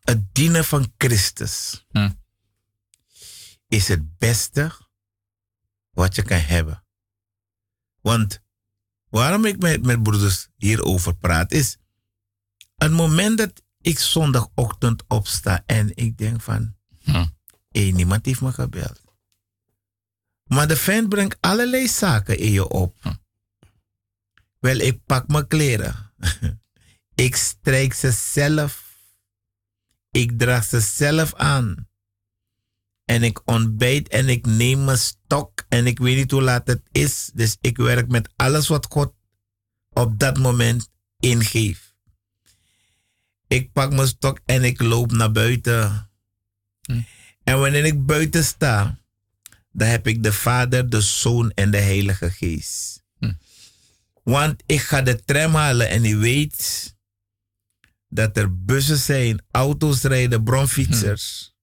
het 0.00 0.34
dienen 0.34 0.64
van 0.64 0.92
Christus 0.98 1.86
Hm. 1.90 2.10
is 3.68 3.88
het 3.88 4.18
beste 4.18 4.72
wat 5.90 6.14
je 6.14 6.22
kan 6.22 6.38
hebben. 6.38 6.84
Want 8.00 8.40
waarom 9.08 9.44
ik 9.44 9.58
met, 9.58 9.82
met 9.84 10.02
broeders 10.02 10.48
hierover 10.56 11.14
praat, 11.14 11.52
is 11.52 11.76
het 12.76 12.90
moment 12.90 13.38
dat 13.38 13.62
ik 13.80 13.98
zondagochtend 13.98 15.04
opsta 15.08 15.62
en 15.66 15.90
ik 15.96 16.18
denk 16.18 16.40
van, 16.40 16.74
Hm. 17.02 17.26
hé, 17.70 17.80
niemand 17.80 18.26
heeft 18.26 18.40
me 18.40 18.52
gebeld. 18.52 19.01
Maar 20.52 20.68
de 20.68 20.76
vent 20.76 21.08
brengt 21.08 21.36
allerlei 21.40 21.88
zaken 21.88 22.38
in 22.38 22.52
je 22.52 22.68
op. 22.68 22.96
Hm. 23.00 23.12
Wel, 24.58 24.76
ik 24.76 25.04
pak 25.06 25.28
mijn 25.28 25.46
kleren. 25.46 26.12
ik 27.26 27.36
strijk 27.36 27.94
ze 27.94 28.10
zelf. 28.10 28.96
Ik 30.10 30.38
draag 30.38 30.64
ze 30.64 30.80
zelf 30.80 31.34
aan. 31.34 31.88
En 33.04 33.22
ik 33.22 33.42
ontbijt 33.44 34.08
en 34.08 34.28
ik 34.28 34.46
neem 34.46 34.84
mijn 34.84 34.98
stok 34.98 35.64
en 35.68 35.86
ik 35.86 35.98
weet 35.98 36.16
niet 36.16 36.30
hoe 36.30 36.42
laat 36.42 36.66
het 36.66 36.82
is. 36.90 37.30
Dus 37.34 37.56
ik 37.60 37.76
werk 37.76 38.08
met 38.08 38.32
alles 38.36 38.68
wat 38.68 38.86
God 38.90 39.14
op 39.88 40.18
dat 40.18 40.38
moment 40.38 40.90
ingeeft. 41.18 41.94
Ik 43.46 43.72
pak 43.72 43.92
mijn 43.92 44.08
stok 44.08 44.40
en 44.44 44.64
ik 44.64 44.80
loop 44.80 45.12
naar 45.12 45.32
buiten. 45.32 46.10
Hm. 46.80 47.00
En 47.42 47.58
wanneer 47.58 47.84
ik 47.84 48.06
buiten 48.06 48.44
sta, 48.44 49.01
dan 49.72 49.88
heb 49.88 50.06
ik 50.06 50.22
de 50.22 50.32
Vader, 50.32 50.90
de 50.90 51.00
Zoon 51.00 51.50
en 51.50 51.70
de 51.70 51.78
Heilige 51.78 52.30
Geest. 52.30 53.02
Hm. 53.18 53.32
Want 54.22 54.62
ik 54.66 54.80
ga 54.80 55.02
de 55.02 55.24
tram 55.24 55.54
halen 55.54 55.88
en 55.88 56.04
ik 56.04 56.16
weet 56.16 56.94
dat 58.08 58.36
er 58.36 58.64
bussen 58.64 58.98
zijn, 58.98 59.42
auto's 59.50 60.02
rijden, 60.02 60.44
bronfietsers. 60.44 61.54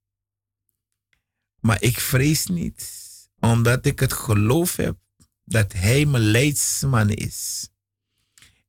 Maar 1.59 1.81
ik 1.81 1.99
vrees 1.99 2.45
niet, 2.45 2.91
omdat 3.39 3.85
ik 3.85 3.99
het 3.99 4.13
geloof 4.13 4.75
heb 4.75 4.97
dat 5.43 5.73
Hij 5.73 6.05
mijn 6.05 6.23
leidsman 6.23 7.09
is. 7.09 7.69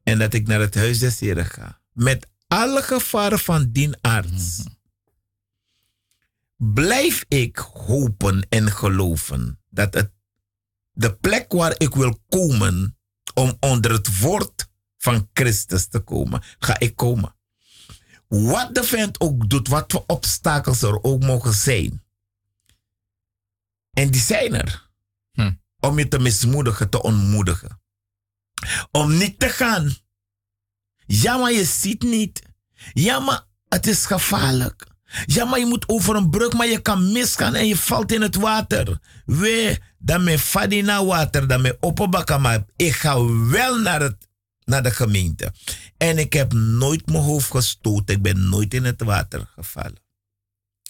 En 0.03 0.19
dat 0.19 0.35
ik 0.35 0.47
naar 0.47 0.61
het 0.61 0.75
huis 0.75 0.99
des 0.99 1.21
Heren 1.21 1.47
ga. 1.47 1.81
Met 1.93 2.27
alle 2.47 2.83
gevaren 2.83 3.39
van 3.39 3.71
dien 3.73 3.97
aard. 4.01 4.62
Blijf 6.62 7.24
ik 7.28 7.57
hopen 7.59 8.47
en 8.49 8.70
geloven 8.70 9.61
dat 9.69 9.95
het 9.95 10.12
de 10.93 11.16
plek 11.16 11.53
waar 11.53 11.74
ik 11.77 11.95
wil 11.95 12.20
komen 12.28 12.99
om 13.35 13.57
onder 13.61 13.93
het 13.93 14.19
woord 14.19 14.69
van 14.97 15.28
Christus 15.32 15.89
te 15.89 15.99
komen, 15.99 16.43
ga 16.59 16.78
ik 16.78 16.97
komen. 16.97 17.37
Wat 18.28 18.74
de 18.74 18.85
vent 18.85 19.20
ook 19.20 19.49
doet, 19.51 19.69
wat 19.69 19.93
voor 19.93 20.05
obstakels 20.07 20.82
er 20.82 21.03
ook 21.03 21.23
mogen 21.23 21.53
zijn. 21.53 22.05
En 23.91 24.11
die 24.11 24.20
zijn 24.20 24.55
er. 24.55 24.91
Hm. 25.32 25.53
Om 25.78 25.99
je 25.99 26.09
te 26.09 26.19
mismoedigen, 26.19 26.91
te 26.91 27.03
ontmoedigen. 27.03 27.81
Om 28.91 29.16
niet 29.16 29.39
te 29.39 29.49
gaan. 29.49 29.97
Ja, 31.07 31.37
maar 31.37 31.53
je 31.53 31.65
ziet 31.65 32.03
niet. 32.03 32.43
Ja, 32.93 33.19
maar 33.19 33.47
het 33.69 33.87
is 33.87 34.07
gevaarlijk. 34.07 34.90
Ja, 35.27 35.45
maar 35.45 35.59
je 35.59 35.66
moet 35.66 35.89
over 35.89 36.16
een 36.16 36.31
brug, 36.31 36.53
maar 36.53 36.66
je 36.66 36.81
kan 36.81 37.12
misgaan 37.12 37.55
en 37.55 37.66
je 37.66 37.77
valt 37.77 38.12
in 38.12 38.23
het 38.23 38.37
water. 38.37 38.99
We, 39.24 39.81
dan 39.99 40.24
me 40.24 40.39
fadi 40.39 40.82
naar 40.82 41.05
water, 41.05 41.49
dan 41.49 41.61
me 41.61 41.77
oppenbakken, 41.81 42.41
maar 42.41 42.65
ik 42.77 42.93
ga 42.93 43.24
wel 43.51 43.78
naar, 43.78 44.01
het, 44.01 44.28
naar 44.65 44.82
de 44.82 44.91
gemeente. 44.91 45.53
En 45.97 46.19
ik 46.19 46.32
heb 46.32 46.53
nooit 46.53 47.07
mijn 47.07 47.23
hoofd 47.23 47.51
gestoten, 47.51 48.15
ik 48.15 48.23
ben 48.23 48.49
nooit 48.49 48.74
in 48.74 48.85
het 48.85 49.03
water 49.03 49.51
gevallen. 49.55 50.03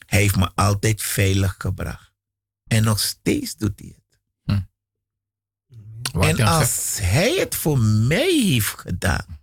Hij 0.06 0.20
heeft 0.20 0.36
me 0.36 0.50
altijd 0.54 1.02
veilig 1.02 1.54
gebracht. 1.58 2.12
En 2.66 2.84
nog 2.84 3.00
steeds 3.00 3.56
doet 3.56 3.80
hij 3.80 3.94
het. 3.94 4.00
Wat 6.12 6.24
en 6.24 6.46
als 6.46 6.98
hij 7.00 7.34
het 7.38 7.54
voor 7.54 7.78
mij 7.78 8.40
heeft 8.42 8.78
gedaan, 8.78 9.38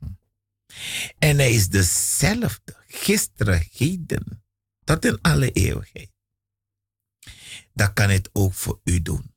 en 1.17 1.37
hij 1.37 1.51
is 1.51 1.69
dezelfde, 1.69 2.75
gisteren, 2.87 3.67
heden, 3.71 4.43
tot 4.87 5.05
in 5.05 5.21
alle 5.21 5.51
eeuwigheid, 5.51 6.11
dan 7.73 7.93
kan 7.93 8.09
het 8.09 8.29
ook 8.33 8.53
voor 8.53 8.79
u 8.83 9.01
doen. 9.01 9.35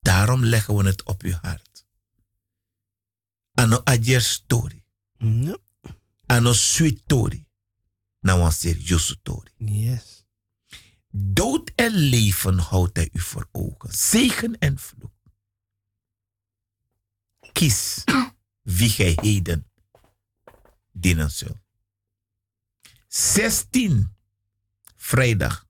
Daarom 0.00 0.44
leggen 0.44 0.76
we 0.76 0.84
het 0.84 1.02
op 1.02 1.22
uw 1.22 1.32
hart. 1.40 1.86
Ano 3.52 3.80
ajer 3.84 4.20
story, 4.20 4.84
ano 6.26 6.52
sweet 6.52 7.00
story, 7.04 7.46
nou 8.20 8.40
een 8.40 8.52
serieuze 8.52 9.16
story. 9.20 9.52
Yes. 9.56 10.24
Dood 11.12 11.72
en 11.74 11.92
leven 11.92 12.58
houdt 12.58 12.96
hij 12.96 13.08
u 13.12 13.20
voor 13.20 13.48
ogen. 13.52 13.92
Zegen 13.92 14.58
en 14.58 14.78
vloek. 14.78 15.12
Kies 17.52 18.04
wie 18.62 18.88
gij 18.90 19.18
heden 19.20 19.70
dienen 20.92 21.30
zult. 21.30 21.69
16 23.10 24.16
vrijdag 24.96 25.66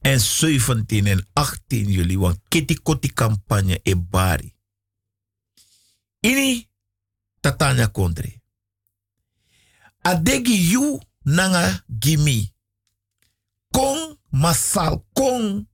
en 0.00 0.20
17 0.20 1.06
en 1.06 1.26
18 1.32 1.90
juli, 1.90 2.18
want 2.18 2.40
Kitty 2.48 2.74
Kotti 2.74 3.12
campagne 3.12 3.80
in 3.82 4.06
Bari. 4.10 4.54
Ini 6.20 6.68
Tatanya 7.40 7.88
Kondre. 7.88 8.42
Adegi 10.02 10.70
you 10.70 11.00
nanga 11.24 11.84
gimi 11.88 12.52
kong 13.72 14.18
masal 14.30 15.04
kong 15.12 15.66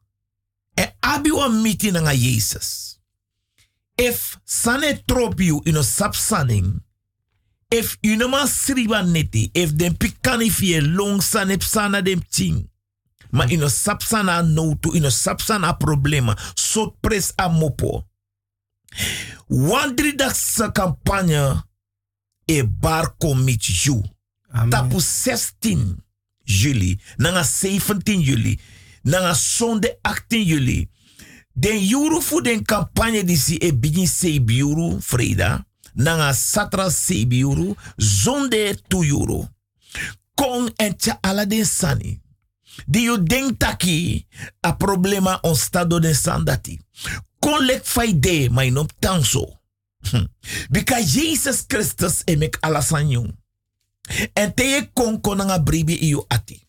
e 0.74 0.84
abi 1.00 1.30
wan 1.30 1.62
miti 1.62 1.90
nanga 1.90 2.14
Jesus. 2.14 2.98
If 3.96 4.38
sane 4.44 5.02
trop 5.04 5.40
you 5.40 5.60
in 5.66 5.76
a 5.76 5.82
sapsaning, 5.82 6.80
if 7.70 7.98
you 8.02 8.16
no 8.16 8.28
man 8.28 8.46
sriba 8.46 9.02
neti, 9.02 9.50
if 9.54 9.74
den 9.76 9.94
pikani 9.94 10.50
fie 10.50 10.80
long 10.80 11.20
san 11.20 11.50
ep 11.50 11.62
sana 11.62 12.02
dem 12.02 12.22
ting. 12.30 12.68
Ma 13.32 13.44
ino 13.44 13.68
sapsana 13.68 14.42
no 14.42 14.74
to 14.74 14.90
ino 14.96 15.08
sapsana 15.08 15.78
problema. 15.78 16.36
Sot 16.56 16.96
pres 17.00 17.32
a 17.38 17.48
mopo. 17.48 18.04
Wandri 19.48 20.16
dak 20.16 20.34
sa 20.34 20.70
campagne 20.70 21.62
e 22.48 22.62
bar 22.62 23.14
you. 23.86 24.02
Amen. 24.52 24.70
Tapu 24.70 25.00
16 25.00 25.96
juli, 26.44 26.98
nanga 27.18 27.44
17 27.44 28.22
juli, 28.22 28.58
nanga 29.04 29.34
zonde 29.34 29.98
18 30.02 30.44
juli. 30.44 30.88
Den 31.54 31.78
juru 31.78 32.20
fu 32.20 32.40
den 32.40 32.64
campagne 32.64 33.22
disi 33.22 33.58
e 33.60 33.72
begin 33.72 34.06
6 34.06 34.50
euro 34.58 34.98
vreda. 34.98 35.64
Nanga 35.94 36.32
satra 36.32 36.90
6 36.90 37.32
euro, 37.40 37.76
zonde 37.96 38.78
2 38.88 39.04
euro. 39.08 39.48
Kong 40.34 40.70
en 40.76 40.96
tja 40.96 41.18
ala 41.20 41.46
den 41.46 41.64
sani. 41.64 42.20
Di 42.86 43.02
you 43.02 43.18
denk 43.18 43.58
taki 43.58 44.26
a 44.60 44.72
problema 44.76 45.38
on 45.42 45.56
stado 45.56 45.98
den 46.00 46.14
sandati. 46.14 46.78
Kon 47.40 47.64
lek 47.66 47.84
fai 47.84 48.14
de, 48.18 48.48
ma 48.50 48.64
inop 48.64 48.92
tanso. 48.98 49.44
Hm. 50.10 50.26
Because 50.70 51.12
Jesus 51.12 51.66
Christus 51.66 52.22
e 52.24 52.36
mek 52.36 52.56
alasanyon. 52.64 53.28
En 54.34 54.54
te 54.54 54.64
ye 54.64 54.84
kon 54.92 55.20
kon 55.20 55.42
nga 55.44 55.58
bribi 55.58 55.94
iyo 55.94 56.24
ati. 56.28 56.60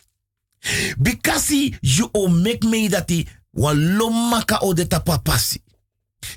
Bikasi 0.98 1.76
you 1.81 2.10
o 2.14 2.27
make 2.27 2.64
me 2.68 2.88
dati 2.89 3.26
wan 3.53 3.98
lomaka 3.98 4.60
o 4.61 4.73
de 4.73 4.85
tapapasi. 4.88 5.61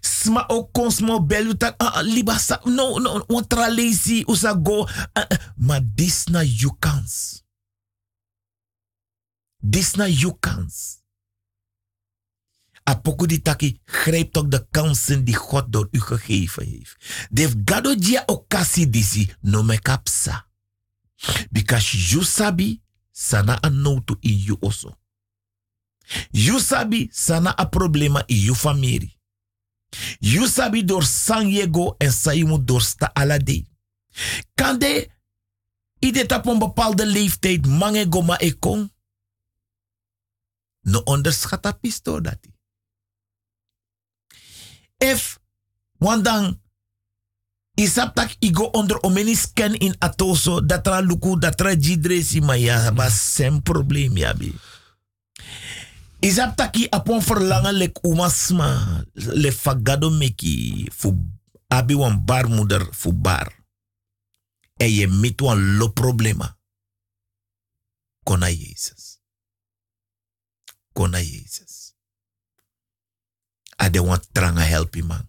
Sma 0.01 0.47
o 0.48 0.65
kon 0.73 0.90
sma 0.90 1.20
belu 1.20 1.56
tak 1.56 1.77
ah, 1.78 2.01
ah, 2.01 2.02
liba 2.02 2.39
sa 2.39 2.61
no 2.65 2.98
no 2.98 3.24
wan 3.28 3.44
tra 3.47 3.69
lazy 3.69 4.24
usa 4.28 4.55
go 4.55 4.89
ah. 5.15 5.28
ma 5.56 5.81
dis 5.81 6.28
na 6.28 6.40
you 6.40 6.73
kans. 6.81 7.44
Dis 9.61 9.97
na 9.97 10.05
you 10.05 10.32
kans. 10.40 11.05
Apoku 12.85 13.27
di 13.27 13.40
taki 13.40 13.81
toch 14.32 14.48
de 14.48 14.66
kansen 14.70 15.24
die 15.24 15.35
God 15.35 15.73
door 15.73 15.89
u 15.90 16.01
gegeven 16.01 16.65
heeft. 16.65 16.97
Def 17.31 17.55
gado 17.65 17.94
dia 17.97 18.23
okasi 18.27 18.90
disi 18.90 19.32
no 19.40 19.62
me 19.62 19.78
kapsa. 19.78 20.47
Because 21.51 22.12
you 22.12 22.23
sabi 22.23 22.82
sana 23.12 23.59
a 23.62 23.70
noto 23.70 24.16
in 24.20 24.36
you 24.39 24.56
also. 24.61 24.93
You 26.32 26.61
sabi 26.61 27.09
sana 27.12 27.55
a 27.56 27.66
problema 27.66 28.23
in 28.27 28.36
you 28.36 28.55
family. 28.55 29.16
You 30.18 30.46
sabi 30.48 30.84
door 30.84 31.02
sang 31.02 31.50
yego 31.50 31.94
en 31.98 32.12
saimu 32.12 32.64
door 32.64 32.82
sta 32.82 33.10
alade. 33.12 33.64
Kan 34.54 34.78
de 34.78 35.10
idet 35.98 36.32
op 36.32 36.46
een 36.46 36.58
bepaalde 36.58 37.06
leeftijd 37.06 37.66
mange 37.66 38.06
goma 38.10 38.38
ekong? 38.38 38.92
No 40.80 41.00
onderschat 41.04 41.66
a 41.66 41.72
pisto 41.72 42.20
dati. 42.20 42.52
If 44.98 45.38
wandang 45.98 46.60
isap 47.74 48.14
tak 48.14 48.36
igo 48.38 48.64
onder 48.64 49.00
omeni 49.00 49.34
scan 49.34 49.74
in 49.74 49.94
atoso 49.98 50.60
datra 50.60 51.00
luku 51.00 51.38
datra 51.38 51.74
jidresi 51.74 52.40
ma 52.40 52.54
ya 52.54 52.92
ba 52.92 53.10
sem 53.10 53.62
probleem 53.62 54.16
ya 54.16 54.34
bi. 54.34 54.52
Isap 56.24 56.56
taki 56.56 56.88
apon 56.88 57.20
verlangen 57.20 57.76
lek 57.76 58.01
umasma 58.01 59.05
le 59.12 59.51
fagado 59.52 60.09
meki 60.10 60.88
fu 60.88 61.12
abi 61.68 61.94
wan 61.94 62.24
barmoeder 62.24 62.88
fu 62.94 63.12
bar. 63.12 63.52
En 64.76 64.90
je 64.90 65.06
mit 65.06 65.40
wan 65.40 65.76
lo 65.76 65.92
problema. 65.92 66.59
Kona 68.24 68.48
Jezus. 68.48 69.20
Kona 70.92 71.20
Jezus. 71.20 71.94
Ade 73.76 74.01
wan 74.01 74.20
tranga 74.32 74.62
helpi 74.62 75.02
man. 75.02 75.28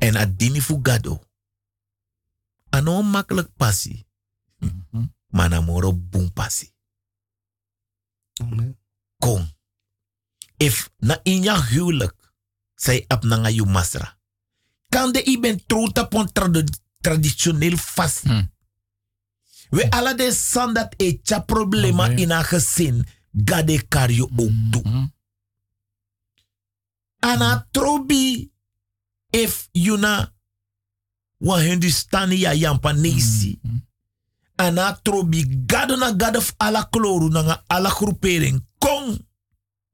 En 0.00 0.16
adini 0.16 0.60
fu 0.60 0.80
gado. 0.82 1.20
Ano 2.70 3.02
makkelijk 3.02 3.52
passie. 3.56 4.06
Maar 5.26 5.48
na 5.48 5.60
moro 5.60 5.92
boom 5.92 6.32
passie. 6.32 6.72
Amen. 8.40 8.83
Kom. 9.24 9.48
If 10.56 10.90
na 10.98 11.18
inya 11.22 11.56
huwelijk. 11.62 12.14
Zij 12.74 13.04
ap 13.08 13.24
na 13.24 13.48
yu 13.48 13.64
masra. 13.64 14.18
Kan 14.88 15.12
de 15.12 15.24
i 15.28 15.40
ben 15.40 15.66
trout 15.66 15.98
op 15.98 16.12
een 16.14 16.32
trad- 16.32 16.80
traditioneel 17.00 17.76
vast. 17.76 18.22
Hmm. 18.22 18.52
We 19.70 19.90
alle 19.90 20.14
de 20.14 20.32
san 20.32 20.74
dat 20.74 20.94
e 20.96 21.18
tja 21.22 21.40
problema 21.40 22.08
in 22.08 22.30
a 22.32 22.42
gezin. 22.42 23.06
Gade 23.44 23.82
kar 23.88 24.10
je 24.10 24.22
ook 24.36 24.50
toe. 24.70 24.82
Mhm. 24.82 25.06
Ana 27.18 27.66
trobi 27.70 28.50
if 29.30 29.68
you 29.72 29.98
na 29.98 30.32
wa 31.36 31.58
Hindustani 31.58 32.36
ya 32.38 32.52
yampa 32.52 32.92
nesi. 32.92 33.58
Mhm. 33.62 33.76
Ana 34.56 34.92
trobi 35.02 35.62
gado 35.66 35.96
na 35.96 36.12
gado 36.16 36.40
ala 36.56 36.84
kloru 36.90 37.28
na 37.28 37.42
nga 37.42 37.62
ala 37.66 37.88
groepering. 37.90 38.66
Kong 38.84 39.16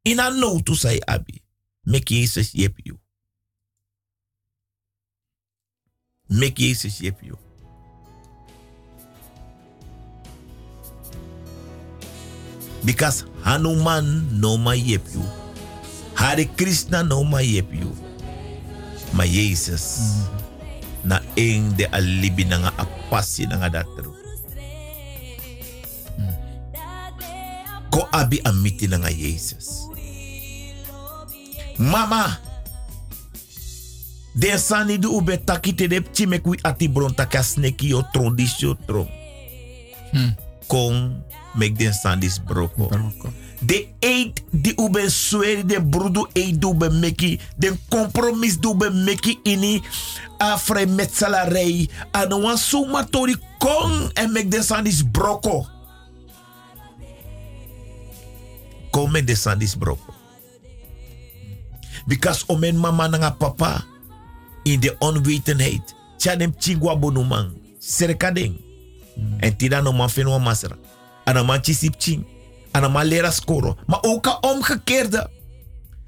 ina 0.03 0.35
no 0.35 0.59
to 0.67 0.75
say 0.75 0.99
abi. 1.07 1.39
Mek 1.87 2.11
Jezus 2.11 2.51
yep 2.59 2.75
you. 2.83 2.99
Mek 6.27 6.59
Jezus 6.59 6.99
yep 6.99 7.23
you. 7.23 7.39
Because 12.83 13.23
Hanuman 13.47 14.27
no 14.43 14.59
ma 14.59 14.75
yep 14.75 15.07
you. 15.15 15.23
Hare 16.19 16.51
Krishna 16.59 17.07
no 17.07 17.23
ma 17.23 17.39
yep 17.39 17.71
you. 17.71 17.95
Maar 19.15 19.31
Jezus 19.31 20.19
na 21.07 21.23
eng 21.39 21.79
de 21.79 21.87
alibi 21.95 22.43
na 22.43 22.67
nga 22.67 22.73
apasi 22.83 23.47
na 23.47 23.62
nga 23.62 23.71
datero. 23.71 24.10
Ko 27.91 28.07
abi 28.11 28.41
amiti 28.45 28.89
na 28.89 29.03
nga 29.03 29.11
Jezus. 29.11 29.91
Mama, 31.81 32.39
de 34.35 34.59
sani 34.59 34.99
du 34.99 35.11
ube 35.17 35.37
takite 35.45 35.89
de 35.89 36.03
chime 36.12 36.39
kui 36.41 36.59
ati 36.62 36.89
bron 36.89 37.15
takas 37.15 37.57
neki 37.57 37.89
yo 37.95 38.03
tron 38.12 38.37
dis 38.37 38.59
yo 38.61 38.77
tron. 38.87 39.09
Hmm. 40.12 40.35
Kong 40.67 41.23
mek 41.55 41.77
den 41.79 41.95
sandis 41.95 42.39
broko. 42.39 42.89
Broko. 42.89 43.33
De 43.61 43.89
eet 43.99 44.43
die 44.51 44.73
ube 44.81 45.03
sweri, 45.11 45.65
de 45.67 45.81
brudu 45.83 46.27
eet 46.33 46.61
die 46.61 46.69
ube 46.69 46.89
meki, 46.91 47.35
de 47.57 47.73
compromis 47.89 48.57
die 48.61 48.71
ube 48.71 48.91
meki 48.91 49.39
ini 49.43 49.81
a 50.39 50.55
vrij 50.59 50.87
metsalarij. 50.87 51.89
En 52.12 52.41
wan 52.41 52.59
suma 52.59 53.05
tori 53.05 53.37
kong 53.59 54.11
en 54.15 54.33
mek 54.33 54.51
de 54.51 54.62
sandis 54.62 55.03
broko. 55.12 55.67
Met 59.11 59.27
de 59.27 59.35
sandis. 59.35 59.77
Because 62.07 62.45
omen 62.47 62.77
mama 62.77 63.09
nanga 63.09 63.31
papa 63.31 63.85
in 64.62 64.81
de 64.81 64.97
onwetendheid. 64.99 65.95
Tjadem 66.17 66.55
chingwa 66.59 66.97
bonumang. 66.97 67.53
Serkadeng. 67.79 68.61
En 69.39 69.57
tida 69.57 69.81
no 69.81 69.93
man 69.93 70.11
fenwa 70.11 70.39
masra. 70.39 70.77
En 71.25 71.47
man 71.47 71.62
chisip 71.62 71.95
ching. 71.99 72.25
En 72.73 72.91
man 72.91 73.07
lera 73.07 73.31
skoro. 73.31 73.77
Maar 73.87 74.03
ook 74.03 74.27
een 74.27 74.43
omgekeerde. 74.43 75.31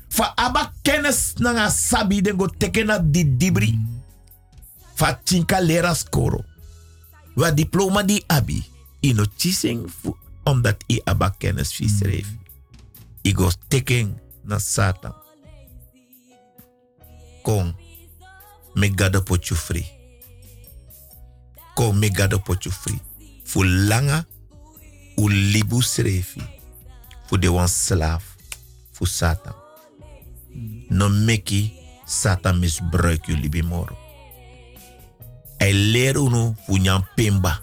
Van 0.08 0.32
aba 0.34 0.72
kennis 0.82 1.32
na 1.36 1.52
nga 1.52 1.70
sabi 1.70 2.20
den 2.20 2.38
go 2.38 2.46
teken 2.46 2.86
na 2.86 2.98
di 2.98 3.36
dibri. 3.36 3.78
Van 4.94 5.16
chinka 5.24 5.60
lera 5.60 5.94
skoro. 5.94 6.44
Wa 7.34 7.50
diploma 7.50 8.02
di 8.02 8.22
abi. 8.26 8.64
Ino 9.00 9.24
chising 9.36 9.88
fu, 10.00 10.16
omdat 10.44 10.84
i 10.86 11.00
aba 11.04 11.34
kennis 11.38 11.72
fi 11.72 11.88
schreef. 11.88 12.26
I 13.24 13.32
go 13.32 13.50
teken 13.68 14.18
na 14.44 14.58
satan. 14.58 15.14
Kom. 17.42 17.74
Me 18.74 18.88
gada 18.88 19.20
pot 19.20 19.48
you 19.48 19.56
free. 19.56 19.86
Kom 21.74 21.98
me 21.98 22.10
gada 22.10 22.38
pot 22.38 22.64
you 22.64 22.70
free. 22.72 23.00
Fu 23.44 23.64
langa 23.64 24.24
u 25.16 25.28
libu 25.28 25.82
srefi. 25.82 26.42
Fu 27.26 27.38
de 27.38 27.48
wan 27.50 27.68
slaaf. 27.68 28.36
Fu 28.92 29.04
satan. 29.04 29.54
No 30.88 31.08
meki 31.08 31.72
satan 32.04 32.58
misbruik 32.58 33.26
jullie 33.26 33.48
bimoro. 33.48 33.96
Hij 35.56 35.72
leert 35.72 36.16
unu 36.16 36.54
fu 36.66 36.76
nyan 36.76 37.06
pimba. 37.14 37.60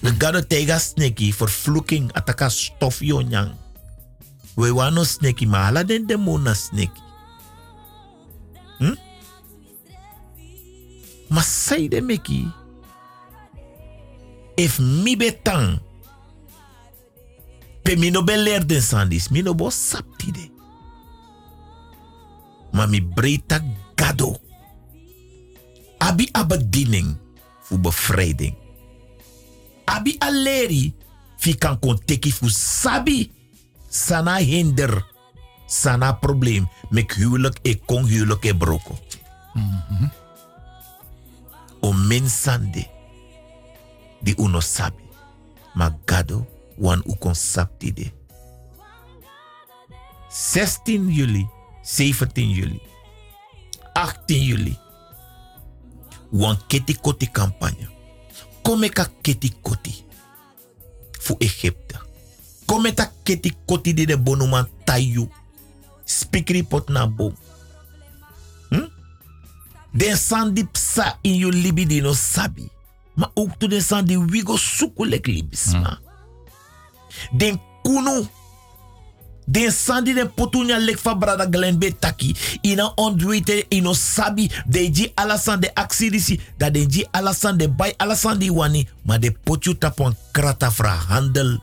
We 0.00 0.16
gado 0.16 0.46
tega 0.46 0.78
sneki 0.78 1.32
vervloeking 1.34 2.12
ataka 2.12 2.48
stof 2.48 3.00
yo 3.00 3.20
nyang. 3.20 3.63
We 4.56 4.70
wano 4.70 5.04
sneki 5.04 5.46
ma 5.46 5.66
ala 5.66 5.84
den 5.84 6.06
demona 6.06 6.54
sneki. 6.54 7.02
Hm? 8.78 8.94
Maar 11.28 11.44
zij 11.44 11.88
de 11.88 12.00
meki 12.00 12.52
if 14.54 14.78
mi 14.78 15.18
betang, 15.18 15.82
pe 17.82 17.96
mi 17.98 18.10
no 18.10 18.22
leer 18.22 18.66
den 18.66 18.82
sandis, 18.82 19.28
mi 19.28 19.42
no 19.42 19.54
bo 19.54 19.70
sapti 19.70 20.30
de. 20.32 20.46
Maar 22.72 22.88
mi 22.88 23.02
breita 23.02 23.62
gado. 23.94 24.38
Abi 25.98 26.28
a 26.32 26.44
bediening 26.46 27.16
voor 27.60 27.80
bevrijding. 27.80 28.54
Abi 29.84 30.16
a 30.18 30.30
leri 30.30 30.94
fi 31.38 31.54
kan 31.54 31.78
kon 31.78 31.98
teki 32.04 32.32
fu 32.32 32.48
sabi 32.48 33.30
sana 33.94 34.36
hinder 34.42 35.04
sana 35.66 36.12
probleem 36.12 36.66
mek 36.90 37.14
huwelijk 37.14 37.58
e 37.62 37.76
kon 37.86 38.08
huwelijk 38.08 38.44
e 38.44 38.54
broko. 38.54 38.98
O 41.80 41.92
men 41.92 42.28
sande 42.30 42.90
di 44.20 44.34
uno 44.36 44.60
sabi 44.60 45.02
ma 45.74 45.90
gado 46.04 46.46
wan 46.76 47.02
u 47.06 47.14
kon 47.18 47.34
sapti 47.34 47.92
de. 47.92 48.12
16 50.28 51.10
juli, 51.10 51.46
17 51.82 52.54
juli, 52.54 52.80
18 53.92 54.46
juli. 54.46 54.78
Wan 56.30 56.58
keti 56.66 56.96
koti 57.00 57.30
campagne. 57.30 57.88
Come 58.62 58.88
ka 58.88 59.06
keti 59.20 59.52
koti. 59.62 60.04
Fu 61.20 61.36
Egypte. 61.38 61.98
Come 62.66 62.94
ta 62.94 63.10
keti 63.22 63.52
koti 63.66 63.94
di 63.94 64.06
de 64.06 64.16
bonuman 64.16 64.66
tayu. 64.84 65.28
Spikri 66.04 66.62
pot 66.62 66.88
na 66.88 67.06
bom. 67.06 67.32
Hm? 68.70 68.88
Den 69.92 70.16
sandi 70.16 70.64
psa 70.64 71.18
in 71.22 71.34
you 71.34 71.50
libi 71.50 71.86
di 71.86 72.00
no 72.00 72.12
sabi. 72.12 72.68
Ma 73.16 73.30
ook 73.34 73.58
to 73.58 73.68
den 73.68 73.80
sandi 73.80 74.16
wigo 74.16 74.56
suku 74.56 75.04
lek 75.04 75.26
libisma. 75.26 75.98
Den 77.32 77.60
kunu. 77.84 78.26
Den 79.46 79.70
sandi 79.70 80.14
den 80.14 80.28
potunya 80.28 80.78
lek 80.78 80.98
fa 80.98 81.14
brada 81.14 81.46
glen 81.46 81.78
be 81.78 81.92
taki. 81.98 82.34
Ina 82.62 82.92
ondwete 82.96 83.66
ino 83.70 83.92
sabi. 83.92 84.50
De 84.66 84.90
ji 84.90 85.12
alasan 85.14 85.60
de 85.60 85.70
aksirisi. 85.74 86.40
Da 86.58 86.70
de 86.70 86.86
ji 86.86 87.06
alasan 87.12 87.56
de 87.56 87.68
bay 87.68 87.94
alasan 87.96 88.38
di 88.38 88.50
wani. 88.50 88.88
Ma 89.04 89.18
de 89.18 89.30
potu 89.30 89.78
tapon 89.78 90.16
krata 90.32 90.70
fra 90.70 90.96
handel. 91.08 91.60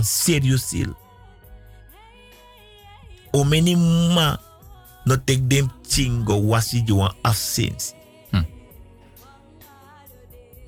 Seriously. 0.00 0.88
O 3.32 3.44
meni 3.44 3.76
ma 3.76 4.38
no 5.04 5.16
tek 5.16 5.44
dem 5.48 5.68
chingo 5.88 6.40
wasi 6.48 6.82
ju 6.86 6.96
wan 6.96 7.12
afsensi. 7.22 7.94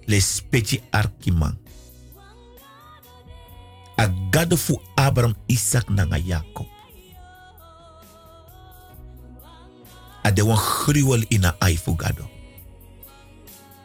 Le 0.07 0.21
specie 0.21 0.83
arkiman. 0.91 1.57
A 3.97 4.09
gado 4.31 4.57
fu 4.57 4.81
Abraham, 4.97 5.35
Isaac 5.47 5.89
nanga 5.89 6.19
Jacob. 6.21 6.67
A 10.23 10.31
de 10.31 10.43
wan 10.45 10.59
gruwel 10.59 11.25
in 11.29 11.45
a 11.45 11.57
ai 11.59 11.77
fu 11.77 11.95
gado. 11.97 12.29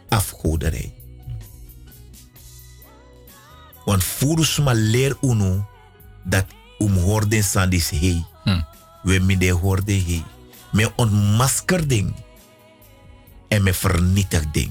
Afgoderij. 0.09 0.98
Want 3.89 4.05
furus 4.05 4.59
ma 4.61 4.75
leer 4.77 5.15
unu 5.25 5.65
dat 6.21 6.45
um 6.77 6.93
horden 7.01 7.41
sandis 7.43 7.89
hei. 7.89 8.21
We 9.01 9.17
mi 9.19 9.37
de 9.37 9.49
horde 9.49 9.97
hei. 9.97 10.21
Me 10.71 10.85
ontmasker 11.01 11.81
ding. 11.87 12.13
En 13.49 13.63
me 13.65 13.73
vernietig 13.73 14.45
ding. 14.53 14.69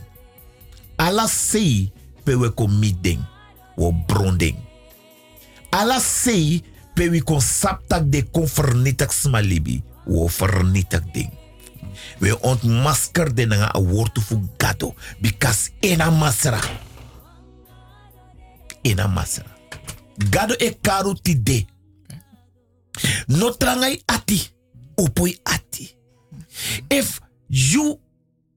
Alla 0.96 1.26
sei 1.26 1.90
pe 2.22 2.36
we 2.38 2.52
kon 2.54 2.78
mi 2.78 2.94
ding. 3.00 3.18
Wo 3.74 3.90
bron 4.06 4.38
ding. 4.38 4.54
Alla 5.74 5.98
sei 5.98 6.62
pe 6.94 7.10
we 7.10 7.22
kon 7.22 7.42
saptak 7.42 8.06
de 8.12 8.22
kon 8.30 8.46
vernietig 8.46 9.10
smalibi. 9.12 9.80
Wo 10.06 10.28
vernietig 10.30 11.02
ding. 11.12 11.34
We 12.22 12.38
ontmasker 12.46 13.34
de 13.34 13.50
nga 13.50 13.74
a 13.74 13.82
woord 13.82 14.22
fu 14.22 14.38
gato. 14.56 14.94
Because 15.18 15.74
ena 15.80 16.10
masra. 16.10 16.62
Ena 18.84 19.08
masra. 19.08 19.46
Gado 20.30 20.54
e 20.58 20.70
karu 20.82 21.14
ti 21.14 21.34
de. 21.34 21.66
No 23.28 23.50
trangai 23.50 24.02
ati. 24.06 24.40
Opoi 24.96 25.38
ati. 25.44 25.90
If 26.90 27.20
you 27.48 28.00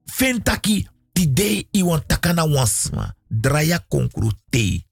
fentaki 0.06 0.86
ti 1.12 1.26
de 1.26 1.68
i 1.72 1.82
wan 1.82 2.02
takana 2.06 2.44
wansma. 2.44 3.14
Draya 3.30 3.78
konkru 3.88 4.32
te. 4.50 4.84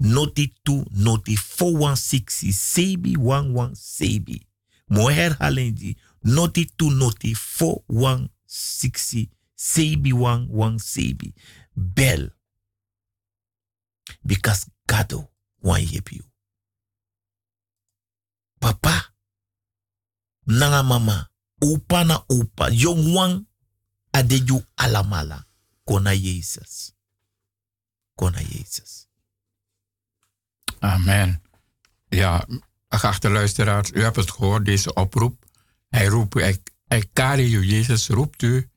Noti 0.00 0.54
2, 0.64 0.84
noti 0.90 1.36
416, 1.36 2.52
sebi 2.52 3.16
11 3.16 3.74
sebi. 3.76 4.40
Mo 4.88 5.10
herhalen 5.10 5.74
di. 5.74 5.96
Noti 6.24 6.64
2, 6.76 6.94
noti 6.96 7.34
416, 7.34 9.28
sebi 9.54 10.12
11 10.12 10.78
sebi. 10.78 11.34
Bel. 11.74 12.30
Because 14.22 14.66
Gado 14.86 15.30
wan 15.62 15.82
yep 15.82 16.08
you. 16.08 16.24
Papa. 18.58 19.14
Nanga 20.46 20.82
mama. 20.82 21.30
Upa 21.62 22.04
na 22.04 22.24
upa. 22.28 22.70
Young 22.70 23.14
wan 23.14 23.46
adeju 24.12 24.64
alamala. 24.76 25.46
Kona 25.84 26.14
Jezus. 26.14 26.92
Kona 28.14 28.40
Jezus. 28.40 29.08
Amen. 30.80 31.42
Ja, 32.08 32.46
geachte 32.88 33.30
luisteraars, 33.30 33.90
u 33.92 34.02
hebt 34.02 34.16
het 34.16 34.30
gehoord, 34.30 34.64
deze 34.64 34.94
oproep. 34.94 35.44
Hij 35.88 36.06
roept 36.06 36.36
u, 36.36 36.40
hij, 36.40 36.62
hij 36.86 37.08
kari 37.12 37.54
u, 37.54 37.66
Jezus 37.66 38.08
roept 38.08 38.42
u 38.42 38.70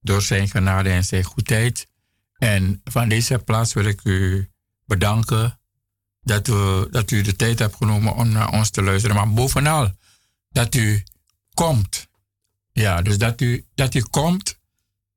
door 0.00 0.22
zijn 0.22 0.48
genade 0.48 0.90
en 0.90 1.04
zijn 1.04 1.24
goedheid. 1.24 1.86
En 2.38 2.80
van 2.84 3.08
deze 3.08 3.38
plaats 3.38 3.72
wil 3.72 3.84
ik 3.84 4.04
u 4.04 4.50
bedanken 4.88 5.60
dat, 6.22 6.46
we, 6.46 6.88
dat 6.90 7.10
u 7.10 7.22
de 7.22 7.36
tijd 7.36 7.58
hebt 7.58 7.76
genomen 7.76 8.14
om 8.14 8.28
naar 8.28 8.52
ons 8.52 8.70
te 8.70 8.82
luisteren. 8.82 9.16
Maar 9.16 9.32
bovenal, 9.32 9.92
dat 10.50 10.74
u 10.74 11.02
komt. 11.54 12.08
Ja, 12.72 13.02
dus 13.02 13.18
dat 13.18 13.40
u, 13.40 13.66
dat 13.74 13.94
u 13.94 14.00
komt 14.00 14.58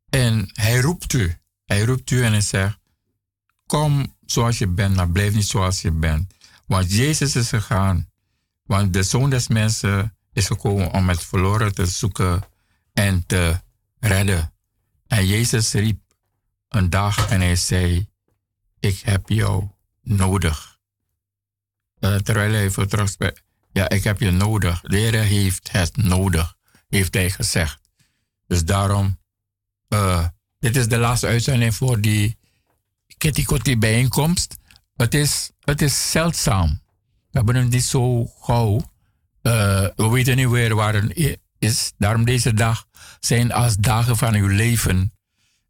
en 0.09 0.49
hij 0.53 0.79
roept 0.79 1.13
u. 1.13 1.35
Hij 1.65 1.83
roept 1.83 2.11
u 2.11 2.23
en 2.23 2.31
hij 2.31 2.41
zegt, 2.41 2.79
kom 3.65 4.15
zoals 4.25 4.57
je 4.57 4.67
bent, 4.67 4.95
maar 4.95 5.09
blijf 5.09 5.33
niet 5.33 5.47
zoals 5.47 5.81
je 5.81 5.91
bent. 5.91 6.33
Want 6.65 6.91
Jezus 6.93 7.35
is 7.35 7.49
gegaan. 7.49 8.09
Want 8.63 8.93
de 8.93 9.03
Zoon 9.03 9.29
des 9.29 9.47
Mensen 9.47 10.15
is 10.33 10.47
gekomen 10.47 10.91
om 10.91 11.09
het 11.09 11.23
verloren 11.23 11.73
te 11.73 11.85
zoeken 11.85 12.43
en 12.93 13.25
te 13.25 13.59
redden. 13.99 14.53
En 15.07 15.27
Jezus 15.27 15.71
riep 15.71 15.99
een 16.69 16.89
dag 16.89 17.29
en 17.29 17.41
hij 17.41 17.55
zei, 17.55 18.10
ik 18.81 18.99
heb 18.99 19.29
jou 19.29 19.69
nodig. 20.01 20.79
Uh, 21.99 22.15
terwijl 22.15 22.53
hij 22.53 22.69
voor 22.69 22.87
terug 22.87 23.15
ja, 23.71 23.89
ik 23.89 24.03
heb 24.03 24.19
je 24.19 24.31
nodig. 24.31 24.81
De 24.81 24.97
Heer 24.97 25.13
heeft 25.13 25.71
het 25.71 25.97
nodig, 25.97 26.55
heeft 26.89 27.13
hij 27.13 27.29
gezegd. 27.29 27.79
Dus 28.47 28.65
daarom, 28.65 29.19
uh, 29.89 30.27
dit 30.59 30.75
is 30.75 30.87
de 30.87 30.97
laatste 30.97 31.27
uitzending 31.27 31.75
voor 31.75 32.01
die 32.01 32.37
Kitty 33.17 33.77
bijeenkomst. 33.77 34.57
Het 34.95 35.13
is, 35.13 35.51
het 35.59 35.81
is 35.81 36.11
zeldzaam. 36.11 36.81
We 37.29 37.37
hebben 37.37 37.55
het 37.55 37.69
niet 37.69 37.83
zo 37.83 38.25
gauw. 38.25 38.75
Uh, 39.41 39.87
we 39.95 40.09
weten 40.09 40.35
niet 40.35 40.49
weer 40.49 40.75
waar 40.75 40.93
het 40.93 41.39
is. 41.59 41.93
Daarom 41.97 42.25
deze 42.25 42.53
dag 42.53 42.87
zijn 43.19 43.51
als 43.51 43.75
dagen 43.75 44.17
van 44.17 44.33
uw 44.33 44.47
leven 44.47 45.13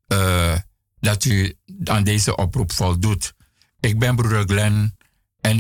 uh, 0.07 0.55
dat 1.02 1.26
u 1.26 1.57
aan 1.84 2.03
deze 2.03 2.36
oproep 2.36 2.72
voldoet. 2.72 3.34
Ik 3.80 3.99
ben 3.99 4.15
broeder 4.15 4.44
Glenn 4.44 4.98
en 5.41 5.60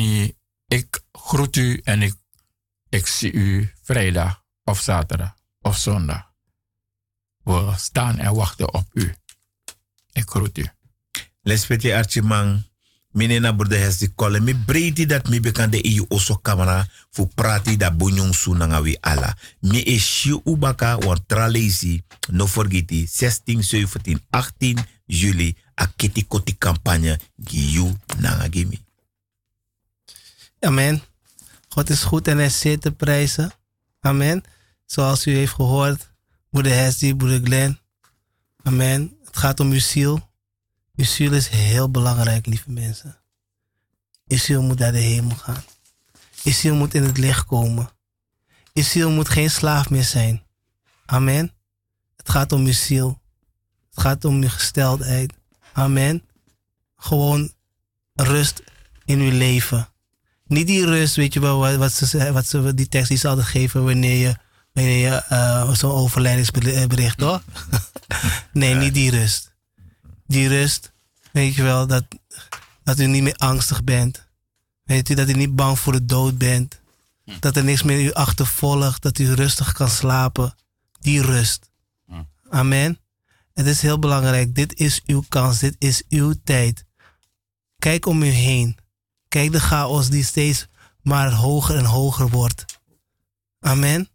ik 0.67 1.01
groet 1.11 1.55
u 1.55 1.81
en 1.83 2.01
ik, 2.01 2.15
ik 2.89 3.07
zie 3.07 3.31
u 3.31 3.71
vrijdag 3.81 4.43
of 4.63 4.79
zaterdag 4.79 5.35
of 5.61 5.77
zondag. 5.77 6.29
We 7.43 7.73
staan 7.77 8.17
en 8.17 8.35
wachten 8.35 8.73
op 8.73 8.85
u. 8.93 9.15
Ik 10.11 10.29
groet 10.29 10.57
u. 10.57 10.65
Lespetje 11.41 11.95
Archimang, 11.95 12.63
mine 13.11 13.39
na 13.39 13.53
burde 13.53 13.75
hesi 13.75 14.13
kole 14.15 14.39
mi 14.39 14.55
breiti 14.55 15.05
dat 15.05 15.29
mi 15.29 15.39
bekande 15.39 15.81
i 15.83 16.05
oso 16.07 16.35
kamera 16.37 16.87
fu 17.09 17.27
prati 17.27 17.77
da 17.77 17.91
bunyong 17.91 18.35
su 18.35 18.53
nanga 18.53 18.81
wi 18.81 18.97
ala. 19.01 19.37
Mi 19.59 19.81
e 19.81 19.97
shiu 19.99 20.41
ubaka 20.43 20.97
wan 20.97 21.23
tralezi, 21.25 22.03
no 22.31 22.47
forgeti, 22.47 23.07
16, 23.07 23.63
17, 23.63 24.21
18 24.29 24.85
juli 25.11 25.57
a 25.75 25.85
kiti 25.95 26.23
koti 26.27 26.57
campagne 26.57 27.19
giu 27.35 27.97
nanga 28.17 28.47
gimi. 28.49 28.79
Amen. 30.59 31.01
God 31.69 31.89
is 31.89 32.03
goed 32.03 32.27
en 32.27 32.37
hij 32.37 32.45
is 32.45 32.59
zeer 32.59 32.79
te 32.79 32.91
prijzen. 32.91 33.51
Amen. 33.99 34.43
Zoals 34.85 35.25
u 35.25 35.35
heeft 35.35 35.53
gehoord, 35.53 36.09
moeder 36.49 36.73
Hesdy, 36.73 37.13
moeder 37.17 37.41
Glenn. 37.43 37.79
Amen. 38.63 39.17
Het 39.25 39.37
gaat 39.37 39.59
om 39.59 39.71
uw 39.71 39.79
ziel. 39.79 40.29
Uw 40.95 41.05
ziel 41.05 41.33
is 41.33 41.47
heel 41.47 41.91
belangrijk, 41.91 42.45
lieve 42.45 42.71
mensen. 42.71 43.17
Uw 44.27 44.37
ziel 44.37 44.61
moet 44.61 44.79
naar 44.79 44.91
de 44.91 44.97
hemel 44.97 45.35
gaan. 45.35 45.63
Uw 46.43 46.51
ziel 46.51 46.75
moet 46.75 46.93
in 46.93 47.03
het 47.03 47.17
licht 47.17 47.45
komen. 47.45 47.89
Uw 48.73 48.83
ziel 48.83 49.09
moet 49.09 49.29
geen 49.29 49.51
slaaf 49.51 49.89
meer 49.89 50.03
zijn. 50.03 50.43
Amen. 51.05 51.53
Het 52.15 52.29
gaat 52.29 52.51
om 52.51 52.65
uw 52.65 52.73
ziel. 52.73 53.20
Het 53.93 54.03
gaat 54.03 54.25
om 54.25 54.41
uw 54.41 54.49
gesteldheid. 54.49 55.33
Amen. 55.73 56.23
Gewoon 56.95 57.51
rust 58.13 58.63
in 59.05 59.19
uw 59.19 59.37
leven. 59.37 59.89
Niet 60.47 60.67
die 60.67 60.85
rust, 60.85 61.15
weet 61.15 61.33
je 61.33 61.39
wel, 61.39 61.59
wat, 61.59 61.75
wat 61.75 61.91
ze, 61.91 62.31
wat 62.31 62.45
ze, 62.45 62.73
die 62.73 62.87
tekst 62.87 63.09
die 63.09 63.17
ze 63.17 63.27
altijd 63.27 63.47
geven 63.47 63.83
wanneer 63.83 64.27
je, 64.27 64.35
wanneer 64.73 64.97
je 64.97 65.15
eh, 65.15 65.73
zo'n 65.73 65.91
overlijdingsbericht, 65.91 67.19
hoor. 67.19 67.41
nee, 68.53 68.75
niet 68.75 68.93
die 68.93 69.11
rust. 69.11 69.51
Die 70.27 70.47
rust, 70.47 70.91
weet 71.31 71.55
je 71.55 71.63
wel, 71.63 71.87
dat, 71.87 72.03
dat 72.83 72.99
u 72.99 73.05
niet 73.05 73.23
meer 73.23 73.35
angstig 73.37 73.83
bent. 73.83 74.27
Weet 74.83 75.09
u, 75.09 75.13
dat 75.13 75.29
u 75.29 75.33
niet 75.33 75.55
bang 75.55 75.79
voor 75.79 75.93
de 75.93 76.05
dood 76.05 76.37
bent. 76.37 76.79
Dat 77.39 77.55
er 77.57 77.63
niks 77.63 77.83
meer 77.83 78.01
u 78.01 78.13
achtervolgt, 78.13 79.01
dat 79.01 79.19
u 79.19 79.33
rustig 79.33 79.71
kan 79.71 79.89
slapen. 79.89 80.55
Die 80.99 81.21
rust. 81.21 81.69
Amen. 82.49 83.00
Het 83.53 83.65
is 83.65 83.81
heel 83.81 83.99
belangrijk. 83.99 84.55
Dit 84.55 84.79
is 84.79 85.01
uw 85.05 85.23
kans. 85.29 85.59
Dit 85.59 85.75
is 85.77 86.03
uw 86.09 86.33
tijd. 86.43 86.85
Kijk 87.79 88.05
om 88.05 88.23
u 88.23 88.27
heen. 88.27 88.77
Kijk 89.27 89.51
de 89.51 89.59
chaos 89.59 90.09
die 90.09 90.23
steeds 90.23 90.67
maar 91.01 91.31
hoger 91.31 91.77
en 91.77 91.85
hoger 91.85 92.29
wordt. 92.29 92.65
Amen. 93.59 94.09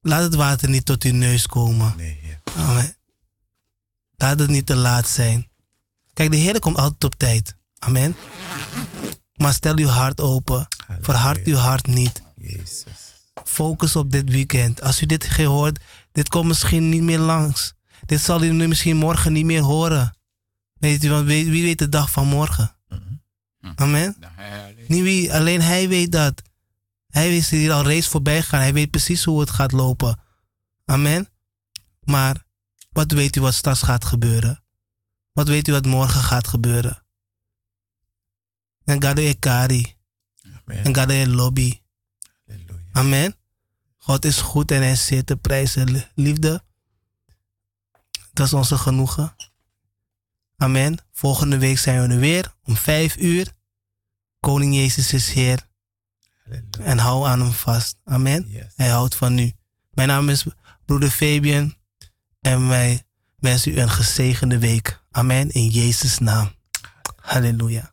Laat 0.00 0.22
het 0.22 0.34
water 0.34 0.68
niet 0.68 0.84
tot 0.84 1.02
uw 1.02 1.12
neus 1.12 1.46
komen. 1.46 1.94
Nee. 1.96 2.38
Amen. 2.56 2.96
Laat 4.16 4.38
het 4.38 4.50
niet 4.50 4.66
te 4.66 4.74
laat 4.76 5.08
zijn. 5.08 5.48
Kijk, 6.12 6.30
de 6.30 6.36
Heer 6.36 6.58
komt 6.58 6.76
altijd 6.76 7.04
op 7.04 7.14
tijd. 7.14 7.56
Amen. 7.78 8.16
Maar 9.34 9.52
stel 9.52 9.76
uw 9.76 9.86
hart 9.86 10.20
open. 10.20 10.68
Verhard 11.00 11.46
uw 11.46 11.56
hart 11.56 11.86
niet. 11.86 12.22
Jezus. 12.36 12.84
Focus 13.44 13.96
op 13.96 14.10
dit 14.10 14.30
weekend. 14.30 14.82
Als 14.82 15.02
u 15.02 15.06
dit 15.06 15.24
gehoord, 15.24 15.80
dit 16.12 16.28
komt 16.28 16.46
misschien 16.46 16.88
niet 16.88 17.02
meer 17.02 17.18
langs. 17.18 17.74
Dit 18.06 18.20
zal 18.20 18.42
u 18.42 18.52
nu 18.52 18.68
misschien 18.68 18.96
morgen 18.96 19.32
niet 19.32 19.44
meer 19.44 19.62
horen. 19.62 20.16
Weet 20.72 21.04
u, 21.04 21.10
want 21.10 21.26
wie, 21.26 21.50
wie 21.50 21.62
weet 21.62 21.78
de 21.78 21.88
dag 21.88 22.10
van 22.10 22.26
morgen? 22.26 22.76
Amen. 23.74 24.16
Dan 24.20 24.30
hij 24.34 24.62
alleen. 24.62 24.84
Niet 24.88 25.02
wie, 25.02 25.34
alleen 25.34 25.60
hij 25.60 25.88
weet 25.88 26.12
dat. 26.12 26.42
Hij 27.08 27.36
is 27.36 27.50
hier 27.50 27.72
al 27.72 27.82
reeds 27.82 28.08
voorbij 28.08 28.42
gegaan. 28.42 28.60
Hij 28.60 28.72
weet 28.72 28.90
precies 28.90 29.24
hoe 29.24 29.40
het 29.40 29.50
gaat 29.50 29.72
lopen. 29.72 30.20
Amen. 30.84 31.28
Maar 32.00 32.46
wat 32.90 33.12
weet 33.12 33.36
u 33.36 33.40
wat 33.40 33.54
straks 33.54 33.82
gaat 33.82 34.04
gebeuren? 34.04 34.64
Wat 35.32 35.48
weet 35.48 35.68
u 35.68 35.72
wat 35.72 35.86
morgen 35.86 36.20
gaat 36.20 36.48
gebeuren? 36.48 37.04
En 38.84 39.02
gado 39.02 39.22
e 39.22 39.34
kari. 39.34 39.94
Amen. 40.42 40.84
En 40.84 40.94
gado 40.94 41.12
e 41.12 41.26
lobby. 41.26 41.80
Halleluja. 42.46 42.80
Amen. 42.92 43.34
God 43.98 44.24
is 44.24 44.40
goed 44.40 44.70
en 44.70 44.82
hij 44.82 44.96
zeer 44.96 45.24
te 45.24 45.36
prijzen. 45.36 46.10
Liefde, 46.14 46.64
dat 48.32 48.46
is 48.46 48.52
onze 48.52 48.78
genoegen. 48.78 49.34
Amen. 50.56 50.98
Volgende 51.12 51.58
week 51.58 51.78
zijn 51.78 52.02
we 52.08 52.14
er 52.14 52.20
weer 52.20 52.54
om 52.64 52.76
vijf 52.76 53.16
uur. 53.16 53.52
Koning 54.40 54.74
Jezus 54.74 55.12
is 55.12 55.32
Heer. 55.32 55.68
Halleluja. 56.44 56.84
En 56.84 56.98
hou 56.98 57.26
aan 57.26 57.40
hem 57.40 57.52
vast. 57.52 57.96
Amen. 58.04 58.44
Yes. 58.48 58.72
Hij 58.76 58.88
houdt 58.88 59.14
van 59.14 59.38
u. 59.38 59.52
Mijn 59.90 60.08
naam 60.08 60.28
is 60.28 60.46
broeder 60.84 61.10
Fabian. 61.10 61.74
En 62.40 62.68
wij 62.68 63.06
wensen 63.38 63.72
u 63.72 63.80
een 63.80 63.90
gezegende 63.90 64.58
week. 64.58 65.02
Amen. 65.10 65.50
In 65.50 65.68
Jezus' 65.68 66.18
naam. 66.18 66.54
Halleluja. 67.16 67.91